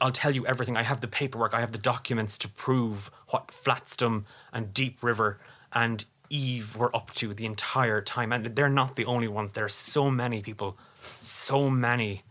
I'll 0.00 0.10
tell 0.10 0.34
you 0.34 0.46
everything. 0.46 0.76
I 0.76 0.82
have 0.82 1.00
the 1.00 1.08
paperwork, 1.08 1.54
I 1.54 1.60
have 1.60 1.72
the 1.72 1.78
documents 1.78 2.38
to 2.38 2.48
prove 2.48 3.10
what 3.28 3.48
Flatstone 3.48 4.24
and 4.52 4.72
Deep 4.72 5.02
River 5.02 5.38
and 5.72 6.04
Eve 6.30 6.76
were 6.76 6.94
up 6.94 7.10
to 7.14 7.34
the 7.34 7.46
entire 7.46 8.00
time. 8.00 8.32
And 8.32 8.46
they're 8.46 8.68
not 8.68 8.96
the 8.96 9.04
only 9.04 9.28
ones. 9.28 9.52
There 9.52 9.64
are 9.64 9.68
so 9.68 10.10
many 10.10 10.42
people, 10.42 10.78
so 10.98 11.68
many 11.68 12.22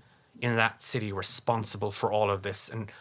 in 0.42 0.56
that 0.56 0.82
city 0.82 1.12
responsible 1.12 1.92
for 1.92 2.12
all 2.12 2.30
of 2.30 2.42
this. 2.42 2.70
And 2.70 2.92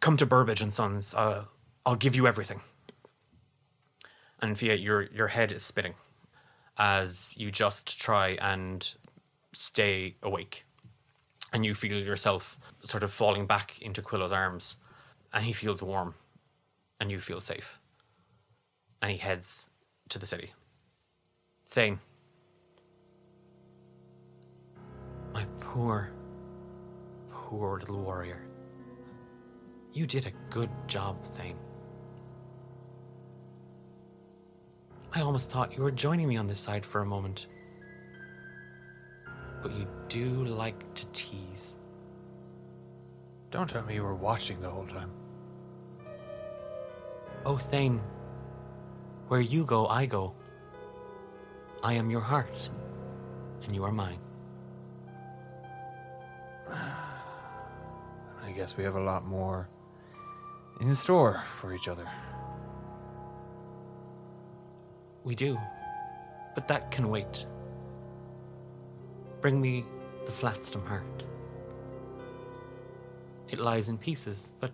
come 0.00 0.16
to 0.16 0.26
Burbage 0.26 0.60
and 0.60 0.72
Sons. 0.72 1.14
Uh, 1.14 1.44
I'll 1.86 1.96
give 1.96 2.16
you 2.16 2.26
everything. 2.26 2.60
And 4.40 4.58
Fia, 4.58 4.74
your 4.74 5.02
your 5.02 5.28
head 5.28 5.52
is 5.52 5.62
spinning 5.62 5.94
as 6.76 7.34
you 7.36 7.50
just 7.50 8.00
try 8.00 8.30
and 8.40 8.94
stay 9.52 10.16
awake, 10.22 10.64
and 11.52 11.64
you 11.64 11.74
feel 11.74 11.98
yourself 11.98 12.58
sort 12.84 13.02
of 13.02 13.12
falling 13.12 13.46
back 13.46 13.80
into 13.82 14.02
Quillo's 14.02 14.32
arms, 14.32 14.76
and 15.32 15.44
he 15.44 15.52
feels 15.52 15.82
warm, 15.82 16.14
and 17.00 17.10
you 17.10 17.18
feel 17.18 17.40
safe. 17.40 17.78
And 19.00 19.10
he 19.10 19.18
heads 19.18 19.68
to 20.08 20.18
the 20.18 20.26
city. 20.26 20.52
Thane. 21.66 21.98
My 25.32 25.46
poor, 25.60 26.12
poor 27.30 27.78
little 27.80 28.00
warrior. 28.00 28.44
You 29.92 30.06
did 30.06 30.26
a 30.26 30.32
good 30.50 30.70
job, 30.86 31.22
Thane. 31.24 31.58
I 35.14 35.20
almost 35.20 35.50
thought 35.50 35.76
you 35.76 35.82
were 35.82 35.90
joining 35.90 36.28
me 36.28 36.36
on 36.38 36.46
this 36.46 36.60
side 36.60 36.86
for 36.86 37.02
a 37.02 37.06
moment. 37.06 37.46
But 39.62 39.72
you 39.72 39.86
do 40.08 40.44
like 40.44 40.92
to 40.94 41.06
tease. 41.12 41.76
Don't 43.50 43.70
tell 43.70 43.84
me 43.84 43.94
you 43.94 44.02
were 44.02 44.14
watching 44.14 44.60
the 44.60 44.68
whole 44.68 44.86
time. 44.86 45.10
Oh, 47.44 47.56
Thane, 47.56 48.00
where 49.28 49.40
you 49.40 49.64
go, 49.64 49.86
I 49.86 50.06
go. 50.06 50.34
I 51.82 51.94
am 51.94 52.10
your 52.10 52.20
heart, 52.20 52.70
and 53.64 53.74
you 53.74 53.84
are 53.84 53.92
mine. 53.92 54.20
I 56.70 58.52
guess 58.54 58.76
we 58.76 58.84
have 58.84 58.94
a 58.94 59.00
lot 59.00 59.24
more 59.24 59.68
in 60.80 60.94
store 60.94 61.42
for 61.54 61.74
each 61.74 61.88
other. 61.88 62.08
We 65.24 65.34
do, 65.34 65.58
but 66.54 66.68
that 66.68 66.90
can 66.90 67.08
wait. 67.08 67.46
Bring 69.42 69.60
me 69.60 69.84
the 70.24 70.32
Flatstone 70.32 70.86
heart. 70.86 71.24
It 73.50 73.58
lies 73.58 73.90
in 73.90 73.98
pieces, 73.98 74.52
but 74.60 74.70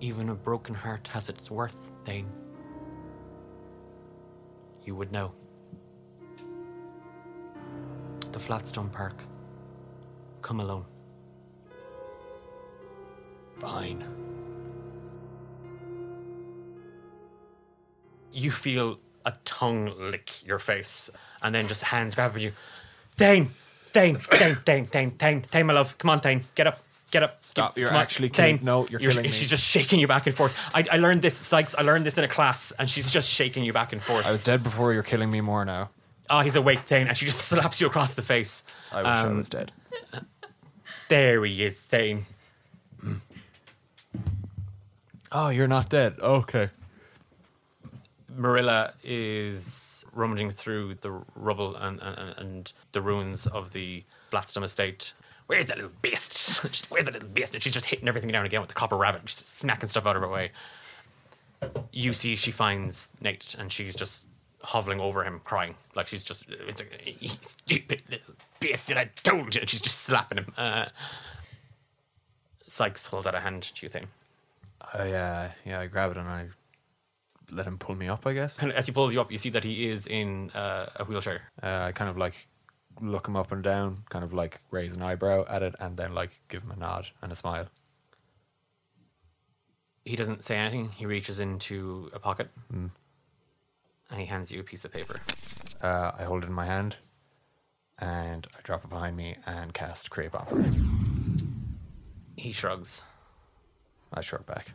even 0.00 0.30
a 0.30 0.34
broken 0.34 0.74
heart 0.74 1.06
has 1.08 1.28
its 1.28 1.48
worth, 1.50 1.92
Thane. 2.04 2.32
You 4.84 4.96
would 4.96 5.12
know. 5.12 5.32
The 8.32 8.40
Flatstone 8.40 8.90
Park. 8.90 9.22
Come 10.40 10.58
alone. 10.58 10.86
Fine. 13.60 14.04
you 18.32 18.50
feel 18.50 18.98
a 19.24 19.32
tongue 19.44 19.92
lick 19.98 20.44
your 20.46 20.58
face 20.58 21.10
and 21.42 21.54
then 21.54 21.68
just 21.68 21.82
hands 21.82 22.14
grabbing 22.14 22.42
you. 22.42 22.52
Thane, 23.16 23.50
Thane, 23.92 24.16
Thane, 24.16 24.56
Thane, 24.56 24.86
Thane, 24.86 25.10
Thane, 25.12 25.42
Thane, 25.42 25.66
my 25.66 25.72
love. 25.74 25.96
Come 25.98 26.10
on, 26.10 26.20
Thane. 26.20 26.44
Get 26.54 26.66
up. 26.66 26.80
Get 27.10 27.22
up. 27.22 27.40
Stop, 27.44 27.76
you're 27.76 27.88
Come 27.88 27.98
actually 27.98 28.30
killing- 28.30 28.60
no, 28.62 28.86
you're 28.88 28.98
killing 29.00 29.22
me. 29.22 29.28
She's 29.28 29.50
just 29.50 29.64
shaking 29.64 30.00
you 30.00 30.06
back 30.08 30.26
and 30.26 30.34
forth. 30.34 30.58
I, 30.74 30.84
I 30.90 30.96
learned 30.96 31.20
this, 31.20 31.36
Sykes. 31.36 31.74
I 31.74 31.82
learned 31.82 32.06
this 32.06 32.16
in 32.16 32.24
a 32.24 32.28
class, 32.28 32.72
and 32.78 32.88
she's 32.88 33.10
just 33.10 33.28
shaking 33.28 33.64
you 33.64 33.72
back 33.74 33.92
and 33.92 34.00
forth. 34.02 34.24
I 34.26 34.32
was 34.32 34.42
dead 34.42 34.62
before 34.62 34.94
you're 34.94 35.02
killing 35.02 35.30
me 35.30 35.42
more 35.42 35.64
now. 35.66 35.90
oh, 36.30 36.40
he's 36.40 36.56
awake, 36.56 36.78
Thane, 36.80 37.08
and 37.08 37.16
she 37.16 37.26
just 37.26 37.40
slaps 37.48 37.82
you 37.82 37.86
across 37.86 38.14
the 38.14 38.22
face. 38.22 38.62
I 38.90 38.96
wish 38.98 39.06
I 39.06 39.22
Um, 39.26 39.36
was 39.36 39.50
dead. 39.50 39.72
There 41.08 41.44
he 41.44 41.62
is, 41.64 41.78
Thane. 41.78 42.24
Oh, 45.30 45.48
you're 45.50 45.68
not 45.68 45.88
dead. 45.90 46.14
Okay. 46.20 46.70
Marilla 48.36 48.94
is 49.02 50.04
rummaging 50.12 50.50
through 50.50 50.94
the 50.96 51.22
rubble 51.34 51.76
and, 51.76 52.00
and, 52.00 52.34
and 52.38 52.72
the 52.92 53.00
ruins 53.00 53.46
of 53.46 53.72
the 53.72 54.04
Flatstone 54.30 54.64
estate. 54.64 55.12
Where's 55.46 55.66
that 55.66 55.76
little 55.76 55.92
beast? 56.02 56.62
Where's 56.90 57.04
that 57.04 57.14
little 57.14 57.28
beast? 57.28 57.54
And 57.54 57.62
she's 57.62 57.72
just 57.72 57.86
hitting 57.86 58.08
everything 58.08 58.30
down 58.30 58.46
again 58.46 58.60
with 58.60 58.68
the 58.68 58.74
copper 58.74 58.96
rabbit, 58.96 59.24
just 59.24 59.58
smacking 59.58 59.88
stuff 59.88 60.06
out 60.06 60.16
of 60.16 60.22
her 60.22 60.28
way. 60.28 60.52
You 61.92 62.12
see, 62.12 62.36
she 62.36 62.50
finds 62.50 63.12
Nate 63.20 63.54
and 63.58 63.72
she's 63.72 63.94
just 63.94 64.28
hovering 64.62 65.00
over 65.00 65.24
him, 65.24 65.40
crying. 65.44 65.74
Like 65.94 66.08
she's 66.08 66.24
just, 66.24 66.46
it's 66.48 66.82
a 66.82 66.84
"You 67.20 67.30
stupid 67.40 68.02
little 68.08 68.34
beast, 68.60 68.90
and 68.90 68.98
I 68.98 69.10
told 69.22 69.54
you. 69.54 69.60
And 69.60 69.70
she's 69.70 69.80
just 69.80 70.02
slapping 70.02 70.38
him. 70.38 70.52
Uh, 70.56 70.86
Sykes 72.66 73.06
holds 73.06 73.26
out 73.26 73.34
a 73.34 73.40
hand 73.40 73.62
to 73.62 73.86
you, 73.86 73.90
Thane. 73.90 74.08
I 74.94 75.12
uh, 75.12 75.48
yeah, 75.64 75.80
I 75.80 75.86
grab 75.86 76.10
it 76.12 76.16
and 76.16 76.28
I 76.28 76.48
let 77.52 77.66
him 77.66 77.78
pull 77.78 77.94
me 77.94 78.08
up. 78.08 78.26
I 78.26 78.32
guess. 78.32 78.60
Of, 78.62 78.70
as 78.70 78.86
he 78.86 78.92
pulls 78.92 79.12
you 79.14 79.20
up, 79.20 79.30
you 79.30 79.38
see 79.38 79.50
that 79.50 79.64
he 79.64 79.88
is 79.88 80.06
in 80.06 80.50
uh, 80.50 80.86
a 80.96 81.04
wheelchair. 81.04 81.42
Uh, 81.62 81.84
I 81.88 81.92
kind 81.92 82.10
of 82.10 82.16
like 82.16 82.48
look 83.00 83.28
him 83.28 83.36
up 83.36 83.52
and 83.52 83.62
down, 83.62 84.04
kind 84.10 84.24
of 84.24 84.32
like 84.32 84.60
raise 84.70 84.94
an 84.94 85.02
eyebrow 85.02 85.44
at 85.48 85.62
it, 85.62 85.74
and 85.78 85.96
then 85.96 86.14
like 86.14 86.40
give 86.48 86.62
him 86.62 86.70
a 86.70 86.76
nod 86.76 87.10
and 87.20 87.30
a 87.30 87.34
smile. 87.34 87.66
He 90.04 90.16
doesn't 90.16 90.42
say 90.42 90.56
anything. 90.56 90.88
He 90.90 91.06
reaches 91.06 91.38
into 91.38 92.10
a 92.12 92.18
pocket 92.18 92.48
and 94.12 94.20
he 94.20 94.26
hands 94.26 94.52
you 94.52 94.60
a 94.60 94.62
piece 94.62 94.84
of 94.84 94.92
paper. 94.92 95.20
Uh, 95.80 96.12
I 96.18 96.24
hold 96.24 96.44
it 96.44 96.46
in 96.46 96.52
my 96.52 96.66
hand, 96.66 96.96
and 97.98 98.46
I 98.56 98.60
drop 98.62 98.84
it 98.84 98.90
behind 98.90 99.16
me 99.16 99.36
and 99.46 99.72
cast 99.72 100.10
create 100.10 100.32
bomb. 100.32 101.48
He 102.36 102.52
shrugs. 102.52 103.02
I 104.12 104.20
shrug 104.20 104.46
back. 104.46 104.72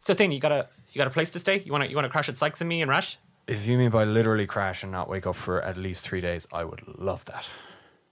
So, 0.00 0.12
Thane 0.12 0.32
you 0.32 0.40
got 0.40 0.52
a 0.52 0.68
you 0.92 0.98
got 0.98 1.06
a 1.06 1.10
place 1.10 1.30
to 1.30 1.38
stay? 1.38 1.60
You 1.60 1.72
want 1.72 1.84
to 1.84 1.90
you 1.90 1.96
want 1.96 2.06
to 2.06 2.10
crash 2.10 2.28
at 2.28 2.36
Sykes 2.36 2.60
and 2.60 2.68
me 2.68 2.82
and 2.82 2.90
Rash? 2.90 3.18
If 3.46 3.66
you 3.66 3.76
mean 3.78 3.90
by 3.90 4.04
literally 4.04 4.46
crash 4.46 4.82
and 4.82 4.92
not 4.92 5.08
wake 5.08 5.26
up 5.26 5.36
for 5.36 5.60
at 5.62 5.76
least 5.76 6.04
three 6.06 6.20
days, 6.20 6.46
I 6.52 6.64
would 6.64 6.82
love 6.98 7.24
that. 7.26 7.48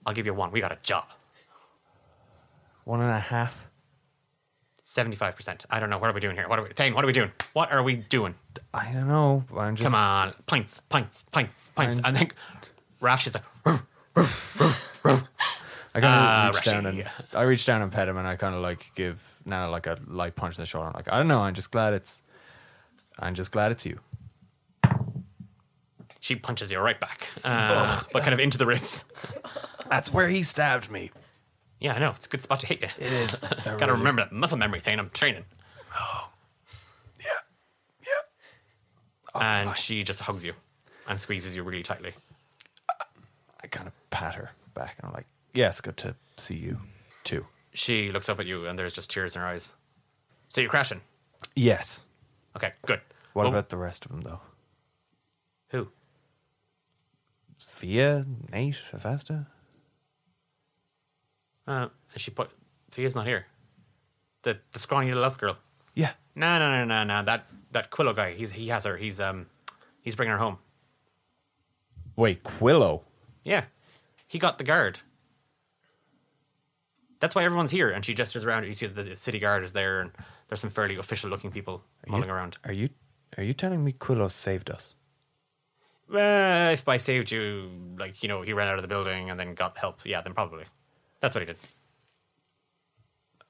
I'll 0.05 0.13
give 0.13 0.25
you 0.25 0.33
one. 0.33 0.51
We 0.51 0.59
got 0.59 0.71
a 0.71 0.77
job. 0.81 1.05
One 2.83 3.01
and 3.01 3.11
a 3.11 3.19
half. 3.19 3.67
Seventy 4.81 5.15
five 5.15 5.35
percent. 5.35 5.65
I 5.69 5.79
don't 5.79 5.89
know. 5.89 5.97
What 5.99 6.09
are 6.09 6.13
we 6.13 6.19
doing 6.19 6.35
here? 6.35 6.47
What 6.49 6.59
are 6.59 6.63
we? 6.63 6.69
Thane. 6.69 6.93
What 6.95 7.03
are 7.03 7.07
we 7.07 7.13
doing? 7.13 7.31
What 7.53 7.71
are 7.71 7.83
we 7.83 7.95
doing? 7.97 8.33
I 8.73 8.91
don't 8.91 9.07
know. 9.07 9.43
I'm 9.55 9.75
just 9.75 9.85
Come 9.85 9.95
on, 9.95 10.33
pints, 10.47 10.81
pints, 10.89 11.23
pints, 11.31 11.71
pints, 11.75 11.99
and 12.03 12.15
then 12.15 12.31
Rash 12.99 13.27
is 13.27 13.35
like, 13.35 13.43
I 14.15 16.01
kind 16.01 16.05
of 16.05 16.05
Ah, 16.05 16.51
reach 16.53 16.63
down 16.63 16.85
and 16.85 17.05
I 17.33 17.41
reach 17.43 17.65
down 17.65 17.81
and 17.81 17.91
pet 17.91 18.07
him, 18.09 18.17
and 18.17 18.27
I 18.27 18.35
kind 18.35 18.55
of 18.55 18.61
like 18.61 18.91
give 18.95 19.39
Nana 19.45 19.69
like 19.69 19.87
a 19.87 19.97
light 20.07 20.35
punch 20.35 20.57
in 20.57 20.61
the 20.61 20.65
shoulder. 20.65 20.87
I'm 20.87 20.93
like, 20.93 21.11
I 21.11 21.17
don't 21.17 21.27
know. 21.27 21.41
I'm 21.41 21.53
just 21.53 21.71
glad 21.71 21.93
it's. 21.93 22.21
I'm 23.19 23.33
just 23.35 23.51
glad 23.51 23.71
it's 23.71 23.85
you. 23.85 23.99
she 26.21 26.35
punches 26.35 26.71
you 26.71 26.79
right 26.79 26.99
back, 26.99 27.27
uh, 27.43 28.01
but 28.13 28.21
kind 28.23 28.33
of 28.33 28.39
into 28.39 28.57
the 28.57 28.65
ribs. 28.65 29.03
That's 29.89 30.13
where 30.13 30.27
he 30.29 30.43
stabbed 30.43 30.89
me. 30.91 31.11
Yeah, 31.79 31.93
I 31.95 31.99
know. 31.99 32.11
It's 32.11 32.25
a 32.25 32.29
good 32.29 32.43
spot 32.43 32.59
to 32.61 32.67
hit 32.67 32.81
you. 32.81 32.87
It 32.99 33.11
is. 33.11 33.35
Got 33.63 33.85
to 33.85 33.93
remember 33.93 34.21
that 34.23 34.31
muscle 34.31 34.57
memory 34.57 34.79
thing. 34.81 34.99
I'm 34.99 35.09
training. 35.11 35.45
Oh. 35.97 36.29
Yeah. 37.19 38.11
Yeah. 39.35 39.41
and 39.67 39.77
she 39.77 40.03
just 40.03 40.19
hugs 40.19 40.45
you 40.45 40.53
and 41.07 41.19
squeezes 41.19 41.55
you 41.55 41.63
really 41.63 41.83
tightly. 41.83 42.11
I 43.63 43.67
kind 43.67 43.87
of 43.87 43.93
pat 44.09 44.35
her 44.35 44.51
back, 44.73 44.95
and 44.99 45.07
I'm 45.07 45.13
like, 45.13 45.25
yeah, 45.53 45.69
it's 45.69 45.81
good 45.81 45.97
to 45.97 46.15
see 46.37 46.55
you 46.55 46.79
too. 47.23 47.45
She 47.73 48.11
looks 48.11 48.29
up 48.29 48.39
at 48.39 48.45
you 48.45 48.67
and 48.67 48.77
there's 48.77 48.93
just 48.93 49.09
tears 49.09 49.35
in 49.35 49.41
her 49.41 49.47
eyes. 49.47 49.73
So 50.49 50.61
you're 50.61 50.69
crashing. 50.69 51.01
Yes. 51.55 52.05
Okay, 52.55 52.73
good. 52.85 53.01
What 53.33 53.43
Well, 53.43 53.51
about 53.53 53.69
the 53.69 53.77
rest 53.77 54.05
of 54.05 54.11
them 54.11 54.21
though? 54.21 54.41
who? 55.69 55.87
Fia, 57.59 58.25
Nate, 58.51 58.81
Avesta. 58.91 59.47
Uh, 61.67 61.87
and 62.13 62.21
she 62.21 62.31
put 62.31 62.49
Fia's 62.91 63.15
not 63.15 63.27
here. 63.27 63.45
The 64.41 64.59
the 64.71 64.79
scrawny 64.79 65.07
little 65.07 65.23
elf 65.23 65.37
girl. 65.37 65.57
Yeah. 65.93 66.11
No, 66.35 66.57
no, 66.57 66.69
no, 66.69 66.85
no, 66.85 67.03
no. 67.03 67.23
That 67.23 67.45
that 67.71 67.91
Quillo 67.91 68.15
guy. 68.15 68.33
He's 68.33 68.51
he 68.53 68.69
has 68.69 68.85
her. 68.85 68.97
He's 68.97 69.19
um 69.19 69.47
he's 70.01 70.15
bringing 70.15 70.31
her 70.31 70.37
home. 70.39 70.57
Wait, 72.15 72.43
Quillo. 72.43 73.01
Yeah, 73.43 73.65
he 74.27 74.39
got 74.39 74.57
the 74.57 74.63
guard. 74.63 74.99
That's 77.19 77.35
why 77.35 77.43
everyone's 77.43 77.71
here. 77.71 77.89
And 77.89 78.05
she 78.05 78.13
gestures 78.13 78.45
around. 78.45 78.65
You 78.65 78.73
see 78.73 78.87
the 78.87 79.17
city 79.17 79.39
guard 79.39 79.63
is 79.63 79.73
there, 79.73 80.01
and 80.01 80.11
there's 80.47 80.61
some 80.61 80.69
fairly 80.69 80.95
official 80.95 81.29
looking 81.29 81.51
people 81.51 81.83
mulling 82.07 82.29
around. 82.29 82.57
Are 82.63 82.73
you 82.73 82.89
are 83.37 83.43
you 83.43 83.53
telling 83.53 83.83
me 83.83 83.93
Quillo 83.93 84.29
saved 84.31 84.69
us? 84.69 84.95
Well, 86.09 86.73
if 86.73 86.87
I 86.87 86.97
saved 86.97 87.31
you, 87.31 87.69
like, 87.99 88.23
you 88.23 88.29
know, 88.29 88.41
he 88.41 88.53
ran 88.53 88.67
out 88.67 88.75
of 88.75 88.81
the 88.81 88.87
building 88.87 89.29
and 89.29 89.39
then 89.39 89.53
got 89.53 89.77
help, 89.77 89.99
yeah, 90.03 90.21
then 90.21 90.33
probably. 90.33 90.63
That's 91.19 91.35
what 91.35 91.41
he 91.41 91.45
did. 91.45 91.57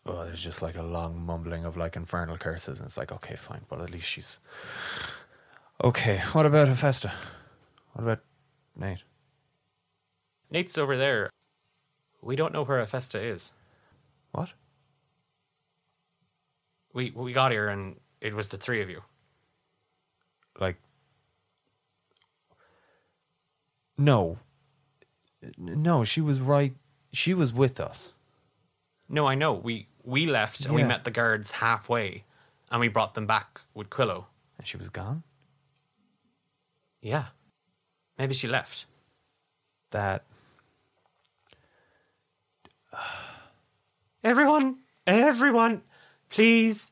Oh, 0.06 0.26
there's 0.26 0.44
just 0.44 0.62
like 0.62 0.76
a 0.76 0.84
long 0.84 1.26
mumbling 1.26 1.66
of 1.66 1.78
like 1.78 1.96
infernal 1.96 2.38
curses, 2.38 2.80
and 2.80 2.88
it's 2.88 2.98
like, 2.98 3.12
okay, 3.12 3.36
fine, 3.36 3.62
Well, 3.70 3.82
at 3.82 3.91
least 3.91 4.08
she's 4.10 4.40
okay. 5.84 6.20
What 6.34 6.46
about 6.46 6.68
Hephaestus? 6.68 7.12
What 7.94 8.04
about 8.04 8.20
Nate? 8.76 9.04
Nate's 10.50 10.78
over 10.78 10.98
there. 10.98 11.30
We 12.22 12.36
don't 12.36 12.54
know 12.54 12.64
where 12.64 12.86
Festa 12.88 13.22
is. 13.22 13.52
What? 14.31 14.49
We 16.93 17.11
we 17.11 17.34
got 17.34 17.51
here 17.51 17.69
and 17.69 17.99
it 18.22 18.34
was 18.34 18.49
the 18.49 18.57
three 18.57 18.81
of 18.81 18.89
you. 18.89 19.01
Like, 20.60 20.77
no, 23.97 24.39
no, 25.57 26.03
she 26.03 26.22
was 26.22 26.39
right. 26.41 26.73
She 27.14 27.34
was 27.34 27.53
with 27.53 27.80
us. 27.80 28.15
No, 29.07 29.26
I 29.26 29.35
know. 29.35 29.53
We 29.53 29.88
we 30.03 30.26
left 30.26 30.65
and 30.65 30.76
we 30.76 30.81
Yeah. 30.81 30.88
met 30.88 31.03
the 31.03 31.11
guards 31.11 31.51
halfway, 31.51 32.23
and 32.69 32.80
we 32.80 32.88
brought 32.88 33.14
them 33.14 33.26
back 33.26 33.61
with 33.73 33.89
Quillo. 33.89 34.26
And 34.57 34.68
she 34.68 34.77
was 34.77 34.89
gone? 34.89 35.23
Yeah, 37.01 37.27
maybe 38.18 38.34
she 38.34 38.47
left. 38.47 38.85
That. 39.91 40.26
Everyone, 44.22 44.80
everyone, 45.08 45.82
please, 46.30 46.91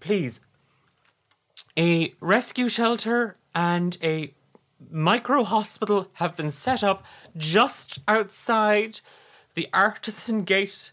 please. 0.00 0.40
A 1.76 2.14
rescue 2.18 2.70
shelter 2.70 3.36
and 3.54 3.98
a 4.02 4.32
micro 4.90 5.44
hospital 5.44 6.08
have 6.14 6.34
been 6.34 6.50
set 6.50 6.82
up 6.82 7.04
just 7.36 7.98
outside 8.08 9.00
the 9.52 9.68
Artisan 9.74 10.44
Gate. 10.44 10.92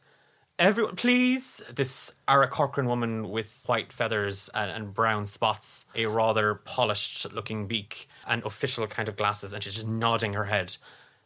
Everyone, 0.59 0.97
please. 0.97 1.61
This 1.73 2.11
Aarakocra 2.27 2.85
woman 2.85 3.29
with 3.29 3.63
white 3.65 3.93
feathers 3.93 4.49
and, 4.53 4.69
and 4.69 4.93
brown 4.93 5.27
spots, 5.27 5.85
a 5.95 6.07
rather 6.07 6.55
polished 6.55 7.31
looking 7.31 7.67
beak, 7.67 8.09
and 8.27 8.43
official 8.43 8.85
kind 8.87 9.07
of 9.07 9.15
glasses, 9.15 9.53
and 9.53 9.63
she's 9.63 9.75
just 9.75 9.87
nodding 9.87 10.33
her 10.33 10.45
head. 10.45 10.75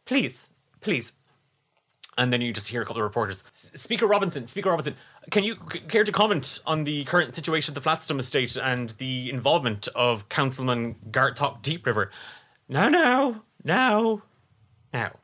Please, 0.06 0.52
please, 0.80 1.14
and 2.18 2.34
then 2.34 2.41
you 2.41 2.52
just 2.52 2.68
hear 2.68 2.81
a 2.81 2.85
couple 2.85 3.02
of 3.02 3.06
reporters. 3.06 3.44
Speaker 3.52 4.07
Robinson, 4.07 4.48
Speaker 4.48 4.69
Robinson, 4.69 4.95
can 5.30 5.44
you 5.44 5.57
c- 5.72 5.80
care 5.80 6.03
to 6.03 6.11
comment 6.11 6.60
on 6.65 6.84
the 6.84 7.03
current 7.06 7.34
situation 7.35 7.76
at 7.76 7.81
the 7.81 7.89
Flatstone 7.89 8.19
estate 8.19 8.57
and 8.57 8.91
the 8.91 9.30
involvement 9.30 9.88
of 9.95 10.27
Councilman 10.30 10.95
Gartok 11.11 11.61
Deep 11.61 11.85
River? 11.85 12.11
Now, 12.68 12.89
now, 12.89 13.44
now, 13.64 14.23
now. 14.91 15.18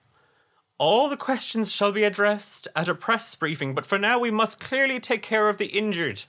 All 0.78 1.10
the 1.10 1.18
questions 1.18 1.72
shall 1.72 1.92
be 1.92 2.04
addressed 2.04 2.68
at 2.76 2.90
a 2.90 2.96
press 2.96 3.34
briefing, 3.36 3.74
but 3.74 3.86
for 3.86 3.98
now 3.98 4.20
we 4.20 4.32
must 4.32 4.60
clearly 4.60 5.00
take 5.00 5.24
care 5.24 5.50
of 5.50 5.58
the 5.58 5.68
injured. 5.68 6.24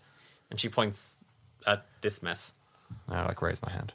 And 0.50 0.60
she 0.60 0.68
points 0.68 1.24
at 1.66 1.86
this 2.00 2.22
mess. 2.22 2.54
I 3.08 3.24
like 3.24 3.42
raise 3.42 3.62
my 3.62 3.70
hand. 3.70 3.92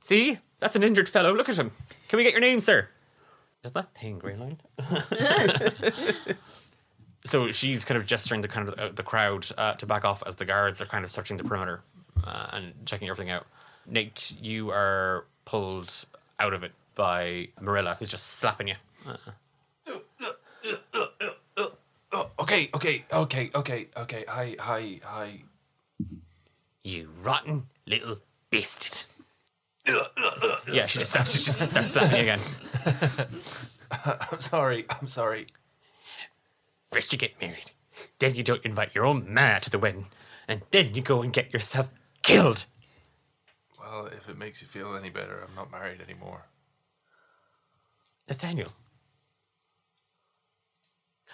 See? 0.00 0.38
That's 0.58 0.76
an 0.76 0.82
injured 0.82 1.08
fellow. 1.08 1.34
Look 1.34 1.48
at 1.48 1.56
him. 1.56 1.72
Can 2.08 2.16
we 2.16 2.22
get 2.22 2.32
your 2.32 2.40
name, 2.40 2.60
sir? 2.60 2.88
Is 3.64 3.72
that 3.72 3.94
Thane 3.94 4.20
Greyline? 4.20 4.58
so 7.24 7.50
she's 7.50 7.84
kind 7.84 7.96
of 7.96 8.06
gesturing 8.06 8.42
the 8.42 8.48
kind 8.48 8.68
of 8.68 8.78
uh, 8.78 8.90
the 8.94 9.02
crowd 9.02 9.46
uh, 9.56 9.72
to 9.74 9.86
back 9.86 10.04
off 10.04 10.22
as 10.26 10.36
the 10.36 10.44
guards 10.44 10.82
are 10.82 10.86
kind 10.86 11.04
of 11.04 11.10
searching 11.10 11.38
the 11.38 11.44
perimeter 11.44 11.82
uh, 12.24 12.48
and 12.52 12.74
checking 12.84 13.08
everything 13.08 13.30
out. 13.30 13.46
Nate, 13.86 14.34
you 14.40 14.70
are 14.70 15.24
pulled 15.46 16.06
out 16.38 16.52
of 16.52 16.62
it 16.62 16.72
by 16.94 17.48
Marilla, 17.60 17.96
who's 17.98 18.08
just 18.08 18.26
slapping 18.34 18.68
you. 18.68 18.74
Okay, 22.38 22.70
okay, 22.74 23.04
okay, 23.12 23.50
okay, 23.54 23.88
okay. 23.96 24.24
Hi, 24.28 24.56
hi, 24.58 25.00
hi. 25.02 25.42
You 26.84 27.08
rotten 27.22 27.66
little 27.86 28.18
bastard. 28.50 29.04
Yeah, 29.86 30.86
she 30.86 30.98
just 30.98 31.10
starts, 31.10 31.32
she 31.32 31.44
just 31.44 31.70
starts 31.70 31.92
slapping 31.92 32.16
you 32.16 32.32
again. 32.32 32.40
I'm 34.30 34.40
sorry. 34.40 34.86
I'm 34.88 35.06
sorry. 35.06 35.46
First 36.90 37.12
you 37.12 37.18
get 37.18 37.40
married, 37.40 37.70
then 38.18 38.34
you 38.34 38.42
don't 38.42 38.64
invite 38.64 38.94
your 38.94 39.04
own 39.04 39.32
ma 39.32 39.58
to 39.58 39.70
the 39.70 39.78
wedding, 39.78 40.06
and 40.48 40.62
then 40.70 40.94
you 40.94 41.02
go 41.02 41.22
and 41.22 41.32
get 41.32 41.52
yourself 41.52 41.88
killed. 42.22 42.66
Well, 43.80 44.06
if 44.06 44.28
it 44.28 44.38
makes 44.38 44.62
you 44.62 44.68
feel 44.68 44.96
any 44.96 45.10
better, 45.10 45.44
I'm 45.46 45.54
not 45.54 45.70
married 45.70 46.00
anymore. 46.00 46.46
Nathaniel. 48.28 48.72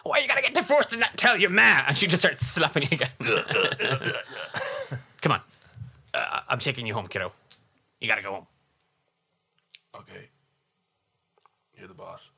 Why 0.02 0.18
you 0.18 0.28
gotta 0.28 0.42
get 0.42 0.54
divorced 0.54 0.92
and 0.92 1.00
not 1.00 1.16
tell 1.16 1.36
your 1.38 1.50
ma? 1.50 1.82
And 1.86 1.96
she 1.96 2.06
just 2.06 2.22
starts 2.22 2.46
slapping 2.46 2.84
you 2.84 2.88
again. 2.92 3.10
Come 5.20 5.32
on. 5.32 5.40
Uh, 6.14 6.40
I'm 6.48 6.58
taking 6.58 6.86
you 6.86 6.94
home, 6.94 7.06
kiddo. 7.06 7.32
You 8.00 8.08
gotta 8.08 8.22
go 8.22 8.32
home. 8.32 8.46
Okay. 9.96 10.28
You're 11.76 11.88
the 11.88 11.94
boss. 11.94 12.30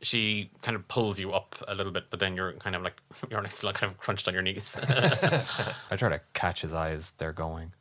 She 0.00 0.50
kind 0.62 0.74
of 0.76 0.86
pulls 0.88 1.20
you 1.20 1.32
up 1.32 1.54
a 1.68 1.74
little 1.74 1.92
bit, 1.92 2.04
but 2.10 2.18
then 2.18 2.34
you're 2.34 2.52
kind 2.54 2.74
of 2.74 2.82
like, 2.82 3.00
you're 3.30 3.44
still 3.48 3.72
kind 3.72 3.90
of 3.92 3.98
crunched 3.98 4.26
on 4.28 4.34
your 4.34 4.42
knees. 4.42 4.76
I 5.90 5.96
try 5.96 6.08
to 6.08 6.20
catch 6.34 6.62
his 6.62 6.74
eyes. 6.74 7.12
they're 7.18 7.32
going. 7.32 7.72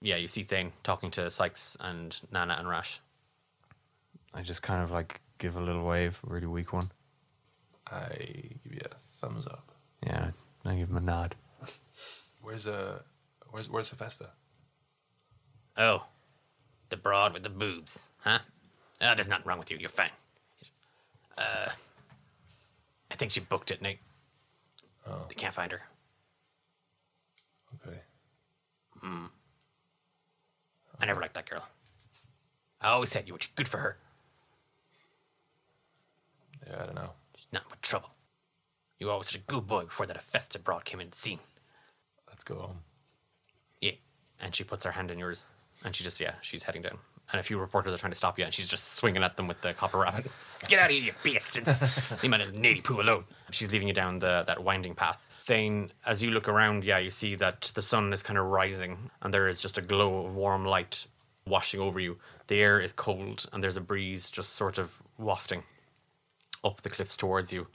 yeah, 0.00 0.16
you 0.16 0.28
see 0.28 0.42
Thane 0.44 0.72
talking 0.82 1.10
to 1.12 1.30
Sykes 1.30 1.76
and 1.80 2.20
Nana 2.30 2.56
and 2.58 2.68
Rash. 2.68 3.00
I 4.32 4.42
just 4.42 4.62
kind 4.62 4.82
of 4.82 4.90
like 4.90 5.20
give 5.38 5.56
a 5.56 5.60
little 5.60 5.84
wave, 5.84 6.20
a 6.28 6.32
really 6.32 6.46
weak 6.46 6.72
one. 6.72 6.90
I 7.90 8.08
give 8.62 8.72
you 8.72 8.80
a 8.84 8.94
thumbs 8.94 9.46
up. 9.46 9.72
Yeah, 10.04 10.30
I 10.64 10.74
give 10.74 10.90
him 10.90 10.96
a 10.96 11.00
nod. 11.00 11.34
Where's 12.42 12.66
uh 12.66 13.00
where's 13.50 13.68
where's 13.70 13.90
Hephaestus? 13.90 14.28
Oh, 15.76 16.06
the 16.88 16.96
broad 16.96 17.34
with 17.34 17.42
the 17.42 17.50
boobs, 17.50 18.08
huh? 18.18 18.38
Oh, 19.00 19.14
there's 19.14 19.28
nothing 19.28 19.46
wrong 19.46 19.58
with 19.58 19.70
you. 19.70 19.76
You're 19.78 19.88
fine. 19.88 20.10
Uh, 21.36 21.68
I 23.10 23.14
think 23.14 23.30
she 23.32 23.40
booked 23.40 23.70
it, 23.70 23.82
Nate. 23.82 23.98
Oh. 25.06 25.26
They 25.28 25.34
can't 25.34 25.54
find 25.54 25.70
her. 25.72 25.82
Okay. 27.86 27.98
Hmm. 29.00 29.26
I 30.98 31.06
never 31.06 31.20
liked 31.20 31.34
that 31.34 31.48
girl. 31.48 31.66
I 32.80 32.88
always 32.88 33.10
said 33.10 33.26
you 33.26 33.34
were 33.34 33.40
good 33.54 33.68
for 33.68 33.78
her. 33.78 33.98
Yeah, 36.66 36.82
I 36.82 36.86
don't 36.86 36.94
know. 36.94 37.10
She's 37.36 37.46
not 37.52 37.68
much 37.68 37.80
trouble. 37.82 38.10
You 38.98 39.06
were 39.06 39.12
always 39.12 39.28
such 39.28 39.36
a 39.36 39.44
good 39.44 39.66
boy 39.66 39.84
before 39.84 40.06
that 40.06 40.22
Festa 40.22 40.58
broad 40.58 40.84
came 40.84 41.00
into 41.00 41.10
the 41.10 41.18
scene. 41.18 41.38
Let's 42.28 42.44
go 42.44 42.58
home. 42.58 42.78
Yeah. 43.80 43.92
And 44.40 44.54
she 44.54 44.64
puts 44.64 44.84
her 44.84 44.92
hand 44.92 45.10
in 45.10 45.18
yours. 45.18 45.46
And 45.84 45.94
she 45.94 46.04
just, 46.04 46.20
yeah, 46.20 46.34
she's 46.40 46.62
heading 46.62 46.82
down. 46.82 46.98
And 47.32 47.40
a 47.40 47.42
few 47.42 47.58
reporters 47.58 47.92
are 47.92 47.98
trying 47.98 48.12
to 48.12 48.16
stop 48.16 48.38
you, 48.38 48.44
and 48.44 48.54
she's 48.54 48.68
just 48.68 48.94
swinging 48.94 49.24
at 49.24 49.36
them 49.36 49.48
with 49.48 49.60
the 49.60 49.74
copper 49.74 49.98
rabbit. 49.98 50.30
Get 50.68 50.78
out 50.78 50.90
of 50.90 50.92
here, 50.92 51.02
you 51.02 51.12
bastards! 51.24 52.22
Leave 52.22 52.30
my 52.30 52.38
little 52.38 52.54
nady 52.54 52.82
poo 52.82 53.00
alone. 53.00 53.24
She's 53.50 53.72
leading 53.72 53.88
you 53.88 53.94
down 53.94 54.20
the 54.20 54.44
that 54.46 54.62
winding 54.62 54.94
path. 54.94 55.22
Thane, 55.44 55.90
as 56.04 56.22
you 56.22 56.30
look 56.30 56.48
around, 56.48 56.84
yeah, 56.84 56.98
you 56.98 57.10
see 57.10 57.34
that 57.36 57.72
the 57.74 57.82
sun 57.82 58.12
is 58.12 58.22
kind 58.22 58.38
of 58.38 58.46
rising, 58.46 59.10
and 59.22 59.34
there 59.34 59.48
is 59.48 59.60
just 59.60 59.76
a 59.76 59.82
glow 59.82 60.26
of 60.26 60.34
warm 60.34 60.64
light 60.64 61.06
washing 61.46 61.80
over 61.80 61.98
you. 61.98 62.18
The 62.46 62.60
air 62.60 62.80
is 62.80 62.92
cold, 62.92 63.46
and 63.52 63.62
there's 63.62 63.76
a 63.76 63.80
breeze 63.80 64.30
just 64.30 64.52
sort 64.54 64.78
of 64.78 65.02
wafting 65.18 65.64
up 66.64 66.82
the 66.82 66.90
cliffs 66.90 67.16
towards 67.16 67.52
you. 67.52 67.66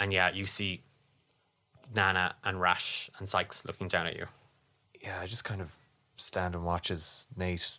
And 0.00 0.12
yeah, 0.12 0.32
you 0.32 0.46
see 0.46 0.82
Nana 1.94 2.34
and 2.44 2.60
Rash 2.60 3.10
and 3.18 3.28
Sykes 3.28 3.64
looking 3.64 3.88
down 3.88 4.06
at 4.06 4.16
you. 4.16 4.26
Yeah, 5.00 5.18
I 5.20 5.26
just 5.26 5.44
kind 5.44 5.60
of 5.60 5.85
stand 6.16 6.54
and 6.54 6.64
watch 6.64 6.90
as 6.90 7.26
Nate 7.36 7.78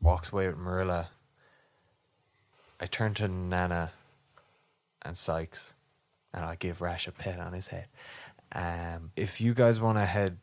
walks 0.00 0.32
away 0.32 0.48
with 0.48 0.56
Marilla. 0.56 1.08
I 2.80 2.86
turn 2.86 3.14
to 3.14 3.28
Nana 3.28 3.92
and 5.02 5.16
Sykes, 5.16 5.74
and 6.32 6.44
I 6.44 6.54
give 6.54 6.80
Rash 6.80 7.08
a 7.08 7.12
pet 7.12 7.40
on 7.40 7.52
his 7.52 7.68
head. 7.68 7.88
Um, 8.52 9.10
if 9.16 9.40
you 9.40 9.54
guys 9.54 9.80
want 9.80 9.98
to 9.98 10.04
head 10.04 10.38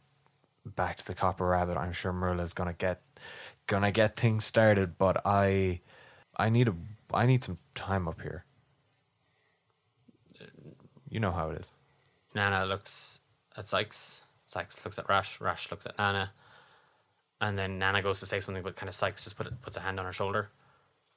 back 0.65 0.97
to 0.97 1.05
the 1.05 1.13
Copper 1.13 1.45
Rabbit, 1.45 1.77
I'm 1.77 1.93
sure 1.93 2.11
Marilla's 2.11 2.53
gonna 2.53 2.73
get 2.73 3.01
gonna 3.67 3.91
get 3.91 4.15
things 4.15 4.45
started. 4.45 4.97
But 4.97 5.21
I, 5.25 5.81
I 6.37 6.49
need 6.49 6.67
a 6.67 6.75
I 7.13 7.25
need 7.25 7.43
some 7.43 7.57
time 7.73 8.07
up 8.07 8.21
here. 8.21 8.43
You 11.09 11.19
know 11.19 11.31
how 11.31 11.49
it 11.51 11.61
is. 11.61 11.71
Nana 12.33 12.65
looks 12.65 13.21
at 13.57 13.67
Sykes. 13.67 14.23
Sykes 14.47 14.83
looks 14.83 14.99
at 14.99 15.07
Rash. 15.07 15.39
Rash 15.39 15.71
looks 15.71 15.85
at 15.85 15.97
Nana. 15.97 16.31
And 17.41 17.57
then 17.57 17.79
Nana 17.79 18.01
goes 18.01 18.19
to 18.21 18.25
say 18.25 18.39
something, 18.39 18.63
but 18.63 18.75
kind 18.75 18.87
of 18.87 18.95
Sykes 18.95 19.23
just 19.23 19.37
put, 19.37 19.61
puts 19.61 19.77
a 19.77 19.81
hand 19.81 19.99
on 19.99 20.05
her 20.05 20.13
shoulder. 20.13 20.49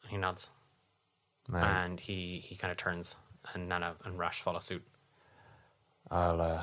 And 0.02 0.10
he 0.10 0.16
nods. 0.16 0.50
And 1.52 1.98
he, 1.98 2.42
he 2.44 2.56
kind 2.56 2.70
of 2.70 2.76
turns. 2.76 3.16
And 3.54 3.68
Nana 3.68 3.94
and 4.04 4.18
Rash 4.18 4.42
follow 4.42 4.58
suit. 4.58 4.82
I'll 6.10 6.40
uh, 6.40 6.62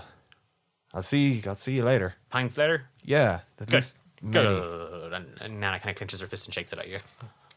I'll 0.94 1.02
see. 1.02 1.41
I'll 1.45 1.56
see 1.56 1.76
you 1.76 1.84
later. 1.84 2.15
Pints 2.30 2.57
later. 2.57 2.90
Yeah, 3.03 3.41
at 3.60 3.68
Good. 3.68 3.76
least. 3.76 3.98
Good. 4.30 5.14
And, 5.14 5.27
and 5.41 5.60
Nana 5.60 5.80
kind 5.80 5.91
of 5.91 5.98
clenches 5.98 6.22
her 6.22 6.27
fist 6.27 6.48
and 6.48 6.53
shakes 6.53 6.73
it 6.73 6.80
at 6.80 6.88
you. 6.88 6.99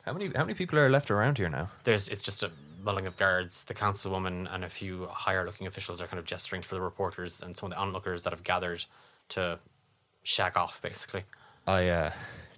How 0.05 0.13
many 0.13 0.31
how 0.35 0.45
many 0.45 0.55
people 0.55 0.79
are 0.79 0.89
left 0.89 1.11
around 1.11 1.39
here 1.39 1.49
now? 1.49 1.71
There's 1.85 2.09
it's 2.09 2.23
just 2.23 2.43
a 2.43 2.51
mulling 2.83 3.07
of 3.07 3.17
guards. 3.17 3.65
The 3.65 3.75
councilwoman 3.75 4.53
and 4.53 4.65
a 4.65 4.69
few 4.69 5.07
higher 5.07 5.45
looking 5.45 5.67
officials 5.67 6.01
are 6.01 6.07
kind 6.07 6.19
of 6.19 6.25
gesturing 6.25 6.63
for 6.63 6.75
the 6.75 6.81
reporters 6.81 7.41
and 7.43 7.57
some 7.57 7.69
of 7.69 7.75
the 7.75 7.81
onlookers 7.81 8.25
that 8.25 8.33
have 8.33 8.43
gathered 8.43 8.85
to 9.31 9.59
shag 10.23 10.57
off, 10.57 10.81
basically. 10.83 11.25
I 11.69 11.89
uh, 11.89 12.13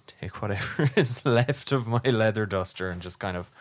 take 0.07 0.41
whatever 0.41 0.89
is 0.95 1.25
left 1.25 1.73
of 1.73 1.85
my 1.85 2.01
leather 2.03 2.45
duster 2.45 2.89
and 2.89 3.01
just 3.01 3.19
kind 3.19 3.35
of 3.35 3.51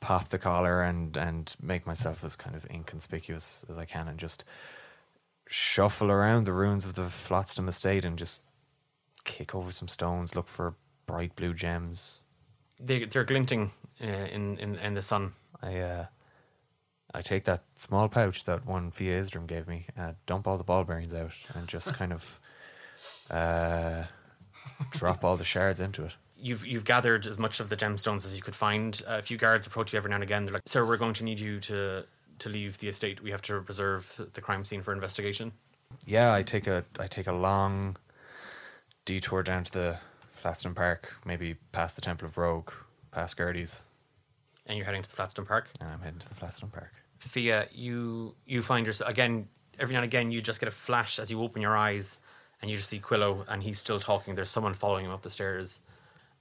pop 0.00 0.28
the 0.28 0.38
collar 0.38 0.82
and 0.82 1.16
and 1.16 1.54
make 1.60 1.86
myself 1.86 2.24
as 2.24 2.34
kind 2.34 2.56
of 2.56 2.66
inconspicuous 2.70 3.64
as 3.68 3.78
I 3.78 3.84
can 3.84 4.08
and 4.08 4.18
just 4.18 4.44
shuffle 5.48 6.10
around 6.10 6.44
the 6.44 6.52
ruins 6.52 6.86
of 6.86 6.94
the 6.94 7.02
Flatstone 7.02 7.68
estate 7.68 8.04
and 8.06 8.18
just 8.18 8.42
kick 9.24 9.54
over 9.54 9.70
some 9.70 9.88
stones, 9.88 10.34
look 10.34 10.48
for 10.48 10.74
bright 11.06 11.36
blue 11.36 11.52
gems. 11.52 12.22
They, 12.80 13.04
they're 13.04 13.24
glinting 13.24 13.72
uh, 14.02 14.06
in, 14.06 14.58
in, 14.58 14.76
in 14.76 14.94
the 14.94 15.02
sun. 15.02 15.32
I 15.62 15.78
uh, 15.78 16.06
I 17.12 17.20
take 17.20 17.44
that 17.44 17.64
small 17.74 18.08
pouch 18.08 18.44
that 18.44 18.64
one 18.64 18.90
Fia 18.90 19.20
Isdrum 19.22 19.46
gave 19.46 19.68
me, 19.68 19.86
uh, 19.96 20.12
dump 20.24 20.46
all 20.46 20.56
the 20.56 20.64
ball 20.64 20.84
bearings 20.84 21.12
out, 21.12 21.32
and 21.54 21.68
just 21.68 21.92
kind 21.94 22.12
of 22.14 22.40
uh, 23.30 24.04
drop 24.90 25.24
all 25.24 25.36
the 25.36 25.44
shards 25.44 25.80
into 25.80 26.04
it. 26.04 26.12
You've 26.38 26.66
you've 26.66 26.84
gathered 26.84 27.26
as 27.26 27.38
much 27.38 27.60
of 27.60 27.68
the 27.70 27.76
gemstones 27.76 28.24
as 28.26 28.36
you 28.36 28.42
could 28.42 28.54
find. 28.54 29.02
Uh, 29.06 29.18
a 29.18 29.22
few 29.22 29.36
guards 29.38 29.66
approach 29.66 29.92
you 29.92 29.96
every 29.96 30.10
now 30.10 30.16
and 30.16 30.22
again. 30.22 30.44
They're 30.44 30.54
like, 30.54 30.62
"Sir, 30.66 30.84
we're 30.84 30.96
going 30.98 31.14
to 31.14 31.24
need 31.24 31.40
you 31.40 31.60
to 31.60 32.04
to 32.40 32.48
leave 32.48 32.78
the 32.78 32.88
estate. 32.88 33.22
We 33.22 33.30
have 33.30 33.42
to 33.42 33.60
preserve 33.62 34.28
the 34.34 34.40
crime 34.40 34.64
scene 34.64 34.82
for 34.82 34.92
investigation." 34.92 35.52
Yeah, 36.06 36.34
I 36.34 36.42
take 36.42 36.66
a 36.66 36.84
I 36.98 37.06
take 37.06 37.26
a 37.26 37.32
long 37.32 37.96
detour 39.04 39.42
down 39.42 39.64
to 39.64 39.72
the 39.72 39.98
Flatstone 40.44 40.74
Park, 40.74 41.14
maybe 41.24 41.56
past 41.72 41.94
the 41.94 42.02
Temple 42.02 42.26
of 42.28 42.36
Rogue, 42.36 42.70
past 43.12 43.36
Gertie's, 43.38 43.86
And 44.66 44.76
you're 44.76 44.84
heading 44.84 45.02
to 45.02 45.08
the 45.08 45.16
Flatstone 45.16 45.46
Park. 45.46 45.68
and 45.80 45.88
I'm 45.90 46.00
heading 46.00 46.18
to 46.18 46.28
the 46.28 46.34
Flatstone 46.34 46.72
Park. 46.72 46.92
Fia, 47.18 47.66
you 47.72 48.34
you 48.46 48.62
find 48.62 48.86
yourself 48.86 49.10
again 49.10 49.48
every 49.78 49.94
now 49.94 50.00
and 50.00 50.04
again. 50.06 50.30
You 50.30 50.40
just 50.42 50.60
get 50.60 50.68
a 50.68 50.72
flash 50.72 51.18
as 51.18 51.30
you 51.30 51.40
open 51.40 51.62
your 51.62 51.76
eyes, 51.76 52.18
and 52.60 52.70
you 52.70 52.76
just 52.76 52.88
see 52.88 52.98
Quillo, 52.98 53.44
and 53.48 53.62
he's 53.62 53.78
still 53.78 54.00
talking. 54.00 54.34
There's 54.34 54.50
someone 54.50 54.74
following 54.74 55.04
him 55.04 55.12
up 55.12 55.22
the 55.22 55.30
stairs, 55.30 55.80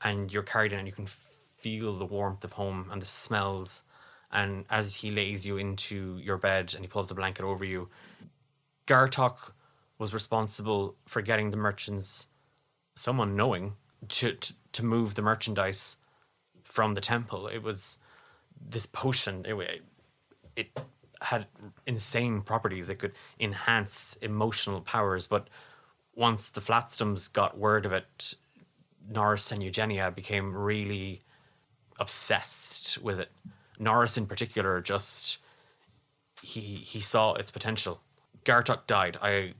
and 0.02 0.32
you're 0.32 0.44
carried 0.44 0.74
in, 0.74 0.80
and 0.80 0.88
you 0.88 0.94
can 0.94 1.08
feel 1.58 1.98
the 1.98 2.06
warmth 2.06 2.44
of 2.44 2.54
home 2.54 2.90
and 2.92 3.02
the 3.02 3.06
smells. 3.06 3.84
And 4.32 4.66
as 4.70 4.96
he 4.96 5.12
lays 5.12 5.46
you 5.46 5.58
into 5.58 6.18
your 6.18 6.38
bed, 6.38 6.74
and 6.76 6.84
he 6.84 6.88
pulls 6.88 7.12
a 7.12 7.16
blanket 7.16 7.46
over 7.46 7.66
you, 7.66 7.90
Gartok 8.88 9.54
was 9.98 10.14
responsible 10.14 10.96
for 11.06 11.22
getting 11.22 11.52
the 11.52 11.58
merchants, 11.58 12.28
someone 12.96 13.36
knowing, 13.36 13.76
to, 14.10 14.34
to 14.34 14.54
to 14.76 14.84
move 14.84 15.16
the 15.16 15.22
merchandise 15.22 15.96
from 16.64 16.96
the 16.96 17.02
temple. 17.02 17.48
It 17.48 17.64
was 17.64 17.98
this 18.70 18.86
potion. 18.86 19.46
It, 19.46 19.84
it 20.58 20.80
had 21.22 21.48
insane 21.86 22.42
properties. 22.42 22.90
It 22.90 23.00
could 23.00 23.14
enhance 23.40 24.18
emotional 24.22 24.82
powers. 24.82 25.28
But 25.28 25.48
once 26.16 26.50
the 26.50 26.62
Flatstones 26.62 27.32
got 27.32 27.58
word 27.58 27.86
of 27.86 27.92
it, 27.92 28.36
Norris 29.08 29.52
and 29.52 29.62
Eugenia 29.62 30.12
became 30.12 30.56
really 30.56 31.22
obsessed 32.00 32.98
with 33.00 33.20
it. 33.20 33.32
Norris, 33.78 34.18
in 34.18 34.26
particular, 34.26 34.82
just 34.82 35.38
he 36.42 36.60
he 36.60 37.02
saw 37.02 37.34
its 37.34 37.52
potential. 37.52 38.02
Gartok 38.46 38.88
died. 38.88 39.18
I 39.22 39.54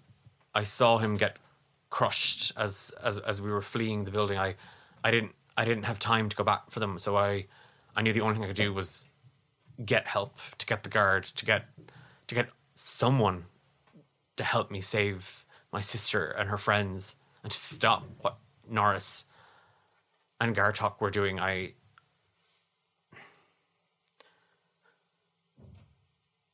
I 0.54 0.64
saw 0.64 0.98
him 0.98 1.16
get 1.16 1.38
crushed 1.90 2.52
as 2.58 2.92
as 3.04 3.20
as 3.20 3.42
we 3.42 3.52
were 3.52 3.62
fleeing 3.62 4.06
the 4.06 4.12
building. 4.12 4.38
I 4.38 4.56
I 5.04 5.12
didn't 5.12 5.34
I 5.58 5.66
didn't 5.66 5.84
have 5.84 6.00
time 6.00 6.30
to 6.30 6.36
go 6.36 6.44
back 6.44 6.72
for 6.72 6.80
them, 6.80 7.00
so 7.00 7.18
I 7.18 7.46
I 7.96 8.02
knew 8.02 8.14
the 8.14 8.22
only 8.22 8.36
thing 8.36 8.44
I 8.44 8.48
could 8.48 8.56
do 8.56 8.74
was 8.74 9.08
get 9.86 10.08
help 10.08 10.40
to 10.58 10.66
get 10.66 10.84
the 10.84 10.90
guard 10.90 11.26
to 11.26 11.46
get 11.46 11.66
to 12.28 12.36
get 12.36 12.50
someone 12.76 13.46
to 14.38 14.44
help 14.44 14.72
me 14.72 14.82
save 14.82 15.45
my 15.76 15.82
sister 15.82 16.28
and 16.28 16.48
her 16.50 16.58
friends 16.58 17.18
and 17.44 17.52
to 17.52 17.58
stop 17.58 18.06
what 18.22 18.38
Norris 18.66 19.26
and 20.40 20.56
Gartok 20.56 21.02
were 21.02 21.12
doing. 21.12 21.38
I 21.38 21.74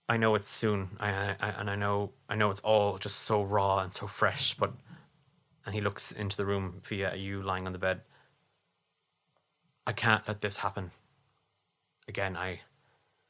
I 0.10 0.18
know 0.18 0.34
it's 0.34 0.48
soon, 0.48 0.98
I, 1.00 1.36
I, 1.40 1.50
and 1.60 1.70
I 1.70 1.76
know 1.76 2.14
I 2.30 2.36
know 2.36 2.50
it's 2.50 2.62
all 2.62 2.98
just 2.98 3.18
so 3.18 3.44
raw 3.44 3.82
and 3.82 3.94
so 3.94 4.08
fresh. 4.08 4.56
But 4.56 4.74
and 5.68 5.76
he 5.76 5.82
looks 5.82 6.12
into 6.12 6.36
the 6.36 6.48
room 6.48 6.82
Fia 6.84 7.14
you 7.14 7.44
lying 7.44 7.68
on 7.68 7.74
the 7.74 7.78
bed. 7.78 8.02
I 9.86 9.94
can't 9.94 10.28
let 10.28 10.42
this 10.42 10.58
happen. 10.58 10.90
Again, 12.08 12.36
I 12.36 12.62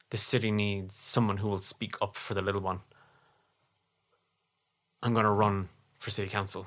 the 0.08 0.16
city 0.16 0.50
needs 0.50 0.96
someone 0.96 1.36
who 1.36 1.48
will 1.48 1.60
speak 1.60 1.96
up 2.00 2.16
for 2.16 2.32
the 2.32 2.40
little 2.40 2.62
one. 2.62 2.80
I'm 5.02 5.12
to 5.12 5.30
run 5.30 5.68
for 6.02 6.10
city 6.10 6.28
council. 6.28 6.66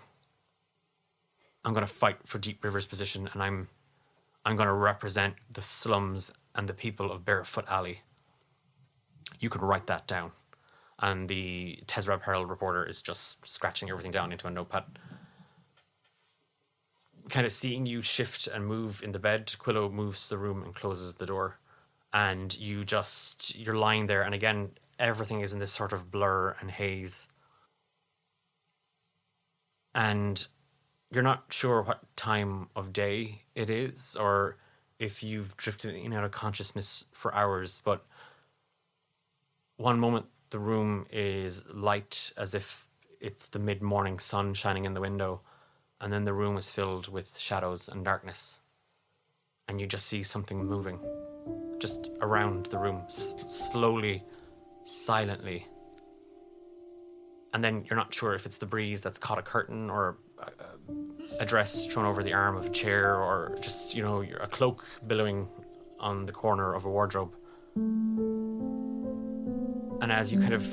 I'm 1.65 1.73
going 1.73 1.85
to 1.85 1.93
fight 1.93 2.19
for 2.25 2.39
Deep 2.39 2.63
River's 2.63 2.87
position, 2.87 3.29
and 3.33 3.43
I'm 3.43 3.67
I'm 4.45 4.55
going 4.55 4.67
to 4.67 4.73
represent 4.73 5.35
the 5.51 5.61
slums 5.61 6.31
and 6.53 6.69
the 6.69 6.73
people 6.73 7.11
of 7.11 7.25
Barefoot 7.25 7.65
Alley. 7.67 8.01
You 9.39 9.49
could 9.49 9.61
write 9.61 9.87
that 9.87 10.07
down. 10.07 10.31
And 10.99 11.27
the 11.27 11.79
Tesrab 11.87 12.21
Herald 12.21 12.49
reporter 12.49 12.85
is 12.85 13.01
just 13.01 13.45
scratching 13.45 13.89
everything 13.89 14.11
down 14.11 14.31
into 14.31 14.47
a 14.47 14.51
notepad. 14.51 14.83
Kind 17.27 17.45
of 17.45 17.51
seeing 17.51 17.85
you 17.85 18.01
shift 18.01 18.47
and 18.47 18.65
move 18.65 19.01
in 19.03 19.11
the 19.11 19.19
bed, 19.19 19.47
Quillo 19.47 19.91
moves 19.91 20.29
the 20.29 20.37
room 20.37 20.63
and 20.63 20.73
closes 20.73 21.15
the 21.15 21.25
door. 21.25 21.57
And 22.13 22.57
you 22.57 22.85
just, 22.85 23.55
you're 23.55 23.75
lying 23.75 24.05
there, 24.05 24.21
and 24.21 24.33
again, 24.33 24.69
everything 24.99 25.41
is 25.41 25.51
in 25.51 25.59
this 25.59 25.73
sort 25.73 25.91
of 25.91 26.11
blur 26.11 26.55
and 26.61 26.71
haze. 26.71 27.27
And 29.95 30.45
you're 31.09 31.23
not 31.23 31.45
sure 31.49 31.81
what 31.81 32.03
time 32.15 32.67
of 32.75 32.93
day 32.93 33.43
it 33.55 33.69
is 33.69 34.15
or 34.19 34.57
if 34.99 35.23
you've 35.23 35.55
drifted 35.57 35.95
in 35.95 36.05
and 36.05 36.13
out 36.13 36.23
of 36.25 36.31
consciousness 36.31 37.05
for 37.11 37.33
hours, 37.33 37.81
but 37.83 38.05
one 39.77 39.99
moment 39.99 40.25
the 40.49 40.59
room 40.59 41.05
is 41.11 41.63
light 41.73 42.31
as 42.37 42.53
if 42.53 42.87
it's 43.19 43.47
the 43.47 43.59
mid 43.59 43.81
morning 43.81 44.19
sun 44.19 44.53
shining 44.53 44.85
in 44.85 44.93
the 44.93 45.01
window, 45.01 45.41
and 45.99 46.11
then 46.13 46.25
the 46.25 46.33
room 46.33 46.57
is 46.57 46.69
filled 46.69 47.07
with 47.07 47.37
shadows 47.37 47.87
and 47.89 48.05
darkness. 48.05 48.59
And 49.67 49.81
you 49.81 49.87
just 49.87 50.05
see 50.05 50.23
something 50.23 50.63
moving 50.63 50.99
just 51.79 52.09
around 52.21 52.67
the 52.67 52.77
room, 52.77 53.01
s- 53.07 53.33
slowly, 53.47 54.23
silently. 54.85 55.67
And 57.55 57.63
then 57.63 57.85
you're 57.89 57.95
not 57.95 58.13
sure 58.13 58.33
if 58.33 58.45
it's 58.45 58.57
the 58.57 58.65
breeze 58.65 59.01
that's 59.01 59.17
caught 59.17 59.37
a 59.39 59.41
curtain 59.41 59.89
or 59.89 60.17
a, 60.39 60.51
a 61.39 61.45
dress 61.45 61.87
thrown 61.87 62.05
over 62.05 62.21
the 62.21 62.33
arm 62.33 62.57
of 62.57 62.65
a 62.65 62.69
chair 62.69 63.15
or 63.15 63.57
just, 63.61 63.95
you 63.95 64.03
know, 64.03 64.25
a 64.41 64.47
cloak 64.47 64.85
billowing 65.07 65.47
on 65.97 66.25
the 66.25 66.33
corner 66.33 66.73
of 66.73 66.83
a 66.83 66.89
wardrobe. 66.89 67.33
And 70.01 70.11
as 70.11 70.33
you 70.33 70.39
kind 70.41 70.53
of 70.53 70.67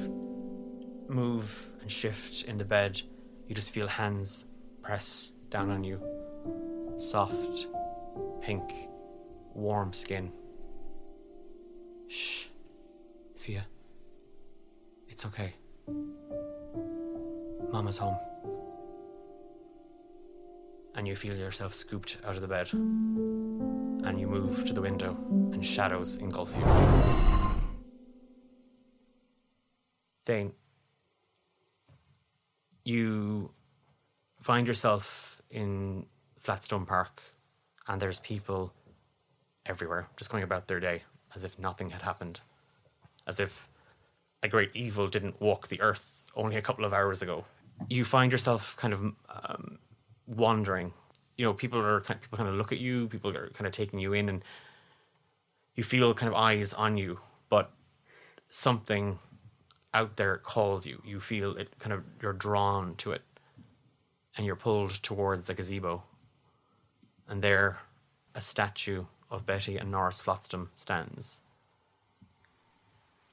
move 1.09 1.69
and 1.81 1.89
shift 1.89 2.47
in 2.47 2.59
the 2.59 2.65
bed, 2.65 3.01
you 3.47 3.55
just 3.55 3.73
feel 3.73 3.87
hands 3.87 4.47
press 4.83 5.35
down 5.51 5.71
on 5.71 5.85
you. 5.85 6.03
Soft, 6.97 7.69
pink, 8.41 8.89
warm 9.55 9.93
skin. 9.93 10.33
Shh. 12.09 12.47
Fia. 13.37 13.69
It's 15.07 15.25
okay. 15.27 15.55
Mama's 17.73 17.97
home. 17.97 18.19
And 20.95 21.09
you 21.09 21.17
feel 21.17 21.35
yourself 21.35 21.75
scooped 21.75 22.19
out 22.25 22.35
of 22.35 22.43
the 22.43 22.47
bed. 22.47 22.71
And 22.73 24.21
you 24.21 24.27
move 24.27 24.65
to 24.67 24.75
the 24.75 24.83
window, 24.83 25.17
and 25.53 25.65
shadows 25.65 26.19
engulf 26.19 26.55
you. 26.55 26.63
Thane, 30.27 30.53
you 32.85 33.51
find 34.43 34.67
yourself 34.67 35.41
in 35.51 36.05
Flatstone 36.45 36.87
Park, 36.87 37.23
and 37.89 38.01
there's 38.01 38.21
people 38.21 38.73
everywhere 39.65 40.09
just 40.17 40.31
going 40.31 40.43
about 40.43 40.69
their 40.69 40.81
day 40.81 41.03
as 41.35 41.45
if 41.45 41.59
nothing 41.59 41.91
had 41.91 42.03
happened, 42.03 42.41
as 43.27 43.41
if 43.41 43.71
a 44.43 44.49
great 44.49 44.71
evil 44.75 45.09
didn't 45.09 45.41
walk 45.41 45.69
the 45.69 45.81
earth 45.81 46.23
only 46.35 46.57
a 46.57 46.63
couple 46.63 46.85
of 46.85 46.93
hours 46.93 47.23
ago. 47.23 47.45
You 47.89 48.05
find 48.05 48.33
yourself 48.33 48.77
kind 48.77 48.95
of 48.95 49.01
um, 49.29 49.79
wandering. 50.27 50.93
You 51.37 51.47
know, 51.47 51.53
people 51.55 51.81
are 51.81 52.01
kind 52.01 52.21
people 52.21 52.39
kind 52.39 52.49
of 52.49 52.57
look 52.57 52.73
at 52.73 52.79
you. 52.79 53.09
People 53.09 53.37
are 53.37 53.49
kind 53.51 53.67
of 53.67 53.73
taking 53.73 53.99
you 53.99 54.13
in, 54.13 54.29
and 54.29 54.45
you 55.75 55.83
feel 55.83 56.15
kind 56.15 56.29
of 56.29 56.35
eyes 56.35 56.73
on 56.73 56.97
you. 56.97 57.21
But 57.49 57.71
something 58.49 59.19
out 59.95 60.17
there 60.17 60.39
calls 60.39 60.87
you. 60.87 61.03
You 61.05 61.21
feel 61.21 61.57
it 61.57 61.79
kind 61.79 61.93
of 61.93 62.05
you're 62.21 62.33
drawn 62.33 62.95
to 62.97 63.13
it, 63.13 63.23
and 64.37 64.47
you're 64.47 64.57
pulled 64.57 65.03
towards 65.03 65.49
a 65.49 65.55
gazebo. 65.55 66.05
And 67.29 67.43
there, 67.43 67.79
a 68.35 68.41
statue 68.41 69.05
of 69.31 69.47
Betty 69.47 69.79
and 69.79 69.91
Norris 69.91 70.21
Flatstone 70.21 70.69
stands. 70.77 71.41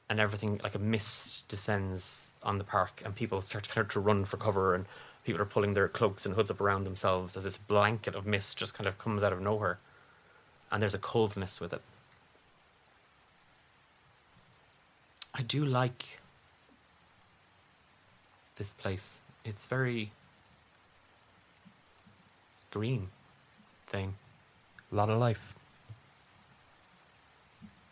And 0.10 0.20
everything 0.20 0.60
like 0.64 0.74
a 0.74 0.80
mist 0.80 1.48
descends 1.48 2.32
on 2.42 2.58
the 2.58 2.64
park, 2.64 3.02
and 3.06 3.16
people 3.16 3.42
start 3.42 3.66
to 3.66 3.70
kind 3.70 3.86
of 3.86 3.94
to 3.94 4.00
run 4.00 4.26
for 4.26 4.38
cover, 4.38 4.74
and 4.74 4.86
people 5.24 5.42
are 5.42 5.46
pulling 5.46 5.76
their 5.76 5.88
cloaks 5.88 6.26
and 6.26 6.36
hoods 6.36 6.50
up 6.50 6.60
around 6.60 6.84
themselves 6.84 7.38
as 7.38 7.44
this 7.44 7.58
blanket 7.58 8.16
of 8.16 8.26
mist 8.26 8.58
just 8.58 8.74
kind 8.74 8.88
of 8.88 8.98
comes 8.98 9.24
out 9.24 9.34
of 9.34 9.42
nowhere. 9.42 9.78
And 10.72 10.82
there's 10.82 10.96
a 10.96 11.00
coldness 11.00 11.62
with 11.62 11.74
it. 11.74 11.82
I 15.36 15.44
do 15.44 15.64
like 15.64 16.20
this 18.56 18.74
place. 18.74 19.22
It's 19.46 19.68
very 19.68 20.12
green 22.72 23.10
Thane 23.88 24.16
A 24.92 24.96
lot 24.96 25.10
of 25.10 25.18
life. 25.18 25.56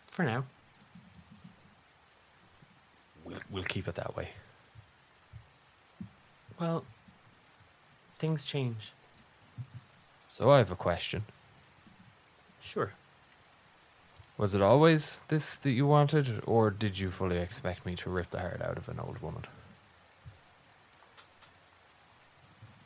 for 0.07 0.23
now. 0.23 0.43
We'll, 3.27 3.39
we'll 3.49 3.63
keep 3.63 3.87
it 3.87 3.95
that 3.95 4.15
way. 4.15 4.29
Well, 6.59 6.85
things 8.17 8.45
change. 8.45 8.93
So 10.29 10.49
I 10.49 10.57
have 10.59 10.71
a 10.71 10.75
question. 10.75 11.25
Sure. 12.61 12.93
Was 14.37 14.53
it 14.53 14.61
always 14.61 15.21
this 15.27 15.57
that 15.57 15.71
you 15.71 15.87
wanted, 15.87 16.41
or 16.45 16.69
did 16.69 16.99
you 16.99 17.09
fully 17.11 17.37
expect 17.37 17.85
me 17.85 17.95
to 17.95 18.09
rip 18.09 18.29
the 18.29 18.39
heart 18.39 18.61
out 18.61 18.77
of 18.77 18.87
an 18.87 18.99
old 18.99 19.19
woman? 19.19 19.43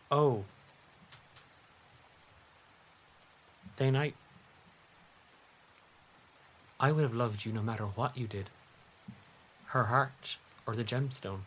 Oh. 0.09 0.43
Thane, 3.75 3.95
I. 3.95 4.13
I 6.79 6.91
would 6.91 7.03
have 7.03 7.13
loved 7.13 7.45
you 7.45 7.51
no 7.51 7.61
matter 7.61 7.83
what 7.85 8.17
you 8.17 8.27
did. 8.27 8.49
Her 9.71 9.85
heart 9.85 10.37
or 10.67 10.75
the 10.75 10.83
gemstone. 10.83 11.41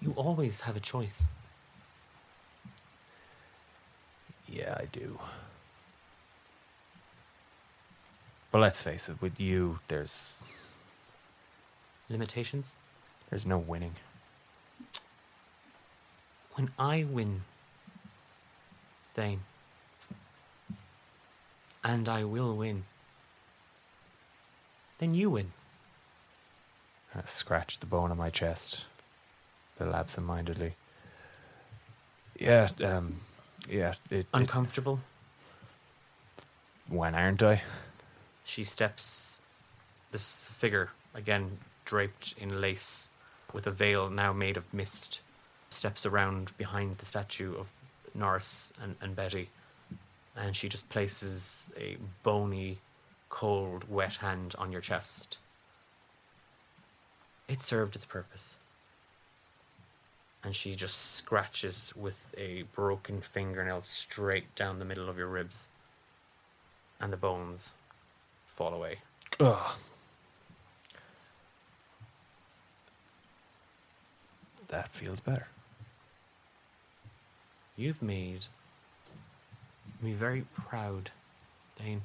You 0.00 0.12
always 0.16 0.60
have 0.60 0.76
a 0.76 0.80
choice. 0.80 1.26
Yeah, 4.48 4.76
I 4.78 4.86
do. 4.86 5.20
But 8.50 8.60
let's 8.60 8.82
face 8.82 9.08
it, 9.08 9.22
with 9.22 9.40
you, 9.40 9.78
there's 9.86 10.42
Limitations? 12.08 12.74
there's 13.30 13.46
no 13.46 13.56
winning. 13.56 13.94
When 16.54 16.70
I 16.78 17.04
win, 17.04 17.44
Thane, 19.14 19.40
and 21.84 22.08
I 22.08 22.24
will 22.24 22.56
win, 22.56 22.84
then 24.98 25.14
you 25.14 25.30
win. 25.30 25.52
I 27.14 27.22
scratched 27.26 27.80
the 27.80 27.86
bone 27.86 28.10
on 28.10 28.16
my 28.16 28.30
chest, 28.30 28.84
a 29.78 29.84
little 29.84 29.98
absent-mindedly. 29.98 30.74
Yeah, 32.38 32.68
um, 32.84 33.20
yeah. 33.68 33.94
It, 34.10 34.16
it, 34.16 34.26
Uncomfortable? 34.32 35.00
when 36.88 37.14
aren't 37.14 37.42
I? 37.42 37.62
She 38.44 38.64
steps, 38.64 39.40
this 40.10 40.42
figure, 40.42 40.90
again 41.14 41.58
draped 41.84 42.34
in 42.38 42.60
lace, 42.60 43.10
with 43.52 43.66
a 43.66 43.70
veil 43.70 44.10
now 44.10 44.32
made 44.32 44.56
of 44.56 44.72
mist, 44.72 45.20
steps 45.70 46.06
around 46.06 46.56
behind 46.56 46.98
the 46.98 47.04
statue 47.04 47.54
of 47.54 47.70
Norris 48.14 48.72
and, 48.80 48.96
and 49.00 49.16
Betty, 49.16 49.48
and 50.36 50.56
she 50.56 50.68
just 50.68 50.88
places 50.88 51.70
a 51.78 51.96
bony, 52.22 52.78
cold, 53.28 53.84
wet 53.90 54.16
hand 54.16 54.54
on 54.58 54.72
your 54.72 54.80
chest. 54.80 55.38
It 57.48 57.62
served 57.62 57.96
its 57.96 58.04
purpose. 58.04 58.58
And 60.44 60.56
she 60.56 60.74
just 60.74 61.12
scratches 61.12 61.92
with 61.94 62.34
a 62.36 62.62
broken 62.74 63.20
fingernail 63.20 63.82
straight 63.82 64.54
down 64.54 64.78
the 64.78 64.84
middle 64.84 65.08
of 65.08 65.16
your 65.16 65.28
ribs, 65.28 65.70
and 67.00 67.12
the 67.12 67.16
bones 67.16 67.74
fall 68.46 68.74
away. 68.74 68.98
Ugh. 69.38 69.76
That 74.68 74.88
feels 74.88 75.20
better. 75.20 75.48
You've 77.76 78.02
made 78.02 78.46
me 80.00 80.12
very 80.12 80.44
proud, 80.54 81.10
Thane. 81.76 82.02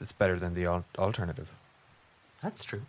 It's 0.00 0.12
better 0.12 0.38
than 0.38 0.54
the 0.54 0.64
al- 0.66 0.84
alternative. 0.98 1.52
That's 2.44 2.62
true. 2.62 2.82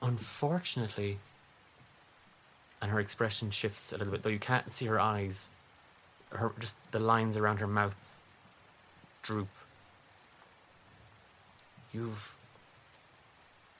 Unfortunately, 0.00 1.18
and 2.80 2.90
her 2.90 2.98
expression 2.98 3.50
shifts 3.50 3.92
a 3.92 3.98
little 3.98 4.12
bit, 4.12 4.22
though 4.22 4.30
you 4.30 4.38
can't 4.38 4.72
see 4.72 4.86
her 4.86 4.98
eyes. 4.98 5.52
Her 6.30 6.54
just 6.58 6.78
the 6.90 7.00
lines 7.00 7.36
around 7.36 7.60
her 7.60 7.66
mouth 7.66 8.18
droop. 9.22 9.48
You've 11.92 12.34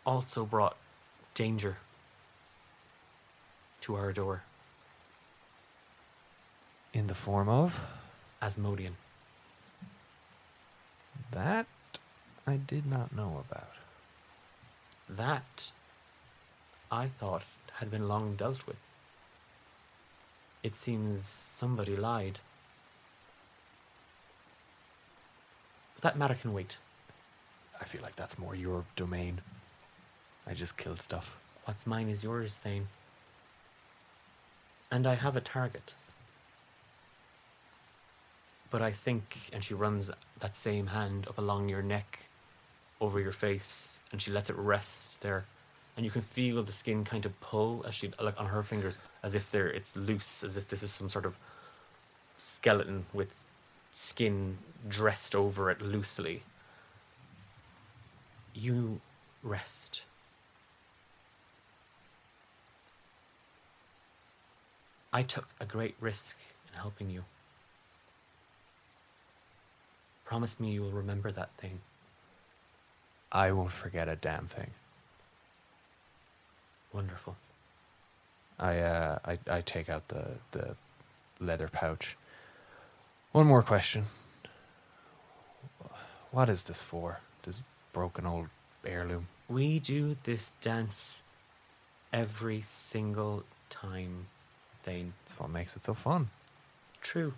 also 0.04 0.44
brought 0.44 0.76
danger 1.32 1.78
to 3.80 3.94
our 3.94 4.12
door, 4.12 4.42
In 6.92 7.06
the 7.06 7.14
form 7.14 7.48
of 7.48 7.80
Asmodian. 8.42 8.92
that 11.30 11.66
I 12.46 12.56
did 12.56 12.86
not 12.86 13.14
know 13.14 13.42
about. 13.48 13.72
That 15.08 15.70
I 16.90 17.08
thought 17.08 17.42
had 17.74 17.90
been 17.90 18.08
long 18.08 18.36
dealt 18.36 18.66
with. 18.66 18.76
It 20.62 20.74
seems 20.76 21.22
somebody 21.24 21.96
lied. 21.96 22.38
But 25.94 26.02
that 26.02 26.18
matter 26.18 26.34
can 26.34 26.52
wait. 26.52 26.78
I 27.80 27.84
feel 27.84 28.02
like 28.02 28.16
that's 28.16 28.38
more 28.38 28.54
your 28.54 28.84
domain. 28.94 29.40
I 30.46 30.54
just 30.54 30.76
kill 30.76 30.96
stuff. 30.96 31.38
What's 31.64 31.86
mine 31.86 32.08
is 32.08 32.22
yours, 32.22 32.56
Thane. 32.56 32.88
And 34.90 35.06
I 35.06 35.14
have 35.14 35.36
a 35.36 35.40
target. 35.40 35.94
But 38.70 38.82
I 38.82 38.92
think, 38.92 39.50
and 39.52 39.64
she 39.64 39.74
runs 39.74 40.10
that 40.38 40.56
same 40.56 40.88
hand 40.88 41.26
up 41.28 41.38
along 41.38 41.68
your 41.68 41.82
neck, 41.82 42.20
over 43.00 43.20
your 43.20 43.32
face, 43.32 44.02
and 44.12 44.20
she 44.20 44.30
lets 44.30 44.50
it 44.50 44.56
rest 44.56 45.20
there. 45.20 45.46
And 45.96 46.04
you 46.04 46.10
can 46.10 46.22
feel 46.22 46.62
the 46.62 46.72
skin 46.72 47.04
kind 47.04 47.24
of 47.24 47.38
pull 47.40 47.84
as 47.86 47.94
she, 47.94 48.12
like 48.20 48.38
on 48.38 48.46
her 48.46 48.62
fingers, 48.62 48.98
as 49.22 49.34
if 49.34 49.50
they're, 49.50 49.68
it's 49.68 49.96
loose, 49.96 50.44
as 50.44 50.56
if 50.56 50.68
this 50.68 50.82
is 50.82 50.90
some 50.92 51.08
sort 51.08 51.24
of 51.24 51.36
skeleton 52.38 53.06
with 53.12 53.34
skin 53.92 54.58
dressed 54.88 55.34
over 55.34 55.70
it 55.70 55.80
loosely. 55.80 56.42
You 58.54 59.00
rest. 59.42 60.04
I 65.12 65.22
took 65.22 65.48
a 65.60 65.64
great 65.64 65.94
risk 65.98 66.36
in 66.70 66.78
helping 66.78 67.08
you. 67.08 67.24
Promise 70.26 70.60
me 70.60 70.72
you 70.72 70.82
will 70.82 70.90
remember 70.90 71.30
that 71.30 71.50
Thane. 71.56 71.80
I 73.36 73.52
won't 73.52 73.72
forget 73.72 74.08
a 74.08 74.16
damn 74.16 74.46
thing. 74.46 74.70
Wonderful. 76.90 77.36
I 78.58 78.78
uh 78.78 79.18
I, 79.26 79.38
I 79.50 79.60
take 79.60 79.90
out 79.90 80.08
the, 80.08 80.38
the 80.52 80.76
leather 81.38 81.68
pouch. 81.68 82.16
One 83.32 83.46
more 83.46 83.62
question. 83.62 84.06
What 86.30 86.48
is 86.48 86.62
this 86.62 86.80
for? 86.80 87.20
This 87.42 87.60
broken 87.92 88.24
old 88.26 88.48
heirloom. 88.82 89.28
We 89.50 89.80
do 89.80 90.16
this 90.24 90.54
dance 90.62 91.22
every 92.14 92.62
single 92.62 93.44
time, 93.68 94.28
Thane. 94.82 95.12
That's 95.24 95.38
what 95.38 95.50
makes 95.50 95.76
it 95.76 95.84
so 95.84 95.92
fun. 95.92 96.30
True. 97.02 97.34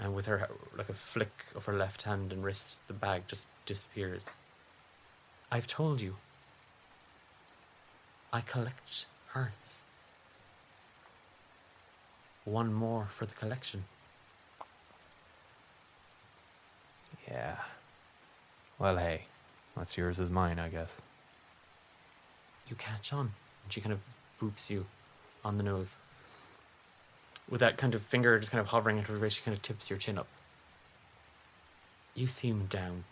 And 0.00 0.12
with 0.16 0.26
her, 0.26 0.48
like 0.76 0.88
a 0.88 0.94
flick 0.94 1.44
of 1.54 1.66
her 1.66 1.72
left 1.72 2.02
hand 2.02 2.32
and 2.32 2.42
wrist, 2.44 2.80
the 2.88 2.94
bag 2.94 3.22
just 3.28 3.46
disappears. 3.64 4.26
I've 5.50 5.66
told 5.66 6.00
you. 6.00 6.16
I 8.32 8.40
collect 8.40 9.06
hearts. 9.28 9.84
One 12.44 12.72
more 12.72 13.06
for 13.10 13.26
the 13.26 13.34
collection. 13.34 13.84
Yeah. 17.28 17.56
Well, 18.78 18.96
hey, 18.96 19.22
what's 19.74 19.96
yours 19.96 20.20
is 20.20 20.30
mine, 20.30 20.58
I 20.58 20.68
guess. 20.68 21.00
You 22.68 22.76
catch 22.76 23.12
on. 23.12 23.32
And 23.64 23.72
she 23.72 23.80
kind 23.80 23.92
of 23.92 24.00
boops 24.40 24.70
you 24.70 24.86
on 25.44 25.56
the 25.56 25.62
nose. 25.62 25.96
With 27.48 27.60
that 27.60 27.76
kind 27.76 27.94
of 27.94 28.02
finger 28.02 28.38
just 28.38 28.50
kind 28.50 28.60
of 28.60 28.68
hovering 28.68 28.98
at 28.98 29.06
her 29.08 29.18
face, 29.18 29.34
she 29.34 29.42
kind 29.42 29.56
of 29.56 29.62
tips 29.62 29.88
your 29.88 29.98
chin 29.98 30.18
up. 30.18 30.26
You 32.14 32.26
seem 32.26 32.66
down. 32.66 33.04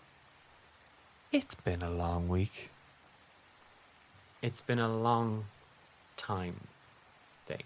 It's 1.35 1.56
been 1.56 1.82
a 1.82 1.90
long 1.90 2.28
week. 2.28 2.70
It's 4.40 4.61
been 4.61 4.78
a 4.78 4.89
long 4.89 5.47
time 6.16 6.69
Thane. 7.47 7.59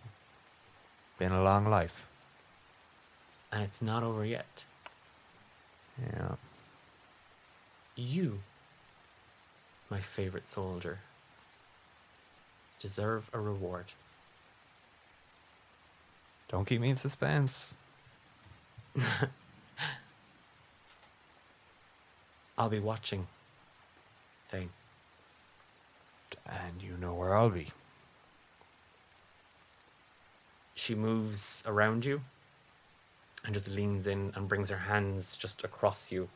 Been 1.18 1.32
a 1.32 1.42
long 1.42 1.68
life. 1.68 2.08
And 3.52 3.62
it's 3.62 3.82
not 3.82 4.02
over 4.02 4.24
yet. 4.24 4.64
Yeah. 6.00 6.36
You, 7.94 8.40
my 9.90 10.00
favorite 10.00 10.48
soldier, 10.48 11.00
deserve 12.80 13.28
a 13.34 13.38
reward. 13.38 13.92
Don't 16.48 16.64
keep 16.66 16.80
me 16.80 16.88
in 16.88 16.96
suspense. 16.96 17.74
I'll 22.56 22.70
be 22.70 22.80
watching. 22.80 23.26
Thane. 24.48 24.70
And 26.46 26.82
you 26.82 26.96
know 26.96 27.14
where 27.14 27.34
I'll 27.34 27.50
be. 27.50 27.68
She 30.74 30.94
moves 30.94 31.62
around 31.66 32.04
you 32.04 32.22
and 33.44 33.54
just 33.54 33.68
leans 33.68 34.06
in 34.06 34.32
and 34.34 34.48
brings 34.48 34.70
her 34.70 34.76
hands 34.76 35.36
just 35.36 35.64
across 35.64 36.10
you. 36.10 36.28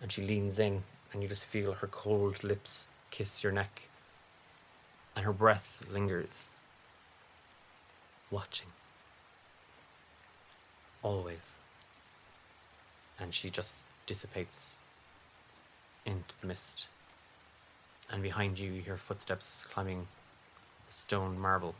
And 0.00 0.10
she 0.10 0.22
leans 0.22 0.58
in, 0.58 0.82
and 1.12 1.22
you 1.22 1.28
just 1.28 1.46
feel 1.46 1.72
her 1.74 1.86
cold 1.86 2.42
lips 2.42 2.88
kiss 3.10 3.42
your 3.42 3.52
neck. 3.52 3.82
And 5.14 5.24
her 5.24 5.32
breath 5.32 5.84
lingers. 5.92 6.50
Watching. 8.30 8.68
Always. 11.02 11.58
And 13.18 13.34
she 13.34 13.50
just 13.50 13.84
dissipates 14.06 14.78
into 16.06 16.34
the 16.40 16.46
mist. 16.46 16.86
And 18.12 18.22
behind 18.22 18.58
you, 18.58 18.70
you 18.70 18.82
hear 18.82 18.98
footsteps 18.98 19.64
climbing 19.70 20.06
the 20.86 20.92
stone 20.92 21.38
marble 21.38 21.74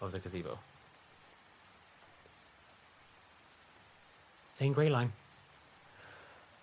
of 0.00 0.10
the 0.12 0.18
gazebo. 0.18 0.58
Thane 4.56 4.74
Greyline. 4.74 5.10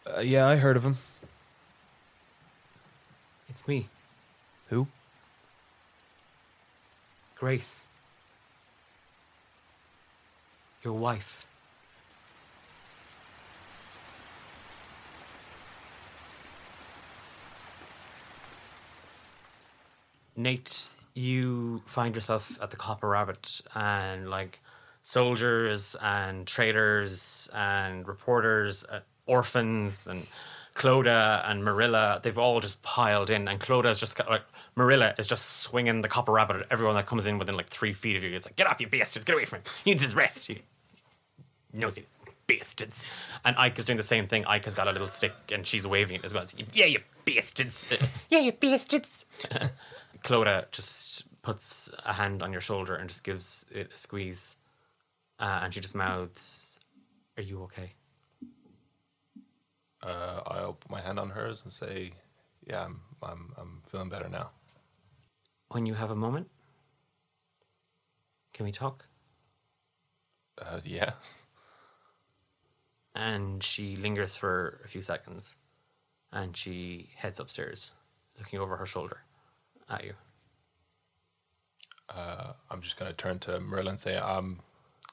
Uh, 0.06 0.22
yeah, 0.22 0.48
I 0.48 0.56
heard 0.56 0.76
of 0.76 0.84
him. 0.84 0.98
It's 3.48 3.68
me, 3.68 3.88
Who? 4.70 4.88
Grace. 7.36 7.86
Your 10.84 10.94
wife. 10.94 11.46
Nate, 20.36 20.90
you 21.14 21.82
find 21.86 22.16
yourself 22.16 22.58
at 22.62 22.72
the 22.72 22.78
Copper 22.78 23.10
Rabbit, 23.10 23.62
and 23.76 24.30
like 24.30 24.60
soldiers 25.04 25.96
and 26.02 26.48
traders 26.48 27.50
and 27.54 28.08
reporters, 28.08 28.86
uh, 28.86 29.02
orphans 29.26 30.08
and 30.08 30.26
Clodagh 30.76 31.50
and 31.50 31.64
Marilla, 31.64 32.20
they've 32.24 32.38
all 32.38 32.60
just 32.60 32.82
piled 32.82 33.30
in, 33.30 33.48
and 33.48 33.60
Clodagh 33.60 33.92
is 33.92 34.00
just 34.00 34.16
got, 34.18 34.30
like 34.30 34.44
Marilla 34.76 35.14
is 35.18 35.28
just 35.28 35.62
swinging 35.62 36.02
the 36.02 36.08
Copper 36.08 36.32
Rabbit 36.32 36.58
at 36.58 36.66
everyone 36.72 36.96
that 36.96 37.06
comes 37.06 37.28
in 37.28 37.38
within 37.38 37.56
like 37.56 37.68
three 37.68 37.94
feet 37.94 38.16
of 38.16 38.24
you. 38.24 38.36
It's 38.36 38.48
like, 38.48 38.56
get 38.56 38.68
off, 38.68 38.82
you 38.82 38.88
bastards, 38.88 39.26
get 39.26 39.34
away 39.36 39.46
from 39.46 39.60
him. 39.60 39.66
He 39.84 39.92
needs 39.92 40.02
his 40.02 40.16
rest. 40.16 40.48
He 40.48 40.62
knows 41.72 41.98
it. 41.98 42.08
Bastards. 42.48 43.06
And 43.46 43.56
Ike 43.58 43.80
is 43.80 43.86
doing 43.86 43.98
the 43.98 44.04
same 44.04 44.28
thing. 44.28 44.46
Ike 44.46 44.66
has 44.66 44.74
got 44.74 44.88
a 44.88 44.92
little 44.92 45.08
stick 45.08 45.34
and 45.52 45.66
she's 45.66 45.88
waving 45.88 46.18
it 46.18 46.26
as 46.26 46.34
well. 46.34 46.44
It's, 46.44 46.56
yeah, 46.74 46.86
you 46.86 47.00
bastards. 47.24 47.88
yeah, 48.30 48.40
you 48.40 48.52
bastards. 48.52 49.26
Clodagh 50.24 50.72
just 50.72 51.42
puts 51.42 51.90
a 52.06 52.14
hand 52.14 52.42
on 52.42 52.54
your 52.54 52.62
shoulder 52.62 52.96
and 52.96 53.10
just 53.10 53.24
gives 53.24 53.66
it 53.72 53.92
a 53.94 53.98
squeeze. 53.98 54.56
Uh, 55.38 55.62
and 55.64 55.74
she 55.74 55.82
just 55.82 55.96
mouths, 55.96 56.66
Are 57.38 57.44
you 57.44 57.62
okay? 57.64 57.92
Uh, 60.02 60.42
I'll 60.48 60.74
put 60.74 60.92
my 60.92 61.02
hand 61.02 61.20
on 61.20 61.30
hers 61.30 61.62
and 61.64 61.72
say, 61.72 62.12
"Yeah, 62.66 62.84
I'm, 62.86 63.00
I'm, 63.22 63.54
I'm 63.58 63.82
feeling 63.86 64.10
better 64.10 64.28
now." 64.28 64.50
When 65.70 65.86
you 65.86 65.94
have 65.94 66.12
a 66.12 66.16
moment, 66.16 66.50
can 68.54 68.66
we 68.66 68.72
talk? 68.72 69.06
Uh, 70.62 70.80
yeah. 70.84 71.14
And 73.16 73.64
she 73.64 73.96
lingers 73.96 74.36
for 74.36 74.82
a 74.84 74.88
few 74.88 75.02
seconds 75.02 75.56
and 76.32 76.56
she 76.58 77.10
heads 77.16 77.40
upstairs, 77.40 77.92
looking 78.38 78.60
over 78.60 78.76
her 78.78 78.86
shoulder 78.86 79.22
at 79.90 80.04
you. 80.04 80.14
Uh, 82.10 82.54
I'm 82.70 82.82
just 82.82 82.98
gonna 82.98 83.14
turn 83.14 83.40
to 83.40 83.60
Marilla 83.60 83.92
and 83.92 84.00
say, 84.00 84.18
"I'm 84.18 84.60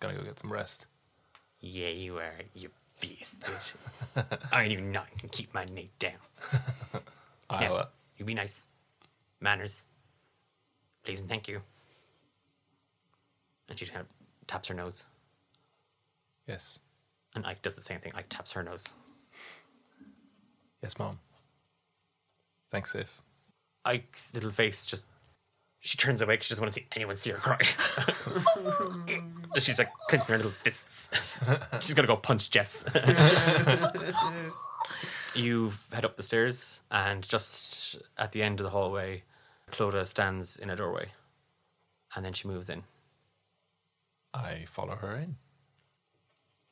gonna 0.00 0.14
go 0.14 0.22
get 0.22 0.38
some 0.38 0.52
rest." 0.52 0.86
Yeah, 1.60 1.88
you 1.88 2.18
are, 2.18 2.34
you 2.54 2.70
beast. 3.00 3.40
bitch. 3.40 4.38
I 4.52 4.66
even 4.66 4.92
not 4.92 5.06
can 5.18 5.28
keep 5.28 5.52
my 5.54 5.64
Nate 5.64 5.96
down. 5.98 6.12
I'll, 7.50 7.60
Now, 7.60 7.74
uh, 7.74 7.86
you 8.16 8.24
be 8.24 8.34
nice. 8.34 8.68
Manners. 9.40 9.84
Please 11.04 11.20
and 11.20 11.28
thank 11.28 11.48
you. 11.48 11.62
And 13.68 13.78
she 13.78 13.86
kind 13.86 14.00
of 14.00 14.06
taps 14.46 14.68
her 14.68 14.74
nose. 14.74 15.04
yes, 16.46 16.80
And 17.34 17.46
Ike 17.46 17.62
does 17.62 17.74
the 17.74 17.82
same 17.82 18.00
thing. 18.00 18.12
Ike 18.14 18.26
taps 18.28 18.52
her 18.52 18.62
nose. 18.62 18.88
yes, 20.82 20.98
mom. 20.98 21.18
Thanks, 22.70 22.92
sis. 22.92 23.22
Ike's 23.84 24.32
little 24.34 24.50
face 24.50 24.86
just 24.86 25.06
she 25.82 25.96
turns 25.96 26.20
away 26.20 26.36
'cause 26.36 26.44
she 26.46 26.50
doesn't 26.52 26.62
want 26.62 26.74
to 26.74 26.80
see 26.80 26.86
anyone 26.94 27.16
see 27.16 27.30
her 27.30 27.38
cry. 27.38 27.58
She's 29.58 29.78
like 29.78 29.90
clenching 30.08 30.28
her 30.28 30.36
little 30.36 30.52
fists. 30.52 31.08
She's 31.80 31.94
gonna 31.94 32.06
go 32.06 32.16
punch 32.16 32.50
Jess. 32.50 32.84
you 35.34 35.72
head 35.92 36.04
up 36.04 36.16
the 36.16 36.22
stairs, 36.22 36.80
and 36.90 37.26
just 37.26 37.96
at 38.18 38.32
the 38.32 38.42
end 38.42 38.60
of 38.60 38.64
the 38.64 38.70
hallway, 38.70 39.22
Clodagh 39.70 40.06
stands 40.06 40.56
in 40.56 40.68
a 40.70 40.76
doorway, 40.76 41.08
and 42.14 42.24
then 42.24 42.32
she 42.34 42.46
moves 42.46 42.68
in. 42.68 42.84
I 44.34 44.66
follow 44.68 44.96
her 44.96 45.16
in. 45.16 45.36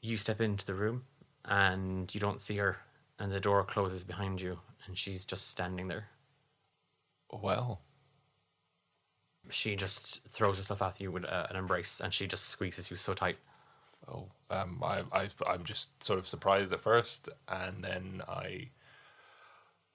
You 0.02 0.18
step 0.18 0.40
into 0.40 0.66
the 0.66 0.74
room, 0.74 1.04
and 1.46 2.14
you 2.14 2.20
don't 2.20 2.40
see 2.42 2.58
her, 2.58 2.78
and 3.18 3.32
the 3.32 3.40
door 3.40 3.64
closes 3.64 4.04
behind 4.04 4.40
you, 4.40 4.58
and 4.86 4.96
she's 4.98 5.24
just 5.24 5.48
standing 5.48 5.88
there. 5.88 6.08
Well, 7.30 7.80
She 9.50 9.76
just 9.76 10.24
throws 10.28 10.58
herself 10.58 10.82
at 10.82 11.00
you 11.00 11.10
with 11.10 11.24
uh, 11.24 11.46
an 11.50 11.56
embrace, 11.56 12.00
and 12.00 12.12
she 12.12 12.26
just 12.26 12.46
squeezes 12.48 12.90
you 12.90 12.96
so 12.96 13.12
tight. 13.14 13.38
oh, 14.06 14.28
um, 14.50 14.82
I, 14.82 15.02
I, 15.12 15.28
I'm 15.46 15.64
just 15.64 16.02
sort 16.02 16.18
of 16.18 16.26
surprised 16.26 16.72
at 16.72 16.80
first, 16.80 17.28
and 17.48 17.82
then 17.82 18.22
I, 18.28 18.68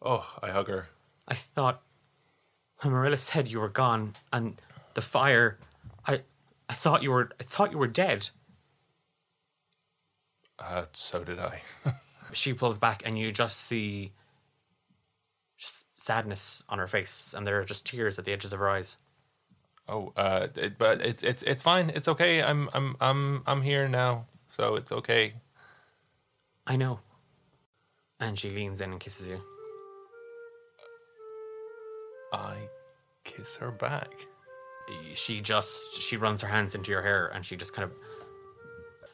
oh, 0.01 0.27
I 0.41 0.49
hug 0.51 0.67
her. 0.67 0.89
I 1.27 1.35
thought 1.35 1.81
Marilla 2.83 3.17
said 3.17 3.47
you 3.47 3.59
were 3.59 3.69
gone 3.69 4.13
and 4.33 4.61
the 4.93 5.01
fire 5.01 5.57
I 6.05 6.21
I 6.69 6.73
thought 6.73 7.01
you 7.01 7.11
were 7.11 7.29
I 7.39 7.43
thought 7.43 7.71
you 7.71 7.77
were 7.77 7.87
dead. 7.87 8.29
Uh, 10.59 10.85
so 10.93 11.23
did 11.23 11.39
I. 11.39 11.61
She 12.33 12.53
pulls 12.53 12.79
back 12.79 13.03
and 13.05 13.17
you 13.19 13.31
just 13.31 13.59
see 13.59 14.11
sadness 16.03 16.63
on 16.67 16.79
her 16.79 16.87
face 16.87 17.33
and 17.35 17.47
there 17.47 17.57
are 17.59 17.63
just 17.63 17.85
tears 17.85 18.19
at 18.19 18.25
the 18.25 18.33
edges 18.33 18.51
of 18.51 18.59
her 18.59 18.69
eyes. 18.69 18.97
oh, 19.87 20.11
uh, 20.17 20.47
it, 20.55 20.77
but 20.77 21.01
it's 21.01 21.23
it's 21.23 21.41
it's 21.43 21.61
fine. 21.61 21.89
It's 21.95 22.07
okay. 22.07 22.43
I'm 22.43 22.69
I'm 22.73 22.95
I'm 22.99 23.41
I'm 23.47 23.61
here 23.61 23.87
now, 23.87 24.25
so 24.49 24.75
it's 24.75 24.91
okay. 24.91 25.33
I 26.67 26.75
know. 26.75 26.99
And 28.19 28.37
she 28.37 28.49
leans 28.49 28.81
in 28.81 28.91
and 28.91 28.99
kisses 28.99 29.27
you. 29.27 29.41
I 32.33 32.55
kiss 33.23 33.55
her 33.57 33.71
back. 33.71 34.11
She 35.15 35.39
just 35.41 36.01
she 36.01 36.17
runs 36.17 36.41
her 36.41 36.47
hands 36.47 36.75
into 36.75 36.91
your 36.91 37.01
hair 37.01 37.27
and 37.33 37.45
she 37.45 37.55
just 37.55 37.73
kind 37.73 37.85
of 37.89 37.95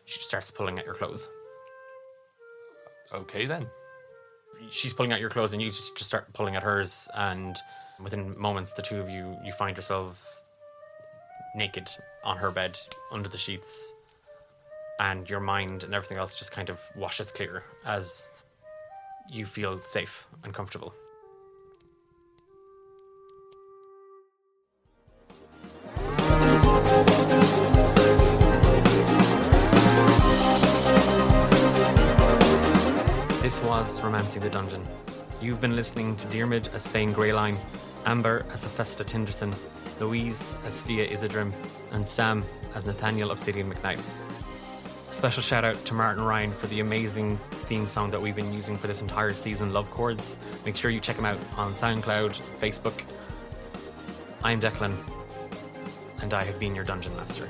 she 0.05 0.19
starts 0.21 0.49
pulling 0.51 0.79
at 0.79 0.85
your 0.85 0.95
clothes. 0.95 1.29
Okay 3.13 3.45
then. 3.45 3.67
She's 4.69 4.93
pulling 4.93 5.11
out 5.11 5.19
your 5.19 5.29
clothes 5.29 5.53
and 5.53 5.61
you 5.61 5.69
just, 5.69 5.97
start 5.99 6.31
pulling 6.33 6.55
at 6.55 6.63
hers 6.63 7.07
and 7.15 7.57
within 8.01 8.37
moments 8.39 8.73
the 8.73 8.81
two 8.81 8.99
of 8.99 9.09
you 9.09 9.35
you 9.43 9.51
find 9.51 9.75
yourself 9.75 10.41
naked 11.55 11.89
on 12.23 12.37
her 12.37 12.51
bed 12.51 12.79
under 13.11 13.29
the 13.29 13.37
sheets 13.37 13.93
and 14.99 15.29
your 15.29 15.39
mind 15.39 15.83
and 15.83 15.93
everything 15.93 16.17
else 16.17 16.37
just 16.37 16.51
kind 16.51 16.69
of 16.69 16.81
washes 16.95 17.31
clear 17.31 17.63
as 17.85 18.29
you 19.31 19.45
feel 19.45 19.79
safe 19.81 20.27
and 20.43 20.53
comfortable 20.53 20.93
was 33.69 34.01
Romancing 34.01 34.41
the 34.41 34.49
Dungeon. 34.49 34.83
You've 35.39 35.61
been 35.61 35.75
listening 35.75 36.15
to 36.15 36.27
Diarmid 36.29 36.73
as 36.73 36.87
Thane 36.87 37.13
Greyline, 37.13 37.55
Amber 38.03 38.43
as 38.51 38.63
Hephaestus 38.63 39.05
Tinderson, 39.05 39.53
Louise 39.99 40.57
as 40.65 40.81
Fia 40.81 41.07
Isidrim, 41.07 41.53
and 41.91 42.07
Sam 42.07 42.43
as 42.73 42.87
Nathaniel 42.87 43.29
Obsidian 43.29 43.71
McKnight. 43.71 44.01
Special 45.11 45.43
shout 45.43 45.63
out 45.63 45.85
to 45.85 45.93
Martin 45.93 46.23
Ryan 46.23 46.51
for 46.51 46.65
the 46.65 46.79
amazing 46.79 47.37
theme 47.67 47.85
song 47.85 48.09
that 48.09 48.19
we've 48.19 48.35
been 48.35 48.51
using 48.51 48.75
for 48.75 48.87
this 48.87 49.03
entire 49.03 49.33
season, 49.33 49.71
Love 49.71 49.91
Chords. 49.91 50.35
Make 50.65 50.75
sure 50.75 50.89
you 50.89 50.99
check 50.99 51.17
him 51.17 51.25
out 51.25 51.37
on 51.55 51.73
SoundCloud, 51.73 52.41
Facebook. 52.59 53.03
I'm 54.43 54.59
Declan, 54.59 54.97
and 56.23 56.33
I 56.33 56.43
have 56.43 56.59
been 56.59 56.73
your 56.73 56.85
Dungeon 56.85 57.15
Master. 57.15 57.47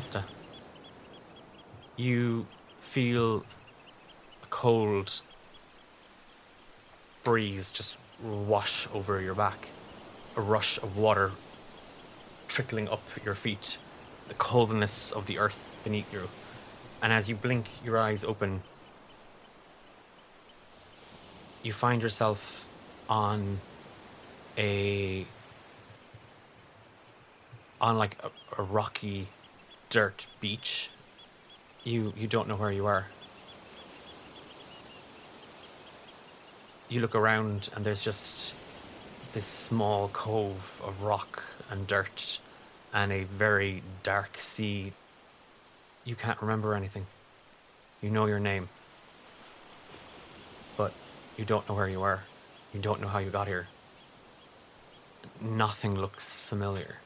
Hephaestus, 0.00 0.24
you 1.96 2.46
feel 2.80 3.44
a 4.42 4.46
cold 4.48 5.20
breeze 7.22 7.70
just 7.70 7.98
wash 8.22 8.88
over 8.94 9.20
your 9.20 9.34
back, 9.34 9.68
a 10.36 10.40
rush 10.40 10.78
of 10.78 10.96
water 10.96 11.32
trickling 12.48 12.88
up 12.88 13.02
your 13.26 13.34
feet, 13.34 13.76
the 14.28 14.34
coldness 14.34 15.12
of 15.12 15.26
the 15.26 15.38
earth 15.38 15.76
beneath 15.84 16.10
you. 16.10 16.30
And 17.02 17.12
as 17.12 17.28
you 17.28 17.34
blink 17.34 17.68
your 17.84 17.98
eyes 17.98 18.24
open, 18.24 18.62
you 21.62 21.74
find 21.74 22.00
yourself 22.00 22.66
on 23.06 23.60
a 24.56 25.26
on 27.82 27.98
like 27.98 28.16
a, 28.22 28.62
a 28.62 28.62
rocky 28.62 29.28
dirt 29.90 30.26
beach. 30.40 30.90
You 31.84 32.14
you 32.16 32.26
don't 32.26 32.48
know 32.48 32.56
where 32.56 32.72
you 32.72 32.86
are. 32.86 33.06
You 36.88 37.00
look 37.00 37.14
around 37.14 37.68
and 37.74 37.84
there's 37.84 38.02
just 38.02 38.54
this 39.32 39.46
small 39.46 40.08
cove 40.08 40.80
of 40.84 41.02
rock 41.02 41.42
and 41.70 41.86
dirt 41.86 42.38
and 42.92 43.12
a 43.12 43.24
very 43.24 43.82
dark 44.02 44.38
sea. 44.38 44.92
You 46.04 46.16
can't 46.16 46.40
remember 46.40 46.74
anything. 46.74 47.06
You 48.00 48.10
know 48.10 48.26
your 48.26 48.40
name. 48.40 48.68
But 50.76 50.92
you 51.36 51.44
don't 51.44 51.68
know 51.68 51.74
where 51.74 51.88
you 51.88 52.02
are. 52.02 52.24
You 52.72 52.80
don't 52.80 53.00
know 53.00 53.08
how 53.08 53.18
you 53.18 53.30
got 53.30 53.46
here. 53.46 53.68
Nothing 55.40 55.94
looks 55.94 56.40
familiar. 56.40 56.96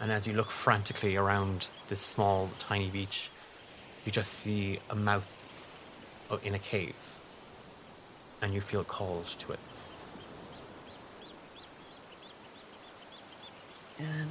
And 0.00 0.12
as 0.12 0.26
you 0.26 0.32
look 0.32 0.50
frantically 0.50 1.16
around 1.16 1.70
this 1.88 2.00
small, 2.00 2.50
tiny 2.58 2.88
beach, 2.88 3.30
you 4.04 4.12
just 4.12 4.32
see 4.32 4.78
a 4.90 4.94
mouth 4.94 5.34
in 6.42 6.54
a 6.54 6.58
cave. 6.58 6.94
And 8.40 8.54
you 8.54 8.60
feel 8.60 8.84
called 8.84 9.26
to 9.26 9.52
it. 9.52 9.58
And 13.98 14.30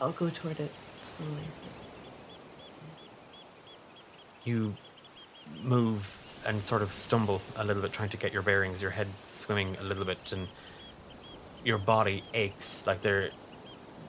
I'll 0.00 0.12
go 0.12 0.28
toward 0.28 0.60
it 0.60 0.72
slowly. 1.02 1.44
you 4.46 4.74
move 5.62 6.18
and 6.46 6.64
sort 6.64 6.80
of 6.80 6.94
stumble 6.94 7.42
a 7.56 7.64
little 7.64 7.82
bit 7.82 7.92
trying 7.92 8.08
to 8.08 8.16
get 8.16 8.32
your 8.32 8.42
bearings 8.42 8.80
your 8.80 8.92
head 8.92 9.08
swimming 9.24 9.76
a 9.80 9.82
little 9.82 10.04
bit 10.04 10.32
and 10.32 10.48
your 11.64 11.78
body 11.78 12.22
aches 12.32 12.86
like 12.86 13.02
there 13.02 13.30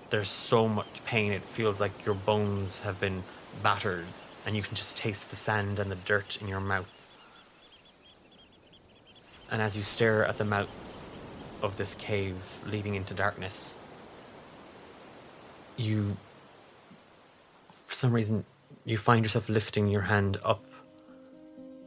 there's 0.10 0.30
so 0.30 0.68
much 0.68 1.04
pain 1.06 1.32
it 1.32 1.42
feels 1.42 1.80
like 1.80 2.06
your 2.06 2.16
bones 2.16 2.80
have 2.82 3.00
been 3.00 3.24
battered 3.62 4.06
and 4.46 4.56
you 4.56 4.62
can 4.62 4.76
just 4.76 4.96
taste 4.98 5.30
the 5.30 5.36
sand 5.36 5.80
and 5.80 5.92
the 5.92 5.96
dirt 5.96 6.42
in 6.42 6.48
your 6.48 6.62
mouth 6.62 7.06
and 9.52 9.62
as 9.62 9.76
you 9.76 9.84
stare 9.84 10.26
at 10.26 10.38
the 10.38 10.46
mouth 10.46 10.70
of 11.62 11.78
this 11.78 11.94
cave 11.96 12.36
leading 12.66 12.96
into 12.96 13.14
darkness 13.14 13.76
you 15.78 16.18
for 17.88 17.96
some 17.96 18.12
reason, 18.12 18.46
you 18.86 18.98
find 18.98 19.24
yourself 19.24 19.48
lifting 19.48 19.88
your 19.88 20.02
hand 20.02 20.38
up, 20.44 20.64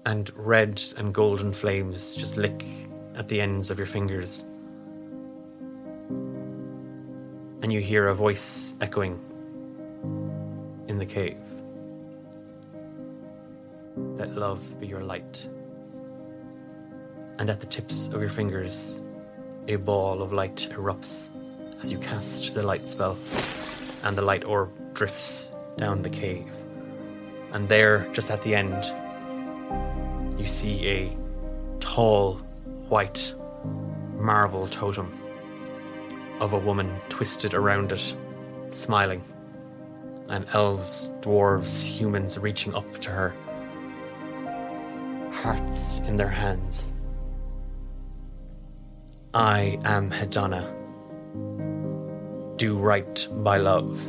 and 0.06 0.30
red 0.34 0.82
and 0.96 1.12
golden 1.12 1.52
flames 1.52 2.14
just 2.14 2.36
lick 2.38 2.64
at 3.14 3.28
the 3.28 3.40
ends 3.40 3.70
of 3.70 3.78
your 3.78 3.86
fingers. 3.86 4.44
And 7.62 7.72
you 7.72 7.80
hear 7.80 8.08
a 8.08 8.14
voice 8.14 8.74
echoing 8.80 9.20
in 10.88 10.98
the 10.98 11.06
cave. 11.06 11.38
Let 13.96 14.30
love 14.30 14.80
be 14.80 14.86
your 14.86 15.02
light. 15.02 15.46
And 17.38 17.50
at 17.50 17.60
the 17.60 17.66
tips 17.66 18.08
of 18.08 18.20
your 18.20 18.30
fingers, 18.30 19.00
a 19.68 19.76
ball 19.76 20.22
of 20.22 20.32
light 20.32 20.68
erupts 20.72 21.28
as 21.82 21.92
you 21.92 21.98
cast 21.98 22.54
the 22.54 22.62
light 22.62 22.88
spell, 22.88 23.16
and 24.04 24.16
the 24.16 24.22
light 24.22 24.44
orb 24.44 24.70
drifts 24.94 25.52
down 25.76 26.02
the 26.02 26.10
cave. 26.10 26.50
And 27.52 27.68
there, 27.68 28.08
just 28.12 28.30
at 28.30 28.42
the 28.42 28.54
end, 28.54 28.84
you 30.38 30.46
see 30.46 30.86
a 30.88 31.16
tall, 31.80 32.34
white 32.88 33.34
marble 34.18 34.66
totem 34.66 35.12
of 36.40 36.54
a 36.54 36.58
woman 36.58 37.00
twisted 37.08 37.54
around 37.54 37.92
it, 37.92 38.16
smiling, 38.70 39.22
and 40.30 40.46
elves, 40.52 41.12
dwarves, 41.20 41.84
humans 41.84 42.38
reaching 42.38 42.74
up 42.74 42.98
to 43.00 43.10
her, 43.10 43.34
hearts 45.32 45.98
in 46.00 46.16
their 46.16 46.28
hands. 46.28 46.88
I 49.34 49.78
am 49.84 50.10
Hedana. 50.10 50.66
Do 52.56 52.76
right 52.76 53.28
by 53.42 53.58
love. 53.58 54.00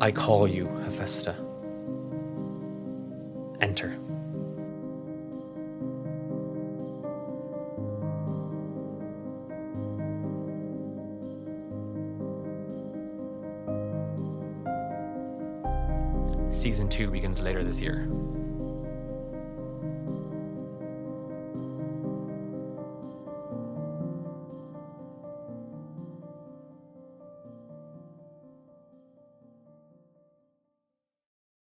I 0.00 0.10
call 0.10 0.46
you, 0.46 0.66
Hephaestus. 0.84 1.36
Enter. 3.60 3.96
Season 16.66 16.88
2 16.88 17.12
begins 17.12 17.40
later 17.40 17.62
this 17.62 17.80
year. 17.80 18.08